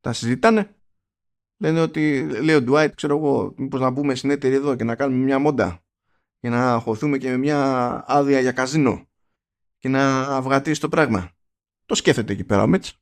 Τα 0.00 0.12
συζητάνε. 0.12 0.76
Λένε 1.56 1.80
ότι, 1.80 2.26
λέει 2.42 2.56
ο 2.56 2.64
Dwight, 2.68 2.90
ξέρω 2.94 3.16
εγώ, 3.16 3.54
μήπως 3.56 3.80
να 3.80 3.90
μπούμε 3.90 4.14
στην 4.14 4.30
εταιρεία 4.30 4.56
εδώ 4.56 4.76
και 4.76 4.84
να 4.84 4.94
κάνουμε 4.94 5.24
μια 5.24 5.38
μόντα 5.38 5.84
και 6.40 6.48
να 6.48 6.78
χωθούμε 6.78 7.18
και 7.18 7.30
με 7.30 7.36
μια 7.36 8.04
άδεια 8.06 8.40
για 8.40 8.52
καζίνο 8.52 9.08
και 9.78 9.88
να 9.88 10.20
αυγατήσει 10.20 10.80
το 10.80 10.88
πράγμα. 10.88 11.30
Το 11.86 11.94
σκέφτεται 11.94 12.32
εκεί 12.32 12.44
πέρα 12.44 12.62
ο 12.62 12.66
Μίτς. 12.66 12.98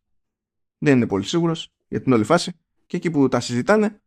Δεν 0.79 0.97
είναι 0.97 1.07
πολύ 1.07 1.25
σίγουρος 1.25 1.73
για 1.89 2.03
την 2.03 2.13
όλη 2.13 2.25
φάση. 2.25 2.53
Και 2.87 2.97
εκεί 2.97 3.11
που 3.11 3.29
τα 3.29 3.41
συζητάνε, 3.41 4.01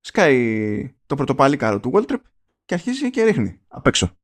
σκάει 0.00 0.94
το 1.06 1.14
πρωτοπαλίκαρο 1.14 1.80
του 1.80 1.90
Waltrip 1.94 2.20
και 2.64 2.74
αρχίζει 2.74 3.10
και 3.10 3.24
ρίχνει 3.24 3.60
απ' 3.68 3.86
έξω. 3.86 4.16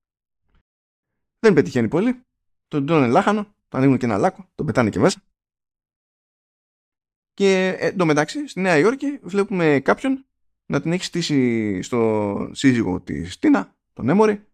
Δεν 1.39 1.55
πετυχαίνει 1.55 1.89
πολύ. 1.89 2.21
Τον 2.69 2.87
τρώνε 2.87 3.07
λάχανο, 3.07 3.55
το 3.69 3.79
ανοίγουν 3.79 3.99
και 3.99 4.05
ένα 4.05 4.19
λάκκο, 4.19 4.51
τον 4.55 4.67
πετάνε 4.67 4.91
και 4.91 4.99
μέσα. 4.99 5.23
Και 7.35 7.77
ε, 7.79 7.87
εντωμεταξύ 7.87 8.49
στη 8.49 8.61
Νέα 8.61 8.79
Υόρκη 8.79 9.19
βλέπουμε 9.23 9.81
κάποιον 9.81 10.27
να 10.67 10.81
την 10.81 10.93
έχει 10.93 11.05
στήσει 11.05 11.83
στο 11.83 12.51
σύζυγο 12.53 13.01
της 13.01 13.39
Τίνα, 13.39 13.77
τον 13.93 14.09
Έμορη, 14.09 14.47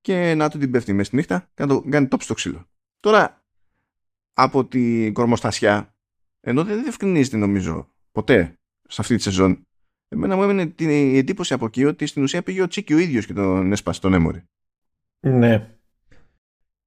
και 0.00 0.34
να 0.34 0.50
του 0.50 0.58
την 0.58 0.70
πέφτει 0.70 0.92
μέσα 0.92 1.04
στη 1.04 1.16
νύχτα 1.16 1.50
και 1.54 1.62
να 1.62 1.68
το 1.68 1.82
κάνει 1.88 2.08
τόψη 2.08 2.24
στο 2.24 2.34
ξύλο. 2.34 2.68
Τώρα, 3.00 3.44
από 4.32 4.66
την 4.66 5.12
κορμοστασιά, 5.12 5.94
ενώ 6.40 6.64
δεν 6.64 6.82
διευκρινίζεται 6.82 7.36
νομίζω 7.36 7.94
ποτέ 8.16 8.58
σε 8.88 9.00
αυτή 9.00 9.16
τη 9.16 9.22
σεζόν, 9.22 9.66
εμένα 10.08 10.36
μου 10.36 10.42
έμεινε 10.42 10.66
την 10.66 10.88
εντύπωση 11.16 11.54
από 11.54 11.66
εκεί 11.66 11.84
ότι 11.84 12.06
στην 12.06 12.22
ουσία 12.22 12.42
πήγε 12.42 12.62
ο 12.62 12.68
Τσίκη 12.68 12.94
ο 12.94 12.98
ίδιος 12.98 13.26
και 13.26 13.32
τον 13.32 13.72
έσπασε 13.72 14.00
τον 14.00 14.14
Έμορη. 14.14 14.44
Ναι. 15.20 15.76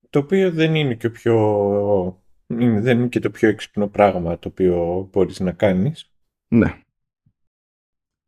Το 0.09 0.19
οποίο 0.19 0.51
δεν 0.51 0.75
είναι 0.75 0.95
και 0.95 1.09
πιο... 1.09 2.23
Δεν 2.47 2.99
είναι 2.99 3.07
και 3.07 3.19
το 3.19 3.29
πιο 3.29 3.49
έξυπνο 3.49 3.87
πράγμα 3.87 4.39
το 4.39 4.47
οποίο 4.47 5.07
μπορείς 5.11 5.39
να 5.39 5.51
κάνεις. 5.51 6.11
Ναι. 6.47 6.81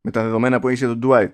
Με 0.00 0.10
τα 0.10 0.22
δεδομένα 0.22 0.60
που 0.60 0.68
έχεις 0.68 0.80
για 0.80 0.88
τον 0.88 1.00
Dwight. 1.04 1.32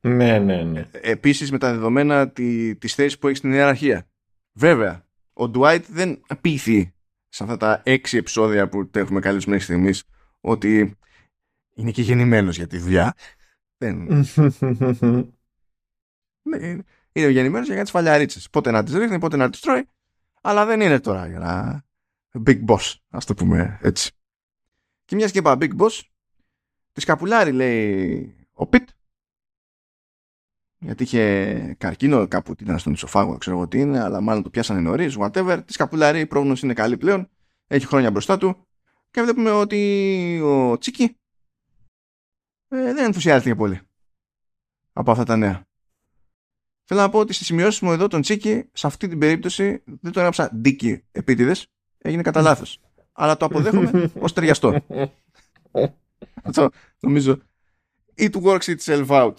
Ναι, 0.00 0.38
ναι, 0.38 0.62
ναι. 0.62 0.88
Επίσης 0.92 1.50
με 1.50 1.58
τα 1.58 1.72
δεδομένα 1.72 2.30
τη, 2.30 2.76
της 2.76 2.94
θέσης 2.94 3.18
που 3.18 3.26
έχεις 3.26 3.38
στην 3.38 3.52
ιεραρχία. 3.52 4.08
Βέβαια, 4.52 5.06
ο 5.32 5.44
Dwight 5.54 5.82
δεν 5.88 6.20
πείθει 6.40 6.94
σε 7.28 7.42
αυτά 7.42 7.56
τα 7.56 7.82
έξι 7.84 8.16
επεισόδια 8.16 8.68
που 8.68 8.90
έχουμε 8.94 9.20
καλέσει 9.20 9.48
μέχρι 9.48 9.64
στιγμής 9.64 10.04
ότι 10.40 10.98
είναι 11.80 11.90
και 11.90 12.02
γεννημένος 12.02 12.56
για 12.56 12.66
τη 12.66 12.78
δουλειά. 12.78 13.14
δεν... 13.76 13.96
ναι, 16.42 16.58
είναι 17.12 17.28
γεννημένος 17.28 17.68
για 17.68 17.82
τις 17.82 17.90
φαλιαρίτσε. 17.90 18.40
Πότε 18.50 18.70
να 18.70 18.84
τις 18.84 18.94
ρίχνει, 18.94 19.18
πότε 19.18 19.36
να 19.36 19.50
τις 19.50 19.60
τρώει. 19.60 19.88
Αλλά 20.42 20.66
δεν 20.66 20.80
είναι 20.80 21.00
τώρα 21.00 21.26
για 21.26 21.38
να. 21.38 21.82
Big 22.46 22.64
boss, 22.64 22.94
ας 23.08 23.24
το 23.24 23.34
πούμε 23.34 23.78
έτσι. 23.82 24.10
Και 25.04 25.16
μιας 25.16 25.30
και 25.30 25.38
είπα 25.38 25.56
big 25.60 25.76
boss, 25.78 26.00
τη 26.92 27.00
σκαπουλάρι 27.00 27.52
λέει 27.52 28.36
ο 28.52 28.66
Πιτ. 28.66 28.88
Γιατί 30.78 31.02
είχε 31.02 31.74
καρκίνο, 31.78 32.28
κάπου 32.28 32.54
ήταν 32.60 32.78
στον 32.78 32.92
ισοφάγο, 32.92 33.38
ξέρω 33.38 33.56
εγώ 33.56 33.68
τι 33.68 33.80
είναι, 33.80 34.00
αλλά 34.00 34.20
μάλλον 34.20 34.42
το 34.42 34.50
πιάσανε 34.50 34.80
νωρίς, 34.80 35.16
whatever. 35.18 35.60
Τη 35.64 35.72
σκαπουλάρι, 35.72 36.20
η 36.20 36.26
πρόγνωση 36.26 36.64
είναι 36.64 36.74
καλή 36.74 36.96
πλέον. 36.96 37.28
Έχει 37.66 37.86
χρόνια 37.86 38.10
μπροστά 38.10 38.38
του. 38.38 38.66
Και 39.10 39.22
βλέπουμε 39.22 39.50
ότι 39.50 40.40
ο 40.44 40.78
Τσίκι 40.78 41.19
ε, 42.72 42.92
δεν 42.92 42.98
ενθουσιάστηκε 42.98 43.54
πολύ 43.54 43.80
από 44.92 45.10
αυτά 45.10 45.24
τα 45.24 45.36
νέα. 45.36 45.64
Θέλω 46.84 47.00
να 47.00 47.08
πω 47.08 47.18
ότι 47.18 47.32
στις 47.32 47.46
σημειώσεις 47.46 47.80
μου 47.80 47.92
εδώ 47.92 48.06
τον 48.06 48.20
Τσίκη, 48.20 48.68
σε 48.72 48.86
αυτή 48.86 49.08
την 49.08 49.18
περίπτωση 49.18 49.82
δεν 49.84 50.12
το 50.12 50.18
έγραψα 50.18 50.50
Ντίκη 50.54 51.04
επίτηδες. 51.12 51.66
Έγινε 51.98 52.22
κατά 52.22 52.40
λάθος. 52.40 52.80
Αλλά 53.12 53.36
το 53.36 53.44
αποδέχομαι 53.44 54.10
ως 54.24 54.32
ταιριαστό. 54.32 54.84
Αυτό 56.42 56.70
νομίζω. 57.00 57.38
It 58.16 58.42
works 58.42 58.76
itself 58.76 59.06
out. 59.06 59.34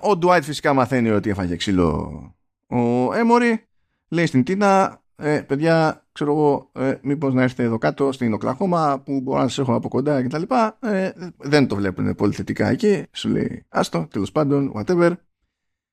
Ο 0.00 0.16
Ντουάιτ 0.16 0.44
φυσικά 0.44 0.72
μαθαίνει 0.72 1.10
ότι 1.10 1.30
έφαγε 1.30 1.56
ξύλο 1.56 2.34
ο 2.66 3.12
Έμορι. 3.12 3.68
Λέει 4.08 4.26
στην 4.26 4.44
Τίνα, 4.44 5.02
ε, 5.20 5.40
παιδιά, 5.40 6.06
ξέρω 6.12 6.32
εγώ, 6.32 6.70
ε, 6.72 6.94
μήπως 7.02 7.34
να 7.34 7.42
έρθετε 7.42 7.62
εδώ 7.62 7.78
κάτω 7.78 8.12
στην 8.12 8.32
Οκλαχώμα 8.32 9.00
που 9.04 9.20
μπορώ 9.20 9.40
να 9.40 9.48
σας 9.48 9.58
έχω 9.58 9.74
από 9.74 9.88
κοντά 9.88 10.22
κτλ. 10.22 10.42
Ε, 10.80 11.10
δεν 11.36 11.66
το 11.66 11.76
βλέπουν 11.76 12.14
πολύ 12.14 12.32
θετικά 12.32 12.68
εκεί. 12.68 13.04
Σου 13.12 13.28
λέει, 13.28 13.64
άστο, 13.68 14.06
τέλος 14.10 14.32
πάντων, 14.32 14.72
whatever. 14.76 15.12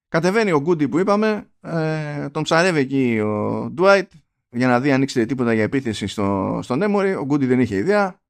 Κατεβαίνει 0.08 0.52
ο 0.52 0.62
Γκούντι 0.62 0.88
που 0.88 1.00
είπαμε, 1.00 1.50
ε, 1.62 2.30
τον 2.30 2.44
ψαρεύει 2.44 2.80
εκεί 2.80 3.20
ο 3.20 3.70
Ντουάιτ 3.74 4.12
για 4.50 4.68
να 4.68 4.80
δει 4.80 4.92
αν 4.92 5.02
ήξερε 5.02 5.26
τίποτα 5.26 5.54
για 5.54 5.64
επίθεση 5.64 6.08
στο, 6.08 6.60
στον 6.64 6.82
Έμορι. 6.82 7.16
Ο 7.16 7.26
Γκούντι 7.26 7.46
δεν 7.46 7.60
είχε 7.60 7.76
ιδέα. 7.76 8.22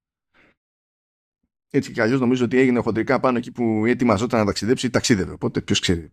Έτσι 1.69 1.91
κι 1.91 2.01
αλλιώς 2.01 2.19
νομίζω 2.19 2.45
ότι 2.45 2.57
έγινε 2.57 2.79
χοντρικά 2.79 3.19
πάνω 3.19 3.37
εκεί 3.37 3.51
που 3.51 3.85
ετοιμαζόταν 3.85 4.39
να 4.39 4.45
ταξιδέψει, 4.45 4.89
ταξίδευε. 4.89 5.31
Οπότε 5.31 5.61
ποιος 5.61 5.79
ξέρει. 5.79 6.11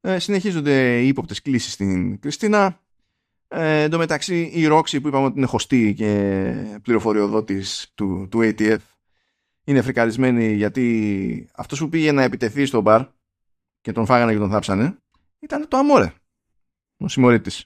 Ε, 0.00 0.18
συνεχίζονται 0.18 1.02
οι 1.02 1.08
ύποπτες 1.08 1.42
κλήσεις 1.42 1.72
στην 1.72 2.18
Κριστίνα. 2.20 2.80
Ε, 3.58 3.82
εν 3.82 3.90
τω 3.90 3.98
μεταξύ 3.98 4.50
η 4.54 4.66
Ρόξη 4.66 5.00
που 5.00 5.08
είπαμε 5.08 5.26
ότι 5.26 5.38
είναι 5.38 5.46
χωστή 5.46 5.94
και 5.94 6.52
πληροφοριοδότης 6.82 7.92
του, 7.94 8.28
του 8.30 8.40
ATF 8.42 8.76
είναι 9.64 9.82
φρικαρισμένη 9.82 10.52
γιατί 10.52 11.48
αυτός 11.54 11.78
που 11.78 11.88
πήγε 11.88 12.12
να 12.12 12.22
επιτεθεί 12.22 12.66
στο 12.66 12.80
μπαρ 12.80 13.06
και 13.80 13.92
τον 13.92 14.06
φάγανε 14.06 14.32
και 14.32 14.38
τον 14.38 14.50
θάψανε, 14.50 14.96
ήταν 15.38 15.68
το 15.68 15.76
Αμόρε, 15.76 16.12
ο 16.96 17.08
συμμορήτης. 17.08 17.64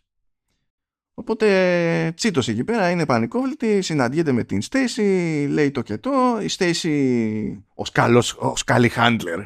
Οπότε 1.14 2.12
τσίτος 2.16 2.48
εκεί 2.48 2.64
πέρα 2.64 2.90
είναι 2.90 3.06
πανικόβλητη, 3.06 3.82
συναντιέται 3.82 4.32
με 4.32 4.44
την 4.44 4.62
Στέισι, 4.62 5.46
λέει 5.50 5.70
το 5.70 5.82
και 5.82 5.98
το, 5.98 6.38
η 6.42 6.48
Στέισι 6.48 7.64
ως 7.74 7.90
καλός, 7.90 8.36
ως 8.38 8.64
καλή 8.64 8.88
χάντλερ. 8.88 9.40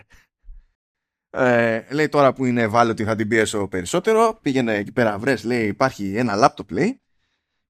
Ε, 1.36 1.86
λέει 1.90 2.08
τώρα 2.08 2.32
που 2.32 2.44
είναι 2.44 2.62
ευάλωτη 2.62 3.04
θα 3.04 3.16
την 3.16 3.28
πιέσω 3.28 3.68
περισσότερο, 3.68 4.38
πήγαινε 4.42 4.74
εκεί 4.74 4.92
πέρα 4.92 5.18
βρες, 5.18 5.44
λέει 5.44 5.66
υπάρχει 5.66 6.16
ένα 6.16 6.34
λάπτοπ 6.34 6.70
λέει, 6.70 7.00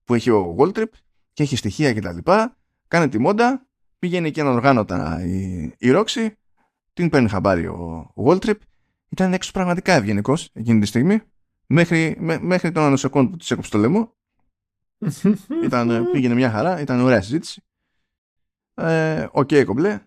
που 0.03 0.13
έχει 0.13 0.29
ο 0.29 0.55
Walltrip 0.59 0.89
και 1.33 1.43
έχει 1.43 1.55
στοιχεία 1.55 1.93
κτλ. 1.93 2.31
Κάνε 2.87 3.07
τη 3.09 3.19
μόντα, 3.19 3.67
πήγαινε 3.99 4.27
εκεί 4.27 4.41
ανοργάνωτα 4.41 5.25
η, 5.25 5.63
η 5.63 5.91
Roxy, 5.93 6.27
την 6.93 7.09
παίρνει 7.09 7.29
χαμπάρι 7.29 7.67
ο, 7.67 8.11
ο 8.15 8.23
Walltrip 8.25 8.57
ήταν 9.09 9.33
έξω 9.33 9.51
πραγματικά 9.51 9.93
ευγενικός 9.93 10.49
εκείνη 10.53 10.79
τη 10.79 10.85
στιγμή. 10.85 11.21
Μέχρι, 11.67 12.15
μέ, 12.19 12.39
μέχρι 12.39 12.71
τον 12.71 12.83
ανοσοκόν 12.83 13.29
που 13.29 13.37
της 13.37 13.51
έκοψε 13.51 13.71
το 13.71 13.77
λαιμό. 13.77 14.13
ήταν, 15.65 15.89
ε, 15.89 16.01
πήγαινε 16.11 16.33
μια 16.33 16.51
χαρά, 16.51 16.79
ήταν 16.81 16.99
ωραία 16.99 17.21
συζήτηση. 17.21 17.63
Ε, 18.73 19.27
OK, 19.31 19.47
okay, 19.51 19.63
κομπλέ. 19.65 19.99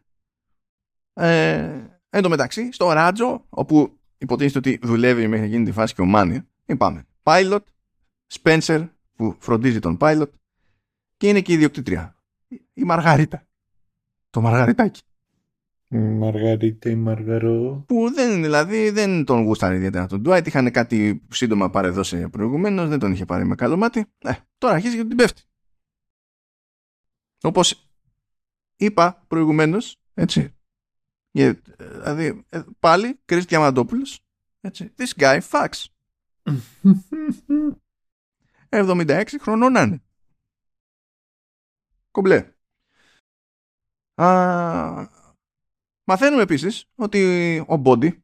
Ε, 1.12 1.97
εν 2.10 2.22
τω 2.22 2.28
μεταξύ, 2.28 2.72
στο 2.72 2.92
ράντσο, 2.92 3.44
όπου 3.48 3.98
υποτίθεται 4.18 4.58
ότι 4.58 4.86
δουλεύει 4.86 5.26
μέχρι 5.26 5.46
εκείνη 5.46 5.64
τη 5.64 5.72
φάση 5.72 5.94
και 5.94 6.00
ο 6.00 6.04
Μάνι, 6.04 6.40
είπαμε. 6.66 7.06
Pilot, 7.22 7.60
Spencer, 8.40 8.88
που 9.16 9.36
φροντίζει 9.38 9.78
τον 9.78 9.96
Pilot, 10.00 10.28
και 11.16 11.28
είναι 11.28 11.40
και 11.40 11.52
η 11.52 11.54
ιδιοκτήτρια. 11.54 12.16
Η 12.74 12.84
Μαργαρίτα. 12.84 13.46
Το 14.30 14.40
Μαργαριτάκι. 14.40 15.02
Μαργαρίτα 15.90 16.90
ή 16.90 16.94
Μαργαρό. 16.94 17.84
Που 17.86 18.12
δεν, 18.14 18.42
δηλαδή, 18.42 18.90
δεν 18.90 19.24
τον 19.24 19.42
γούσταρε 19.42 19.74
ιδιαίτερα 19.74 20.06
τον 20.06 20.22
Dwight. 20.26 20.46
Είχαν 20.46 20.70
κάτι 20.70 21.22
σύντομα 21.30 21.70
πάρε-δώσε 21.70 22.28
προηγουμένως, 22.28 22.88
δεν 22.88 22.98
τον 22.98 23.12
είχε 23.12 23.24
πάρει 23.24 23.44
με 23.44 23.54
καλό 23.54 23.76
μάτι. 23.76 24.06
Ε, 24.18 24.32
τώρα 24.58 24.74
αρχίζει 24.74 24.96
και 24.96 25.04
την 25.04 25.16
πέφτει. 25.16 25.42
Όπως 27.42 27.90
είπα 28.76 29.24
προηγουμένως, 29.28 30.00
έτσι. 30.14 30.57
Δηλαδή, 31.30 32.44
ε, 32.48 32.62
πάλι, 32.78 33.20
Κρι 33.24 33.40
Διαμαντόπουλος. 33.40 34.20
Έτσι. 34.60 34.94
This 34.96 35.08
guy 35.16 35.40
fucks. 35.50 35.84
76 38.68 39.24
χρονών 39.40 39.72
να 39.72 39.82
είναι. 39.82 40.02
Κομπλέ. 42.10 42.52
Α, 44.14 45.06
Μαθαίνουμε 46.10 46.42
επίσης 46.42 46.84
ότι 46.94 47.58
ο 47.58 47.82
Body 47.84 48.18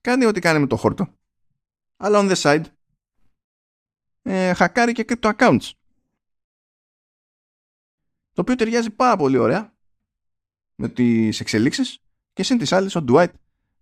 κάνει 0.00 0.24
ό,τι 0.24 0.40
κάνει 0.40 0.58
με 0.60 0.66
το 0.66 0.76
χόρτο. 0.76 1.14
Αλλά 1.96 2.18
on 2.22 2.34
the 2.34 2.42
side 2.42 2.64
ε, 4.22 4.54
χακάρει 4.54 4.92
και 4.92 5.04
crypto 5.08 5.36
accounts. 5.36 5.70
Το 8.32 8.40
οποίο 8.40 8.54
ταιριάζει 8.54 8.90
πάρα 8.90 9.16
πολύ 9.16 9.36
ωραία 9.36 9.74
με 10.80 10.88
τις 10.88 11.40
εξελίξεις 11.40 11.98
και 12.32 12.42
συν 12.42 12.58
τις 12.58 12.72
άλλες 12.72 12.94
ο 12.94 13.04
Dwight 13.08 13.30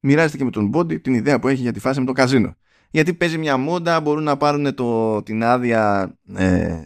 μοιράζεται 0.00 0.36
και 0.36 0.44
με 0.44 0.50
τον 0.50 0.70
Body 0.74 1.02
την 1.02 1.14
ιδέα 1.14 1.38
που 1.38 1.48
έχει 1.48 1.60
για 1.60 1.72
τη 1.72 1.80
φάση 1.80 2.00
με 2.00 2.06
το 2.06 2.12
καζίνο. 2.12 2.56
Γιατί 2.90 3.14
παίζει 3.14 3.38
μια 3.38 3.56
μόντα, 3.56 4.00
μπορούν 4.00 4.22
να 4.22 4.36
πάρουν 4.36 4.74
το, 4.74 5.22
την 5.22 5.44
άδεια 5.44 6.14
ε, 6.34 6.80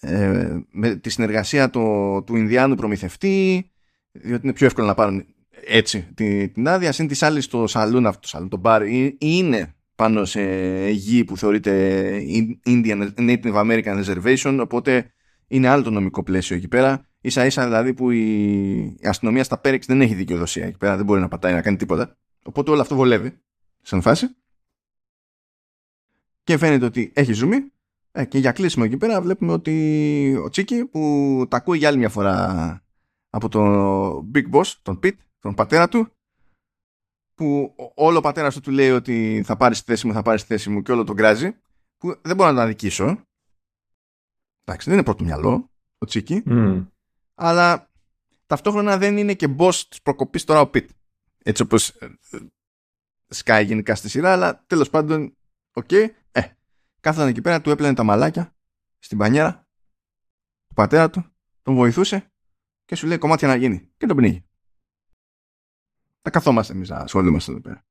ε, 0.00 0.58
με 0.70 0.94
τη 0.94 1.10
συνεργασία 1.10 1.70
το, 1.70 2.22
του 2.22 2.36
Ινδιάνου 2.36 2.74
προμηθευτή, 2.74 3.70
διότι 4.12 4.40
είναι 4.44 4.52
πιο 4.52 4.66
εύκολο 4.66 4.86
να 4.86 4.94
πάρουν 4.94 5.24
έτσι 5.66 6.08
την, 6.14 6.52
την 6.52 6.68
άδεια. 6.68 6.92
Συν 6.92 7.06
της 7.06 7.22
άλλης 7.22 7.44
στο 7.44 7.66
σαλούν 7.66 8.06
αυτό, 8.06 8.20
το 8.20 8.28
σαλούν, 8.28 8.48
το 8.48 8.56
μπαρ, 8.56 8.82
είναι 9.18 9.74
πάνω 9.94 10.24
σε 10.24 10.42
γη 10.88 11.24
που 11.24 11.36
θεωρείται 11.36 12.22
Indian 12.66 13.08
Native 13.16 13.54
American 13.54 14.04
Reservation, 14.04 14.58
οπότε 14.60 15.12
είναι 15.46 15.68
άλλο 15.68 15.82
το 15.82 15.90
νομικό 15.90 16.22
πλαίσιο 16.22 16.56
εκεί 16.56 16.68
πέρα. 16.68 17.07
Σα 17.30 17.46
ίσα 17.46 17.64
δηλαδή 17.64 17.94
που 17.94 18.10
η 18.10 18.98
αστυνομία 19.02 19.44
στα 19.44 19.58
Πέριξ 19.58 19.86
δεν 19.86 20.00
έχει 20.00 20.14
δικαιοδοσία 20.14 20.66
εκεί 20.66 20.76
πέρα, 20.76 20.96
δεν 20.96 21.04
μπορεί 21.04 21.20
να 21.20 21.28
πατάει 21.28 21.52
να 21.52 21.62
κάνει 21.62 21.76
τίποτα. 21.76 22.16
Οπότε 22.44 22.70
όλο 22.70 22.80
αυτό 22.80 22.94
βολεύει 22.94 23.38
σαν 23.82 24.02
φάση. 24.02 24.36
Και 26.44 26.56
φαίνεται 26.56 26.84
ότι 26.84 27.12
έχει 27.14 27.32
ζουμί. 27.32 27.72
Ε, 28.12 28.24
και 28.24 28.38
για 28.38 28.52
κλείσιμο 28.52 28.84
εκεί 28.86 28.96
πέρα 28.96 29.22
βλέπουμε 29.22 29.52
ότι 29.52 30.40
ο 30.44 30.48
Τσίκη 30.48 30.84
που 30.84 31.46
τα 31.48 31.56
ακούει 31.56 31.78
για 31.78 31.88
άλλη 31.88 31.98
μια 31.98 32.08
φορά 32.08 32.82
από 33.30 33.48
τον 33.48 34.30
Big 34.34 34.50
Boss, 34.50 34.72
τον 34.82 34.98
Pete, 35.02 35.16
τον 35.38 35.54
πατέρα 35.54 35.88
του, 35.88 36.12
που 37.34 37.74
όλο 37.94 38.18
ο 38.18 38.20
πατέρας 38.20 38.54
του 38.54 38.60
του 38.60 38.70
λέει 38.70 38.90
ότι 38.90 39.42
θα 39.44 39.56
πάρεις 39.56 39.78
τη 39.78 39.84
θέση 39.84 40.06
μου, 40.06 40.12
θα 40.12 40.22
πάρεις 40.22 40.40
τη 40.40 40.46
θέση 40.46 40.70
μου 40.70 40.82
και 40.82 40.92
όλο 40.92 41.04
τον 41.04 41.16
κράζει, 41.16 41.56
που 41.98 42.20
δεν 42.22 42.36
μπορώ 42.36 42.48
να 42.48 42.54
τον 42.54 42.64
αδικήσω. 42.64 43.04
Εντάξει, 44.64 44.88
δεν 44.88 44.94
είναι 44.94 45.04
πρώτο 45.04 45.24
μυαλό 45.24 45.70
ο 45.98 46.06
Τσίκη, 46.06 46.42
αλλά 47.38 47.90
ταυτόχρονα 48.46 48.98
δεν 48.98 49.16
είναι 49.16 49.34
και 49.34 49.54
boss 49.58 49.74
της 49.88 50.02
προκοπής 50.02 50.44
τώρα 50.44 50.60
ο 50.60 50.66
Πιτ. 50.66 50.90
Έτσι 51.42 51.62
όπως 51.62 51.88
ε, 51.88 52.04
ε, 52.30 52.38
σκάει 53.28 53.64
γενικά 53.64 53.94
στη 53.94 54.08
σειρά, 54.08 54.32
αλλά 54.32 54.64
τέλος 54.66 54.90
πάντων, 54.90 55.36
OK, 55.72 55.84
okay, 55.90 56.08
ε, 56.32 56.42
κάθονταν 57.00 57.28
εκεί 57.28 57.40
πέρα, 57.40 57.60
του 57.60 57.70
έπλενε 57.70 57.94
τα 57.94 58.02
μαλάκια 58.02 58.56
στην 58.98 59.18
μπανιέρα 59.18 59.66
του 60.68 60.74
πατέρα 60.74 61.10
του, 61.10 61.24
τον 61.62 61.74
βοηθούσε 61.74 62.32
και 62.84 62.94
σου 62.94 63.06
λέει 63.06 63.18
κομμάτια 63.18 63.48
να 63.48 63.54
γίνει 63.54 63.92
και 63.96 64.06
τον 64.06 64.16
πνίγει. 64.16 64.44
Θα 66.22 66.30
καθόμαστε 66.30 66.72
εμείς 66.72 66.88
να 66.88 66.96
ασχολούμαστε 66.96 67.50
εδώ 67.50 67.60
πέρα. 67.60 67.86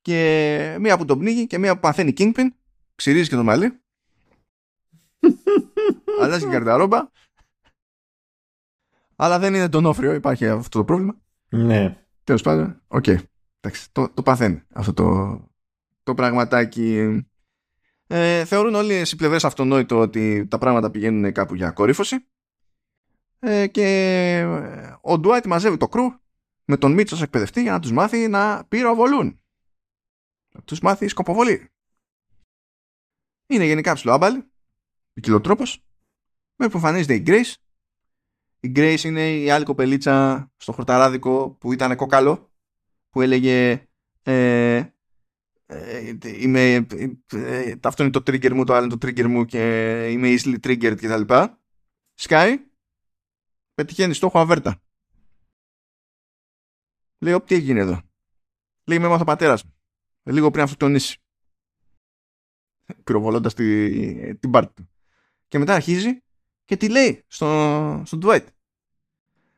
Και 0.00 0.76
μία 0.80 0.98
που 0.98 1.04
τον 1.04 1.18
πνίγει 1.18 1.46
και 1.46 1.58
μία 1.58 1.74
που 1.74 1.80
παθαίνει 1.80 2.12
Kingpin, 2.16 2.46
ξυρίζει 2.94 3.28
και 3.28 3.36
το 3.36 3.44
μαλλί. 3.44 3.82
Αλλάζει 6.22 6.46
γκαρνταρόμπα. 6.46 7.08
Αλλά 9.16 9.38
δεν 9.38 9.54
είναι 9.54 9.68
D'Onofrio, 9.68 10.14
υπάρχει 10.14 10.48
αυτό 10.48 10.78
το 10.78 10.84
πρόβλημα. 10.84 11.16
Ναι. 11.48 12.04
Τέλος 12.24 12.42
πάντων, 12.42 12.82
OK. 12.86 13.04
Okay. 13.06 13.18
το, 13.92 14.08
το 14.14 14.22
παθαίνει 14.22 14.62
αυτό 14.72 14.92
το, 14.92 15.40
το 16.02 16.14
πραγματάκι. 16.14 17.20
Ε, 18.06 18.44
θεωρούν 18.44 18.74
όλοι 18.74 18.94
οι 18.94 19.16
πλευρέ 19.16 19.36
αυτονόητο 19.42 19.98
ότι 19.98 20.46
τα 20.46 20.58
πράγματα 20.58 20.90
πηγαίνουν 20.90 21.32
κάπου 21.32 21.54
για 21.54 21.70
κορύφωση. 21.70 22.16
Ε, 23.38 23.66
και 23.66 24.44
ο 25.00 25.18
Ντουάιτ 25.18 25.46
μαζεύει 25.46 25.76
το 25.76 25.88
κρού 25.88 26.04
με 26.64 26.76
τον 26.76 26.92
Μίτσος 26.92 27.22
εκπαιδευτή 27.22 27.62
για 27.62 27.72
να 27.72 27.80
τους 27.80 27.92
μάθει 27.92 28.28
να 28.28 28.64
πυροβολούν. 28.64 29.40
Να 30.54 30.62
τους 30.62 30.80
μάθει 30.80 31.08
σκοποβολή. 31.08 31.68
Είναι 33.46 33.64
γενικά 33.64 33.94
ψηλό 33.94 34.18
η 35.12 35.20
κυλοτρόπος, 35.20 35.84
με 36.56 36.68
που 36.68 36.76
εμφανίζεται 36.76 37.14
η 37.14 37.22
Grace. 37.26 37.54
Η 38.64 38.72
Grace 38.76 39.00
είναι 39.02 39.36
η 39.36 39.50
άλλη 39.50 39.64
κοπελίτσα 39.64 40.50
στο 40.56 40.72
χορταράδικο 40.72 41.50
που 41.50 41.72
ήταν 41.72 41.96
κόκαλο, 41.96 42.52
που 43.10 43.20
έλεγε 43.20 43.88
ε, 44.22 44.82
ε, 45.66 46.16
είμαι, 46.22 46.86
ε, 47.32 47.74
αυτό 47.82 48.02
είναι 48.02 48.12
το 48.12 48.22
trigger 48.26 48.52
μου, 48.52 48.64
το 48.64 48.74
άλλο 48.74 48.84
είναι 48.84 48.96
το 48.96 49.06
trigger 49.06 49.26
μου 49.26 49.44
και 49.44 49.60
είμαι 50.10 50.28
easily 50.28 50.56
triggered 50.60 50.96
κτλ. 50.96 51.34
Sky 52.20 52.56
πετυχαίνει 53.74 54.14
στόχο 54.14 54.38
αβέρτα. 54.38 54.82
Λέει, 57.18 57.40
τι 57.40 57.54
έγινε 57.54 57.80
εδώ; 57.80 58.02
Λέει, 58.84 58.98
με 58.98 59.06
έμαθα 59.06 59.22
ο 59.22 59.24
πατέρας 59.24 59.64
μου. 59.64 59.74
Λίγο 60.22 60.50
πριν 60.50 60.64
αυτοκτονήσει. 60.64 61.18
Πυροβολώντας 63.04 63.54
τη, 63.54 64.36
την 64.36 64.50
πάρτη 64.50 64.72
του. 64.74 64.88
Και 65.48 65.58
μετά 65.58 65.74
αρχίζει 65.74 66.22
και 66.64 66.76
τι 66.76 66.88
λέει 66.88 67.24
στο, 67.26 68.02
στον 68.04 68.20
Dwight. 68.22 68.46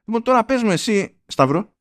Λοιπόν, 0.06 0.22
τώρα 0.22 0.44
πες 0.44 0.62
μου 0.62 0.70
εσύ, 0.70 1.20
Σταύρο. 1.26 1.74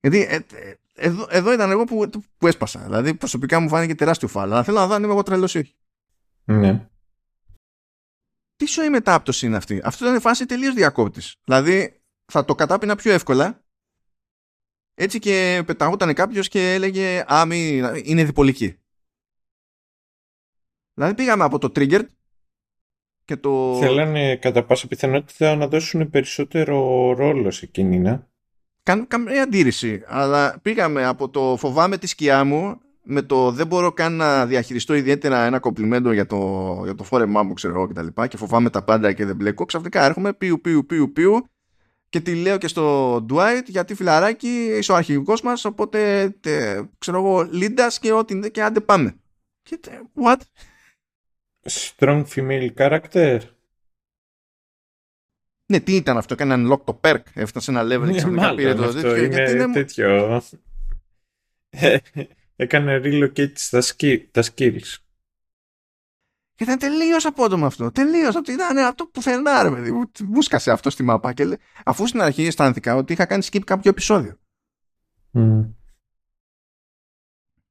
Γιατί 0.00 0.22
ε, 0.22 0.46
ε, 0.52 0.74
εδώ, 0.94 1.26
εδώ 1.30 1.52
ήταν 1.52 1.70
εγώ 1.70 1.84
που, 1.84 2.10
που 2.38 2.46
έσπασα. 2.46 2.80
Δηλαδή 2.84 3.14
προσωπικά 3.14 3.60
μου 3.60 3.68
φάνηκε 3.68 3.94
τεράστιο 3.94 4.28
φάλα. 4.28 4.54
Αλλά 4.54 4.64
θέλω 4.64 4.78
να 4.78 4.86
δω 4.86 4.94
αν 4.94 5.02
είμαι 5.02 5.12
εγώ 5.12 5.22
τρελός 5.22 5.54
ή 5.54 5.58
όχι. 5.58 5.76
Ναι. 6.44 6.88
Τι 8.56 8.66
σου 8.66 8.82
η 8.82 8.88
μετάπτωση 8.88 9.46
είναι 9.46 9.56
αυτή; 9.56 9.80
Αυτό 9.84 10.08
ήταν 10.08 10.20
φάση 10.20 10.46
τελείως 10.46 10.74
διακόπτης. 10.74 11.36
Δηλαδή 11.44 12.02
θα 12.24 12.44
το 12.44 12.54
κατάπινα 12.54 12.96
πιο 12.96 13.12
εύκολα 13.12 13.64
έτσι 14.94 15.18
και 15.18 15.62
πεταγόταν 15.66 16.14
κάποιος 16.14 16.48
και 16.48 16.74
έλεγε 16.74 17.24
Α, 17.32 17.46
μη, 17.46 17.82
είναι 18.04 18.24
διπολική. 18.24 18.78
Δηλαδή 20.94 21.14
πήγαμε 21.14 21.44
από 21.44 21.58
το 21.58 21.72
trigger 21.74 22.08
και 23.28 23.36
το. 23.36 23.76
Θέλανε 23.80 24.36
κατά 24.36 24.64
πάσα 24.64 24.86
πιθανότητα 24.86 25.56
να 25.56 25.68
δώσουν 25.68 26.10
περισσότερο 26.10 27.12
ρόλο 27.12 27.50
σε 27.50 27.64
εκείνη, 27.64 27.98
ναι. 27.98 28.20
καμία 29.08 29.42
αντίρρηση. 29.42 30.02
Αλλά 30.06 30.58
πήγαμε 30.62 31.04
από 31.04 31.28
το 31.28 31.56
φοβάμαι 31.58 31.98
τη 31.98 32.06
σκιά 32.06 32.44
μου 32.44 32.80
με 33.02 33.22
το 33.22 33.50
δεν 33.50 33.66
μπορώ 33.66 33.92
καν 33.92 34.12
να 34.12 34.46
διαχειριστώ 34.46 34.94
ιδιαίτερα 34.94 35.44
ένα 35.44 35.58
κομπλιμέντο 35.58 36.12
για 36.12 36.26
το, 36.26 36.80
για 36.84 36.94
το 36.94 37.04
φόρεμά 37.04 37.42
μου, 37.42 37.52
ξέρω 37.52 37.74
εγώ 37.74 37.86
κτλ. 37.86 38.06
Και, 38.06 38.26
και 38.26 38.36
φοβάμαι 38.36 38.70
τα 38.70 38.82
πάντα 38.82 39.12
και 39.12 39.24
δεν 39.24 39.36
μπλέκω. 39.36 39.64
Ξαφνικά 39.64 40.04
έρχομαι, 40.04 40.32
πιου, 40.32 40.60
πιου, 40.60 40.86
πιου, 40.86 41.12
πιου 41.12 41.48
και 42.08 42.20
τη 42.20 42.34
λέω 42.34 42.58
και 42.58 42.68
στο 42.68 43.16
Dwight 43.30 43.64
γιατί 43.66 43.94
φιλαράκι 43.94 44.48
είσαι 44.78 44.92
ο 44.92 44.94
αρχηγικός 44.94 45.42
μας 45.42 45.64
οπότε 45.64 46.30
τε, 46.40 46.82
ξέρω 46.98 47.18
εγώ 47.18 47.48
Λίντας 47.50 47.98
και 47.98 48.12
ό,τι 48.12 48.50
και 48.50 48.62
άντε 48.62 48.80
πάμε 48.80 49.16
και 49.62 49.78
what; 50.24 50.36
Strong 51.68 52.24
female 52.34 52.74
character; 52.74 53.40
Ναι, 55.66 55.80
τι 55.80 55.96
ήταν 55.96 56.16
αυτό, 56.16 56.34
έκανε 56.34 56.54
unlock 56.54 56.84
το 56.84 57.00
perk, 57.04 57.22
έφτασε 57.34 57.70
ένα 57.70 57.82
level 57.82 58.12
και 58.12 58.26
ναι, 58.26 58.54
πήρε 58.54 58.74
το 58.74 58.84
αυτό 58.84 59.16
είναι, 59.16 59.50
είναι 59.50 59.72
τέτοιο. 59.72 60.42
έκανε 62.56 63.00
relocate 63.04 63.52
στα, 63.54 63.82
τα 64.30 64.42
skills. 64.42 64.96
Και 66.58 66.64
ήταν 66.64 66.78
τελείως 66.78 67.24
απότομο 67.26 67.66
αυτό. 67.66 67.90
Τελείως. 67.90 68.36
Αυτό 68.36 68.52
ήταν 68.52 68.78
αυτό 68.78 69.06
που 69.06 69.20
φαινά, 69.20 69.62
ρε 69.62 69.70
παιδί 69.70 69.92
μου. 69.92 70.10
Βούσκασε 70.24 70.70
αυτό 70.70 70.90
στη 70.90 71.02
μαπά. 71.02 71.32
Και 71.32 71.58
αφού 71.84 72.06
στην 72.06 72.20
αρχή 72.20 72.46
αισθάνθηκα 72.46 72.94
ότι 72.94 73.12
είχα 73.12 73.26
κάνει 73.26 73.46
skip 73.50 73.60
κάποιο 73.64 73.90
επεισόδιο. 73.90 74.38
Mm. 75.32 75.74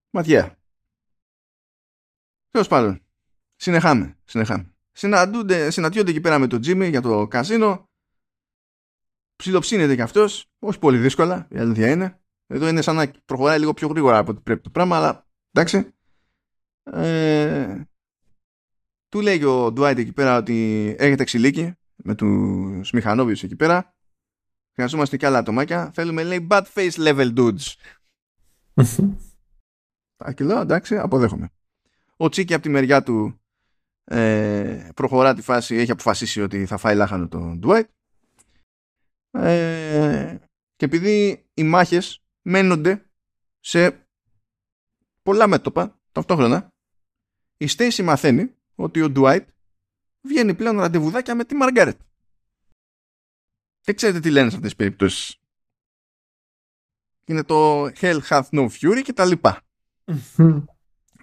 Ματιά. 0.09 0.57
Τέλος 2.51 2.67
πάντων. 2.67 3.06
Συνεχάμε. 3.57 4.17
Συνεχάμε. 4.23 4.73
συναντιόνται 4.91 6.09
εκεί 6.09 6.21
πέρα 6.21 6.39
με 6.39 6.47
τον 6.47 6.61
Τζίμι 6.61 6.87
για 6.87 7.01
το 7.01 7.27
καζίνο. 7.27 7.89
Ψιλοψύνεται 9.35 9.95
κι 9.95 10.01
αυτός. 10.01 10.45
Όχι 10.59 10.79
πολύ 10.79 10.97
δύσκολα. 10.97 11.47
Η 11.49 11.57
αλήθεια 11.57 11.91
είναι. 11.91 12.19
Εδώ 12.47 12.67
είναι 12.67 12.81
σαν 12.81 12.95
να 12.95 13.11
προχωράει 13.25 13.59
λίγο 13.59 13.73
πιο 13.73 13.87
γρήγορα 13.87 14.17
από 14.17 14.31
ό,τι 14.31 14.41
πρέπει 14.41 14.61
το 14.61 14.69
πράγμα, 14.69 14.97
αλλά 14.97 15.27
εντάξει. 15.51 15.93
Ε, 16.83 17.81
του 19.09 19.21
λέει 19.21 19.43
ο 19.43 19.71
Ντουάιτ 19.71 19.97
εκεί 19.97 20.13
πέρα 20.13 20.37
ότι 20.37 20.85
έχετε 20.99 21.23
ξυλίκι 21.23 21.73
με 21.95 22.15
τους 22.15 22.91
μηχανόβιους 22.91 23.43
εκεί 23.43 23.55
πέρα. 23.55 23.95
Χρειαζόμαστε 24.73 25.17
και 25.17 25.25
άλλα 25.25 25.37
ατομάκια. 25.37 25.91
Θέλουμε 25.93 26.23
λέει 26.23 26.47
bad 26.49 26.63
face 26.73 26.91
level 26.91 27.33
dudes. 27.37 27.73
Ακυλώ, 30.17 30.59
εντάξει, 30.59 30.97
αποδέχομαι. 30.97 31.49
Ο 32.17 32.29
Τσίκη 32.29 32.53
από 32.53 32.63
τη 32.63 32.69
μεριά 32.69 33.03
του 33.03 33.41
ε, 34.09 34.89
προχωρά 34.95 35.33
τη 35.33 35.41
φάση, 35.41 35.75
έχει 35.75 35.91
αποφασίσει 35.91 36.41
ότι 36.41 36.65
θα 36.65 36.77
φάει 36.77 36.95
λάχανο 36.95 37.27
τον 37.27 37.59
Ντουάιτ. 37.59 37.89
Ε, 39.31 40.37
και 40.75 40.85
επειδή 40.85 41.45
οι 41.53 41.63
μάχες 41.63 42.23
μένονται 42.41 43.05
σε 43.59 44.07
πολλά 45.21 45.47
μέτωπα 45.47 45.99
ταυτόχρονα, 46.11 46.73
η 47.57 47.67
Στέισι 47.67 48.03
μαθαίνει 48.03 48.55
ότι 48.75 49.01
ο 49.01 49.09
Ντουάιτ 49.09 49.49
βγαίνει 50.21 50.53
πλέον 50.53 50.79
ραντεβουδάκια 50.79 51.35
με 51.35 51.45
τη 51.45 51.55
Μαργκάρετ. 51.55 51.99
Δεν 53.81 53.95
ξέρετε 53.95 54.19
τι 54.19 54.29
λένε 54.29 54.49
σε 54.49 54.55
αυτές 54.55 54.69
τις 54.69 54.77
περιπτώσεις. 54.77 55.39
Είναι 57.25 57.43
το 57.43 57.83
Hell 57.85 58.19
hath 58.29 58.49
no 58.49 58.67
fury 58.69 59.01
και 59.03 59.13
τα 59.13 59.25
λοιπά. 59.25 59.61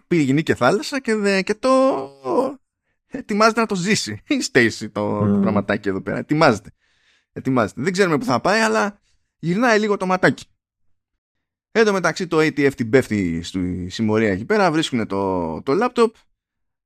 πύργη 0.06 0.42
και 0.42 0.54
θάλασσα 0.54 1.00
και, 1.00 1.42
και 1.42 1.54
το 1.54 2.43
ετοιμάζεται 3.18 3.60
να 3.60 3.66
το 3.66 3.74
ζήσει. 3.74 4.22
Η 4.26 4.40
Στέση 4.40 4.90
το, 4.90 5.18
το 5.18 5.38
πραγματάκι 5.40 5.88
εδώ 5.88 6.00
πέρα. 6.00 6.18
Ετοιμάζεται. 6.18 6.70
Ετοιμάζεται. 7.32 7.82
Δεν 7.82 7.92
ξέρουμε 7.92 8.18
που 8.18 8.24
θα 8.24 8.40
πάει, 8.40 8.60
αλλά 8.60 9.00
γυρνάει 9.38 9.78
λίγο 9.78 9.96
το 9.96 10.06
ματάκι. 10.06 10.44
Εν 11.70 11.84
τω 11.84 11.92
μεταξύ 11.92 12.26
το 12.26 12.38
ATF 12.38 12.74
την 12.74 12.90
πέφτει 12.90 13.42
στη 13.42 13.88
συμμορία 13.88 14.32
εκεί 14.32 14.44
πέρα, 14.44 14.70
βρίσκουν 14.70 15.06
το, 15.06 15.62
το 15.62 15.72
laptop 15.82 16.10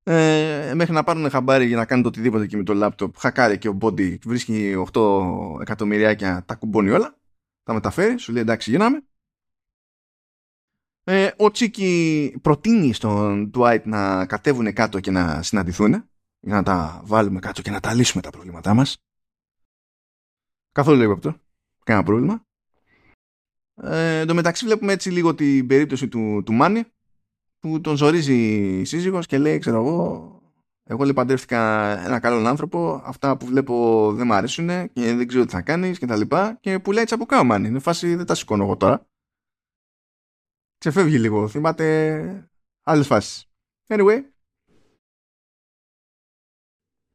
ε, 0.02 0.72
μέχρι 0.74 0.92
να 0.92 1.04
πάρουν 1.04 1.30
χαμπάρι 1.30 1.66
για 1.66 1.76
να 1.76 1.84
κάνουν 1.84 2.02
το 2.02 2.08
οτιδήποτε 2.08 2.46
και 2.46 2.56
με 2.56 2.62
το 2.62 2.86
laptop. 2.86 3.10
Χακάρει 3.14 3.58
και 3.58 3.68
ο 3.68 3.78
Body 3.80 4.18
βρίσκει 4.18 4.74
8 4.92 5.60
εκατομμυριάκια, 5.60 6.44
τα 6.46 6.54
κουμπώνει 6.54 6.90
όλα. 6.90 7.18
Τα 7.62 7.72
μεταφέρει, 7.72 8.18
σου 8.18 8.32
λέει 8.32 8.42
εντάξει 8.42 8.70
γίναμε. 8.70 9.02
Ε, 11.04 11.30
ο 11.36 11.50
Τσίκη 11.50 12.34
προτείνει 12.42 12.92
στον 12.92 13.50
Dwight 13.54 13.82
να 13.84 14.26
κατέβουν 14.26 14.72
κάτω 14.72 15.00
και 15.00 15.10
να 15.10 15.42
συναντηθούν 15.42 16.08
για 16.40 16.54
να 16.54 16.62
τα 16.62 17.00
βάλουμε 17.04 17.40
κάτω 17.40 17.62
και 17.62 17.70
να 17.70 17.80
τα 17.80 17.94
λύσουμε 17.94 18.22
τα 18.22 18.30
προβλήματά 18.30 18.74
μας. 18.74 18.96
Καθόλου 20.72 20.98
λίγο 20.98 21.12
αυτό. 21.12 21.36
Κανένα 21.84 22.06
πρόβλημα. 22.06 22.46
Ε, 23.74 24.18
εν 24.18 24.26
τω 24.26 24.34
μεταξύ 24.34 24.64
βλέπουμε 24.64 24.92
έτσι 24.92 25.10
λίγο 25.10 25.34
την 25.34 25.66
περίπτωση 25.66 26.08
του, 26.08 26.42
του 26.44 26.52
Μάνι 26.52 26.84
που 27.58 27.80
τον 27.80 27.96
ζορίζει 27.96 28.34
η 28.80 28.84
σύζυγος 28.84 29.26
και 29.26 29.38
λέει 29.38 29.58
ξέρω 29.58 29.76
εγώ 29.76 30.32
εγώ 30.90 31.02
λέει 31.02 31.12
παντρεύτηκα 31.12 31.88
ένα 32.04 32.20
καλό 32.20 32.48
άνθρωπο 32.48 33.02
αυτά 33.04 33.36
που 33.36 33.46
βλέπω 33.46 34.12
δεν 34.12 34.26
μου 34.26 34.34
αρέσουν 34.34 34.66
και 34.92 35.14
δεν 35.14 35.26
ξέρω 35.26 35.44
τι 35.44 35.50
θα 35.50 35.62
κάνεις 35.62 35.98
και 35.98 36.06
τα 36.06 36.16
λοιπά 36.16 36.58
και 36.60 36.78
που 36.78 36.92
λέει 36.92 37.04
τσαπουκά 37.04 37.40
ο 37.40 37.44
Μάνι 37.44 37.68
είναι 37.68 37.78
φάση 37.78 38.14
δεν 38.14 38.26
τα 38.26 38.34
σηκώνω 38.34 38.64
εγώ 38.64 38.76
τώρα 38.76 39.06
ξεφεύγει 40.78 41.18
λίγο 41.18 41.48
θυμάται 41.48 42.50
άλλες 42.82 43.06
φάσεις 43.06 43.46
anyway 43.86 44.20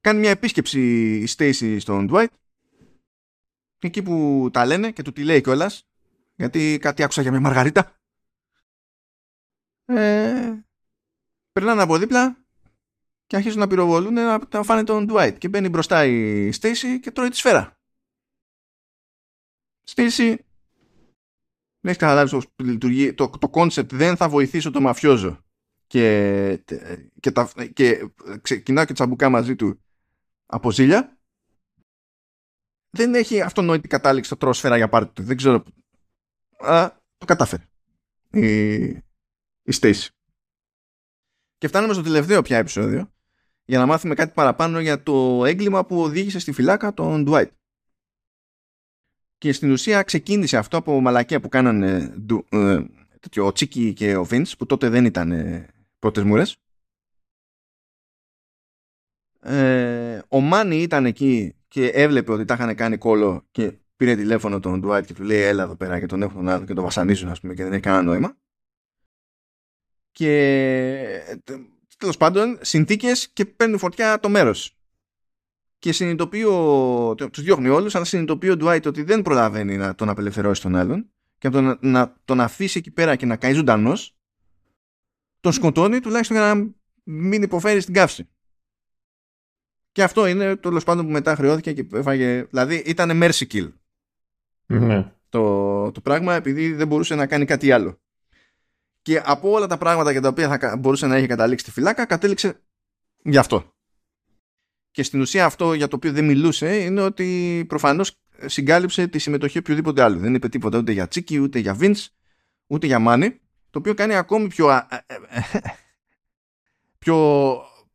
κάνει 0.03 0.19
μια 0.19 0.30
επίσκεψη 0.30 0.81
η 1.15 1.27
Stacy 1.38 1.77
στον 1.80 2.09
Dwight 2.11 2.27
εκεί 3.80 4.03
που 4.03 4.49
τα 4.53 4.65
λένε 4.65 4.91
και 4.91 5.01
του 5.01 5.11
τη 5.11 5.23
λέει 5.23 5.41
κιόλας, 5.41 5.88
γιατί 6.35 6.77
κάτι 6.81 7.03
άκουσα 7.03 7.21
για 7.21 7.31
μια 7.31 7.39
μαργαρίτα. 7.39 7.95
Ε, 9.85 10.53
περνάνε 11.51 11.81
από 11.81 11.97
δίπλα 11.97 12.45
και 13.27 13.35
αρχίζουν 13.35 13.59
να 13.59 13.67
πυροβολούν 13.67 14.13
να, 14.13 14.39
να 14.51 14.63
φάνε 14.63 14.84
τον 14.84 15.07
Dwight 15.09 15.35
και 15.38 15.47
μπαίνει 15.47 15.69
μπροστά 15.69 16.05
η 16.05 16.49
Stacy 16.61 16.99
και 17.01 17.11
τρώει 17.11 17.30
τη 17.30 17.35
σφαίρα. 17.35 17.77
Stacy 19.85 20.35
δεν 21.80 21.91
έχεις 21.91 21.97
καταλάβει 21.97 22.30
πώς 22.30 22.47
λειτουργεί 22.55 23.13
το, 23.13 23.30
το 23.30 23.49
concept 23.53 23.89
δεν 23.89 24.17
θα 24.17 24.30
βοηθήσω 24.30 24.71
το 24.71 24.81
μαφιόζο 24.81 25.43
και, 25.88 26.63
και, 27.19 27.31
τα, 27.31 27.51
και 27.73 28.11
ξεκινάω 28.41 28.85
και 28.85 28.93
τσαμπουκά 28.93 29.30
μαζί 29.30 29.55
του 29.55 29.82
από 30.45 30.71
ζήλια 30.71 31.17
δεν 32.89 33.15
έχει 33.15 33.41
αυτονόητη 33.41 33.87
κατάληξη 33.87 34.29
το 34.29 34.37
τρόσφαιρα 34.37 34.77
για 34.77 34.89
πάρτι 34.89 35.13
του. 35.13 35.23
Δεν 35.23 35.37
ξέρω. 35.37 35.63
Α, 36.57 36.91
το 37.17 37.25
κατάφερε. 37.25 37.67
Η, 38.31 38.83
η 39.63 39.73
Stacy. 39.81 40.07
Και 41.57 41.67
φτάνουμε 41.67 41.93
στο 41.93 42.03
τελευταίο 42.03 42.41
πια 42.41 42.57
επεισόδιο 42.57 43.13
για 43.65 43.79
να 43.79 43.85
μάθουμε 43.85 44.15
κάτι 44.15 44.33
παραπάνω 44.33 44.79
για 44.79 45.03
το 45.03 45.45
έγκλημα 45.45 45.85
που 45.85 46.01
οδήγησε 46.01 46.39
στη 46.39 46.51
φυλάκα 46.51 46.93
τον 46.93 47.25
Dwight. 47.27 47.49
Και 49.37 49.53
στην 49.53 49.71
ουσία 49.71 50.03
ξεκίνησε 50.03 50.57
αυτό 50.57 50.77
από 50.77 50.99
μαλακία 50.99 51.39
που 51.39 51.49
κάνανε 51.49 52.15
ε, 52.49 53.39
ο 53.39 53.51
Τσίκι 53.51 53.93
και 53.93 54.15
ο 54.15 54.27
Vince 54.29 54.57
που 54.57 54.65
τότε 54.65 54.89
δεν 54.89 55.05
ήταν 55.05 55.31
ε, 55.31 55.67
πρώτες 55.99 56.23
μούρες. 56.23 56.57
Ε, 59.39 60.12
ο 60.34 60.39
Μάνι 60.39 60.81
ήταν 60.81 61.05
εκεί 61.05 61.55
και 61.68 61.88
έβλεπε 61.88 62.31
ότι 62.31 62.45
τα 62.45 62.53
είχαν 62.53 62.76
κάνει 62.76 62.97
κόλλο 62.97 63.47
και 63.51 63.73
πήρε 63.95 64.15
τηλέφωνο 64.15 64.60
τον 64.60 64.80
Ντουάιτ 64.80 65.05
και 65.05 65.14
του 65.14 65.23
λέει 65.23 65.41
έλα 65.41 65.64
εδώ 65.64 65.76
πέρα 65.76 65.99
και 65.99 66.05
τον 66.05 66.22
έχουν 66.22 66.35
τον 66.35 66.49
άλλο 66.49 66.65
και 66.65 66.73
τον 66.73 66.84
βασανίζουν 66.84 67.30
ας 67.30 67.39
πούμε 67.39 67.53
και 67.53 67.64
δεν 67.64 67.72
έχει 67.72 67.81
κανένα 67.81 68.03
νόημα 68.03 68.38
και 70.11 71.35
τέλος 71.97 72.18
πάντων 72.18 72.57
συνθήκες 72.61 73.30
και 73.30 73.45
παίρνει 73.45 73.77
φωτιά 73.77 74.19
το 74.19 74.30
μέρος. 74.30 74.77
Και 75.80 75.91
συνειδητοποιεί 75.91 76.43
ο, 76.47 77.15
τους 77.15 77.43
διώχνει 77.43 77.69
όλους 77.69 77.95
αλλά 77.95 78.05
συνειδητοποιεί 78.05 78.49
ο 78.51 78.57
Ντουάιτ 78.57 78.88
ότι 78.88 79.03
δεν 79.03 79.22
προλαβαίνει 79.22 79.77
να 79.77 79.95
τον 79.95 80.10
απελευθερώσει 80.10 80.61
τον 80.61 80.76
άλλον 80.76 81.11
και 81.38 81.49
να 81.49 81.53
τον, 81.53 81.77
να 81.81 82.15
τον 82.26 82.41
αφήσει 82.41 82.77
εκεί 82.77 82.91
πέρα 82.91 83.15
και 83.15 83.26
να 83.26 83.35
καεί 83.35 83.53
ζωντανός, 83.53 84.18
τον 85.39 85.51
σκοτώνει 85.51 85.99
τουλάχιστον 85.99 86.38
για 86.38 86.53
να 86.53 86.73
μην 87.03 87.41
υποφέρει 87.41 87.81
στην 87.81 87.93
καύση 87.93 88.27
και 89.93 90.03
αυτό 90.03 90.27
είναι 90.27 90.55
τέλος 90.55 90.83
πάντων 90.83 91.05
που 91.05 91.11
μετά 91.11 91.35
χρεώθηκε 91.35 91.73
και 91.73 91.87
έφαγε. 91.93 92.43
Δηλαδή 92.49 92.75
ήταν 92.75 93.21
mercy 93.23 93.43
kill. 93.51 93.71
Ναι. 94.65 95.11
Το, 95.29 95.91
το 95.91 96.01
πράγμα 96.01 96.33
επειδή 96.33 96.73
δεν 96.73 96.87
μπορούσε 96.87 97.15
να 97.15 97.27
κάνει 97.27 97.45
κάτι 97.45 97.71
άλλο. 97.71 98.01
Και 99.01 99.21
από 99.25 99.51
όλα 99.51 99.67
τα 99.67 99.77
πράγματα 99.77 100.11
για 100.11 100.21
τα 100.21 100.27
οποία 100.27 100.57
θα 100.57 100.77
μπορούσε 100.77 101.07
να 101.07 101.15
έχει 101.15 101.27
καταλήξει 101.27 101.65
τη 101.65 101.71
φυλάκα, 101.71 102.05
κατέληξε 102.05 102.61
γι' 103.23 103.37
αυτό. 103.37 103.73
Και 104.91 105.03
στην 105.03 105.21
ουσία 105.21 105.45
αυτό 105.45 105.73
για 105.73 105.87
το 105.87 105.95
οποίο 105.95 106.11
δεν 106.11 106.25
μιλούσε 106.25 106.75
είναι 106.75 107.01
ότι 107.01 107.65
προφανώς 107.67 108.19
συγκάλυψε 108.45 109.07
τη 109.07 109.19
συμμετοχή 109.19 109.57
οποιοδήποτε 109.57 110.01
άλλου. 110.01 110.19
Δεν 110.19 110.33
είπε 110.33 110.49
τίποτα 110.49 110.77
ούτε 110.77 110.91
για 110.91 111.07
Τσίκι, 111.07 111.39
ούτε 111.39 111.59
για 111.59 111.77
Vince, 111.79 112.05
ούτε 112.67 112.87
για 112.87 112.99
Μάνι, 112.99 113.39
το 113.69 113.79
οποίο 113.79 113.93
κάνει 113.93 114.15
ακόμη 114.15 114.47
πιο, 114.47 114.87
πιο 117.03 117.15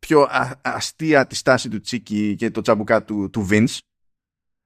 πιο 0.09 0.27
αστεία 0.61 1.27
τη 1.27 1.35
στάση 1.35 1.69
του 1.69 1.79
Τσίκη 1.79 2.35
και 2.35 2.51
το 2.51 2.61
τσαμπουκά 2.61 3.03
του, 3.03 3.29
του 3.29 3.47
Vince 3.49 3.77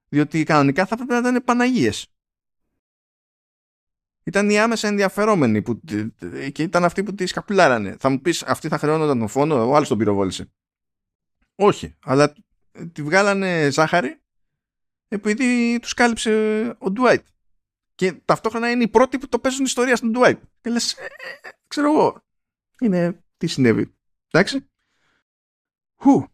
διότι 0.08 0.42
κανονικά 0.42 0.86
θα 0.86 0.96
πρέπει 0.96 1.12
να 1.12 1.18
ήταν 1.18 1.44
Παναγίες. 1.44 2.06
Ήταν 4.24 4.50
οι 4.50 4.58
άμεσα 4.58 4.88
ενδιαφερόμενοι 4.88 5.62
που, 5.62 5.80
και 6.52 6.62
ήταν 6.62 6.84
αυτοί 6.84 7.02
που 7.02 7.14
τη 7.14 7.26
σκαπουλάρανε. 7.26 7.96
Θα 7.98 8.08
μου 8.08 8.20
πεις 8.20 8.42
αυτοί 8.42 8.68
θα 8.68 8.78
χρεώνονταν 8.78 9.18
τον 9.18 9.28
φόνο, 9.28 9.68
ο 9.68 9.74
άλλος 9.74 9.88
τον 9.88 9.98
πυροβόλησε. 9.98 10.52
Όχι, 11.54 11.94
αλλά 12.04 12.32
τη 12.92 13.02
βγάλανε 13.02 13.70
ζάχαρη 13.70 14.20
επειδή 15.08 15.78
τους 15.80 15.94
κάλυψε 15.94 16.32
ο 16.78 16.90
Ντουάιτ. 16.90 17.26
Και 17.94 18.12
ταυτόχρονα 18.12 18.70
είναι 18.70 18.82
οι 18.82 18.88
πρώτοι 18.88 19.18
που 19.18 19.28
το 19.28 19.38
παίζουν 19.38 19.64
ιστορία 19.64 19.96
στον 19.96 20.10
Ντουάιτ. 20.10 20.42
Και 20.60 20.70
λες, 20.70 20.92
ε, 20.92 21.04
ε, 21.04 21.48
ξέρω 21.68 21.92
εγώ, 21.92 22.24
είναι 22.80 23.24
τι 23.36 23.46
συνέβη. 23.46 23.94
Εντάξει. 24.30 24.68
Χου. 26.04 26.26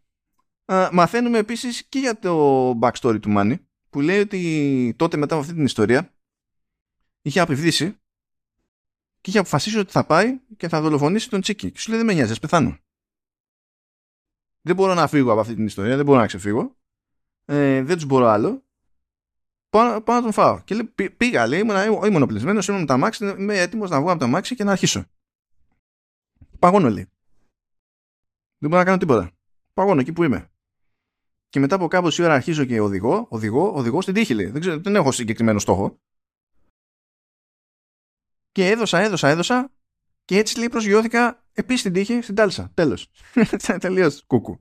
μαθαίνουμε 0.93 1.39
επίσης 1.39 1.85
και 1.85 1.99
για 1.99 2.19
το 2.19 2.71
backstory 2.79 3.19
του 3.21 3.31
Μάνι 3.31 3.69
που 3.91 4.01
λέει 4.01 4.21
ότι 4.21 4.95
τότε 4.97 5.17
μετά 5.17 5.35
από 5.35 5.43
αυτή 5.43 5.55
την 5.55 5.65
ιστορία 5.65 6.15
είχε 7.23 7.41
απειβδίσει 7.41 8.01
και 9.21 9.31
είχε 9.31 9.39
αποφασίσει 9.39 9.79
ότι 9.79 9.93
θα 9.93 10.07
πάει 10.07 10.41
και 10.57 10.69
θα 10.69 10.81
δολοφονήσει 10.81 11.31
τον 11.31 11.41
Τσίκη. 11.41 11.71
Και 11.71 11.79
σου 11.79 11.89
λέει 11.89 11.99
δεν 11.99 12.07
με 12.07 12.15
νοιάζει, 12.15 12.41
πεθάνω. 12.41 12.79
Δεν 14.61 14.77
μπορώ 14.77 14.95
να 14.95 15.07
φύγω 15.07 15.31
από 15.31 15.41
αυτή 15.41 15.55
την 15.55 15.67
ιστορία, 15.67 15.97
δεν 15.97 16.05
μπορώ 16.05 16.19
να 16.19 16.27
ξεφύγω. 16.27 16.77
Ε, 17.45 17.83
δεν 17.83 17.97
τους 17.97 18.05
μπορώ 18.05 18.27
άλλο. 18.27 18.65
Πάω, 19.69 20.03
πάω 20.03 20.17
να 20.17 20.23
τον 20.23 20.33
φάω. 20.33 20.63
Και 20.63 20.75
λέει, 20.75 21.11
πήγα, 21.17 21.47
λέει, 21.47 21.61
ήμουν, 21.61 22.05
ήμουν 22.05 22.23
οπλισμένος, 22.23 22.69
ήμουν 22.69 22.81
με 22.81 22.87
τ' 22.87 22.97
αμάξι, 22.97 23.25
είμαι 23.25 23.59
έτοιμος 23.59 23.91
να 23.91 24.01
βγω 24.01 24.11
από 24.11 24.21
τ' 24.21 24.27
αμάξι 24.27 24.55
και 24.55 24.65
να 24.65 24.73
αρχίσω. 24.73 25.05
Παγώνω, 26.59 26.89
λέει. 26.91 27.09
Δεν 28.59 28.69
μπορώ 28.69 28.79
να 28.79 28.85
κάνω 28.85 28.99
τίποτα 28.99 29.40
παγώνω 29.75 30.01
εκεί 30.01 30.13
που 30.13 30.23
είμαι. 30.23 30.51
Και 31.49 31.61
μετά 31.61 31.75
από 31.75 31.89
κάμποση 31.89 32.23
ώρα 32.23 32.35
αρχίζω 32.35 32.65
και 32.65 32.81
οδηγώ, 32.81 33.27
οδηγώ, 33.31 33.73
οδηγώ 33.73 34.01
στην 34.01 34.15
τύχη. 34.15 34.35
Δεν, 34.35 34.61
ξέρω, 34.61 34.81
δεν 34.81 34.95
έχω 34.95 35.13
συγκεκριμένο 35.13 35.59
στόχο. 35.59 36.01
Και 38.53 38.69
έδωσα, 38.69 38.99
έδωσα, 38.99 39.29
έδωσα 39.29 39.73
και 40.25 40.39
έτσι 40.39 40.59
λέει 40.59 40.69
προσγειώθηκα 40.69 41.45
επίσης 41.53 41.81
στην 41.81 41.93
τύχη 41.93 42.21
στην 42.23 42.35
Τάλσα. 42.35 42.71
Τέλος. 42.75 43.11
Τελείως 43.81 44.25
κούκου. 44.27 44.61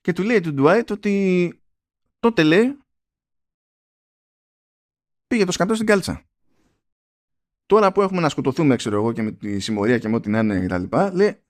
Και 0.00 0.12
του 0.12 0.22
λέει 0.22 0.40
του 0.40 0.52
Ντουάιτ 0.52 0.90
ότι 0.90 1.60
τότε 2.18 2.42
λέει 2.42 2.78
πήγε 5.26 5.44
το 5.44 5.52
σκατό 5.52 5.74
στην 5.74 5.86
κάλτσα. 5.86 6.26
Τώρα 7.66 7.92
που 7.92 8.02
έχουμε 8.02 8.20
να 8.20 8.28
σκοτωθούμε, 8.28 8.76
ξέρω 8.76 8.96
εγώ, 8.96 9.12
και 9.12 9.22
με 9.22 9.32
τη 9.32 9.60
συμμορία 9.60 9.98
και 9.98 10.08
με 10.08 10.14
ό,τι 10.14 10.30
να 10.30 10.38
είναι 10.38 10.66
κτλ. 10.66 10.96
Λέει, 11.12 11.45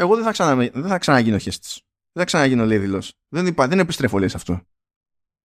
εγώ 0.00 0.14
δεν 0.14 0.24
θα, 0.24 0.32
ξανα, 0.32 0.54
δεν 0.54 0.86
θα 0.86 0.98
ξαναγίνω 0.98 1.38
χέστης. 1.38 1.82
Δεν 2.12 2.22
θα 2.22 2.24
ξαναγίνω 2.24 2.64
λέει 2.64 2.78
δηλώσει. 2.78 3.12
Δεν, 3.28 3.46
είπα, 3.46 3.68
δεν 3.68 3.78
επιστρέφω 3.78 4.18
λέει 4.18 4.28
σε 4.28 4.36
αυτό. 4.36 4.60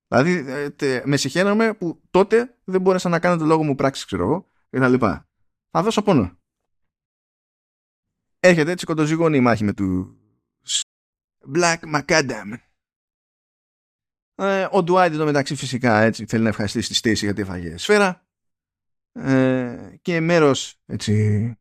Δηλαδή 0.08 0.52
ε, 0.52 0.70
τε, 0.70 1.02
με 1.06 1.18
συγχαίρομαι 1.18 1.74
που 1.74 2.02
τότε 2.12 2.58
δεν 2.64 2.82
μπόρεσα 2.82 3.10
να 3.10 3.20
κάνω 3.20 3.38
το 3.38 3.46
λόγο 3.46 3.64
μου 3.64 3.76
πράξη, 3.76 4.06
ξέρω 4.06 4.24
εγώ, 4.24 4.52
και 4.70 4.80
τα 4.80 4.88
λοιπά. 4.88 5.28
Θα 5.70 5.84
δώσω 5.84 6.02
πόνο. 6.02 6.40
Έρχεται 8.40 8.72
έτσι 8.72 8.86
κοντοζυγώνει 8.86 9.38
η 9.38 9.42
μάχη 9.42 9.64
με 9.64 9.74
του 9.74 10.18
Black 11.56 11.80
Macadam. 11.96 12.58
Ε, 14.36 14.64
ο 14.64 14.78
Dwight 14.78 15.12
εδώ 15.12 15.26
μεταξύ 15.26 15.56
φυσικά 15.56 16.02
έτσι 16.02 16.26
θέλει 16.26 16.44
να 16.44 16.50
ευχαριστήσει 16.50 17.02
τη 17.02 17.10
Stacy 17.10 17.24
γιατί 17.24 17.42
έφαγε 17.42 17.78
σφαίρα. 17.78 18.28
Ε, 19.12 19.96
και 20.02 20.20
μέρος 20.20 20.82
έτσι 20.86 21.56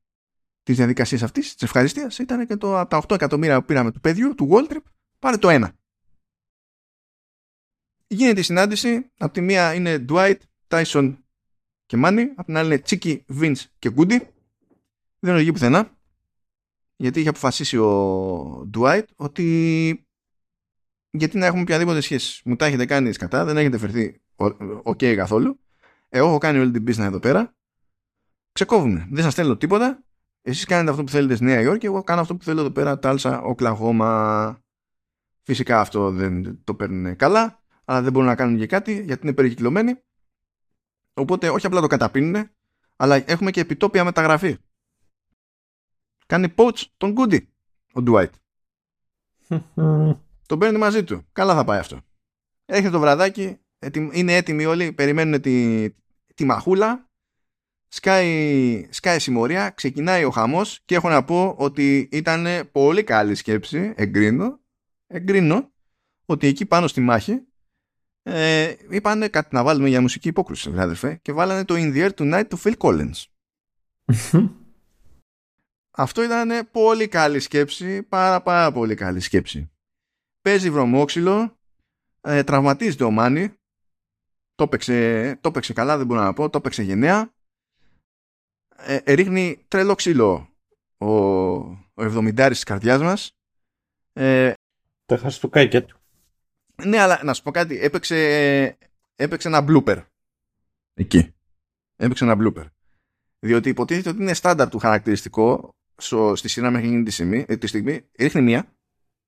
της 0.64 0.76
διαδικασίας 0.76 1.22
αυτής, 1.22 1.52
της 1.52 1.62
ευχαριστίας, 1.62 2.18
ήταν 2.18 2.46
και 2.46 2.56
το, 2.56 2.78
από 2.78 2.90
τα 2.90 3.02
8 3.08 3.14
εκατομμύρια 3.14 3.60
που 3.60 3.66
πήραμε 3.66 3.90
του 3.90 4.00
παιδιού, 4.00 4.34
του 4.34 4.48
Wall 4.50 4.72
Trip, 4.72 4.82
πάρε 5.18 5.36
το 5.36 5.48
ένα. 5.48 5.72
Γίνεται 8.06 8.40
η 8.40 8.42
συνάντηση. 8.42 9.10
Από 9.18 9.32
τη 9.32 9.40
μία 9.40 9.74
είναι 9.74 10.04
Dwight, 10.08 10.36
Tyson 10.68 11.16
και 11.86 11.96
Manny. 12.04 12.24
Από 12.36 12.44
την 12.44 12.56
άλλη 12.56 12.66
είναι 12.66 12.82
Chicky, 12.86 13.18
Vince 13.40 13.62
και 13.78 13.90
Goody. 13.96 14.18
Δεν 15.18 15.34
οδηγεί 15.34 15.52
πουθενά. 15.52 15.96
Γιατί 16.96 17.20
είχε 17.20 17.28
αποφασίσει 17.28 17.76
ο 17.78 18.70
Dwight 18.74 19.04
ότι 19.16 20.06
γιατί 21.10 21.38
να 21.38 21.46
έχουμε 21.46 21.62
οποιαδήποτε 21.62 22.00
σχέση. 22.00 22.42
Μου 22.44 22.56
τα 22.56 22.66
έχετε 22.66 22.86
κάνει 22.86 23.12
σκατά, 23.12 23.44
δεν 23.44 23.56
έχετε 23.56 23.78
φερθεί 23.78 24.20
OK 24.36 24.82
okay 24.84 25.14
καθόλου. 25.16 25.58
Εγώ 26.08 26.26
έχω 26.26 26.38
κάνει 26.38 26.58
όλη 26.58 26.70
την 26.70 26.84
business 26.86 27.06
εδώ 27.06 27.18
πέρα. 27.18 27.54
Ξεκόβουμε. 28.52 29.08
Δεν 29.10 29.22
σας 29.22 29.32
στέλνω 29.32 29.56
τίποτα. 29.56 30.04
Εσείς 30.46 30.64
κάνετε 30.64 30.90
αυτό 30.90 31.04
που 31.04 31.10
θέλετε 31.10 31.34
στη 31.34 31.44
Νέα 31.44 31.60
Υόρκη, 31.60 31.86
εγώ 31.86 32.02
κάνω 32.02 32.20
αυτό 32.20 32.36
που 32.36 32.44
θέλω 32.44 32.60
εδώ 32.60 32.70
πέρα, 32.70 32.98
Τάλσα, 32.98 33.40
Οκλαχώμα. 33.42 34.62
Φυσικά 35.42 35.80
αυτό 35.80 36.10
δεν 36.10 36.64
το 36.64 36.74
παίρνουν 36.74 37.16
καλά, 37.16 37.62
αλλά 37.84 38.02
δεν 38.02 38.12
μπορούν 38.12 38.28
να 38.28 38.34
κάνουν 38.34 38.58
και 38.58 38.66
κάτι 38.66 39.02
γιατί 39.02 39.26
είναι 39.26 39.34
περικυκλωμένοι. 39.34 39.98
Οπότε 41.14 41.48
όχι 41.50 41.66
απλά 41.66 41.80
το 41.80 41.86
καταπίνουν, 41.86 42.50
αλλά 42.96 43.30
έχουμε 43.30 43.50
και 43.50 43.60
επιτόπια 43.60 44.04
μεταγραφή. 44.04 44.56
Κάνει 46.26 46.54
poach 46.56 46.82
τον 46.96 47.14
Goody, 47.16 47.40
ο 47.92 48.02
Dwight. 48.06 48.30
τον 50.48 50.58
παίρνει 50.58 50.78
μαζί 50.78 51.04
του. 51.04 51.26
Καλά 51.32 51.54
θα 51.54 51.64
πάει 51.64 51.78
αυτό. 51.78 52.00
Έχει 52.64 52.90
το 52.90 53.00
βραδάκι, 53.00 53.58
είναι 54.12 54.36
έτοιμοι 54.36 54.64
όλοι, 54.64 54.92
περιμένουν 54.92 55.40
τη, 55.40 55.90
τη 56.34 56.44
μαχούλα 56.44 57.08
σκάει, 57.94 58.86
σκάει 58.90 59.18
συμμορία, 59.18 59.70
ξεκινάει 59.70 60.24
ο 60.24 60.30
χαμός 60.30 60.80
και 60.84 60.94
έχω 60.94 61.08
να 61.08 61.24
πω 61.24 61.54
ότι 61.58 62.08
ήταν 62.12 62.46
πολύ 62.72 63.04
καλή 63.04 63.34
σκέψη, 63.34 63.92
εγκρίνω, 63.96 64.60
εγκρίνω 65.06 65.72
ότι 66.24 66.46
εκεί 66.46 66.66
πάνω 66.66 66.86
στη 66.86 67.00
μάχη 67.00 67.46
ε, 68.22 68.74
είπανε 68.88 69.28
κάτι 69.28 69.54
να 69.54 69.62
βάλουμε 69.62 69.88
για 69.88 70.00
μουσική 70.00 70.28
υπόκρουση, 70.28 70.72
αδερφέ, 70.76 71.18
και 71.22 71.32
βάλανε 71.32 71.64
το 71.64 71.74
In 71.78 71.94
the 71.94 72.08
Air 72.08 72.14
Tonight 72.18 72.44
του 72.48 72.58
Phil 72.64 72.76
Collins. 72.78 73.24
Αυτό 75.96 76.22
ήταν 76.22 76.68
πολύ 76.70 77.08
καλή 77.08 77.40
σκέψη, 77.40 78.02
πάρα 78.02 78.42
πάρα 78.42 78.72
πολύ 78.72 78.94
καλή 78.94 79.20
σκέψη. 79.20 79.70
Παίζει 80.42 80.70
βρωμόξυλο, 80.70 81.58
ε, 82.20 82.42
τραυματίζεται 82.42 83.04
ο 83.04 83.10
Μάνι, 83.10 83.52
το 84.54 84.64
έπαιξε, 84.64 85.38
το 85.40 85.48
έπαιξε 85.48 85.72
καλά, 85.72 85.96
δεν 85.96 86.06
μπορώ 86.06 86.22
να 86.22 86.32
πω, 86.32 86.50
το 86.50 86.58
έπαιξε 86.58 86.82
γενναία 86.82 87.33
ε, 88.84 89.00
ε, 89.04 89.12
ρίχνει 89.12 89.64
τρελό 89.68 89.94
ξύλο 89.94 90.48
ο, 90.98 91.06
ο 91.06 91.86
70 91.96 92.46
της 92.48 92.62
καρδιάς 92.62 93.02
μας. 93.02 93.36
Ε, 94.12 94.52
το 95.04 95.14
είχα 95.14 95.30
στο 95.30 95.48
καϊκέ 95.48 95.80
του. 95.80 95.98
Ναι, 96.84 96.98
αλλά 96.98 97.20
να 97.24 97.34
σου 97.34 97.42
πω 97.42 97.50
κάτι. 97.50 97.78
Έπαιξε, 97.78 98.16
έπαιξε 99.14 99.48
ένα 99.48 99.64
blooper. 99.68 100.04
Εκεί. 100.94 101.34
Έπαιξε 101.96 102.24
ένα 102.24 102.36
blooper. 102.40 102.66
Διότι 103.38 103.68
υποτίθεται 103.68 104.08
ότι 104.08 104.22
είναι 104.22 104.34
στάνταρ 104.34 104.68
του 104.68 104.78
χαρακτηριστικό 104.78 105.74
στο, 105.96 106.36
στη 106.36 106.48
σειρά 106.48 106.70
μέχρι 106.70 107.02
τη 107.02 107.10
στιγμή, 107.10 107.44
ε, 107.48 107.56
τη 107.56 107.66
στιγμή 107.66 108.08
ρίχνει 108.18 108.42
μία, 108.42 108.72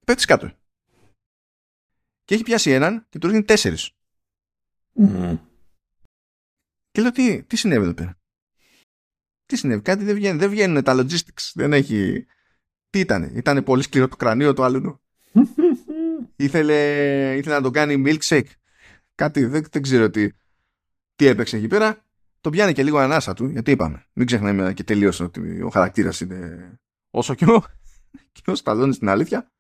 πέφτεις 0.07 0.25
κάτω. 0.25 0.53
Και 2.25 2.35
έχει 2.35 2.43
πιάσει 2.43 2.71
έναν 2.71 3.07
και 3.09 3.19
του 3.19 3.27
ρίχνει 3.27 3.43
τέσσερις. 3.43 3.91
Mm. 4.99 5.39
Και 6.91 7.01
λέω 7.01 7.13
τι, 7.13 7.43
τι 7.43 7.57
συνέβη 7.57 7.85
εδώ 7.85 7.95
πέρα; 7.95 8.19
Τι 9.47 9.57
συνέβη, 9.57 9.81
κάτι 9.81 10.05
δεν 10.05 10.15
βγαίνει. 10.15 10.39
Δεν 10.39 10.51
βγαίνουν 10.51 10.83
τα 10.83 10.95
logistics. 10.95 11.51
Δεν 11.55 11.73
έχει. 11.73 12.27
Τι 12.91 12.99
ήταν, 12.99 13.23
ήταν 13.23 13.65
πολύ 13.65 13.83
σκληρό 13.83 14.09
το 14.09 14.17
κρανίο 14.17 14.53
του 14.53 14.63
άλλου. 14.63 15.01
ήθελε, 16.37 16.75
ήθελε 17.37 17.55
να 17.55 17.63
τον 17.63 17.73
κάνει 17.73 18.03
milkshake. 18.07 18.51
Κάτι, 19.15 19.45
δεν, 19.45 19.65
δεν 19.71 19.83
ξέρω 19.83 20.11
τι, 20.11 20.29
τι 21.17 21.27
έπαιξε 21.27 21.57
εκεί 21.57 21.67
πέρα. 21.67 22.05
Το 22.41 22.51
πιάνει 22.51 22.73
και 22.73 22.83
λίγο 22.83 22.99
ανάσα 22.99 23.35
του, 23.35 23.47
γιατί 23.47 23.71
είπαμε. 23.71 24.07
Μην 24.13 24.27
ξεχνάμε 24.27 24.73
και 24.73 24.85
τελείως 24.85 25.21
ότι 25.21 25.63
ο 25.63 25.69
χαρακτήρας 25.69 26.21
είναι 26.21 26.71
όσο 27.11 27.35
και 27.35 27.45
ο, 27.45 27.65
και 28.33 28.51
ο 28.51 28.55
Σταλόνι 28.55 28.93
στην 28.93 29.09
αλήθεια. 29.09 29.53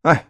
Α, 0.00 0.20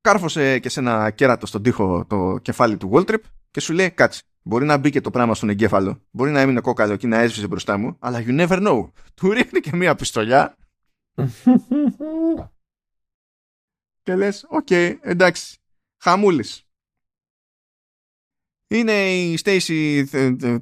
κάρφωσε 0.00 0.58
και 0.58 0.68
σε 0.68 0.80
ένα 0.80 1.10
κέρατο 1.10 1.46
στον 1.46 1.62
τοίχο 1.62 2.06
το 2.06 2.38
κεφάλι 2.42 2.76
του 2.76 2.90
Wall 2.92 3.14
και 3.50 3.60
σου 3.60 3.72
λέει 3.72 3.90
κάτσε. 3.90 4.22
Μπορεί 4.42 4.64
να 4.64 4.76
μπήκε 4.76 5.00
το 5.00 5.10
πράγμα 5.10 5.34
στον 5.34 5.48
εγκέφαλο. 5.48 6.02
Μπορεί 6.10 6.30
να 6.30 6.40
έμεινε 6.40 6.60
κόκαλο 6.60 6.96
και 6.96 7.06
να 7.06 7.18
έσβησε 7.18 7.46
μπροστά 7.46 7.76
μου. 7.76 7.96
Αλλά 7.98 8.22
you 8.26 8.48
never 8.48 8.66
know. 8.68 8.90
Του 9.14 9.30
ρίχνει 9.32 9.60
και 9.60 9.76
μία 9.76 9.94
πιστολιά. 9.94 10.56
και 14.02 14.16
λες, 14.16 14.46
OK, 14.48 14.66
okay, 14.70 14.96
εντάξει. 15.00 15.56
Χαμούλης. 16.02 16.62
Είναι 18.70 19.14
η 19.14 19.36
Στέισι 19.36 20.04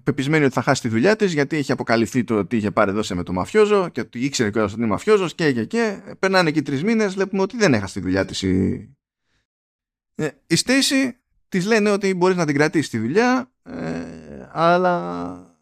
πεπεισμένη 0.02 0.44
ότι 0.44 0.54
θα 0.54 0.62
χάσει 0.62 0.82
τη 0.82 0.88
δουλειά 0.88 1.16
της 1.16 1.32
γιατί 1.32 1.56
έχει 1.56 1.72
αποκαλυφθεί 1.72 2.24
το 2.24 2.38
ότι 2.38 2.56
είχε 2.56 2.70
πάρε-δώσε 2.70 3.14
με 3.14 3.22
το 3.22 3.32
μαφιόζο 3.32 3.88
και 3.88 4.00
ότι 4.00 4.24
ήξερε 4.24 4.50
κιόλας 4.50 4.72
ότι 4.72 4.80
είναι 4.80 4.90
μαφιόζος 4.90 5.34
και, 5.34 5.52
και, 5.52 5.64
και. 5.64 6.14
Περνάνε 6.18 6.48
εκεί 6.48 6.62
τρεις 6.62 6.82
μήνες, 6.82 7.14
βλέπουμε 7.14 7.42
ότι 7.42 7.56
δεν 7.56 7.74
έχασε 7.74 7.94
τη 7.94 8.00
δουλειά 8.00 8.24
της. 8.24 8.42
Ε, 8.42 10.30
η 10.46 10.56
Στέισι 10.56 11.20
της 11.56 11.66
λένε 11.66 11.90
ότι 11.90 12.14
μπορείς 12.14 12.36
να 12.36 12.46
την 12.46 12.54
κρατήσεις 12.54 12.90
τη 12.90 12.98
δουλειά 12.98 13.50
ε, 13.62 14.48
αλλά 14.52 15.56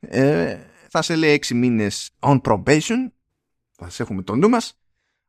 ε, 0.00 0.58
θα 0.88 1.02
σε 1.02 1.16
λέει 1.16 1.30
έξι 1.30 1.54
μήνες 1.54 2.10
on 2.20 2.40
probation 2.40 3.10
θα 3.70 3.90
σε 3.90 4.02
έχουμε 4.02 4.22
το 4.22 4.34
νου 4.36 4.48
μας 4.48 4.80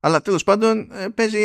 αλλά 0.04 0.22
τέλος 0.22 0.44
πάντων 0.44 0.92
ε, 0.92 1.08
παίζει 1.08 1.38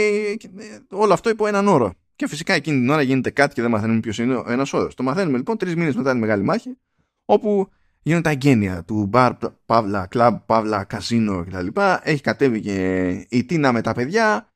ε, 0.56 0.78
όλο 0.90 1.12
αυτό 1.12 1.30
υπό 1.30 1.46
έναν 1.46 1.68
όρο. 1.68 1.92
Και 2.16 2.26
φυσικά 2.26 2.54
εκείνη 2.54 2.78
την 2.78 2.90
ώρα 2.90 3.02
γίνεται 3.02 3.30
κάτι 3.30 3.54
και 3.54 3.62
δεν 3.62 3.70
μαθαίνουμε 3.70 4.00
ποιος 4.00 4.18
είναι 4.18 4.34
ο 4.34 4.44
ένας 4.48 4.72
όρος. 4.72 4.94
Το 4.94 5.02
μαθαίνουμε 5.02 5.36
λοιπόν 5.36 5.56
τρεις 5.56 5.76
μήνες 5.76 5.96
μετά 5.96 6.12
τη 6.12 6.18
μεγάλη 6.18 6.42
μάχη 6.42 6.78
όπου 7.24 7.68
γίνονται 8.02 8.22
τα 8.22 8.30
εγγένεια 8.30 8.84
του 8.84 9.06
μπαρ, 9.06 9.32
παύλα, 9.66 10.06
κλαμπ, 10.06 10.36
παύλα, 10.46 10.84
καζίνο 10.84 11.44
κτλ. 11.44 11.66
Έχει 12.02 12.20
κατέβει 12.20 12.60
και 12.60 13.08
η 13.28 13.44
Τίνα 13.44 13.72
με 13.72 13.80
τα 13.80 13.92
παιδιά, 13.92 14.52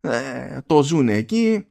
ε, 0.00 0.58
το 0.66 0.82
ζουν 0.82 1.08
εκεί, 1.08 1.66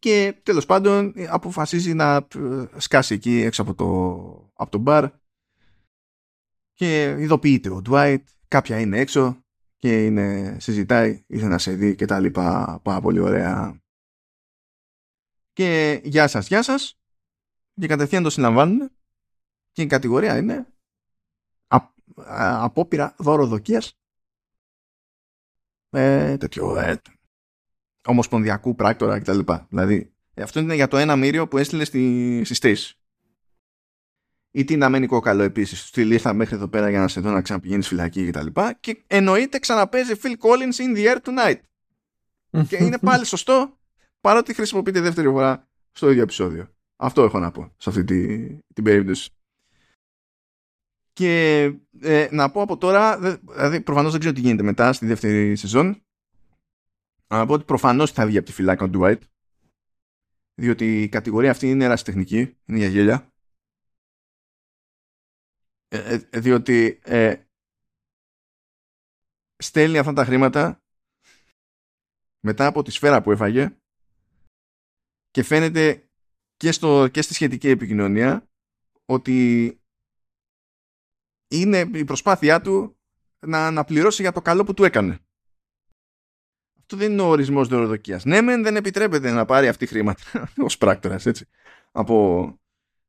και 0.00 0.40
τέλος 0.42 0.66
πάντων 0.66 1.14
αποφασίζει 1.28 1.94
να 1.94 2.16
ε, 2.16 2.64
σκάσει 2.76 3.14
εκεί 3.14 3.40
έξω 3.40 3.62
από 3.62 3.74
το, 3.74 4.52
από 4.54 4.70
το 4.70 4.78
μπαρ 4.78 5.10
και 6.72 7.16
ειδοποιείται 7.18 7.70
ο 7.70 7.82
Dwight, 7.88 8.22
κάποια 8.48 8.80
είναι 8.80 8.98
έξω 8.98 9.44
και 9.76 10.04
είναι, 10.04 10.56
συζητάει, 10.60 11.24
ήθελε 11.26 11.48
να 11.48 11.58
σε 11.58 11.72
δει 11.72 11.94
και 11.94 12.04
τα 12.04 12.20
λοιπά. 12.20 12.80
Πάρα 12.82 13.00
πολύ 13.00 13.18
ωραία. 13.18 13.80
Και 15.52 16.00
γεια 16.04 16.28
σας, 16.28 16.46
γεια 16.46 16.62
σας. 16.62 17.00
Και 17.80 17.86
κατευθείαν 17.86 18.22
το 18.22 18.30
συλλαμβάνουν. 18.30 18.90
Και 19.72 19.82
η 19.82 19.86
κατηγορία 19.86 20.36
είναι 20.36 20.66
απόπειρα 22.60 23.14
δωροδοκίας 23.18 23.98
ε, 25.90 26.36
τέτοιο, 26.36 26.76
ε, 26.78 27.00
ομοσπονδιακού 28.06 28.74
πράκτορα 28.74 29.18
κτλ. 29.18 29.38
Δηλαδή, 29.68 30.12
αυτό 30.36 30.60
είναι 30.60 30.74
για 30.74 30.88
το 30.88 30.96
ένα 30.96 31.16
μύριο 31.16 31.48
που 31.48 31.58
έστειλε 31.58 31.84
στη, 31.84 32.42
στη 32.44 32.76
Ή 34.50 34.64
τι 34.64 34.76
να 34.76 34.88
μένει 34.88 35.06
κόκαλο 35.06 35.42
επίσης. 35.42 35.80
Στη 35.80 36.02
ήρθα 36.02 36.32
μέχρι 36.32 36.54
εδώ 36.54 36.68
πέρα 36.68 36.90
για 36.90 37.00
να 37.00 37.08
σε 37.08 37.20
δω 37.20 37.30
να 37.30 37.42
ξαναπηγαίνεις 37.42 37.88
φυλακή 37.88 38.30
κτλ. 38.30 38.46
Και, 38.46 38.74
και 38.80 39.04
εννοείται 39.06 39.58
ξαναπέζει 39.58 40.14
Phil 40.22 40.32
Collins 40.32 40.80
in 40.82 40.96
the 40.96 41.14
air 41.14 41.18
tonight. 41.22 41.60
και 42.68 42.76
είναι 42.76 42.98
πάλι 43.08 43.26
σωστό 43.26 43.78
παρότι 44.20 44.54
χρησιμοποιείται 44.54 45.00
δεύτερη 45.00 45.28
φορά 45.28 45.68
στο 45.92 46.10
ίδιο 46.10 46.22
επεισόδιο. 46.22 46.74
Αυτό 46.96 47.22
έχω 47.22 47.38
να 47.38 47.50
πω 47.50 47.74
σε 47.76 47.88
αυτή 47.88 48.04
τη, 48.04 48.48
την 48.74 48.84
περίπτωση. 48.84 49.30
Και 51.12 51.62
ε, 52.00 52.28
να 52.30 52.50
πω 52.50 52.62
από 52.62 52.76
τώρα, 52.76 53.18
δηλαδή 53.18 53.80
προφανώς 53.80 54.10
δεν 54.10 54.20
ξέρω 54.20 54.34
τι 54.34 54.40
γίνεται 54.40 54.62
μετά 54.62 54.92
στη 54.92 55.06
δεύτερη 55.06 55.56
σεζόν 55.56 56.02
να 57.38 57.46
πω 57.46 57.52
ότι 57.52 57.64
προφανώς 57.64 58.12
θα 58.12 58.26
βγει 58.26 58.36
από 58.36 58.46
τη 58.46 58.52
φυλάκα 58.52 58.84
ο 58.84 58.90
Dwight. 58.94 59.20
Διότι 60.54 61.02
η 61.02 61.08
κατηγορία 61.08 61.50
αυτή 61.50 61.70
είναι 61.70 61.84
ερασιτεχνική, 61.84 62.56
είναι 62.64 62.78
για 62.78 62.88
γέλια. 62.88 63.32
Ε, 65.88 66.20
ε, 66.30 66.40
διότι 66.40 67.00
ε, 67.02 67.42
στέλνει 69.56 69.98
αυτά 69.98 70.12
τα 70.12 70.24
χρήματα 70.24 70.82
μετά 72.40 72.66
από 72.66 72.82
τη 72.82 72.90
σφαίρα 72.90 73.22
που 73.22 73.30
έφαγε 73.30 73.76
και 75.30 75.42
φαίνεται 75.42 76.08
και, 76.56 76.72
στο, 76.72 77.08
και 77.08 77.22
στη 77.22 77.34
σχετική 77.34 77.68
επικοινωνία 77.68 78.48
ότι 79.04 79.80
είναι 81.48 81.78
η 81.94 82.04
προσπάθειά 82.04 82.60
του 82.60 82.98
να 83.38 83.66
αναπληρώσει 83.66 84.22
για 84.22 84.32
το 84.32 84.42
καλό 84.42 84.64
που 84.64 84.74
του 84.74 84.84
έκανε 84.84 85.20
αυτός 86.92 87.06
δεν 87.06 87.12
είναι 87.12 87.22
ο 87.22 87.30
ορισμός 87.30 87.68
δωροδοκία. 87.68 88.20
Ναι, 88.24 88.40
μεν 88.40 88.62
δεν 88.62 88.76
επιτρέπεται 88.76 89.30
να 89.30 89.44
πάρει 89.44 89.68
αυτή 89.68 89.86
χρήματα 89.86 90.22
ως 90.66 90.78
πράκτορας, 90.78 91.26
έτσι. 91.26 91.46
Από, 91.92 92.46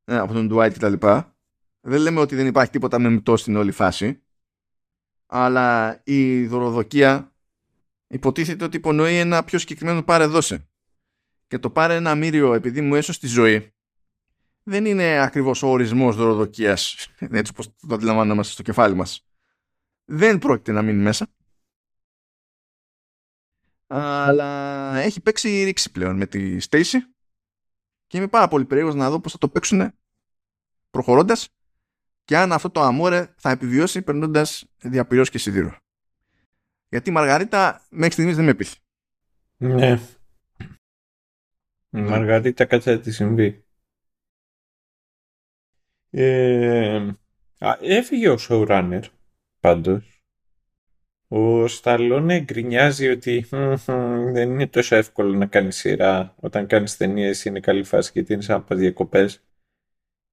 ε, 0.03 0.17
από 0.17 0.33
τον 0.33 0.49
Dwight 0.51 0.71
κτλ. 0.73 0.93
δεν 1.81 2.01
λέμε 2.01 2.19
ότι 2.19 2.35
δεν 2.35 2.47
υπάρχει 2.47 2.71
τίποτα 2.71 2.99
μεμιτό 2.99 3.37
στην 3.37 3.55
όλη 3.55 3.71
φάση, 3.71 4.21
αλλά 5.25 5.99
η 6.03 6.45
δωροδοκία 6.45 7.31
υποτίθεται 8.07 8.63
ότι 8.63 8.77
υπονοεί 8.77 9.17
ένα 9.17 9.43
πιο 9.43 9.59
συγκεκριμένο 9.59 10.03
πάρε 10.03 10.25
δώσε. 10.25 10.65
Και 11.47 11.59
το 11.59 11.69
πάρε 11.69 11.95
ένα 11.95 12.15
μύριο 12.15 12.53
επειδή 12.53 12.81
μου 12.81 12.95
έσω 12.95 13.13
στη 13.13 13.27
ζωή 13.27 13.73
δεν 14.63 14.85
είναι 14.85 15.19
ακριβώς 15.19 15.63
ο 15.63 15.67
ορισμός 15.67 16.15
δωροδοκίας 16.15 17.07
έτσι 17.39 17.51
όπως 17.51 17.75
το 17.87 17.95
αντιλαμβανόμαστε 17.95 18.53
στο 18.53 18.61
κεφάλι 18.61 18.95
μας. 18.95 19.25
Δεν 20.05 20.39
πρόκειται 20.39 20.71
να 20.71 20.81
μείνει 20.81 21.01
μέσα. 21.01 21.27
Αλλά 23.93 24.95
έχει 24.95 25.21
παίξει 25.21 25.63
ρήξη 25.63 25.91
πλέον 25.91 26.17
με 26.17 26.25
τη 26.25 26.57
Stacy 26.69 26.97
και 28.07 28.17
είμαι 28.17 28.27
πάρα 28.27 28.47
πολύ 28.47 28.65
περίεργος 28.65 28.95
να 28.95 29.09
δω 29.09 29.19
πώς 29.19 29.31
θα 29.31 29.37
το 29.37 29.49
παίξουν 29.49 29.93
προχωρώντας 30.89 31.49
και 32.23 32.37
αν 32.37 32.51
αυτό 32.51 32.69
το 32.69 32.81
αμόρε 32.81 33.33
θα 33.37 33.49
επιβιώσει 33.49 34.01
περνώντας 34.01 34.65
διαπυρός 34.77 35.29
και 35.29 35.37
σιδήρο. 35.37 35.77
Γιατί 36.89 37.09
η 37.09 37.13
Μαργαρίτα 37.13 37.85
μέχρι 37.89 38.13
στιγμής 38.13 38.35
δεν 38.35 38.45
με 38.45 38.53
πείθει. 38.53 38.77
Ναι. 39.57 39.99
Η 41.89 42.01
Μαργαρίτα 42.01 42.65
κάτσε 42.65 42.91
να 42.91 42.99
τη 42.99 43.11
συμβεί. 43.11 43.65
Ε, 46.09 47.11
έφυγε 47.81 48.29
ο 48.29 48.37
showrunner 48.39 49.03
πάντως. 49.59 50.10
Ο 51.33 51.67
Σταλόνε 51.67 52.41
γκρινιάζει 52.41 53.07
ότι 53.09 53.45
δεν 54.31 54.51
είναι 54.51 54.67
τόσο 54.67 54.95
εύκολο 54.95 55.37
να 55.37 55.45
κάνει 55.45 55.71
σειρά. 55.71 56.35
Όταν 56.39 56.67
κάνεις 56.67 56.97
ταινίες 56.97 57.45
είναι 57.45 57.59
καλή 57.59 57.83
φάση 57.83 58.11
γιατί 58.13 58.33
είναι 58.33 58.41
σαν 58.41 58.57
να 58.57 58.63
πας 58.63 58.77
διακοπές. 58.77 59.43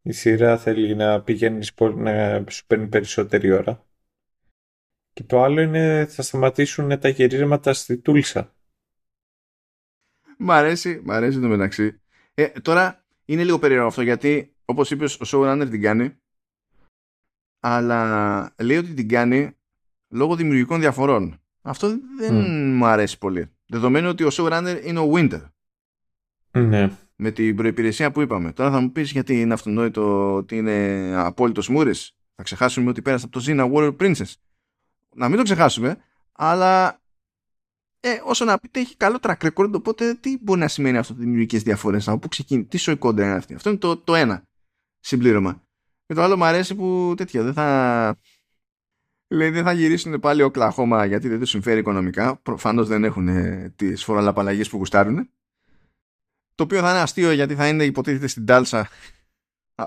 Η 0.02 0.12
σειρά 0.12 0.58
θέλει 0.58 0.94
να 0.94 1.22
πηγαίνεις 1.22 1.74
να 1.94 2.44
σου 2.50 2.66
παίρνει 2.66 2.86
περισσότερη 2.86 3.50
ώρα. 3.50 3.86
Και 5.12 5.24
το 5.24 5.42
άλλο 5.42 5.60
είναι 5.60 6.06
θα 6.06 6.22
σταματήσουν 6.22 6.98
τα 7.00 7.08
γυρίσματα 7.08 7.72
στη 7.72 7.98
Τούλσα. 7.98 8.56
Μ' 10.38 10.50
αρέσει, 10.50 11.00
μ' 11.04 11.10
αρέσει 11.10 11.40
το 11.40 11.46
μεταξύ. 11.46 12.00
Ε, 12.34 12.48
τώρα 12.48 13.04
είναι 13.24 13.44
λίγο 13.44 13.58
περίεργο 13.58 13.86
αυτό 13.86 14.02
γιατί 14.02 14.56
όπως 14.64 14.90
είπες 14.90 15.20
ο 15.20 15.24
showrunner 15.26 15.66
την 15.70 15.82
κάνει 15.82 16.18
αλλά 17.60 18.54
λέει 18.62 18.76
ότι 18.76 18.94
την 18.94 19.08
κάνει 19.08 19.57
λόγω 20.08 20.36
δημιουργικών 20.36 20.80
διαφορών. 20.80 21.40
Αυτό 21.62 21.88
δεν 22.18 22.34
mm. 22.34 22.76
μου 22.76 22.86
αρέσει 22.86 23.18
πολύ. 23.18 23.50
Δεδομένου 23.66 24.08
ότι 24.08 24.24
ο 24.24 24.28
showrunner 24.32 24.80
είναι 24.84 24.98
ο 24.98 25.10
Winter. 25.14 25.40
Ναι. 26.50 26.90
Με 27.16 27.30
την 27.30 27.56
προϋπηρεσία 27.56 28.10
που 28.10 28.20
είπαμε. 28.20 28.52
Τώρα 28.52 28.70
θα 28.70 28.80
μου 28.80 28.92
πεις 28.92 29.10
γιατί 29.10 29.40
είναι 29.40 29.54
αυτονόητο 29.54 30.34
ότι 30.34 30.56
είναι 30.56 31.12
απόλυτος 31.16 31.68
μούρης. 31.68 32.16
Θα 32.34 32.42
ξεχάσουμε 32.42 32.90
ότι 32.90 33.02
πέρασε 33.02 33.24
από 33.24 33.40
το 33.40 33.44
Zina 33.46 33.72
Warrior 33.72 33.96
Princess. 33.96 34.32
Να 35.14 35.28
μην 35.28 35.36
το 35.36 35.42
ξεχάσουμε, 35.42 35.96
αλλά 36.32 37.00
ε, 38.00 38.20
όσο 38.24 38.44
να 38.44 38.58
πείτε 38.58 38.80
έχει 38.80 38.96
καλό 38.96 39.18
track 39.20 39.36
record, 39.38 39.72
οπότε 39.72 40.14
τι 40.14 40.38
μπορεί 40.40 40.60
να 40.60 40.68
σημαίνει 40.68 40.96
αυτό 40.96 41.14
δημιουργικές 41.14 41.62
διαφορές, 41.62 42.08
από 42.08 42.18
πού 42.18 42.28
ξεκινήσει, 42.28 42.68
τι 42.68 42.76
σόι 42.76 42.96
κόντρα 42.96 43.24
είναι 43.24 43.34
αυτή. 43.34 43.54
Αυτό 43.54 43.68
είναι 43.68 43.78
το, 43.78 43.96
το 43.96 44.14
ένα 44.14 44.42
συμπλήρωμα. 45.00 45.62
Και 46.06 46.14
το 46.14 46.22
άλλο 46.22 46.36
μου 46.36 46.44
αρέσει 46.44 46.74
που 46.74 47.14
τέτοιο 47.16 47.44
δεν 47.44 47.52
θα. 47.52 48.16
Λέει 49.30 49.50
δεν 49.50 49.64
θα 49.64 49.72
γυρίσουν 49.72 50.20
πάλι 50.20 50.42
Οκλαχόμα 50.42 51.04
γιατί 51.04 51.28
δεν 51.28 51.38
τους 51.38 51.50
συμφέρει 51.50 51.80
οικονομικά. 51.80 52.36
Προφανώς 52.36 52.88
δεν 52.88 53.04
έχουν 53.04 53.28
ε, 53.28 53.72
τις 53.76 54.04
φοροαπαλλαγές 54.04 54.64
που 54.64 54.76
γουστάρουν. 54.76 55.30
Το 56.54 56.62
οποίο 56.64 56.80
θα 56.80 56.90
είναι 56.90 57.00
αστείο 57.00 57.32
γιατί 57.32 57.54
θα 57.54 57.68
είναι 57.68 57.84
υποτίθεται 57.84 58.26
στην 58.26 58.46
Τάλσα. 58.46 58.88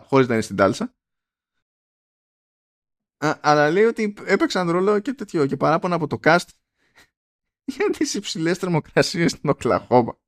Χωρίς 0.03 0.27
να 0.27 0.33
είναι 0.33 0.43
στην 0.43 0.55
Τάλσα. 0.55 0.93
Α, 3.17 3.37
αλλά 3.41 3.71
λέει 3.71 3.83
ότι 3.83 4.13
έπαιξαν 4.25 4.69
ρόλο 4.69 4.99
και 4.99 5.13
τέτοιο 5.13 5.45
και 5.45 5.57
παράπονα 5.57 5.95
από 5.95 6.07
το 6.07 6.19
cast 6.23 6.45
για 7.75 7.89
τις 7.89 8.13
υψηλές 8.13 8.57
θερμοκρασίε 8.57 9.27
στην 9.27 9.49
Οκλαχώμα. 9.49 10.20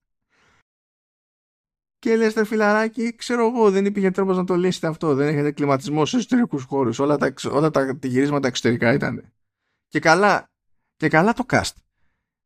Και 2.04 2.16
λες, 2.16 2.34
φιλαράκι, 2.46 3.16
ξέρω 3.16 3.48
εγώ, 3.48 3.72
δεν 3.72 3.86
υπήρχε 3.86 4.12
τρόπος 4.12 4.38
να 4.38 4.44
το 4.44 4.56
λύσετε 4.56 4.88
αυτό. 4.88 5.16
Δεν 5.16 5.28
έχετε 5.28 5.52
κλιματισμό 5.52 6.06
σε 6.06 6.18
εσωτερικούς 6.18 6.64
χώρους. 6.64 7.00
Όλα 7.00 7.18
τα, 7.18 7.34
όλα 7.52 7.70
τα 7.70 7.98
γυρίσματα 8.04 8.48
εξωτερικά 8.48 8.94
ήταν. 8.94 9.34
Και 9.88 10.00
καλά, 10.00 10.50
και 10.96 11.08
καλά 11.08 11.34
το 11.34 11.46
cast. 11.48 11.72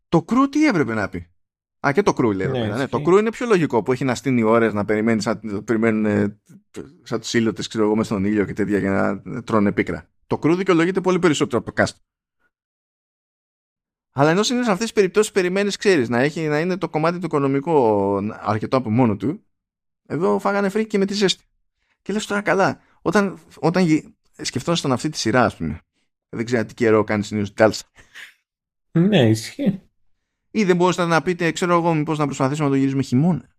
Το 0.09 0.23
κρού 0.23 0.49
τι 0.49 0.65
έπρεπε 0.65 0.93
να 0.93 1.09
πει; 1.09 1.29
Α, 1.87 1.91
και 1.93 2.01
το 2.01 2.13
κρού 2.13 2.31
λέει 2.31 2.47
ναι, 2.47 2.67
ναι. 2.67 2.87
Το 2.87 3.01
κρού 3.01 3.17
είναι 3.17 3.29
πιο 3.29 3.45
λογικό 3.45 3.83
που 3.83 3.91
έχει 3.91 4.03
να 4.03 4.15
στείλει 4.15 4.43
ώρες 4.43 4.73
να 4.73 4.85
περιμένει 4.85 5.21
σαν, 5.21 5.63
περιμένουν, 5.65 6.39
σαν 7.03 7.19
τους 7.19 7.33
ηλίθιους, 7.33 7.61
ξέρω 7.69 7.83
εγώ, 7.83 7.95
μέσα 7.95 8.09
στον 8.09 8.25
ήλιο 8.25 8.45
και 8.45 8.53
τέτοια 8.53 8.77
για 8.77 9.21
να 9.23 9.43
τρώνε 9.43 9.71
πίκρα. 9.71 10.09
Το 10.27 10.37
crew 10.37 10.55
δικαιολογείται 10.55 11.01
πολύ 11.01 11.19
περισσότερο 11.19 11.63
από 11.65 11.73
το 11.73 11.83
cast. 11.83 11.95
Αλλά 14.11 14.29
ενώ 14.29 14.41
είναι 14.51 14.63
σε 14.63 14.71
αυτές 14.71 14.77
τις 14.77 14.93
περιπτώσεις 14.93 15.31
περιμένεις, 15.31 15.77
ξέρεις, 15.77 16.09
να, 16.09 16.17
να 16.47 16.59
είναι 16.59 16.77
το 16.77 16.89
κομμάτι 16.89 17.19
του 17.19 17.25
οικονομικού 17.25 17.73
αρκετό 18.41 18.77
από 18.77 18.89
μόνο 18.89 19.15
του 19.15 19.46
εδώ 20.07 20.39
φάγανε 20.39 20.69
φρίκη 20.69 20.87
και 20.87 20.97
με 20.97 21.05
τη 21.05 21.13
ζέστη. 21.13 21.43
Και 22.01 22.13
λες 22.13 22.25
τώρα 22.25 22.41
καλά, 22.41 22.81
όταν, 23.01 23.39
όταν 23.59 23.85
σκεφτόσασταν 24.37 24.91
αυτή 24.91 25.09
τη 25.09 25.17
σειρά, 25.17 25.45
ας 25.45 25.55
πούμε, 25.55 25.81
δεν 26.29 26.45
ξέρω 26.45 26.65
τι 26.65 26.73
καιρό 26.73 27.03
κάνει 27.03 27.23
συνήθως 27.23 27.53
Τάλσα. 27.53 27.85
Ναι, 28.91 29.29
ισχύει. 29.29 29.81
Ή 30.51 30.63
δεν 30.63 30.75
μπορούσατε 30.75 31.09
να 31.09 31.21
πείτε, 31.21 31.51
ξέρω 31.51 31.73
εγώ, 31.73 31.93
μήπως 31.93 32.17
να 32.17 32.25
προσπαθήσουμε 32.25 32.67
να 32.67 32.73
το 32.73 32.77
γυρίσουμε 32.77 33.03
χειμώνα. 33.03 33.55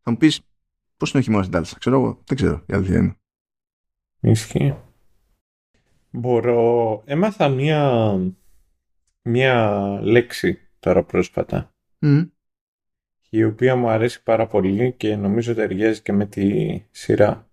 Θα 0.00 0.10
μου 0.10 0.16
πεις, 0.16 0.40
πώς 0.96 1.10
είναι 1.10 1.18
ο 1.18 1.22
χειμώνας 1.22 1.46
στην 1.46 1.58
Τάλσα, 1.58 1.78
ξέρω 1.78 1.96
εγώ, 1.96 2.22
δεν 2.26 2.36
ξέρω, 2.36 2.62
η 2.66 2.74
αλήθεια 2.74 2.96
είναι. 2.96 3.16
Ισχύει. 4.20 4.76
Μπορώ. 6.10 7.02
Έμαθα 7.04 7.48
μία, 7.48 8.14
μία 9.22 9.78
λέξη 10.02 10.68
τώρα 10.78 11.04
πρόσφατα 11.04 11.74
η 13.28 13.44
οποία 13.44 13.76
μου 13.76 13.88
αρέσει 13.88 14.22
πάρα 14.22 14.46
πολύ 14.46 14.92
και 14.92 15.16
νομίζω 15.16 15.54
ταιριάζει 15.54 16.02
και 16.02 16.12
με 16.12 16.26
τη 16.26 16.78
σειρά. 16.90 17.50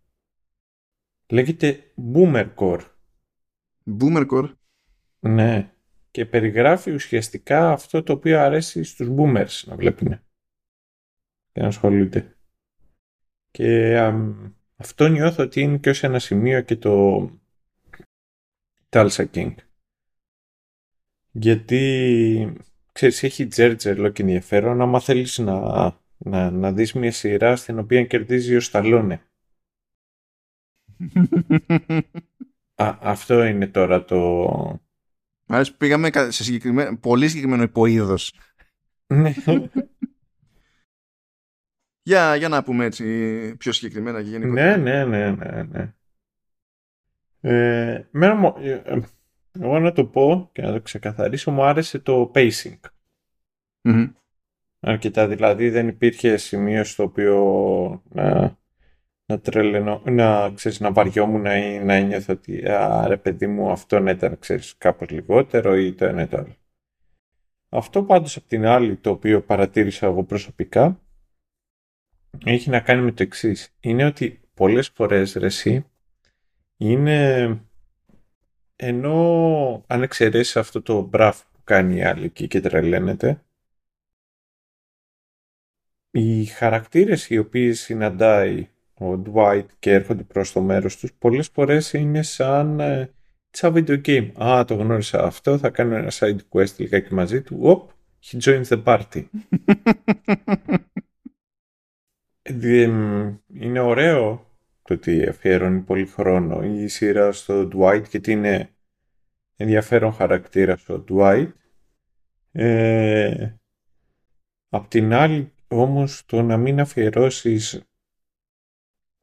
Λέγεται 1.27 1.93
Boomercore. 2.13 2.81
Boomercore. 3.99 4.53
Ναι. 5.19 5.69
Και 6.11 6.25
περιγράφει 6.25 6.91
ουσιαστικά 6.91 7.71
αυτό 7.71 8.03
το 8.03 8.13
οποίο 8.13 8.39
αρέσει 8.39 8.83
στους 8.83 9.07
boomers 9.17 9.63
να 9.65 9.75
βλέπουν 9.75 10.19
και 11.51 11.61
να 11.61 11.67
ασχολούνται. 11.67 12.37
Και 13.51 13.97
αυτό 14.75 15.07
νιώθω 15.07 15.43
ότι 15.43 15.61
είναι 15.61 15.77
και 15.77 15.89
ως 15.89 16.03
ένα 16.03 16.19
σημείο 16.19 16.61
και 16.61 16.75
το 16.75 17.29
Tulsa 18.89 19.25
King. 19.33 19.53
Γιατί 21.31 22.55
ξέρεις, 22.95 23.23
έχει 23.23 23.47
τζέρτζερλο 23.47 24.09
και 24.09 24.21
ενδιαφέρον 24.21 24.81
άμα 24.81 24.99
θέλεις 24.99 25.37
να, 25.37 25.59
να, 26.17 26.51
να 26.51 26.71
δεις 26.73 26.93
μια 26.93 27.11
σειρά 27.11 27.55
στην 27.55 27.79
οποία 27.79 28.05
κερδίζει 28.05 28.55
ο 28.55 28.59
Σταλόνε. 28.59 29.21
Α, 32.75 32.97
αυτό 33.01 33.43
είναι 33.43 33.67
τώρα 33.67 34.05
το... 34.05 34.45
Άρα 35.47 35.65
πήγαμε 35.77 36.09
σε 36.13 36.43
συγκεκριμένο, 36.43 36.97
πολύ 36.97 37.27
συγκεκριμένο 37.27 37.63
υποείδος. 37.63 38.33
Ναι. 39.07 39.33
για, 42.09 42.35
για 42.35 42.49
να 42.49 42.63
πούμε 42.63 42.85
έτσι 42.85 43.55
πιο 43.57 43.71
συγκεκριμένα 43.71 44.23
και 44.23 44.29
γενικότερα. 44.29 44.77
Ναι, 44.77 45.03
ναι, 45.05 45.05
ναι, 45.05 45.31
ναι, 45.31 45.63
ναι. 45.63 45.93
Ε, 47.41 48.07
μένα, 48.11 48.53
ε, 48.59 49.01
εγώ 49.59 49.79
να 49.79 49.91
το 49.91 50.05
πω 50.05 50.49
και 50.51 50.61
να 50.61 50.71
το 50.71 50.81
ξεκαθαρίσω, 50.81 51.51
μου 51.51 51.63
άρεσε 51.63 51.99
το 51.99 52.31
pacing. 52.35 52.79
Mm-hmm. 53.83 54.13
Αρκετά, 54.79 55.27
δηλαδή 55.27 55.69
δεν 55.69 55.87
υπήρχε 55.87 56.37
σημείο 56.37 56.83
στο 56.83 57.03
οποίο 57.03 58.03
να, 58.09 58.57
να 59.25 59.39
τρελαινώ, 59.39 60.01
να, 60.05 60.51
ξέρεις, 60.51 60.79
να 60.79 60.91
βαριόμουν 60.91 61.45
ή 61.45 61.79
να 61.79 61.99
νιώθω 61.99 62.33
ότι 62.33 62.67
α, 62.67 63.05
ρε 63.07 63.17
παιδί 63.17 63.47
μου 63.47 63.71
αυτό 63.71 63.99
να 63.99 64.11
ήταν 64.11 64.39
ξέρεις, 64.39 64.77
κάπως 64.77 65.09
λιγότερο 65.09 65.75
ή 65.77 65.93
το 65.93 66.05
ένα 66.05 66.21
ή 66.21 66.27
το 66.27 66.37
άλλο. 66.37 66.55
Αυτό 67.69 68.03
πάντως 68.03 68.37
από 68.37 68.47
την 68.47 68.65
άλλη 68.65 68.95
το 68.95 69.09
οποίο 69.09 69.41
παρατήρησα 69.41 70.05
εγώ 70.05 70.23
προσωπικά 70.23 70.99
έχει 72.45 72.69
να 72.69 72.79
κάνει 72.79 73.01
με 73.01 73.11
το 73.11 73.23
εξής. 73.23 73.75
Είναι 73.79 74.05
ότι 74.05 74.39
πολλές 74.53 74.89
φορές 74.89 75.33
ρε 75.33 75.45
εσύ 75.45 75.85
είναι 76.77 77.47
ενώ 78.75 79.83
αν 79.87 80.01
εξαιρέσεις 80.01 80.57
αυτό 80.57 80.81
το 80.81 81.01
μπραφ 81.01 81.43
που 81.43 81.59
κάνει 81.63 81.95
η 81.95 82.03
άλλη 82.03 82.25
εκεί 82.25 82.47
και 82.47 82.61
τρελαίνεται, 82.61 83.43
οι 86.11 86.45
χαρακτήρες 86.45 87.29
οι 87.29 87.37
οποίοι 87.37 87.73
συναντάει 87.73 88.69
ο 88.93 89.21
Dwight 89.25 89.65
και 89.79 89.91
έρχονται 89.91 90.23
προς 90.23 90.51
το 90.51 90.61
μέρος 90.61 90.97
τους 90.97 91.13
πολλές 91.13 91.47
φορές 91.47 91.93
είναι 91.93 92.21
σαν 92.21 92.79
ε, 92.79 93.09
σαν 93.49 93.73
video 93.75 94.01
game. 94.05 94.31
Α, 94.43 94.65
το 94.65 94.75
γνώρισα 94.75 95.23
αυτό, 95.23 95.57
θα 95.57 95.69
κάνω 95.69 95.95
ένα 95.95 96.11
side 96.11 96.37
quest 96.49 96.75
λιγάκι 96.77 97.13
μαζί 97.13 97.41
του. 97.41 97.57
Οπ, 97.61 97.89
he 98.25 98.39
joins 98.39 98.67
the 98.67 98.83
party. 98.83 99.23
είναι 103.59 103.79
ωραίο 103.79 104.44
το 104.85 104.93
ότι 104.93 105.27
αφιερώνει 105.27 105.81
πολύ 105.81 106.05
χρόνο. 106.05 106.63
Η 106.63 106.87
σειρά 106.87 107.31
στο 107.31 107.69
Dwight 107.73 108.03
γιατί 108.09 108.31
είναι 108.31 108.75
ενδιαφέρον 109.55 110.13
χαρακτήρα 110.13 110.77
στο 110.77 111.03
Dwight. 111.09 111.51
Ε, 112.51 113.55
απ' 114.69 114.87
την 114.87 115.13
άλλη 115.13 115.53
όμως 115.67 116.25
το 116.25 116.41
να 116.41 116.57
μην 116.57 116.79
αφιερώσεις 116.79 117.83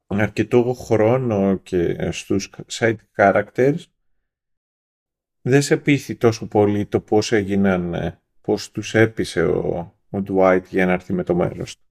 αρκετό 0.06 0.72
χρόνο 0.72 1.56
και 1.56 2.10
στους 2.10 2.50
side 2.66 2.96
characters 3.16 3.78
δεν 5.42 5.62
σε 5.62 5.76
πείθει 5.76 6.16
τόσο 6.16 6.46
πολύ 6.46 6.86
το 6.86 7.00
πώς 7.00 7.32
έγιναν, 7.32 7.94
ε, 7.94 8.20
πώς 8.40 8.70
τους 8.70 8.94
έπεισε 8.94 9.44
ο, 9.44 9.94
ο 10.10 10.22
Dwight 10.28 10.62
για 10.68 10.86
να 10.86 10.92
έρθει 10.92 11.12
με 11.12 11.22
το 11.24 11.34
μέρος 11.34 11.76
του. 11.76 11.84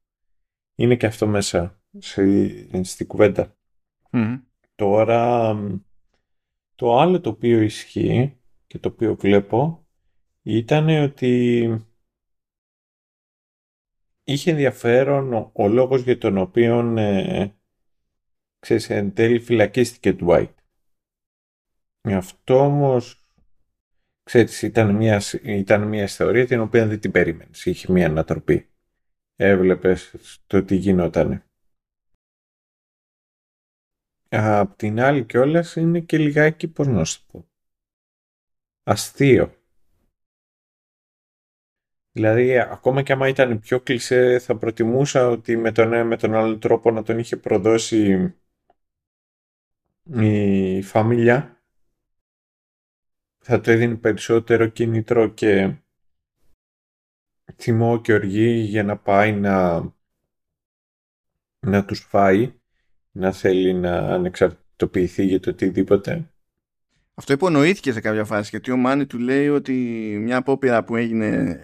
Είναι 0.76 0.96
και 0.96 1.06
αυτό 1.06 1.28
μέσα 1.28 1.82
στη, 2.00 2.70
στη 2.84 3.06
κουβέντα. 3.06 3.56
Τώρα, 4.76 5.56
το 6.76 7.00
άλλο 7.00 7.22
το 7.22 7.30
οποίο 7.30 7.62
ισχύει 7.62 8.38
και 8.68 8.80
το 8.80 8.90
οποίο 8.90 9.16
βλέπω 9.16 9.88
ήταν 10.42 10.90
ότι 10.90 11.86
είχε 14.24 14.52
ενδιαφέρον 14.52 15.34
ο, 15.34 15.52
ο 15.54 15.68
λόγος 15.68 16.02
για 16.02 16.18
τον 16.18 16.38
οποίο 16.38 16.98
ε, 16.98 17.56
ξέρεις, 18.60 18.90
εν 18.90 19.14
τέλει 19.14 19.40
φυλακίστηκε 19.40 20.14
του 20.14 20.26
White. 20.30 20.54
Αυτό 22.02 22.66
όμως 22.66 23.26
ξέρεις, 24.24 24.62
ήταν 24.62 24.96
μια, 24.96 25.22
ήταν 25.44 25.88
μια 25.88 26.04
ιστορία 26.04 26.46
την 26.46 26.60
οποία 26.60 26.88
δεν 26.88 27.00
την 27.00 27.12
περίμενες. 27.12 27.66
Είχε 27.66 27.92
μια 27.92 28.06
ανατροπή. 28.06 28.70
Έβλεπες 29.36 30.16
το 30.48 30.64
τι 30.64 30.76
γινότανε. 30.76 31.46
Απ' 34.34 34.76
την 34.76 35.00
άλλη 35.00 35.26
κιόλας 35.26 35.76
είναι 35.76 36.00
και 36.00 36.18
λιγάκι, 36.18 36.68
πώς 36.68 36.88
να 36.88 37.06
σου 37.06 37.26
πω, 37.26 37.50
αστείο. 38.84 39.56
Δηλαδή, 42.12 42.60
ακόμα 42.60 43.02
και 43.02 43.14
άμα 43.14 43.28
ήταν 43.28 43.60
πιο 43.60 43.82
κλεισέ, 43.82 44.40
θα 44.40 44.58
προτιμούσα 44.58 45.28
ότι 45.28 45.58
με 45.58 45.72
τον 45.72 45.94
ένα 45.94 46.04
με 46.04 46.18
τον 46.18 46.36
άλλο 46.36 46.58
τρόπο 46.58 46.92
να 46.92 47.04
τον 47.04 47.20
είχε 47.20 47.38
προδώσει 47.38 48.34
η 50.04 50.82
φαμίλια. 50.82 51.64
Θα 53.38 53.60
το 53.60 53.72
έδινε 53.72 53.96
περισσότερο 53.96 54.68
κίνητρο 54.68 55.28
και 55.28 55.76
θυμό 57.56 58.02
και 58.02 58.14
οργή 58.14 58.50
για 58.50 58.84
να 58.84 58.98
πάει 58.98 59.32
να, 59.34 59.82
να 61.60 61.86
τους 61.86 62.00
φάει, 62.00 62.61
να 63.12 63.32
θέλει 63.32 63.74
να 63.74 63.98
ανεξαρτητοποιηθεί 63.98 65.26
για 65.26 65.40
το 65.40 65.50
οτιδήποτε. 65.50 66.32
Αυτό 67.14 67.34
υπονοήθηκε 67.34 67.92
σε 67.92 68.02
κάποια 68.02 68.26
φάση 68.26 68.50
γιατί 68.50 68.72
ο 68.72 68.78
Μάνι 68.78 69.06
του 69.06 69.20
λέει 69.20 69.50
ότι 69.50 69.74
μια 70.22 70.38
απόπειρα 70.38 70.84
που 70.84 70.96
έγινε 70.96 71.60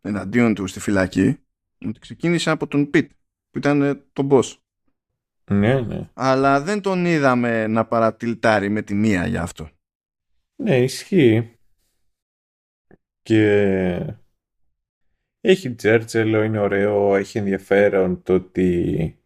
εναντίον 0.00 0.54
του 0.54 0.66
στη 0.66 0.80
φυλακή 0.80 1.38
ότι 1.86 2.00
ξεκίνησε 2.00 2.50
από 2.50 2.66
τον 2.66 2.90
Πιτ 2.90 3.10
που 3.50 3.58
ήταν 3.58 4.04
τον 4.12 4.28
boss. 4.30 4.56
Ναι, 5.50 5.80
ναι. 5.80 6.10
Αλλά 6.14 6.60
δεν 6.60 6.80
τον 6.80 7.04
είδαμε 7.04 7.66
να 7.66 7.86
παρατηλτάρει 7.86 8.68
με 8.68 8.82
τη 8.82 8.94
μία 8.94 9.26
για 9.26 9.42
αυτό. 9.42 9.68
Ναι, 10.56 10.82
ισχύει. 10.82 11.58
Και 13.22 14.16
έχει 15.40 15.74
τζέρτζελο, 15.74 16.42
είναι 16.42 16.58
ωραίο, 16.58 17.16
έχει 17.16 17.38
ενδιαφέρον 17.38 18.22
το 18.22 18.34
ότι 18.34 19.19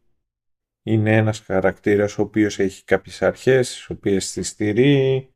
είναι 0.86 1.16
ένας 1.16 1.40
χαρακτήρας 1.40 2.18
ο 2.18 2.22
οποίος 2.22 2.58
έχει 2.58 2.84
κάποιες 2.84 3.22
αρχές, 3.22 3.88
ο 3.90 3.92
οποίες 3.92 4.32
τη 4.32 4.42
στηρεί. 4.42 5.28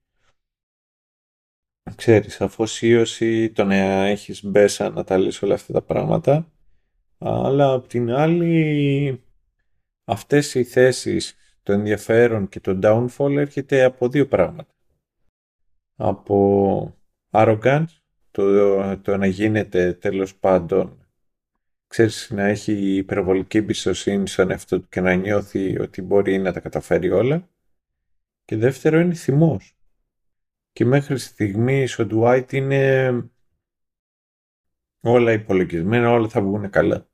Ξέρεις, 1.97 2.41
αφοσίωση, 2.41 3.51
το 3.51 3.65
να 3.65 3.75
έχεις 4.07 4.45
μπέσα 4.45 4.91
να 4.91 5.05
τα 5.05 5.19
λες 5.19 5.43
όλα 5.43 5.55
αυτά 5.55 5.73
τα 5.73 5.83
πράγματα. 5.83 6.53
Αλλά 7.19 7.73
απ' 7.73 7.87
την 7.87 8.11
άλλη, 8.11 9.23
αυτές 10.05 10.55
οι 10.55 10.65
θέσεις, 10.65 11.37
το 11.63 11.73
ενδιαφέρον 11.73 12.49
και 12.49 12.61
το 12.61 12.79
downfall 12.83 13.37
έρχεται 13.37 13.85
από 13.85 14.09
δύο 14.09 14.29
πράγματα. 14.29 14.75
Από 15.97 16.97
arrogance, 17.31 18.03
το, 18.31 18.99
το 18.99 19.17
να 19.17 19.27
γίνεται 19.27 19.93
τέλος 19.93 20.37
πάντων 20.37 21.08
ξέρεις, 21.89 22.31
να 22.31 22.43
έχει 22.43 22.97
υπερβολική 22.97 23.59
εμπιστοσύνη 23.59 24.29
στον 24.29 24.51
εαυτό 24.51 24.81
του 24.81 24.89
και 24.89 25.01
να 25.01 25.15
νιώθει 25.15 25.81
ότι 25.81 26.03
μπορεί 26.03 26.39
να 26.39 26.53
τα 26.53 26.61
καταφέρει 26.61 27.11
όλα. 27.11 27.49
Και 28.45 28.57
δεύτερο 28.57 29.01
είναι 29.01 29.15
θυμός. 29.15 29.77
Και 30.73 30.85
μέχρι 30.85 31.19
στιγμής 31.19 31.99
ο 31.99 32.07
Ντουάιτ 32.07 32.53
είναι 32.53 33.11
όλα 35.01 35.33
υπολογισμένα, 35.33 36.11
όλα 36.11 36.29
θα 36.29 36.43
βγουν 36.43 36.71
καλά. 36.71 37.09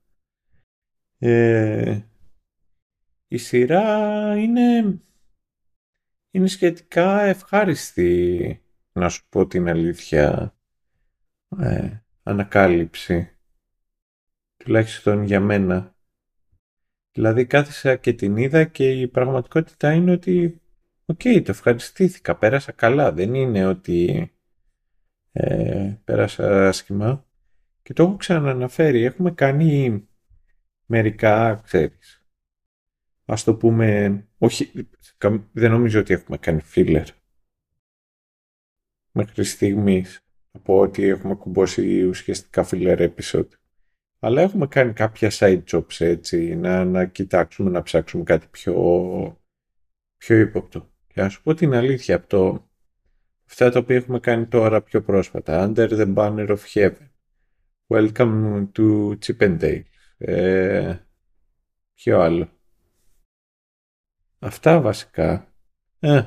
Ε, 1.18 2.00
η 3.28 3.36
σειρά 3.36 4.36
είναι, 4.36 4.98
είναι 6.30 6.46
σχετικά 6.46 7.20
ευχάριστη, 7.20 8.62
να 8.92 9.08
σου 9.08 9.28
πω 9.28 9.46
την 9.46 9.68
αλήθεια, 9.68 10.54
ε, 11.58 11.98
ανακάλυψη 12.22 13.33
τουλάχιστον 14.64 15.22
για 15.22 15.40
μένα. 15.40 15.94
Δηλαδή 17.12 17.46
κάθισα 17.46 17.96
και 17.96 18.12
την 18.12 18.36
είδα 18.36 18.64
και 18.64 18.90
η 18.90 19.08
πραγματικότητα 19.08 19.92
είναι 19.92 20.10
ότι 20.10 20.60
OK, 21.04 21.20
okay, 21.24 21.42
το 21.44 21.50
ευχαριστήθηκα, 21.50 22.36
πέρασα 22.36 22.72
καλά, 22.72 23.12
δεν 23.12 23.34
είναι 23.34 23.66
ότι 23.66 24.32
ε, 25.32 25.94
πέρασα 26.04 26.68
άσχημα. 26.68 27.26
Και 27.82 27.92
το 27.92 28.02
έχω 28.02 28.16
ξαναναφέρει, 28.16 29.02
έχουμε 29.02 29.30
κάνει 29.30 30.04
μερικά, 30.86 31.60
ξέρεις, 31.64 32.26
ας 33.24 33.44
το 33.44 33.54
πούμε, 33.54 34.18
όχι, 34.38 34.88
δεν 35.52 35.70
νομίζω 35.70 36.00
ότι 36.00 36.12
έχουμε 36.12 36.38
κάνει 36.38 36.60
filler 36.74 37.06
μέχρι 39.10 39.44
στιγμής 39.44 40.26
από 40.52 40.80
ότι 40.80 41.02
έχουμε 41.02 41.34
κουμπώσει 41.34 42.04
ουσιαστικά 42.04 42.66
filler 42.70 43.14
episode. 43.14 43.48
Αλλά 44.24 44.42
έχουμε 44.42 44.66
κάνει 44.66 44.92
κάποια 44.92 45.30
side 45.32 45.62
jobs 45.70 46.00
έτσι, 46.00 46.54
να, 46.56 46.84
να 46.84 47.04
κοιτάξουμε, 47.04 47.70
να 47.70 47.82
ψάξουμε 47.82 48.22
κάτι 48.22 48.46
πιο, 48.50 49.40
πιο 50.16 50.36
ύποπτο. 50.36 50.92
Και 51.06 51.20
να 51.20 51.28
σου 51.28 51.42
πω 51.42 51.54
την 51.54 51.74
αλήθεια, 51.74 52.16
από 52.16 52.26
το, 52.26 52.70
αυτά 53.46 53.70
τα 53.70 53.78
οποία 53.78 53.96
έχουμε 53.96 54.20
κάνει 54.20 54.46
τώρα 54.46 54.82
πιο 54.82 55.02
πρόσφατα, 55.02 55.72
Under 55.74 55.88
the 55.88 56.14
Banner 56.14 56.48
of 56.48 56.58
Heaven, 56.74 57.08
Welcome 57.86 58.66
to 58.76 59.18
Chippendale, 59.26 59.82
ε, 60.16 60.96
ποιο 61.94 62.20
άλλο; 62.20 62.48
Αυτά 64.38 64.80
βασικά. 64.80 65.54
Ε, 65.98 66.22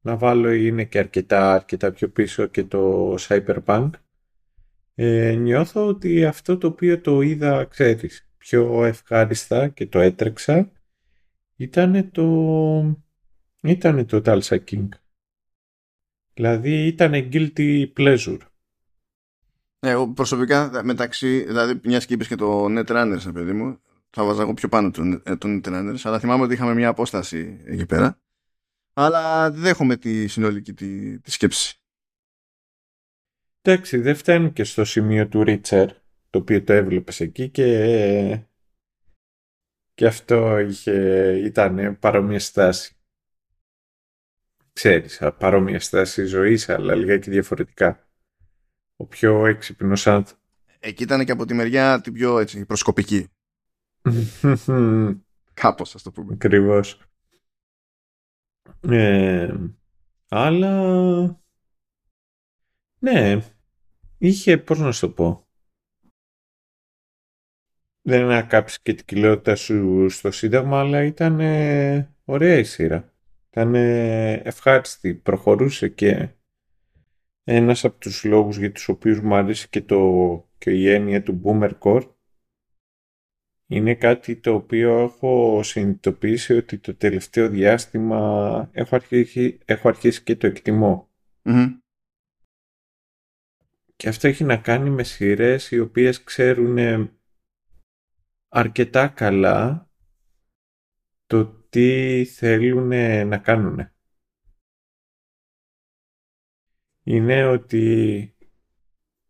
να 0.00 0.16
βάλω 0.16 0.50
είναι 0.52 0.84
και 0.84 0.98
αρκετά, 0.98 1.52
αρκετά 1.52 1.92
πιο 1.92 2.08
πίσω 2.08 2.46
και 2.46 2.64
το 2.64 3.14
Cyberpunk 3.18 3.90
ε, 4.98 5.34
νιώθω 5.34 5.86
ότι 5.86 6.24
αυτό 6.24 6.58
το 6.58 6.66
οποίο 6.66 7.00
το 7.00 7.20
είδα, 7.20 7.64
ξέρεις, 7.64 8.28
πιο 8.38 8.84
ευχάριστα 8.84 9.68
και 9.68 9.86
το 9.86 10.00
έτρεξα 10.00 10.72
ήταν 11.56 12.10
το, 12.10 13.02
ήτανε 13.60 14.04
το 14.04 14.22
Tulsa 14.24 14.58
King. 14.70 14.88
Δηλαδή 16.34 16.86
ήταν 16.86 17.12
guilty 17.12 17.92
pleasure. 17.96 18.38
Ναι, 19.78 20.06
προσωπικά 20.06 20.84
μεταξύ, 20.84 21.44
δηλαδή 21.44 21.80
μιας 21.84 22.06
και 22.06 22.14
είπες 22.14 22.28
και 22.28 22.36
το 22.36 22.64
Netrunners, 22.64 23.30
παιδί 23.32 23.52
μου, 23.52 23.80
θα 24.10 24.24
βάζα 24.24 24.42
εγώ 24.42 24.54
πιο 24.54 24.68
πάνω 24.68 24.90
τον, 24.90 25.22
ε, 25.24 25.36
τον 25.36 25.60
Netrunners, 25.64 26.00
αλλά 26.02 26.18
θυμάμαι 26.18 26.42
ότι 26.42 26.54
είχαμε 26.54 26.74
μια 26.74 26.88
απόσταση 26.88 27.60
εκεί 27.64 27.86
πέρα. 27.86 28.20
Αλλά 28.92 29.50
δέχομαι 29.50 29.96
τη 29.96 30.26
συνολική 30.26 30.72
τη, 30.72 31.20
τη 31.20 31.30
σκέψη. 31.30 31.80
Εντάξει, 33.68 33.98
δεν 33.98 34.14
φτάνει 34.14 34.52
και 34.52 34.64
στο 34.64 34.84
σημείο 34.84 35.28
του 35.28 35.42
Ρίτσερ, 35.42 35.88
το 36.30 36.38
οποίο 36.38 36.62
το 36.62 36.72
έβλεπες 36.72 37.20
εκεί 37.20 37.48
και, 37.48 38.40
και 39.94 40.06
αυτό 40.06 40.58
είχε, 40.58 40.92
ήταν 41.44 41.98
παρόμοια 41.98 42.38
στάση. 42.38 42.96
Ξέρεις, 44.72 45.22
παρόμοια 45.38 45.80
στάση 45.80 46.24
ζωής, 46.24 46.68
αλλά 46.68 46.94
λίγα 46.94 47.18
διαφορετικά. 47.18 48.08
Ο 48.96 49.06
πιο 49.06 49.46
έξυπνος 49.46 50.06
άνθρωπος. 50.06 50.44
Εκεί 50.78 51.02
ήταν 51.02 51.24
και 51.24 51.32
από 51.32 51.44
τη 51.44 51.54
μεριά 51.54 52.00
την 52.00 52.12
πιο 52.12 52.38
έτσι, 52.38 52.66
προσκοπική. 52.66 53.28
Κάπως, 55.54 55.94
ας 55.94 56.02
το 56.02 56.12
πούμε. 56.12 56.32
Ακριβώς. 56.32 57.00
Ε, 58.88 59.54
αλλά... 60.28 61.40
Ναι, 62.98 63.40
είχε, 64.18 64.58
πώς 64.58 64.78
να 64.78 64.92
σου 64.92 65.00
το 65.00 65.12
πω, 65.12 65.46
δεν 68.02 68.22
ανακάψει 68.22 68.78
και 68.82 68.94
την 68.94 69.04
κοιλότητα 69.04 69.56
σου 69.56 70.08
στο 70.08 70.30
Σύνταγμα, 70.30 70.80
αλλά 70.80 71.02
ήταν 71.02 71.40
ε, 71.40 72.14
ωραία 72.24 72.58
η 72.58 72.64
σειρά. 72.64 73.12
Ήταν 73.50 73.74
ε, 73.74 74.32
ευχάριστη, 74.32 75.14
προχωρούσε 75.14 75.88
και 75.88 76.28
ένας 77.44 77.84
από 77.84 77.98
τους 77.98 78.24
λόγους 78.24 78.56
για 78.56 78.72
τους 78.72 78.88
οποίους 78.88 79.20
μου 79.20 79.34
αρέσει 79.34 79.68
και, 79.68 79.82
το, 79.82 80.48
και 80.58 80.70
η 80.70 80.90
έννοια 80.90 81.22
του 81.22 81.40
Boomer 81.44 81.70
Core 81.78 82.08
είναι 83.66 83.94
κάτι 83.94 84.36
το 84.36 84.54
οποίο 84.54 84.98
έχω 84.98 85.60
συνειδητοποιήσει 85.62 86.56
ότι 86.56 86.78
το 86.78 86.94
τελευταίο 86.94 87.48
διάστημα 87.48 88.70
έχω 88.72 88.94
αρχίσει, 88.94 89.58
έχω 89.64 89.88
αρχίσει 89.88 90.22
και 90.22 90.36
το 90.36 90.46
εκτιμω 90.46 91.10
Και 93.96 94.08
αυτό 94.08 94.28
έχει 94.28 94.44
να 94.44 94.56
κάνει 94.56 94.90
με 94.90 95.02
σειρές 95.02 95.70
οι 95.70 95.78
οποίες 95.78 96.22
ξέρουν 96.24 97.10
αρκετά 98.48 99.08
καλά 99.08 99.90
το 101.26 101.46
τι 101.68 102.24
θέλουν 102.24 102.88
να 103.28 103.38
κάνουν. 103.38 103.90
Είναι 107.02 107.44
ότι 107.46 108.34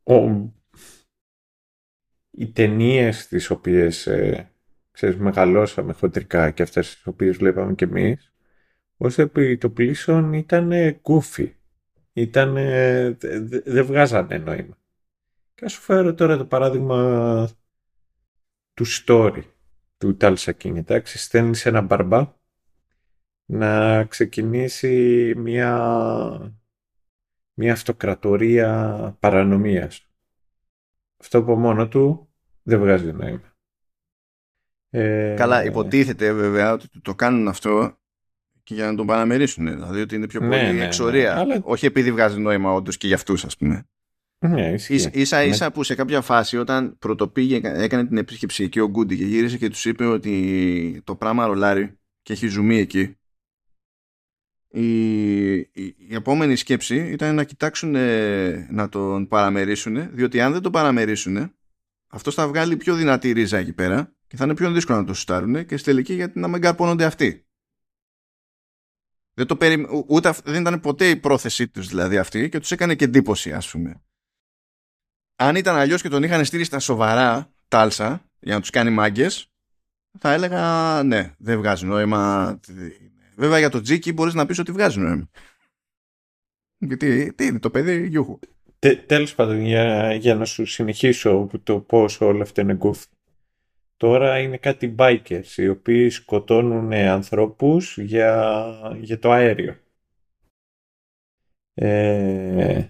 ο, 0.03 0.15
οι 2.31 2.53
ταινίες 2.53 3.27
τις 3.27 3.51
οποίες 3.51 4.07
ε, 4.07 4.53
ξέρεις, 4.91 5.17
μεγαλώσαμε 5.17 5.93
χοντρικά 5.93 6.51
και 6.51 6.63
αυτές 6.63 6.95
τις 6.95 7.07
οποίες 7.07 7.37
βλέπαμε 7.37 7.75
κι 7.75 7.85
εμείς, 7.85 8.35
ως 8.97 9.19
επί 9.19 9.59
το 9.59 9.71
πλήσον 9.71 10.33
ήταν 10.33 11.01
κούφι. 11.01 11.56
Ήταν, 12.17 12.55
δεν 13.65 13.85
βγάζανε 13.85 14.39
νόημα. 14.39 14.79
Και 15.55 15.65
ας 15.65 15.73
σου 15.73 15.81
φέρω 15.81 16.15
τώρα 16.15 16.37
το 16.37 16.47
παράδειγμα 16.47 17.49
του 18.75 18.85
story 18.87 19.43
του 19.97 20.17
Tulsa 20.17 20.47
King. 20.47 20.77
Εντάξει, 20.77 21.19
στέλνεις 21.19 21.67
ένα 21.67 21.81
μπαρμπά 21.81 22.35
να 23.45 24.05
ξεκινήσει 24.05 25.33
μια, 25.37 26.57
μια 27.55 27.73
αυτοκρατορία 27.73 29.17
παρανομίας. 29.21 30.11
Αυτό 31.17 31.39
από 31.39 31.57
μόνο 31.57 31.89
του 31.89 32.33
δεν 32.63 32.81
βγάζει 32.81 33.13
νόημα. 33.13 33.57
Ε, 34.91 35.35
Καλά, 35.37 35.65
υποτίθεται 35.65 36.33
βέβαια 36.33 36.73
ότι 36.73 37.01
το 37.03 37.15
κάνουν 37.15 37.49
αυτό 37.49 37.99
και 38.67 38.75
για 38.75 38.87
να 38.87 38.95
τον 38.95 39.07
παραμερίσουν. 39.07 39.65
Δηλαδή 39.65 40.01
ότι 40.01 40.15
είναι 40.15 40.27
πιο 40.27 40.41
ναι, 40.41 40.49
πολύ 40.49 40.63
ναι, 40.63 40.73
ναι, 40.73 40.85
εξορία. 40.85 41.39
Αλλά... 41.39 41.61
Όχι 41.63 41.87
επειδή 41.87 42.13
βγάζει 42.13 42.41
νόημα 42.41 42.73
όντως 42.73 42.97
και 42.97 43.07
για 43.07 43.17
αυτούς, 43.17 43.45
ας 43.45 43.57
πούμε. 43.57 43.87
Ναι, 44.39 44.75
ίσα 45.13 45.45
ίσα 45.45 45.65
ναι. 45.65 45.71
που 45.71 45.83
σε 45.83 45.95
κάποια 45.95 46.21
φάση 46.21 46.57
όταν 46.57 46.99
πρωτοπήγε 46.99 47.61
έκανε 47.63 48.07
την 48.07 48.17
επίσκεψη 48.17 48.65
εκεί 48.65 48.81
ο 48.81 48.89
Γκούντι 48.89 49.17
και 49.17 49.25
γύρισε 49.25 49.57
και 49.57 49.69
τους 49.69 49.85
είπε 49.85 50.05
ότι 50.05 51.03
το 51.05 51.17
πράγμα 51.17 51.47
ρολάρει 51.47 51.99
και 52.23 52.33
έχει 52.33 52.47
ζουμί 52.47 52.79
εκεί 52.79 53.17
η, 54.69 55.55
η, 55.57 55.97
επόμενη 56.11 56.57
σκέψη 56.57 56.97
ήταν 56.97 57.35
να 57.35 57.45
κοιτάξουν 57.45 57.97
να 58.71 58.89
τον 58.89 59.27
παραμερίσουν 59.29 60.15
διότι 60.15 60.41
αν 60.41 60.53
δεν 60.53 60.63
τον 60.63 60.73
παραμερίσουν 60.73 61.55
αυτός 62.09 62.35
θα 62.35 62.49
βγάλει 62.49 62.77
πιο 62.77 62.95
δυνατή 62.95 63.33
ρίζα 63.33 63.59
εκεί 63.59 63.73
πέρα 63.73 64.17
και 64.27 64.37
θα 64.37 64.45
είναι 64.45 64.55
πιο 64.55 64.73
δύσκολο 64.73 64.99
να 64.99 65.05
το 65.05 65.15
σουτάρουν 65.15 65.67
και 65.67 65.77
στη 65.77 65.91
τελική 65.91 66.15
γιατί 66.15 66.39
να 66.39 66.49
μην 66.49 66.61
καρπώνονται 66.61 67.05
αυτοί. 67.05 67.46
Δεν, 69.37 69.47
το 69.47 69.57
περι... 69.57 69.87
Ούτε, 70.07 70.35
δεν 70.45 70.61
ήταν 70.61 70.81
ποτέ 70.81 71.09
η 71.09 71.17
πρόθεσή 71.17 71.69
τους 71.69 71.89
δηλαδή 71.89 72.19
αυτή 72.19 72.49
και 72.49 72.59
τους 72.59 72.71
έκανε 72.71 72.95
και 72.95 73.05
εντύπωση 73.05 73.53
ας 73.53 73.71
πούμε 73.71 74.01
αν 75.37 75.57
ήταν 75.57 75.77
αλλιώς 75.77 76.03
και 76.03 76.09
τον 76.09 76.23
είχαν 76.23 76.45
στείλει 76.45 76.65
στα 76.65 76.79
σοβαρά 76.79 77.53
τάλσα 77.69 78.25
για 78.41 78.55
να 78.55 78.61
τους 78.61 78.71
κάνει 78.71 78.91
μάγκες, 78.91 79.51
θα 80.19 80.33
έλεγα 80.33 81.03
ναι, 81.03 81.35
δεν 81.39 81.59
βγάζει 81.59 81.87
νόημα. 81.87 82.61
Βέβαια 83.37 83.59
για 83.59 83.71
το 83.71 83.81
Τζίκι 83.81 84.13
μπορείς 84.13 84.35
να 84.35 84.47
πεις 84.47 84.59
ότι 84.59 84.73
βγάζει 84.73 84.99
νόημα. 84.99 85.29
Γιατί 86.79 87.33
τι 87.35 87.47
είναι 87.47 87.59
το 87.59 87.71
παιδί, 87.71 88.07
γιούχου. 88.07 88.39
Τε, 88.79 88.95
τέλος 88.97 89.35
πάντων, 89.35 89.61
για, 89.61 90.15
για 90.15 90.35
να 90.35 90.45
σου 90.45 90.67
συνεχίσω 90.67 91.51
το 91.63 91.81
πώς 91.81 92.21
όλα 92.21 92.43
αυτά 92.43 92.63
είναι 92.63 92.75
γκούφι. 92.75 93.07
Τώρα 93.97 94.39
είναι 94.39 94.59
κάτι 94.59 94.95
bikers 94.99 95.57
οι 95.57 95.69
οποίοι 95.69 96.11
σκοτώνουν 96.11 96.93
ανθρώπους 96.93 97.99
για, 97.99 98.77
για 99.01 99.19
το 99.19 99.31
αέριο. 99.31 99.77
Ε, 101.75 102.89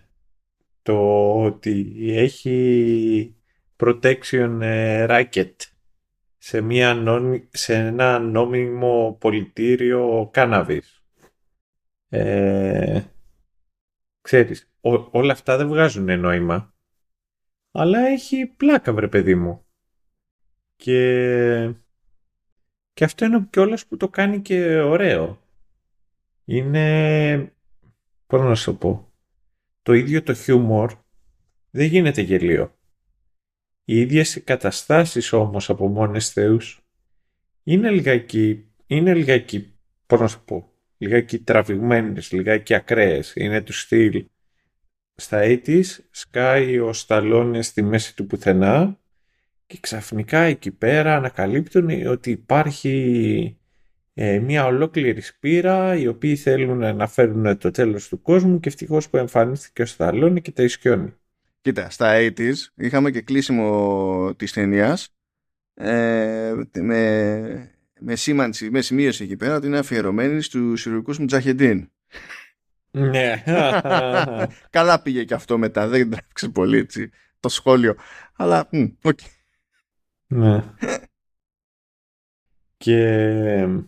το 0.82 1.32
ότι 1.44 1.94
έχει 2.08 3.36
protection 3.76 4.58
ε, 4.60 5.06
racket 5.08 5.54
σε, 6.38 6.60
μια 6.60 7.04
σε 7.50 7.74
ένα 7.74 8.18
νόμιμο 8.18 9.16
πολιτήριο 9.20 10.30
κάναβης. 10.32 11.04
Ε, 12.08 13.02
ξέρεις, 14.20 14.72
όλα 15.10 15.32
αυτά 15.32 15.56
δεν 15.56 15.68
βγάζουν 15.68 16.20
νόημα. 16.20 16.74
Αλλά 17.70 18.06
έχει 18.06 18.46
πλάκα 18.46 18.92
βρε 18.92 19.08
παιδί 19.08 19.34
μου. 19.34 19.65
Και, 20.76 21.74
και 22.92 23.04
αυτό 23.04 23.24
είναι 23.24 23.46
κιόλας 23.50 23.86
που 23.86 23.96
το 23.96 24.08
κάνει 24.08 24.40
και 24.40 24.78
ωραίο. 24.80 25.40
Είναι, 26.44 27.52
πώς 28.26 28.40
να 28.40 28.54
σου 28.54 28.78
πω, 28.78 29.12
το 29.82 29.92
ίδιο 29.92 30.22
το 30.22 30.34
χιούμορ 30.34 30.92
δεν 31.70 31.86
γίνεται 31.86 32.20
γελίο. 32.20 32.74
Οι 33.84 34.00
ίδιες 34.00 34.36
οι 34.36 34.40
καταστάσεις 34.40 35.32
όμως 35.32 35.70
από 35.70 35.88
μόνες 35.88 36.30
θεούς 36.32 36.86
είναι 37.62 37.90
λιγάκι, 37.90 38.70
είναι 38.86 39.14
λιγάκι, 39.14 39.78
πώς 40.06 40.20
να 40.20 40.28
σου 40.28 40.44
πω, 40.44 40.72
λιγάκι 40.98 41.38
τραβηγμένες, 41.38 42.32
λιγάκι 42.32 42.74
ακραίες. 42.74 43.32
Είναι 43.34 43.60
του 43.60 43.72
στυλ. 43.72 44.26
Στα 45.14 45.40
80's 45.42 45.84
σκάει 46.10 46.78
ο 46.78 46.92
Σταλόνε 46.92 47.62
στη 47.62 47.82
μέση 47.82 48.16
του 48.16 48.26
πουθενά 48.26 48.98
και 49.66 49.78
ξαφνικά 49.80 50.38
εκεί 50.38 50.70
πέρα 50.70 51.16
ανακαλύπτουν 51.16 52.06
ότι 52.06 52.30
υπάρχει 52.30 53.56
ε, 54.14 54.38
μια 54.38 54.66
ολόκληρη 54.66 55.20
σπείρα 55.20 55.96
οι 55.96 56.06
οποίοι 56.06 56.36
θέλουν 56.36 56.96
να 56.96 57.06
φέρουν 57.06 57.58
το 57.58 57.70
τέλος 57.70 58.08
του 58.08 58.22
κόσμου 58.22 58.60
και 58.60 58.68
ευτυχώς 58.68 59.08
που 59.08 59.16
εμφανίστηκε 59.16 59.82
ο 59.82 59.86
Σταλόνι 59.86 60.40
και 60.40 60.52
τα 60.52 60.62
ισιώνει. 60.62 61.14
Κοίτα, 61.60 61.90
στα 61.90 62.12
80s 62.18 62.54
είχαμε 62.74 63.10
και 63.10 63.20
κλείσιμο 63.20 64.34
της 64.36 64.52
ταινίας 64.52 65.16
ε, 65.74 66.54
με, 66.80 67.70
με 68.00 68.16
σήμανση, 68.16 68.70
με 68.70 68.80
σημείωση 68.80 69.24
εκεί 69.24 69.36
πέρα 69.36 69.56
ότι 69.56 69.66
είναι 69.66 69.78
αφιερωμένη 69.78 70.42
στους 70.42 70.80
ηρωικούς 70.80 71.18
Μουτζαχεντίν. 71.18 71.90
Ναι. 72.90 73.42
Καλά 74.70 75.02
πήγε 75.02 75.24
και 75.24 75.34
αυτό 75.34 75.58
μετά, 75.58 75.88
δεν 75.88 76.10
τράβηξε 76.10 76.48
πολύ 76.48 76.78
έτσι, 76.78 77.10
το 77.40 77.48
σχόλιο. 77.48 77.94
Αλλά, 78.36 78.68
οκ. 79.02 79.18
Ναι. 80.28 80.62
και 82.76 83.86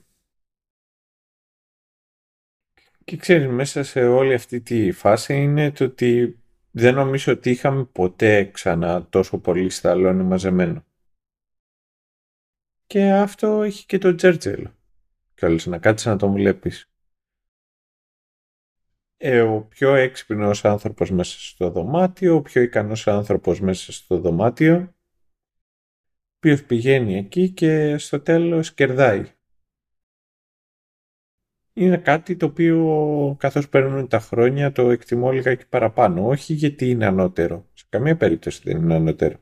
Και 3.08 3.16
ξέρεις, 3.16 3.46
μέσα 3.48 3.82
σε 3.82 4.06
όλη 4.06 4.34
αυτή 4.34 4.60
τη 4.60 4.92
φάση 4.92 5.42
είναι 5.42 5.72
το 5.72 5.84
ότι 5.84 6.38
δεν 6.70 6.94
νομίζω 6.94 7.32
ότι 7.32 7.50
είχαμε 7.50 7.84
ποτέ 7.84 8.44
ξανά 8.44 9.08
τόσο 9.08 9.38
πολύ 9.38 9.70
σταλόνι 9.70 10.22
μαζεμένο. 10.22 10.84
Και 12.86 13.12
αυτό 13.12 13.62
έχει 13.62 13.86
και 13.86 13.98
το 13.98 14.14
Τζέρτζελ. 14.14 14.68
Και 15.34 15.46
όλες 15.46 15.66
να 15.66 15.78
κάτσεις 15.78 16.06
να 16.06 16.16
το 16.16 16.32
βλέπεις. 16.32 16.90
Ε, 19.16 19.40
ο 19.40 19.60
πιο 19.60 19.94
έξυπνος 19.94 20.64
άνθρωπος 20.64 21.10
μέσα 21.10 21.40
στο 21.40 21.70
δωμάτιο, 21.70 22.34
ο 22.34 22.42
πιο 22.42 22.62
ικανός 22.62 23.06
άνθρωπος 23.06 23.60
μέσα 23.60 23.92
στο 23.92 24.18
δωμάτιο, 24.18 24.76
ο 24.76 24.97
οποίος 26.38 26.64
πηγαίνει 26.64 27.16
εκεί 27.16 27.50
και 27.50 27.98
στο 27.98 28.20
τέλος 28.20 28.74
κερδάει 28.74 29.24
είναι 31.78 31.96
κάτι 31.96 32.36
το 32.36 32.46
οποίο 32.46 33.36
καθώς 33.38 33.68
παίρνουν 33.68 34.08
τα 34.08 34.20
χρόνια 34.20 34.72
το 34.72 34.90
εκτιμώ 34.90 35.40
και 35.40 35.66
παραπάνω. 35.68 36.26
Όχι 36.26 36.52
γιατί 36.52 36.90
είναι 36.90 37.06
ανώτερο. 37.06 37.68
Σε 37.72 37.84
καμία 37.88 38.16
περίπτωση 38.16 38.60
δεν 38.64 38.76
είναι 38.76 38.94
ανώτερο. 38.94 39.36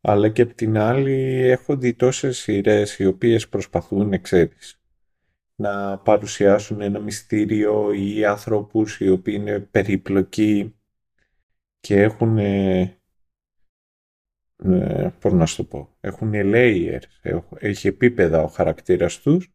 Αλλά 0.00 0.28
και 0.28 0.42
απ' 0.42 0.54
την 0.54 0.78
άλλη 0.78 1.12
έχω 1.42 1.76
δει 1.76 1.94
τόσες 1.94 2.38
σειρές 2.38 2.98
οι 2.98 3.06
οποίες 3.06 3.48
προσπαθούν, 3.48 4.20
ξέρεις, 4.20 4.80
να 5.54 5.98
παρουσιάσουν 5.98 6.80
ένα 6.80 6.98
μυστήριο 6.98 7.92
ή 7.92 8.24
άνθρωπους 8.24 9.00
οι 9.00 9.08
οποίοι 9.08 9.34
είναι 9.38 9.60
περίπλοκοι 9.60 10.74
και 11.80 12.02
έχουν 12.02 12.38
ε, 12.38 12.98
ε 14.64 15.08
πώς 15.20 15.32
να 15.32 15.46
σου 15.46 15.56
το 15.56 15.64
πω, 15.64 15.96
έχουν 16.00 16.32
layers, 16.34 17.02
έχει 17.58 17.88
επίπεδα 17.88 18.42
ο 18.42 18.46
χαρακτήρας 18.46 19.20
τους 19.20 19.50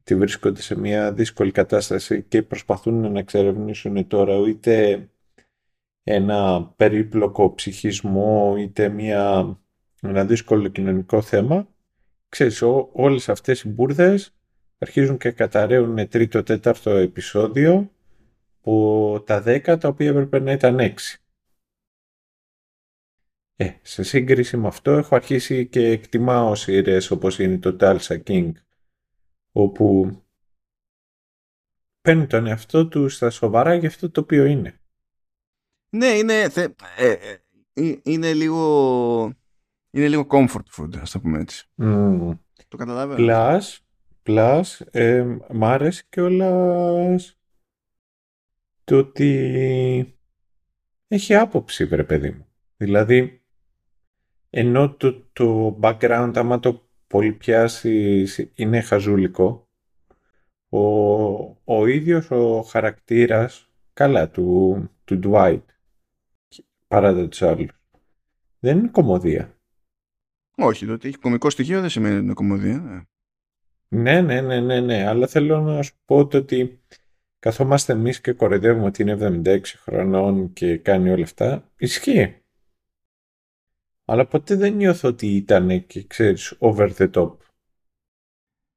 ότι 0.00 0.14
βρίσκονται 0.14 0.60
σε 0.60 0.78
μια 0.78 1.12
δύσκολη 1.12 1.50
κατάσταση 1.50 2.22
και 2.22 2.42
προσπαθούν 2.42 3.12
να 3.12 3.18
εξερευνήσουν 3.18 4.06
τώρα 4.06 4.48
είτε 4.48 5.08
ένα 6.02 6.64
περίπλοκο 6.76 7.54
ψυχισμό 7.54 8.54
είτε 8.58 8.88
μια 8.88 9.54
ένα 10.02 10.24
δύσκολο 10.24 10.68
κοινωνικό 10.68 11.22
θέμα, 11.22 11.68
ξέρεις, 12.28 12.62
ό, 12.62 12.90
όλες 12.92 13.28
αυτές 13.28 13.62
οι 13.62 13.68
μπουρδες 13.68 14.34
αρχίζουν 14.78 15.18
και 15.18 15.30
καταραίουν 15.30 16.08
τρίτο-τέταρτο 16.08 16.90
επεισόδιο 16.90 17.90
που 18.60 19.22
τα 19.26 19.40
δέκα 19.40 19.78
τα 19.78 19.88
οποία 19.88 20.08
έπρεπε 20.08 20.38
να 20.38 20.52
ήταν 20.52 20.78
έξι. 20.78 21.22
Ε, 23.60 23.78
σε 23.82 24.02
σύγκριση 24.02 24.56
με 24.56 24.66
αυτό 24.66 24.90
έχω 24.90 25.14
αρχίσει 25.14 25.66
και 25.66 25.86
εκτιμάω 25.86 26.54
σειρές 26.54 27.10
όπως 27.10 27.38
είναι 27.38 27.58
το 27.58 27.76
Tulsa 27.80 28.22
King 28.24 28.52
όπου 29.52 30.16
παίρνει 32.00 32.26
τον 32.26 32.46
εαυτό 32.46 32.88
του 32.88 33.08
στα 33.08 33.30
σοβαρά 33.30 33.74
για 33.74 33.88
αυτό 33.88 34.10
το 34.10 34.20
οποίο 34.20 34.44
είναι. 34.44 34.80
Ναι, 35.88 36.06
είναι, 36.06 36.48
θε, 36.48 36.68
ε, 36.96 37.10
ε, 37.10 37.36
ε 37.72 38.00
είναι 38.02 38.32
λίγο 38.32 39.32
είναι 39.90 40.08
λίγο 40.08 40.26
comfort 40.30 40.76
food, 40.76 40.98
ας 41.00 41.10
το 41.10 41.20
πούμε 41.20 41.40
έτσι. 41.40 41.66
Mm. 41.82 42.38
Το 42.68 42.76
καταλαβαίνω. 42.76 43.26
Plus, 43.26 43.78
plus 44.22 44.62
ε, 44.90 45.36
μ' 45.50 45.64
άρεσε 45.64 46.04
κιόλας 46.08 47.38
το 48.84 48.96
ότι 48.96 50.18
έχει 51.08 51.34
άποψη, 51.34 51.84
βρε 51.84 52.04
παιδί 52.04 52.30
μου. 52.30 52.46
Δηλαδή, 52.76 53.39
ενώ 54.50 54.94
το, 54.94 55.24
το 55.32 55.78
background, 55.82 56.32
άμα 56.34 56.60
το 56.60 56.88
πολύ 57.06 57.32
πιάσεις, 57.32 58.50
είναι 58.54 58.80
χαζούλικο, 58.80 59.68
ο, 60.68 60.80
ο 61.64 61.86
ίδιος 61.86 62.30
ο 62.30 62.62
χαρακτήρας, 62.62 63.70
καλά, 63.92 64.30
του, 64.30 64.90
του 65.04 65.20
Dwight, 65.24 65.62
παρά 66.88 67.28
τους 67.28 67.42
άλλους, 67.42 67.70
δεν 68.58 68.78
είναι 68.78 68.88
κομμωδία. 68.88 69.54
Όχι, 70.56 70.86
το 70.86 70.92
ότι 70.92 71.08
έχει 71.08 71.18
κομικό 71.18 71.50
στοιχείο 71.50 71.80
δεν 71.80 71.90
σημαίνει 71.90 72.14
ότι 72.14 72.24
είναι 72.24 72.32
κομμωδία. 72.32 73.08
Ναι, 73.88 74.20
ναι, 74.20 74.40
ναι, 74.40 74.60
ναι, 74.60 74.80
ναι, 74.80 75.06
αλλά 75.06 75.26
θέλω 75.26 75.60
να 75.60 75.82
σου 75.82 75.94
πω 76.04 76.16
ότι 76.16 76.80
καθόμαστε 77.38 77.92
εμείς 77.92 78.20
και 78.20 78.32
κοροϊδεύουμε 78.32 78.86
ότι 78.86 79.02
είναι 79.02 79.42
76 79.44 79.60
χρονών 79.64 80.52
και 80.52 80.76
κάνει 80.76 81.10
όλα 81.10 81.24
αυτά, 81.24 81.70
ισχύει. 81.76 82.39
Αλλά 84.10 84.26
ποτέ 84.26 84.54
δεν 84.54 84.74
νιώθω 84.74 85.08
ότι 85.08 85.26
ήταν 85.26 85.86
και 85.86 86.04
ξέρεις 86.04 86.56
over 86.58 86.90
the 86.96 87.10
top. 87.10 87.36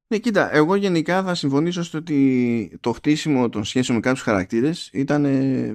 Ναι, 0.06 0.18
κοίτα, 0.18 0.52
εγώ 0.54 0.74
γενικά 0.74 1.22
θα 1.22 1.34
συμφωνήσω 1.34 1.82
στο 1.82 1.98
ότι 1.98 2.78
το 2.80 2.92
χτίσιμο 2.92 3.48
των 3.48 3.64
σχέσεων 3.64 3.96
με 3.96 4.02
κάποιους 4.02 4.22
χαρακτήρες 4.22 4.90
ήταν 4.92 5.24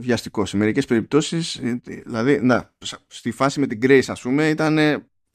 βιαστικό. 0.02 0.46
Σε 0.46 0.58
μερικές 0.58 0.86
περιπτώσεις, 0.86 1.56
ε, 1.56 1.82
δηλαδή, 1.84 2.40
να, 2.42 2.76
στη 3.08 3.32
φάση 3.32 3.60
με 3.60 3.68
την 3.68 3.80
Grace, 3.82 4.04
ας 4.08 4.22
πούμε, 4.22 4.50
ήταν 4.50 4.76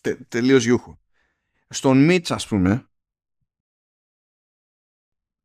τε, 0.00 0.14
τελείως 0.28 0.64
γιούχο. 0.64 1.00
Στον 1.68 2.04
Μίτς, 2.04 2.30
ας 2.30 2.46
πούμε, 2.46 2.88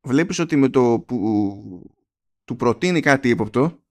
βλέπεις 0.00 0.38
ότι 0.38 0.56
με 0.56 0.68
το 0.68 1.04
που 1.06 1.96
του 2.44 2.56
προτείνει 2.56 3.00
κάτι 3.00 3.28
ύποπτο, 3.28 3.82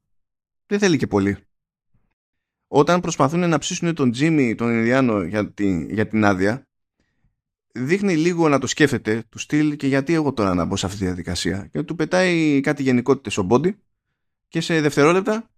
δεν 0.66 0.80
θέλει 0.80 0.98
και 0.98 1.08
πολύ. 1.08 1.49
Όταν 2.72 3.02
προσπαθούν 3.02 3.50
να 3.50 3.58
ψήσουν 3.58 3.94
τον 3.94 4.12
Τζίμι, 4.12 4.56
τον 4.56 4.70
Ινδιάνο 4.72 5.24
για 5.24 5.52
την, 5.52 5.90
για 5.90 6.08
την 6.08 6.26
άδεια, 6.26 6.68
δείχνει 7.72 8.16
λίγο 8.16 8.50
να 8.50 8.60
το 8.60 8.68
σκέφτεται 8.68 9.24
του 9.30 9.38
στυλ 9.38 9.76
και 9.76 9.88
γιατί 9.88 10.14
εγώ 10.14 10.34
τώρα 10.34 10.54
να 10.54 10.66
μπω 10.66 10.76
σε 10.76 10.86
αυτή 10.86 10.98
τη 10.98 11.06
διαδικασία; 11.06 11.68
Και 11.72 11.84
του 11.84 11.96
πετάει 11.96 12.60
κάτι 12.62 12.84
γενικότητες 12.84 13.34
στο 13.34 13.44
μπόντι 13.44 13.80
και 14.48 14.62
σε 14.62 14.82
δευτερόλεπτα 14.82 15.50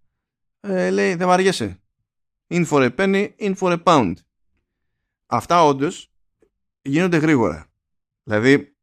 ε, 0.59 0.89
λέει 0.89 1.15
δεν 1.15 1.27
βαριέσαι. 1.27 1.81
In 2.47 2.65
for 2.67 2.89
a 2.89 2.95
penny, 2.95 3.29
in 3.39 3.55
for 3.55 3.77
a 3.77 3.83
pound. 3.83 4.13
Αυτά 5.25 5.63
όντως 5.63 6.11
γίνονται 6.81 7.17
γρήγορα. 7.17 7.67
Δηλαδή 8.23 8.75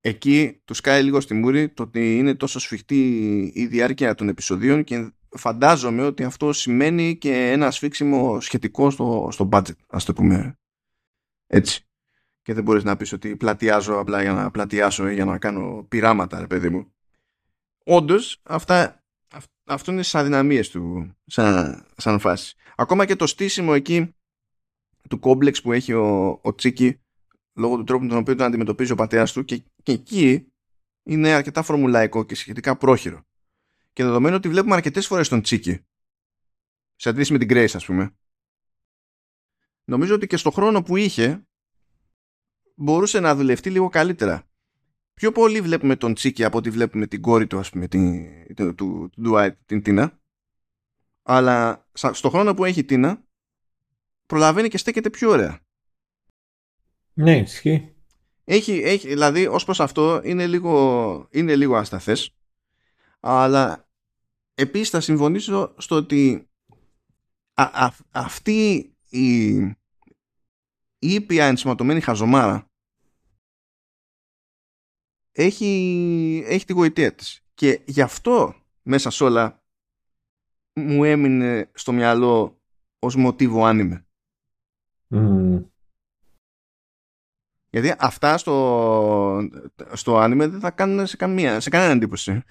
εκεί 0.00 0.60
του 0.64 0.74
σκάει 0.74 1.02
λίγο 1.02 1.20
στη 1.20 1.34
μούρη 1.34 1.68
το 1.68 1.82
ότι 1.82 2.18
είναι 2.18 2.34
τόσο 2.34 2.58
σφιχτή 2.58 3.40
η 3.54 3.66
διάρκεια 3.66 4.14
των 4.14 4.28
επεισοδίων 4.28 4.84
και 4.84 5.12
φαντάζομαι 5.36 6.02
ότι 6.02 6.24
αυτό 6.24 6.52
σημαίνει 6.52 7.16
και 7.16 7.50
ένα 7.50 7.70
σφίξιμο 7.70 8.40
σχετικό 8.40 8.90
στο, 8.90 9.28
στο 9.30 9.48
budget, 9.52 9.76
ας 9.88 10.04
το 10.04 10.12
πούμε 10.12 10.58
έτσι. 11.46 11.86
Και 12.42 12.54
δεν 12.54 12.64
μπορείς 12.64 12.84
να 12.84 12.96
πεις 12.96 13.12
ότι 13.12 13.36
πλατιάζω 13.36 13.98
απλά 13.98 14.22
για 14.22 14.32
να 14.32 14.50
πλατιάσω 14.50 15.08
ή 15.08 15.14
για 15.14 15.24
να 15.24 15.38
κάνω 15.38 15.86
πειράματα, 15.88 16.40
ρε 16.40 16.46
παιδί 16.46 16.68
μου. 16.68 16.92
Όντως, 17.84 18.40
αυτά, 18.42 19.04
αυτό 19.64 19.92
είναι 19.92 20.02
στι 20.02 20.18
αδυναμίες 20.18 20.70
του 20.70 21.14
σαν, 21.26 21.84
σαν 21.96 22.18
φάση. 22.18 22.56
Ακόμα 22.76 23.04
και 23.04 23.16
το 23.16 23.26
στήσιμο 23.26 23.72
εκεί 23.74 24.14
του 25.08 25.18
κόμπλεξ 25.18 25.62
που 25.62 25.72
έχει 25.72 25.92
ο, 25.92 26.38
ο 26.42 26.54
Τσίκη 26.54 27.00
λόγω 27.54 27.76
του 27.76 27.84
τρόπου 27.84 28.02
με 28.02 28.08
τον 28.08 28.18
οποίο 28.18 28.36
τον 28.36 28.46
αντιμετωπίζει 28.46 28.92
ο 28.92 28.94
πατέρας 28.94 29.32
του 29.32 29.44
και, 29.44 29.62
και 29.82 29.92
εκεί 29.92 30.52
είναι 31.02 31.32
αρκετά 31.32 31.62
φορμουλαϊκό 31.62 32.24
και 32.24 32.34
σχετικά 32.34 32.76
πρόχειρο. 32.76 33.26
Και 33.92 34.04
δεδομένου 34.04 34.36
ότι 34.36 34.48
βλέπουμε 34.48 34.74
αρκετές 34.74 35.06
φορές 35.06 35.28
τον 35.28 35.42
Τσίκη 35.42 35.84
σε 36.94 37.08
αντίθεση 37.08 37.32
με 37.32 37.38
την 37.38 37.48
Grace 37.50 37.74
ας 37.74 37.84
πούμε 37.84 38.16
νομίζω 39.84 40.14
ότι 40.14 40.26
και 40.26 40.36
στο 40.36 40.50
χρόνο 40.50 40.82
που 40.82 40.96
είχε 40.96 41.46
μπορούσε 42.74 43.20
να 43.20 43.34
δουλευτεί 43.34 43.70
λίγο 43.70 43.88
καλύτερα. 43.88 44.46
Πιο 45.14 45.32
πολύ 45.32 45.60
βλέπουμε 45.60 45.96
τον 45.96 46.14
Τσίκη 46.14 46.44
από 46.44 46.58
ότι 46.58 46.70
βλέπουμε 46.70 47.06
την 47.06 47.20
κόρη 47.20 47.46
του, 47.46 47.58
ας 47.58 47.70
πούμε, 47.70 47.88
την, 47.88 48.26
του, 48.54 48.74
του, 48.74 49.10
του, 49.22 49.56
την 49.66 49.82
Τίνα. 49.82 50.20
Αλλά 51.22 51.88
στο 51.92 52.30
χρόνο 52.30 52.54
που 52.54 52.64
έχει 52.64 52.80
η 52.80 52.84
Τίνα, 52.84 53.24
προλαβαίνει 54.26 54.68
και 54.68 54.78
στέκεται 54.78 55.10
πιο 55.10 55.30
ωραία. 55.30 55.60
Ναι, 57.12 57.38
ισχύει. 57.38 57.94
Έχει, 58.44 58.72
έχει, 58.72 59.08
δηλαδή, 59.08 59.46
ως 59.46 59.64
προς 59.64 59.80
αυτό 59.80 60.20
είναι 60.24 60.46
λίγο, 60.46 61.28
είναι 61.30 61.56
λίγο 61.56 61.76
ασταθές. 61.76 62.36
Αλλά 63.24 63.88
επίσης 64.54 64.90
θα 64.90 65.00
συμφωνήσω 65.00 65.74
στο 65.78 65.96
ότι 65.96 66.50
αυτή 68.10 68.92
η, 69.08 69.56
η 70.98 71.14
ήπια 71.14 71.46
ενσωματωμένη 71.46 72.00
χαζομάρα 72.00 72.70
έχει, 75.32 76.44
έχει 76.46 76.64
τη 76.64 76.72
γοητεία 76.72 77.14
της. 77.14 77.46
Και 77.54 77.82
γι' 77.86 78.00
αυτό 78.00 78.54
μέσα 78.82 79.10
σε 79.10 79.24
όλα 79.24 79.64
μου 80.74 81.04
έμεινε 81.04 81.70
στο 81.74 81.92
μυαλό 81.92 82.60
ως 82.98 83.16
μοτίβο 83.16 83.64
άνιμε. 83.64 84.06
Γιατί 87.72 87.94
αυτά 87.98 88.38
στο, 88.38 89.48
στο 89.92 90.18
άνιμε 90.18 90.46
δεν 90.46 90.60
θα 90.60 90.70
κάνουν 90.70 91.06
σε, 91.06 91.16
καμία, 91.16 91.60
σε 91.60 91.70
κανένα 91.70 91.92
εντύπωση. 91.92 92.42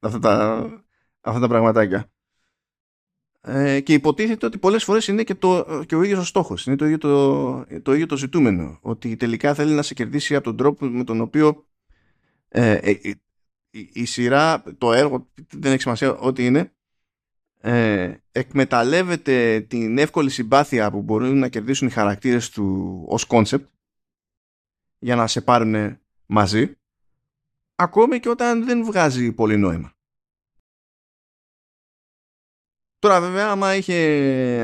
Αυτά 0.00 0.18
τα, 0.18 0.66
αυτά 1.20 1.40
τα 1.40 1.48
πραγματάκια. 1.48 2.10
Ε, 3.40 3.80
και 3.80 3.92
υποτίθεται 3.92 4.46
ότι 4.46 4.58
πολλές 4.58 4.84
φορές 4.84 5.08
είναι 5.08 5.22
και, 5.22 5.34
το, 5.34 5.82
και 5.86 5.94
ο 5.94 6.02
ίδιος 6.02 6.18
ο 6.18 6.24
στόχος, 6.24 6.66
είναι 6.66 6.76
το 6.76 6.84
ίδιο 6.84 6.98
το, 6.98 7.80
το 7.82 7.92
ίδιο 7.92 8.06
το 8.06 8.16
ζητούμενο, 8.16 8.78
ότι 8.82 9.16
τελικά 9.16 9.54
θέλει 9.54 9.72
να 9.72 9.82
σε 9.82 9.94
κερδίσει 9.94 10.34
από 10.34 10.44
τον 10.44 10.56
τρόπο 10.56 10.86
με 10.86 11.04
τον 11.04 11.20
οποίο 11.20 11.66
ε, 12.48 12.72
ε, 12.72 12.90
η, 13.70 13.90
η, 13.92 14.04
σειρά, 14.04 14.62
το 14.78 14.92
έργο, 14.92 15.28
δεν 15.52 15.72
έχει 15.72 15.80
σημασία 15.80 16.16
ό,τι 16.16 16.44
είναι, 16.44 16.72
ε, 17.60 18.14
εκμεταλλεύεται 18.32 19.60
την 19.60 19.98
εύκολη 19.98 20.30
συμπάθεια 20.30 20.90
που 20.90 21.02
μπορούν 21.02 21.38
να 21.38 21.48
κερδίσουν 21.48 21.88
οι 21.88 21.90
χαρακτήρες 21.90 22.50
του 22.50 23.04
ως 23.08 23.24
κόνσεπτ 23.24 23.68
για 24.98 25.16
να 25.16 25.26
σε 25.26 25.40
πάρουν 25.40 26.00
μαζί 26.26 26.76
ακόμη 27.74 28.20
και 28.20 28.28
όταν 28.28 28.64
δεν 28.64 28.84
βγάζει 28.84 29.32
πολύ 29.32 29.56
νόημα. 29.56 29.92
Τώρα 32.98 33.20
βέβαια 33.20 33.50
άμα 33.50 33.74
είχε, 33.74 33.94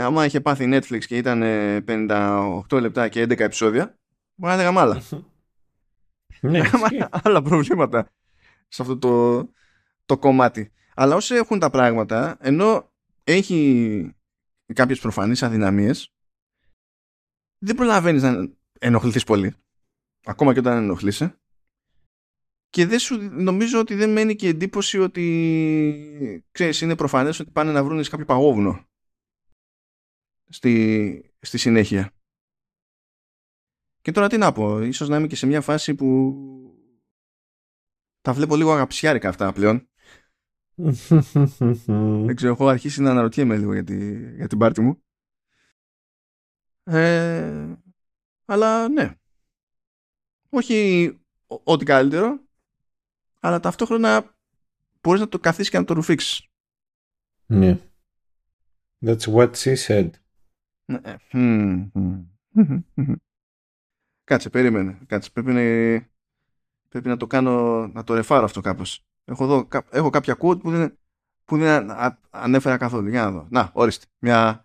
άμα 0.02 0.24
είχε 0.24 0.40
πάθει 0.40 0.68
Netflix 0.72 1.04
και 1.04 1.16
ήταν 1.16 1.42
58 1.86 2.80
λεπτά 2.80 3.08
και 3.08 3.22
11 3.22 3.38
επεισόδια 3.38 3.98
μπορεί 4.34 4.56
να 4.56 4.62
έλεγα 4.62 4.80
άλλα. 4.80 5.02
ναι, 6.40 6.62
άλλα 7.10 7.42
προβλήματα 7.42 8.10
σε 8.68 8.82
αυτό 8.82 8.98
το, 8.98 9.44
το 10.04 10.18
κομμάτι. 10.18 10.72
Αλλά 10.94 11.14
όσοι 11.14 11.34
έχουν 11.34 11.58
τα 11.58 11.70
πράγματα 11.70 12.36
ενώ 12.40 12.92
έχει 13.24 14.14
κάποιες 14.74 15.00
προφανείς 15.00 15.42
αδυναμίες 15.42 16.12
δεν 17.58 17.74
προλαβαίνεις 17.74 18.22
να 18.22 18.48
ενοχληθείς 18.78 19.24
πολύ 19.24 19.54
ακόμα 20.24 20.52
και 20.52 20.58
όταν 20.58 20.76
ενοχλείσαι 20.76 21.38
και 22.74 22.86
δεν 22.86 22.98
σου, 22.98 23.20
νομίζω 23.30 23.78
ότι 23.78 23.94
δεν 23.94 24.12
μένει 24.12 24.36
και 24.36 24.48
εντύπωση 24.48 24.98
ότι 24.98 26.44
ξέρεις, 26.50 26.80
είναι 26.80 26.96
προφανές 26.96 27.40
ότι 27.40 27.50
πάνε 27.50 27.72
να 27.72 27.84
βρουν 27.84 28.04
κάποιο 28.04 28.24
παγόβουνο 28.24 28.86
στη, 30.48 31.34
στη 31.40 31.58
συνέχεια. 31.58 32.12
Και 34.00 34.12
τώρα 34.12 34.28
τι 34.28 34.36
να 34.36 34.52
πω, 34.52 34.82
ίσως 34.82 35.08
να 35.08 35.16
είμαι 35.16 35.26
και 35.26 35.36
σε 35.36 35.46
μια 35.46 35.60
φάση 35.60 35.94
που 35.94 36.34
τα 38.20 38.32
βλέπω 38.32 38.56
λίγο 38.56 38.72
αγαπησιάρικα 38.72 39.28
αυτά 39.28 39.52
πλέον. 39.52 39.88
δεν 42.26 42.34
ξέρω, 42.34 42.52
έχω 42.52 42.68
αρχίσει 42.68 43.02
να 43.02 43.10
αναρωτιέμαι 43.10 43.56
λίγο 43.56 43.72
για, 43.72 43.84
τη, 43.84 44.30
για 44.34 44.46
την 44.48 44.58
πάρτη 44.58 44.80
μου. 44.80 45.02
Ε, 46.84 47.74
αλλά 48.44 48.88
ναι. 48.88 49.14
Όχι 50.56 51.10
ό,τι 51.46 51.84
καλύτερο, 51.84 52.40
αλλά 53.40 53.60
ταυτόχρονα 53.60 54.36
μπορείς 55.00 55.20
να 55.20 55.28
το 55.28 55.38
καθίσεις 55.38 55.70
και 55.70 55.78
να 55.78 55.84
το 55.84 55.94
ρουφήξεις. 55.94 56.48
Ναι. 57.46 57.78
That's 59.06 59.34
what 59.34 59.52
she 59.52 59.74
said. 59.76 60.10
Ναι. 60.84 61.88
Κάτσε, 64.24 64.50
περίμενε. 64.50 64.98
Κάτσε, 65.06 65.30
πρέπει 65.30 65.52
να, 65.52 65.60
πρέπει 66.88 67.08
να 67.08 67.16
το 67.16 67.26
κάνω, 67.26 67.86
να 67.86 68.04
το 68.04 68.14
ρεφάρω 68.14 68.44
αυτό 68.44 68.60
κάπως. 68.60 69.04
Έχω, 69.24 69.44
εδώ, 69.44 69.68
έχω 69.90 70.10
κάποια 70.10 70.36
quote 70.40 70.60
που 70.60 70.70
δεν, 70.70 70.98
που 71.44 71.58
δεν 71.58 71.90
ανέφερα 72.30 72.76
καθόλου. 72.76 73.08
Για 73.08 73.24
να 73.24 73.30
δω. 73.30 73.46
Να, 73.50 73.70
ορίστε. 73.74 74.06
Μια, 74.18 74.63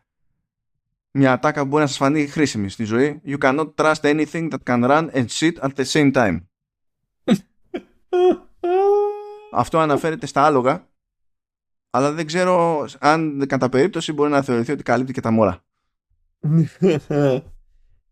μια 1.11 1.31
ατάκα 1.31 1.61
που 1.61 1.67
μπορεί 1.67 1.81
να 1.81 1.87
σας 1.87 1.97
φανεί 1.97 2.27
χρήσιμη 2.27 2.69
στη 2.69 2.83
ζωή. 2.83 3.21
You 3.25 3.37
cannot 3.37 3.75
trust 3.75 4.01
anything 4.01 4.49
that 4.51 4.63
can 4.63 4.83
run 4.83 5.09
and 5.13 5.25
sit 5.29 5.53
at 5.59 5.69
the 5.75 5.83
same 5.83 6.11
time. 6.13 6.39
Αυτό 9.51 9.79
αναφέρεται 9.79 10.25
στα 10.25 10.45
άλογα 10.45 10.89
αλλά 11.89 12.11
δεν 12.11 12.25
ξέρω 12.25 12.85
αν 12.99 13.45
κατά 13.47 13.69
περίπτωση 13.69 14.13
μπορεί 14.13 14.29
να 14.29 14.41
θεωρηθεί 14.41 14.71
ότι 14.71 14.83
καλύπτει 14.83 15.13
και 15.13 15.21
τα 15.21 15.31
μόρα. 15.31 15.63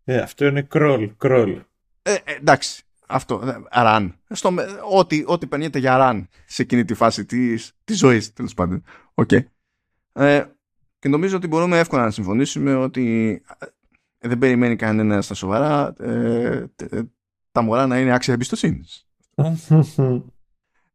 ε, 0.04 0.18
αυτό 0.18 0.46
είναι 0.46 0.62
κρόλ, 0.62 1.12
κρόλ. 1.16 1.62
Ε, 2.02 2.16
εντάξει, 2.24 2.82
αυτό, 3.06 3.64
ραν. 3.70 4.18
Στο, 4.28 4.54
ό,τι, 4.90 5.22
ό,τι 5.26 5.46
περνιέται 5.46 5.78
για 5.78 5.96
ραν 5.96 6.28
σε 6.46 6.62
εκείνη 6.62 6.84
τη 6.84 6.94
φάση 6.94 7.24
της, 7.24 7.72
της 7.84 7.98
ζωής, 7.98 8.32
τέλος 8.32 8.54
πάντων. 8.54 8.84
Okay. 9.14 9.44
Ε, 10.12 10.44
και 10.98 11.08
νομίζω 11.08 11.36
ότι 11.36 11.46
μπορούμε 11.46 11.78
εύκολα 11.78 12.04
να 12.04 12.10
συμφωνήσουμε 12.10 12.74
ότι 12.74 13.32
ε, 14.18 14.28
δεν 14.28 14.38
περιμένει 14.38 14.76
κανένα 14.76 15.22
στα 15.22 15.34
σοβαρά 15.34 15.94
ε, 15.98 16.64
τα 17.52 17.62
μωρά 17.62 17.86
να 17.86 17.98
είναι 18.00 18.14
άξια 18.14 18.34
εμπιστοσύνης. 18.34 19.06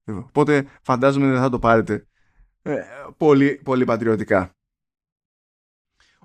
Οπότε 0.06 0.66
φαντάζομαι 0.82 1.32
δεν 1.32 1.40
θα 1.40 1.50
το 1.50 1.60
πάρετε 1.60 2.08
ε, 2.62 2.82
πολύ, 3.18 3.62
πολύ 3.64 3.86
πατριωτικά. 3.86 4.56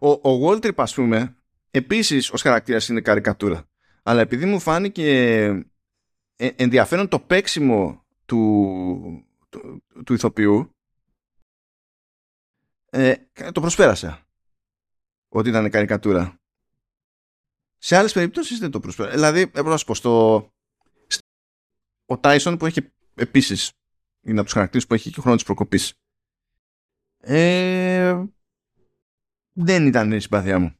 Ο, 0.00 0.10
ο 0.10 0.48
Waltrip, 0.48 0.74
ας 0.76 0.94
πούμε, 0.94 1.36
επίσης 1.70 2.30
ως 2.30 2.42
χαρακτήρας 2.42 2.88
είναι 2.88 3.00
καρικατούρα. 3.00 3.64
Αλλά 4.02 4.20
επειδή 4.20 4.44
μου 4.44 4.60
φάνηκε 4.60 5.46
ε, 6.36 6.48
ενδιαφέρον 6.56 7.08
το 7.08 7.18
παίξιμο 7.18 8.04
του, 8.26 9.26
του, 9.48 9.82
του 10.04 10.12
ηθοποιού, 10.12 10.76
ε, 12.90 13.14
το 13.52 13.60
προσπέρασα. 13.60 14.26
Ότι 15.28 15.48
ήταν 15.48 15.70
καρικατούρα. 15.70 16.40
Σε 17.78 17.96
άλλες 17.96 18.12
περιπτώσεις 18.12 18.58
δεν 18.58 18.70
το 18.70 18.80
προσπέρασα. 18.80 19.14
Δηλαδή, 19.14 19.40
έπρεπε 19.40 19.68
να 19.68 19.76
σου 19.76 19.84
πω, 19.84 19.94
στο, 19.94 20.34
ο 22.06 22.18
Τάισον 22.18 22.56
που 22.56 22.66
έχει 22.66 22.92
επίσης 23.14 23.72
είναι 24.20 24.36
από 24.36 24.44
τους 24.44 24.52
χαρακτήρες 24.52 24.86
που 24.86 24.94
έχει 24.94 25.10
και 25.10 25.20
χρόνος 25.20 25.36
της 25.36 25.46
προκοπής 25.46 25.94
ε, 27.20 28.24
δεν 29.52 29.86
ήταν 29.86 30.12
η 30.12 30.20
συμπαθία 30.20 30.58
μου. 30.58 30.72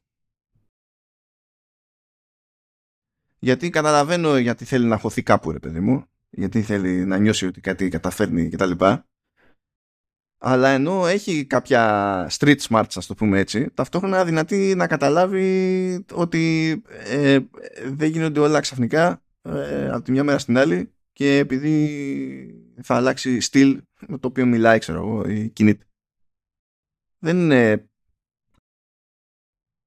Γιατί 3.39 3.69
καταλαβαίνω 3.69 4.37
γιατί 4.37 4.65
θέλει 4.65 4.85
να 4.85 4.97
χωθεί 4.97 5.23
κάπου 5.23 5.51
ρε 5.51 5.59
παιδί 5.59 5.79
μου, 5.79 6.05
γιατί 6.29 6.61
θέλει 6.61 7.05
να 7.05 7.17
νιώσει 7.17 7.45
ότι 7.45 7.61
κάτι 7.61 7.89
καταφέρνει 7.89 8.49
κτλ. 8.49 8.71
Αλλά 10.41 10.69
ενώ 10.69 11.07
έχει 11.07 11.45
κάποια 11.45 12.27
street 12.31 12.57
smarts, 12.57 12.93
ας 12.95 13.05
το 13.05 13.15
πούμε 13.15 13.39
έτσι, 13.39 13.69
ταυτόχρονα 13.73 14.25
δυνατή 14.25 14.73
να 14.75 14.87
καταλάβει 14.87 16.05
ότι 16.13 16.81
ε, 16.87 17.39
δεν 17.85 18.09
γίνονται 18.09 18.39
όλα 18.39 18.59
ξαφνικά 18.59 19.23
ε, 19.41 19.89
από 19.89 20.01
τη 20.01 20.11
μια 20.11 20.23
μέρα 20.23 20.37
στην 20.37 20.57
άλλη 20.57 20.93
και 21.13 21.37
επειδή 21.37 22.73
θα 22.81 22.95
αλλάξει 22.95 23.39
στυλ 23.39 23.81
με 24.07 24.17
το 24.17 24.27
οποίο 24.27 24.45
μιλάει, 24.45 24.79
ξέρω 24.79 24.97
εγώ, 24.97 25.29
ή 25.29 25.49
κινείται. 25.49 25.85
Δεν 27.19 27.37
είναι. 27.37 27.89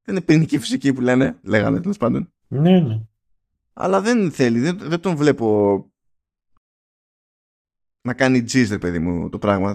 Δεν 0.04 0.14
είναι 0.14 0.20
πυρηνική 0.20 0.58
φυσική 0.58 0.92
που 0.92 1.00
λένε, 1.00 1.38
λέγανε 1.42 1.80
τέλος 1.80 1.96
πάντων. 1.96 2.32
Ναι, 2.48 2.80
ναι. 2.80 3.00
Αλλά 3.72 4.00
δεν 4.00 4.30
θέλει, 4.30 4.60
δεν, 4.60 4.78
δεν 4.78 5.00
τον 5.00 5.16
βλέπω 5.16 5.91
να 8.02 8.14
κάνει 8.14 8.42
τζιζ, 8.42 8.74
παιδί 8.74 8.98
μου, 8.98 9.28
το 9.28 9.38
πράγμα. 9.38 9.74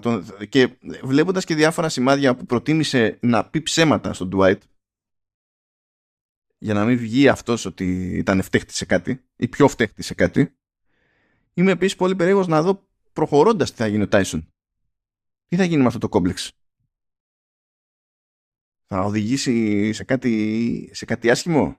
Και 0.50 0.78
βλέποντας 1.04 1.46
και 1.46 1.56
διάφορα 1.56 1.90
σημάδια 1.90 2.36
που 2.36 2.46
προτίμησε 2.46 3.18
να 3.22 3.50
πει 3.50 3.62
ψέματα 3.62 4.14
στον 4.14 4.30
Dwight 4.34 4.60
για 6.58 6.74
να 6.74 6.86
μην 6.86 6.98
βγει 6.98 7.28
αυτός 7.28 7.66
ότι 7.66 8.18
ήταν 8.18 8.42
φταίχτης 8.42 8.74
σε 8.74 8.86
κάτι 8.86 9.26
ή 9.36 9.48
πιο 9.48 9.68
φταίχτης 9.68 10.02
σε 10.04 10.14
κάτι 10.14 10.58
είμαι 11.54 11.72
επίσης 11.72 11.96
πολύ 11.96 12.16
περίεργος 12.16 12.48
να 12.48 12.62
δω 12.62 12.88
προχωρώντας 13.14 13.72
τι 13.72 13.78
θα 13.78 13.88
γίνει 13.88 14.04
ο 14.04 14.08
Τάισον. 14.08 14.54
Τι 15.48 15.56
θα 15.56 15.64
γίνει 15.64 15.82
με 15.82 15.88
αυτό 15.88 16.00
το 16.00 16.10
κόμπλεξ; 16.10 16.52
Θα 18.86 19.00
οδηγήσει 19.02 19.94
σε 19.94 20.04
κάτι, 20.04 20.90
σε 20.94 21.06
κάτι 21.06 21.30
άσχημο; 21.30 21.78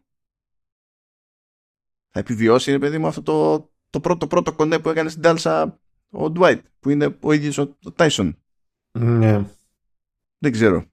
Θα 2.08 2.20
επιβιώσει, 2.20 2.70
ρε 2.70 2.78
παιδί 2.78 2.98
μου, 2.98 3.06
αυτό 3.06 3.22
το, 3.22 3.70
το 3.90 4.00
πρώτο 4.00 4.26
πρώτο 4.26 4.52
κονέ 4.54 4.78
που 4.78 4.88
έκανε 4.88 5.08
στην 5.08 5.22
Τάλσα 5.22 5.80
ο 6.10 6.30
Ντουάιτ, 6.30 6.66
που 6.80 6.90
είναι 6.90 7.16
ο 7.20 7.32
ίδιος 7.32 7.58
ο, 7.58 7.76
Τάισον. 7.94 8.38
Ναι. 8.98 9.44
Δεν 10.38 10.52
ξέρω. 10.52 10.84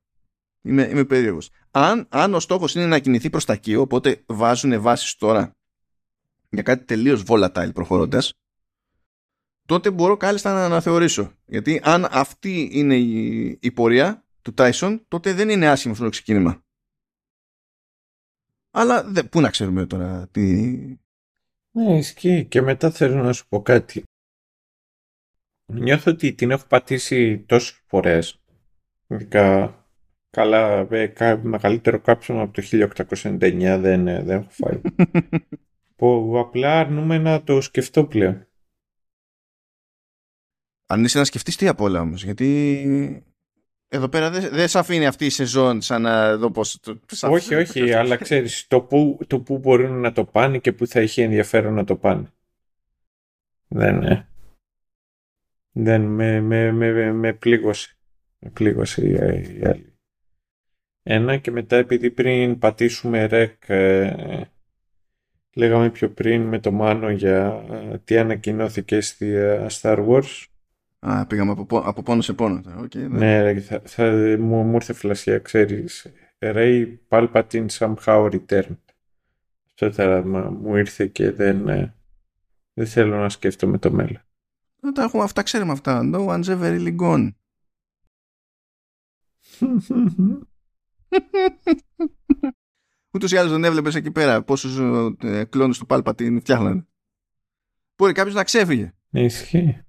Είμαι, 0.62 0.84
είμαι 0.84 1.06
περίεργος. 1.06 1.50
Αν, 1.72 2.08
αν 2.10 2.34
ο 2.34 2.40
στόχος 2.40 2.76
είναι 2.76 2.86
να 2.86 3.00
κινηθεί 3.00 3.30
προς 3.30 3.46
τα 3.46 3.54
εκεί, 3.54 3.76
οπότε 3.76 4.24
βάζουν 4.26 4.82
βάσεις 4.82 5.16
τώρα 5.16 5.56
για 6.50 6.64
κάτι 6.64 6.86
τελείως 6.86 7.24
volatile 7.28 7.74
προχωρώντας, 7.74 8.34
τότε 9.66 9.92
μπορώ 9.92 10.18
κάλλιστα 10.18 10.54
να 10.54 10.66
αναθεωρήσω. 10.66 11.32
Γιατί 11.46 11.82
αν 11.84 12.08
αυτή 12.12 12.70
είναι 12.72 12.96
η, 12.96 13.58
η 13.62 13.72
πορεία, 13.72 14.26
του 14.42 14.54
Tyson, 14.58 15.00
τότε 15.08 15.34
δεν 15.34 15.50
είναι 15.50 15.68
άσχημο 15.68 15.94
αυτό 15.94 16.06
το 16.06 16.12
ξεκίνημα. 16.12 16.64
Αλλά 18.72 19.04
δε, 19.04 19.24
πού 19.24 19.42
να 19.42 19.50
ξέρουμε 19.50 19.86
τώρα 19.86 20.28
τι... 20.32 20.72
Ναι, 21.72 21.98
ισχύει. 21.98 22.46
Και 22.46 22.62
μετά 22.62 22.92
θέλω 22.92 23.24
να 23.24 23.34
σου 23.34 23.48
πω 23.48 23.62
κάτι. 23.62 24.04
Νιώθω 25.66 26.12
ότι 26.12 26.34
την 26.34 26.52
έχω 26.52 26.66
πατήσει 26.68 27.40
τόσες 27.40 27.82
φορές. 27.86 28.40
Ειδικά 29.08 29.76
καλά, 30.30 30.88
ε, 30.90 31.40
μεγαλύτερο 31.42 32.00
κάψιμο 32.00 32.42
από 32.42 32.54
το 32.54 32.62
1899 32.62 33.78
δεν, 33.80 34.08
ε, 34.08 34.24
δεν 34.24 34.38
έχω 34.38 34.50
φάει. 34.50 34.82
που 35.96 36.36
απλά 36.38 36.80
αρνούμε 36.80 37.18
να 37.18 37.44
το 37.44 37.62
σκεφτώ 37.62 38.06
πλέον. 38.06 38.48
Αν 40.86 41.04
είσαι 41.04 41.18
να 41.18 41.24
σκεφτείς 41.24 41.56
τι 41.56 41.68
απ' 41.68 41.82
όλα 41.82 42.00
όμως, 42.00 42.24
γιατί 42.24 43.24
εδώ 43.88 44.10
πέρα 44.10 44.30
δεν 44.30 44.50
δε 44.52 44.68
σε 44.68 44.80
αφήνει 44.80 45.06
αυτή 45.06 45.26
η 45.26 45.30
σεζόν 45.30 45.82
σαν 45.82 46.02
να 46.02 46.38
δω 46.38 46.52
πώς... 46.52 46.80
Το, 46.82 47.00
όχι, 47.22 47.56
όχι, 47.64 47.94
αλλά 47.94 48.16
ξέρεις 48.16 48.68
το 48.68 48.82
που, 48.82 49.20
το 49.28 49.40
που 49.40 49.58
μπορούν 49.58 50.00
να 50.00 50.12
το 50.12 50.26
πάνε 50.26 50.58
και 50.58 50.72
που 50.72 50.88
θα 50.88 51.00
έχει 51.00 51.22
ενδιαφέρον 51.22 51.74
να 51.74 51.84
το 51.84 51.96
πάνε. 51.96 52.34
Δεν, 53.68 53.98
ναι. 53.98 54.28
Δεν 55.78 56.02
με, 56.02 56.42
με, 56.42 56.72
με, 56.72 57.12
με 57.12 57.34
πλήγωσε. 57.34 57.98
Με 58.40 58.50
πλήγωσε 58.50 59.06
η, 59.06 59.12
η 59.60 59.66
άλλη. 59.66 59.94
Ένα 61.04 61.38
και 61.38 61.52
μετά 61.52 61.76
επειδή 61.76 62.12
πριν 62.12 62.58
πατήσουμε 62.58 63.26
ρεκ 63.26 63.70
ε, 63.70 64.42
λέγαμε 65.56 65.90
πιο 65.90 66.10
πριν 66.10 66.42
με 66.42 66.60
το 66.60 66.72
Μάνο 66.72 67.10
για 67.10 67.66
ε, 67.72 67.98
τι 67.98 68.18
ανακοινώθηκε 68.18 69.02
στη 69.02 69.34
ε, 69.34 69.66
Star 69.70 70.08
Wars 70.08 70.46
Α, 71.08 71.26
πήγαμε 71.26 71.52
από, 71.52 71.78
από 71.78 72.02
πόνο 72.02 72.22
σε 72.22 72.34
πόνο. 72.34 72.62
Okay, 72.84 73.08
ναι, 73.10 73.42
ναι 73.42 73.60
θα, 73.60 73.82
θα, 73.86 74.04
μου, 74.40 74.64
μου 74.64 74.74
ήρθε 74.74 74.94
φλασιά, 74.94 75.40
ξέρεις. 75.40 76.08
Ray 76.40 76.98
Palpatine 77.08 77.68
somehow 77.68 78.32
returned. 78.32 78.78
Αυτό 79.68 79.92
θα, 79.92 80.24
μου 80.62 80.76
ήρθε 80.76 81.08
και 81.08 81.32
δεν, 81.32 81.68
ε, 81.68 81.96
δεν 82.74 82.88
θέλω 82.88 83.18
να 83.18 83.30
σκέφτομαι 83.30 83.78
το 83.78 83.92
μέλλον. 83.92 84.25
Δεν 84.86 84.94
τα 84.94 85.04
έχουμε, 85.04 85.24
αυτά 85.24 85.44
ξέρουμε 85.44 85.72
αυτά. 85.72 86.02
No 86.14 86.28
one's 86.28 86.44
ever 86.44 86.78
really 86.78 86.96
gone. 87.00 87.32
Ούτως 93.14 93.32
ή 93.32 93.38
άλλως 93.38 93.52
δεν 93.52 93.64
έβλεπες 93.64 93.96
εκεί 93.96 94.12
πέρα 94.12 94.44
πόσους 94.44 94.80
ε, 95.20 95.46
κλόνους 95.46 95.78
του 95.78 95.86
Palpatine 95.90 96.38
φτιάχνανε. 96.40 96.88
Μπορεί 97.98 98.14
κάποιος 98.14 98.36
να 98.36 98.44
ξέφυγε. 98.44 98.94
Ναι, 99.10 99.24
ισχύει. 99.24 99.82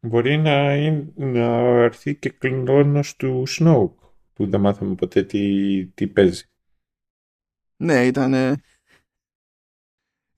Μπορεί 0.00 0.36
να, 0.36 0.76
είναι, 0.76 1.12
να 1.16 1.46
έρθει 1.82 2.16
και 2.16 2.30
κλόνος 2.30 3.16
του 3.16 3.44
Snoke 3.48 3.94
που 4.32 4.46
δεν 4.46 4.60
μάθαμε 4.60 4.94
ποτέ 4.94 5.22
τι, 5.22 5.86
τι 5.86 6.06
παίζει. 6.06 6.44
Ναι, 7.76 8.06
ήταν. 8.06 8.60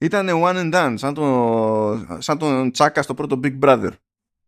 Ήταν 0.01 0.29
one 0.29 0.55
and 0.55 0.73
done, 0.73 0.93
σαν, 0.97 1.13
το, 1.13 2.17
σαν 2.17 2.37
τον 2.37 2.71
Τσάκα 2.71 3.01
στο 3.01 3.13
πρώτο 3.13 3.39
Big 3.43 3.59
Brother. 3.59 3.91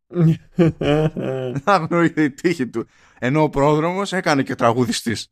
Αγνοείται 1.63 2.23
η 2.23 2.31
τύχη 2.31 2.67
του. 2.67 2.85
Ενώ 3.19 3.43
ο 3.43 3.49
πρόδρομος 3.49 4.13
έκανε 4.13 4.43
και 4.43 4.55
τραγουδιστής. 4.55 5.29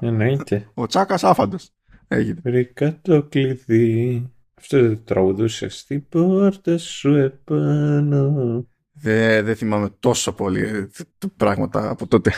Εννοείται. 0.00 0.70
Ο 0.74 0.86
Τσάκας 0.86 1.24
άφαντος. 1.24 1.70
Έγινε. 2.08 2.40
Βρήκα 2.42 2.98
το 3.02 3.22
κλειδί. 3.22 4.30
Αυτό 4.54 4.80
δεν 4.80 4.96
το 4.96 5.02
τραγουδούσε 5.04 5.68
στην 5.68 6.08
πόρτα 6.08 6.78
σου 6.78 7.14
επάνω. 7.14 8.66
Δεν 8.92 9.44
δε 9.44 9.54
θυμάμαι 9.54 9.90
τόσο 10.00 10.32
πολύ 10.32 10.60
ε, 10.60 10.88
πράγματα 11.36 11.90
από 11.90 12.06
τότε. 12.06 12.32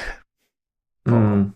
Mm. 1.03 1.51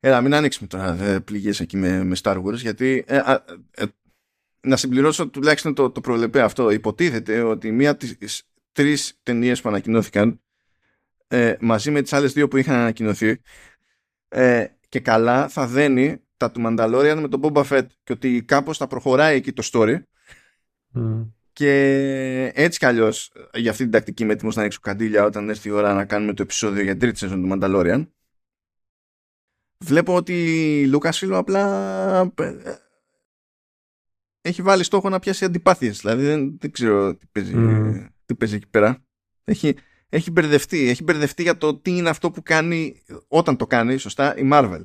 Έλα, 0.00 0.20
μην 0.20 0.34
ανοίξουμε 0.34 0.68
τώρα 0.68 0.94
δε 0.94 1.20
πληγές 1.20 1.60
εκεί 1.60 1.76
με, 1.76 2.04
με 2.04 2.16
Star 2.22 2.42
Wars, 2.42 2.56
γιατί 2.56 3.04
ε, 3.06 3.16
α, 3.16 3.44
ε, 3.70 3.84
να 4.68 4.76
συμπληρώσω 4.76 5.28
τουλάχιστον 5.28 5.74
το, 5.74 5.90
το 5.90 6.00
προβλεπέ 6.00 6.40
αυτό. 6.42 6.70
Υποτίθεται 6.70 7.40
ότι 7.40 7.72
μία 7.72 7.90
από 7.90 7.98
τις 8.18 8.42
τρεις 8.72 9.18
ταινίες 9.22 9.60
που 9.60 9.68
ανακοινώθηκαν 9.68 10.40
ε, 11.28 11.54
μαζί 11.60 11.90
με 11.90 12.02
τις 12.02 12.12
άλλες 12.12 12.32
δύο 12.32 12.48
που 12.48 12.56
είχαν 12.56 12.74
ανακοινωθεί 12.74 13.40
ε, 14.28 14.66
και 14.88 15.00
καλά 15.00 15.48
θα 15.48 15.66
δένει 15.66 16.22
τα 16.36 16.50
του 16.50 16.62
Mandalorian 16.64 17.18
με 17.20 17.28
τον 17.28 17.40
Boba 17.42 17.64
Fett 17.64 17.86
και 18.04 18.12
ότι 18.12 18.42
κάπως 18.42 18.76
θα 18.76 18.86
προχωράει 18.86 19.36
εκεί 19.36 19.52
το 19.52 19.68
story 19.72 19.98
Mm. 20.94 21.32
και 21.52 22.52
έτσι 22.54 22.78
κι 22.78 22.86
αλλιώς 22.86 23.32
για 23.54 23.70
αυτή 23.70 23.82
την 23.82 23.92
τακτική 23.92 24.22
είμαι 24.22 24.32
έτοιμος 24.32 24.54
να 24.54 24.60
ανοίξω 24.60 24.78
καντήλια 24.82 25.24
όταν 25.24 25.48
έρθει 25.48 25.68
η 25.68 25.70
ώρα 25.70 25.94
να 25.94 26.04
κάνουμε 26.04 26.34
το 26.34 26.42
επεισόδιο 26.42 26.82
για 26.82 26.90
την 26.90 27.00
τρίτη 27.00 27.18
σεζόν 27.18 27.42
του 27.42 27.48
Mandalorian 27.52 28.06
βλέπω 29.84 30.14
ότι 30.14 30.34
η 30.82 30.90
Lucasfilm 30.94 31.30
απλά 31.32 32.32
ε, 32.38 32.54
έχει 34.40 34.62
βάλει 34.62 34.82
στόχο 34.84 35.08
να 35.08 35.18
πιάσει 35.18 35.44
αντιπάθειες 35.44 36.00
δηλαδή 36.00 36.24
δεν, 36.24 36.58
δεν 36.58 36.70
ξέρω 36.70 37.16
τι 37.16 37.26
παίζει, 37.26 37.52
Mm. 37.56 38.06
τι 38.24 38.34
παίζει 38.34 38.54
εκεί 38.54 38.66
πέρα 38.68 39.04
έχει, 39.44 39.76
έχει 40.08 40.30
μπερδευτεί 40.30 40.88
έχει 40.88 41.02
μπερδευτεί 41.02 41.42
για 41.42 41.56
το 41.56 41.78
τι 41.78 41.96
είναι 41.96 42.08
αυτό 42.08 42.30
που 42.30 42.42
κάνει 42.42 43.02
όταν 43.28 43.56
το 43.56 43.66
κάνει 43.66 43.96
σωστά 43.96 44.36
η 44.36 44.48
Marvel 44.52 44.82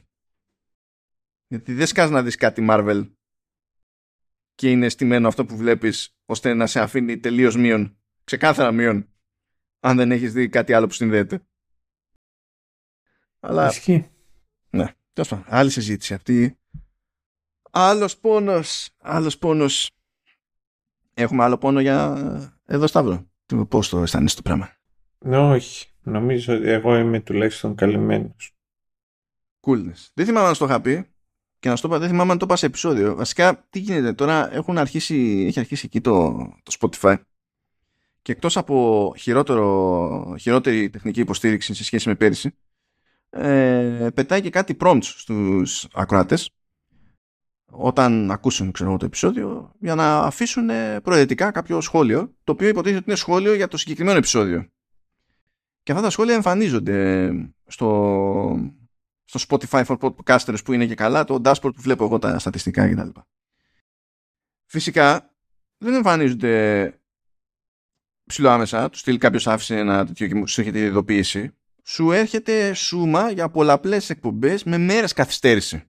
γιατί 1.48 1.74
δεν 1.74 1.88
σκάς 1.88 2.10
να 2.10 2.24
δεις 2.24 2.36
κάτι 2.36 2.66
Marvel 2.70 3.10
και 4.56 4.72
είναι 4.72 4.90
στημένο 4.90 5.28
αυτό 5.28 5.46
που 5.46 5.58
βλέπεις 5.58 6.18
ώστε 6.26 6.54
να 6.54 6.68
σε 6.68 6.80
αφήνει 6.80 7.20
τελείως 7.20 7.56
μείον 7.56 7.98
ξεκάθαρα 8.24 8.72
μείον 8.72 9.08
αν 9.80 9.98
δεν 9.98 10.12
έχεις 10.12 10.34
δει 10.34 10.50
κάτι 10.50 10.74
άλλο 10.74 10.88
που 10.88 10.94
συνδέεται 10.94 11.46
αλλά 13.40 13.68
Ισχύει. 13.68 14.10
ναι, 14.70 14.94
τέλος 15.14 15.30
πάντων, 15.30 15.46
άλλη 15.48 15.70
συζήτηση 15.70 16.14
αυτή. 16.14 16.58
Άλλος 17.76 18.18
πόνος, 18.18 18.90
άλλος 19.02 19.38
πόνος. 19.38 19.90
Έχουμε 21.14 21.44
άλλο 21.44 21.58
πόνο 21.58 21.80
για 21.80 22.18
εδώ 22.66 22.88
Σταύρο. 22.88 23.26
Τι- 23.46 23.66
Πώς 23.66 23.90
το 23.90 24.02
αισθάνεσαι 24.02 24.36
το 24.36 24.42
πράγμα; 24.42 24.70
Ναι, 25.20 25.38
όχι. 25.38 25.88
Νομίζω 26.02 26.56
ότι 26.56 26.70
εγώ 26.70 26.98
είμαι 26.98 27.20
τουλάχιστον 27.20 27.76
καλυμμένος. 27.76 28.56
Coolness. 29.62 30.10
Δεν 30.14 30.26
θυμάμαι 30.26 30.48
αν 30.48 30.56
στο 30.56 30.66
είχα 30.66 30.82
πει 30.82 31.06
και 31.60 31.70
να 31.70 31.76
σου 31.76 31.82
το 31.82 31.88
είπα, 31.88 32.00
δεν 32.00 32.10
θυμάμαι 32.10 32.32
αν 32.32 32.38
το 32.38 32.46
είπα 32.46 32.56
σε 32.56 32.66
επεισόδιο. 32.66 33.16
Βασικά, 33.16 33.66
τι 33.70 33.80
γίνεται 33.80 34.14
τώρα, 34.14 34.54
έχουν 34.54 34.78
αρχίσει, 34.78 35.44
έχει 35.48 35.60
αρχίσει 35.60 35.86
εκεί 35.86 36.02
το, 36.02 36.32
το 36.64 36.78
Spotify 36.80 37.16
και 38.22 38.32
εκτός 38.32 38.58
από 38.58 39.14
χειρότερο, 39.18 40.36
χειρότερη 40.40 40.90
τεχνική 40.90 41.20
υποστήριξη 41.20 41.74
σε 41.74 41.84
σχέση 41.84 42.08
με 42.10 42.16
πέρυσι, 42.16 42.56
ε, 43.30 44.08
πετάει 44.14 44.42
και 44.42 44.50
κάτι 44.50 44.78
prompts 44.80 45.00
στους 45.04 45.88
ακροατές 45.94 46.50
όταν 47.76 48.32
ακούσουν 48.32 48.72
ξέρω, 48.72 48.90
εγώ, 48.90 48.98
το 48.98 49.06
επεισόδιο 49.06 49.76
για 49.80 49.96
να 49.96 50.20
αφήσουν 50.20 50.70
ε, 50.70 51.00
προαιρετικά 51.00 51.52
κάποιο 51.52 51.82
σχόλιο 51.82 52.34
το 52.44 52.52
οποίο 52.52 52.68
υποτίθεται 52.68 52.98
ότι 52.98 53.10
είναι 53.10 53.18
σχόλιο 53.18 53.54
για 53.54 53.68
το 53.68 53.78
συγκεκριμένο 53.78 54.18
επεισόδιο 54.18 54.68
και 55.84 55.92
αυτά 55.92 56.04
τα 56.04 56.10
σχόλια 56.10 56.36
εμφανίζονται 56.36 57.30
στο, 57.68 58.72
στο 59.24 59.40
Spotify 59.48 59.86
for 59.86 59.98
Podcasters 59.98 60.64
που 60.66 60.74
είναι 60.74 60.86
και 60.86 60.96
καλά 60.96 61.24
το 61.24 61.42
dashboard 61.44 61.74
που 61.76 61.82
βλέπω 61.82 62.04
εγώ 62.04 62.20
τα 62.20 62.40
στατιστικά 62.40 62.90
κτλ. 62.90 63.20
Φυσικά 64.66 65.34
δεν 65.78 65.94
εμφανίζονται 65.94 66.94
ψηλό 68.26 68.50
άμεσα, 68.50 68.90
του 68.90 68.98
στυλ 68.98 69.18
κάποιος 69.18 69.48
άφησε 69.48 69.78
ένα 69.78 70.06
τέτοιο 70.06 70.28
και 70.28 70.46
σου 70.46 70.62
έρχεται 70.62 70.80
η 70.80 70.84
ειδοποίηση. 70.84 71.56
Σου 71.84 72.12
έρχεται 72.12 72.74
σούμα 72.74 73.30
για 73.30 73.50
πολλαπλές 73.50 74.10
εκπομπές 74.10 74.64
με 74.64 74.78
μέρες 74.78 75.14
καθυστέρηση. 75.14 75.84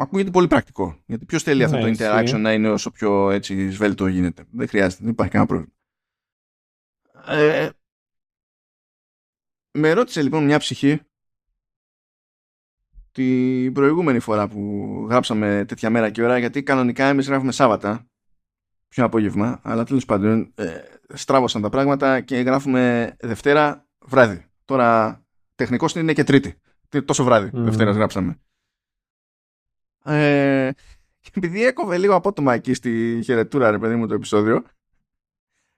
Μου 0.00 0.04
ακούγεται 0.04 0.30
πολύ 0.30 0.46
πρακτικό. 0.46 1.02
Γιατί 1.06 1.24
ποιος 1.24 1.42
θέλει 1.42 1.64
αυτό 1.64 1.76
Ναι, 1.76 1.82
το 1.82 1.88
ισχύει. 1.88 2.04
interaction 2.06 2.40
να 2.40 2.52
είναι 2.52 2.68
όσο 2.70 2.90
πιο 2.90 3.30
έτσι 3.30 3.70
σβέλτο 3.70 4.06
γίνεται. 4.06 4.44
Δεν 4.50 4.68
χρειάζεται, 4.68 5.02
δεν 5.02 5.12
υπάρχει 5.12 5.32
κανένα 5.32 5.50
πρόβλημα. 5.50 5.72
Ε, 7.26 7.70
με 9.78 9.92
ρώτησε 9.92 10.22
λοιπόν 10.22 10.44
μια 10.44 10.58
ψυχή 10.58 11.00
την 13.12 13.72
προηγούμενη 13.72 14.18
φορά 14.18 14.48
που 14.48 14.60
γράψαμε 15.10 15.64
τέτοια 15.68 15.90
μέρα 15.90 16.10
και 16.10 16.22
ώρα 16.22 16.38
γιατί 16.38 16.62
κανονικά 16.62 17.04
εμείς 17.06 17.26
γράφουμε 17.26 17.52
Σάββατα 17.52 18.06
πιο 18.88 19.04
απόγευμα 19.04 19.60
αλλά 19.62 19.84
τέλος 19.84 20.04
πάντων 20.04 20.52
ε, 20.54 20.80
στράβωσαν 21.14 21.62
τα 21.62 21.68
πράγματα 21.68 22.20
και 22.20 22.36
γράφουμε 22.40 23.14
Δευτέρα 23.20 23.88
βράδυ. 24.04 24.46
Τώρα 24.64 25.22
τεχνικώς 25.54 25.94
είναι 25.94 26.12
και 26.12 26.24
Τρίτη. 26.24 26.54
Τι- 26.88 27.02
Τόσο 27.02 27.24
βράδυ 27.24 27.50
Μμμ. 27.52 27.64
Δευτέρας 27.64 27.96
γράψαμε. 27.96 28.40
Ε, 30.08 30.70
και 31.20 31.30
επειδή 31.34 31.64
έκοβε 31.64 31.98
λίγο 31.98 32.14
απότομα 32.14 32.54
εκεί 32.54 32.74
στη 32.74 33.20
χαιρετούρα 33.24 33.70
ρε 33.70 33.78
παιδί 33.78 33.94
μου 33.94 34.06
το 34.06 34.14
επεισόδιο 34.14 34.64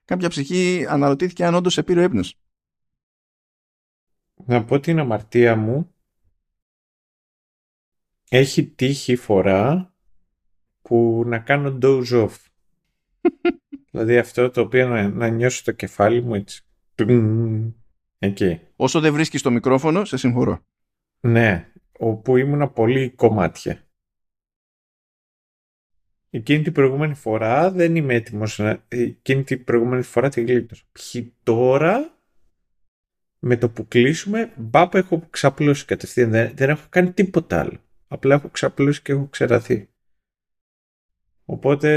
κάποια 0.05 0.29
ψυχή 0.29 0.85
αναρωτήθηκε 0.89 1.45
αν 1.45 1.55
όντως 1.55 1.73
σε 1.73 1.83
πήρε 1.83 1.99
ο 1.99 2.03
ύπνος. 2.03 2.35
Να 4.45 4.63
πω 4.63 4.79
την 4.79 4.99
αμαρτία 4.99 5.55
μου. 5.55 5.93
Έχει 8.29 8.65
τύχει 8.65 9.15
φορά 9.15 9.93
που 10.81 11.23
να 11.25 11.39
κάνω 11.39 11.77
doze 11.81 12.27
off. 12.27 12.35
δηλαδή 13.91 14.17
αυτό 14.17 14.49
το 14.49 14.61
οποίο 14.61 14.87
να, 14.87 15.09
να 15.09 15.27
νιώσω 15.27 15.63
το 15.63 15.71
κεφάλι 15.71 16.21
μου 16.21 16.35
έτσι. 16.35 16.63
Τουμ, 16.95 17.71
Εκεί. 18.17 18.59
Όσο 18.75 18.99
δεν 18.99 19.13
βρίσκεις 19.13 19.41
το 19.41 19.51
μικρόφωνο, 19.51 20.05
σε 20.05 20.17
συγχωρώ. 20.17 20.59
Ναι, 21.19 21.71
όπου 21.99 22.37
ήμουνα 22.37 22.69
πολύ 22.69 23.09
κομμάτια. 23.09 23.87
Εκείνη 26.33 26.63
την 26.63 26.73
προηγούμενη 26.73 27.13
φορά 27.13 27.71
δεν 27.71 27.95
είμαι 27.95 28.13
έτοιμος 28.13 28.59
να... 28.59 28.83
Εκείνη 28.87 29.43
την 29.43 29.63
προηγούμενη 29.63 30.01
φορά 30.01 30.29
την 30.29 30.45
γλίτωσα. 30.45 30.83
Ποιοι 30.91 31.33
τώρα 31.43 32.17
με 33.39 33.57
το 33.57 33.69
που 33.69 33.87
κλείσουμε 33.87 34.51
μπάπα 34.57 34.97
έχω 34.97 35.27
ξαπλώσει 35.29 35.85
κατευθείαν. 35.85 36.29
Δεν, 36.29 36.51
δεν 36.55 36.69
έχω 36.69 36.85
κάνει 36.89 37.11
τίποτα 37.11 37.59
άλλο. 37.59 37.79
Απλά 38.07 38.35
έχω 38.35 38.49
ξαπλώσει 38.49 39.01
και 39.01 39.11
έχω 39.11 39.27
ξεραθεί. 39.27 39.89
Οπότε 41.45 41.89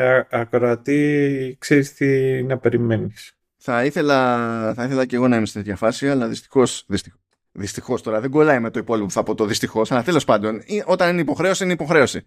α, 0.00 0.26
ακροατή 0.30 1.56
ξέρεις 1.58 1.94
τι 1.94 2.42
να 2.42 2.58
περιμένεις. 2.58 3.32
Θα 3.56 3.84
ήθελα, 3.84 4.74
θα 4.74 4.84
ήθελα 4.84 5.06
και 5.06 5.16
εγώ 5.16 5.28
να 5.28 5.36
είμαι 5.36 5.46
σε 5.46 5.52
τέτοια 5.52 5.76
φάση, 5.76 6.08
αλλά 6.08 6.28
δυστυχώς, 6.28 6.84
δυστυχώς, 6.88 7.20
δυστυχώς 7.52 8.02
τώρα 8.02 8.20
δεν 8.20 8.30
κολλάει 8.30 8.60
με 8.60 8.70
το 8.70 8.78
υπόλοιπο 8.78 9.06
που 9.06 9.12
θα 9.12 9.22
πω 9.22 9.34
το 9.34 9.46
δυστυχώς, 9.46 9.92
αλλά 9.92 10.02
τέλος 10.02 10.24
πάντων, 10.24 10.62
ή- 10.64 10.82
όταν 10.86 11.12
είναι 11.12 11.20
υποχρέωση, 11.20 11.64
είναι 11.64 11.72
υποχρέωση. 11.72 12.26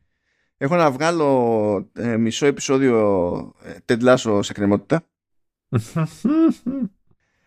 Έχω 0.57 0.75
να 0.75 0.91
βγάλω 0.91 1.89
ε, 1.93 2.17
μισό 2.17 2.45
επεισόδιο 2.45 3.55
ε, 3.63 3.75
Ted 3.85 4.01
Lasso 4.01 4.39
σε 4.43 4.53
κρεμότητα, 4.53 5.07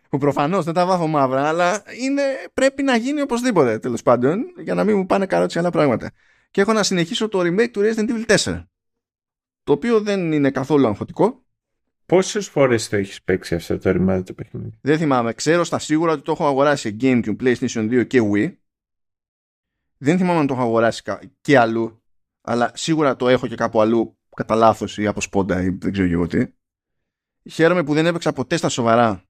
που 0.09 0.19
προφανώς 0.19 0.65
δεν 0.65 0.74
τα 0.74 0.87
βάφω 0.87 1.07
μαύρα, 1.07 1.49
αλλά 1.49 1.82
είναι, 2.01 2.23
πρέπει 2.55 2.82
να 2.82 2.97
γίνει 2.97 3.20
οπωσδήποτε, 3.20 3.78
τέλος 3.78 4.03
πάντων, 4.03 4.45
για 4.62 4.74
να 4.74 4.85
μην 4.85 4.97
μου 4.97 5.07
πάνε 5.07 5.27
καρότσι 5.27 5.59
άλλα 5.59 5.70
πράγματα. 5.70 6.11
Και 6.51 6.61
έχω 6.61 6.73
να 6.73 6.82
συνεχίσω 6.82 7.28
το 7.28 7.41
remake 7.41 7.70
του 7.70 7.81
Resident 7.81 8.11
Evil 8.11 8.37
4, 8.37 8.65
το 9.62 9.73
οποίο 9.73 10.01
δεν 10.01 10.32
είναι 10.32 10.51
καθόλου 10.51 10.87
αγχωτικό, 10.87 11.45
Πόσες 12.07 12.49
φορές 12.49 12.89
το 12.89 12.97
έχεις 12.97 13.23
παίξει 13.23 13.55
αυτό 13.55 13.78
το 13.78 13.91
ρημάδι 13.91 14.23
το 14.23 14.32
παιχνίδι. 14.32 14.78
Δεν 14.81 14.99
θυμάμαι. 14.99 15.32
Ξέρω 15.32 15.65
στα 15.65 15.78
σίγουρα 15.78 16.12
ότι 16.12 16.23
το 16.23 16.32
έχω 16.32 16.47
αγοράσει 16.47 16.89
σε 16.89 16.97
GameCube, 17.01 17.37
PlayStation 17.43 17.91
2 18.01 18.07
και 18.07 18.20
Wii. 18.32 18.53
Δεν 19.97 20.19
θυμάμαι 20.19 20.39
αν 20.39 20.47
το 20.47 20.55
έχω 20.55 20.62
αγοράσει 20.62 21.03
κα- 21.03 21.23
και 21.41 21.59
αλλού. 21.59 21.99
Αλλά 22.51 22.70
σίγουρα 22.74 23.16
το 23.16 23.28
έχω 23.28 23.47
και 23.47 23.55
κάπου 23.55 23.81
αλλού 23.81 24.18
κατά 24.36 24.55
λάθος 24.55 24.98
ή 24.98 25.06
από 25.06 25.20
σπόντα 25.20 25.62
ή 25.62 25.68
δεν 25.68 25.93
ξέρω 25.93 26.06
και 26.09 26.12
εγώ 26.12 26.27
τι. 26.27 26.47
Χαίρομαι 27.51 27.85
που 27.85 27.94
δεν 27.94 28.06
έπαιξα 28.06 28.32
ποτέ 28.32 28.56
στα 28.56 28.68
σοβαρά 28.68 29.24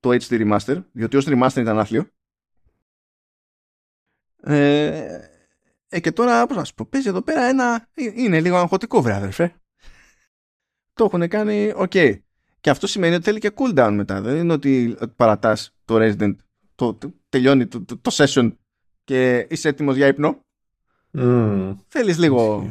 το 0.00 0.10
HD 0.10 0.28
Remaster, 0.58 0.84
διότι 0.92 1.16
ως 1.16 1.26
Remaster 1.28 1.56
ήταν 1.56 1.78
άθλιο. 1.78 2.08
Ε, 4.42 5.18
ε, 5.88 6.00
και 6.00 6.12
τώρα, 6.12 6.46
πώς 6.46 6.56
να 6.56 6.64
σου 6.64 6.74
πω, 6.74 6.86
παίζει 6.90 7.08
εδώ 7.08 7.22
πέρα 7.22 7.42
ένα... 7.42 7.88
ε, 7.94 8.12
Είναι 8.14 8.40
λίγο 8.40 8.56
αγχωτικό, 8.56 9.02
βρε 9.02 9.14
αδερφέ. 9.14 9.54
Το 10.92 11.04
έχουν 11.04 11.28
κάνει, 11.28 11.72
οκ. 11.76 11.90
Και 12.60 12.70
αυτό 12.70 12.86
σημαίνει 12.86 13.14
ότι 13.14 13.24
θέλει 13.24 13.38
και 13.40 13.52
cooldown 13.56 13.92
μετά. 13.94 14.20
Δεν 14.20 14.36
είναι 14.36 14.52
ότι 14.52 14.96
παρατάς 15.16 15.76
το 15.84 15.94
Resident, 15.98 16.36
το, 16.74 16.94
το- 16.94 17.14
τελειώνει 17.28 17.66
το, 17.66 17.84
το, 17.84 17.98
το 17.98 18.10
session 18.14 18.56
και 19.04 19.46
είσαι 19.50 19.68
έτοιμος 19.68 19.96
για 19.96 20.06
ύπνο. 20.06 20.45
Mm. 21.18 21.76
Θέλεις 21.88 22.18
λίγο, 22.18 22.70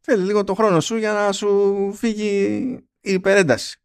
θέλεις 0.00 0.26
λίγο 0.26 0.44
το 0.44 0.54
χρόνο 0.54 0.80
σου 0.80 0.96
για 0.96 1.12
να 1.12 1.32
σου 1.32 1.92
φύγει 1.94 2.64
η 3.00 3.12
υπερένταση. 3.12 3.80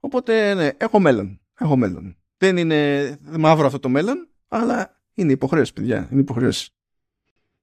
Οπότε, 0.00 0.54
ναι, 0.54 0.70
έχω 0.76 0.98
μέλλον. 0.98 1.40
Έχω 1.58 1.76
μέλλον. 1.76 2.16
Δεν 2.36 2.56
είναι 2.56 3.10
μαύρο 3.38 3.66
αυτό 3.66 3.78
το 3.78 3.88
μέλλον, 3.88 4.28
αλλά 4.48 5.00
είναι 5.14 5.32
υποχρέωση, 5.32 5.72
παιδιά. 5.72 6.08
Είναι 6.10 6.20
υποχρέωση. 6.20 6.70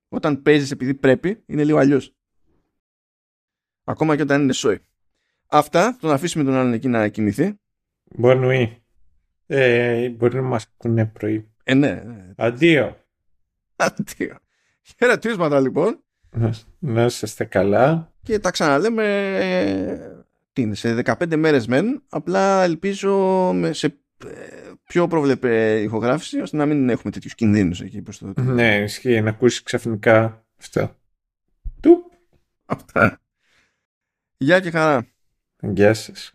Όταν 0.09 0.41
παίζεις 0.41 0.71
επειδή 0.71 0.93
πρέπει, 0.93 1.43
είναι 1.45 1.63
λίγο 1.63 1.77
αλλιώς. 1.77 2.15
Ακόμα 3.83 4.15
και 4.15 4.21
όταν 4.21 4.41
είναι 4.41 4.53
σόι. 4.53 4.79
Αυτά, 5.47 5.97
τον 5.99 6.11
αφήσουμε 6.11 6.43
τον 6.43 6.53
άλλον 6.53 6.73
εκεί 6.73 6.87
να 6.87 7.07
κοιμηθεί. 7.07 7.59
Μπορεί. 8.15 8.83
Ε, 9.45 10.09
μπορεί 10.09 10.35
να 10.35 10.41
μας 10.41 10.67
ακούνε 10.73 11.05
πρωί. 11.05 11.51
Ε, 11.63 11.73
ναι. 11.73 11.93
ναι. 11.93 12.33
Αντίο. 12.37 12.97
Αντίο. 13.75 14.37
Χαιρετίσματα 14.84 15.60
λοιπόν. 15.60 16.03
Να, 16.30 16.53
να 16.80 17.05
είστε 17.05 17.43
καλά. 17.43 18.14
Και 18.23 18.39
τα 18.39 18.51
ξαναλέμε 18.51 19.35
ε, 19.38 19.97
τι 20.53 20.61
είναι, 20.61 20.76
σε 20.76 21.01
15 21.05 21.35
μέρες 21.35 21.68
μεν. 21.68 22.03
Απλά 22.10 22.64
ελπίζω 22.64 23.51
με, 23.53 23.73
σε 23.73 23.88
ε, 24.26 24.72
πιο 24.84 25.07
προβλεπέ 25.07 25.81
ηχογράφηση 25.81 26.39
ώστε 26.39 26.57
να 26.57 26.65
μην 26.65 26.89
έχουμε 26.89 27.11
τέτοιους 27.11 27.35
κινδύνους 27.35 27.81
εκεί 27.81 28.01
προς 28.01 28.18
το... 28.18 28.34
Ναι, 28.35 28.77
ισχύει 28.77 29.22
να 29.22 29.30
ακούσεις 29.30 29.64
ξαφνικά 29.64 30.45
αυτό. 30.60 30.95
Του. 31.81 32.11
Αυτά. 32.65 33.22
Γεια 34.38 34.60
και 34.60 34.72
χαρά. 34.72 35.07
Γεια 35.61 35.93
σας. 35.93 36.34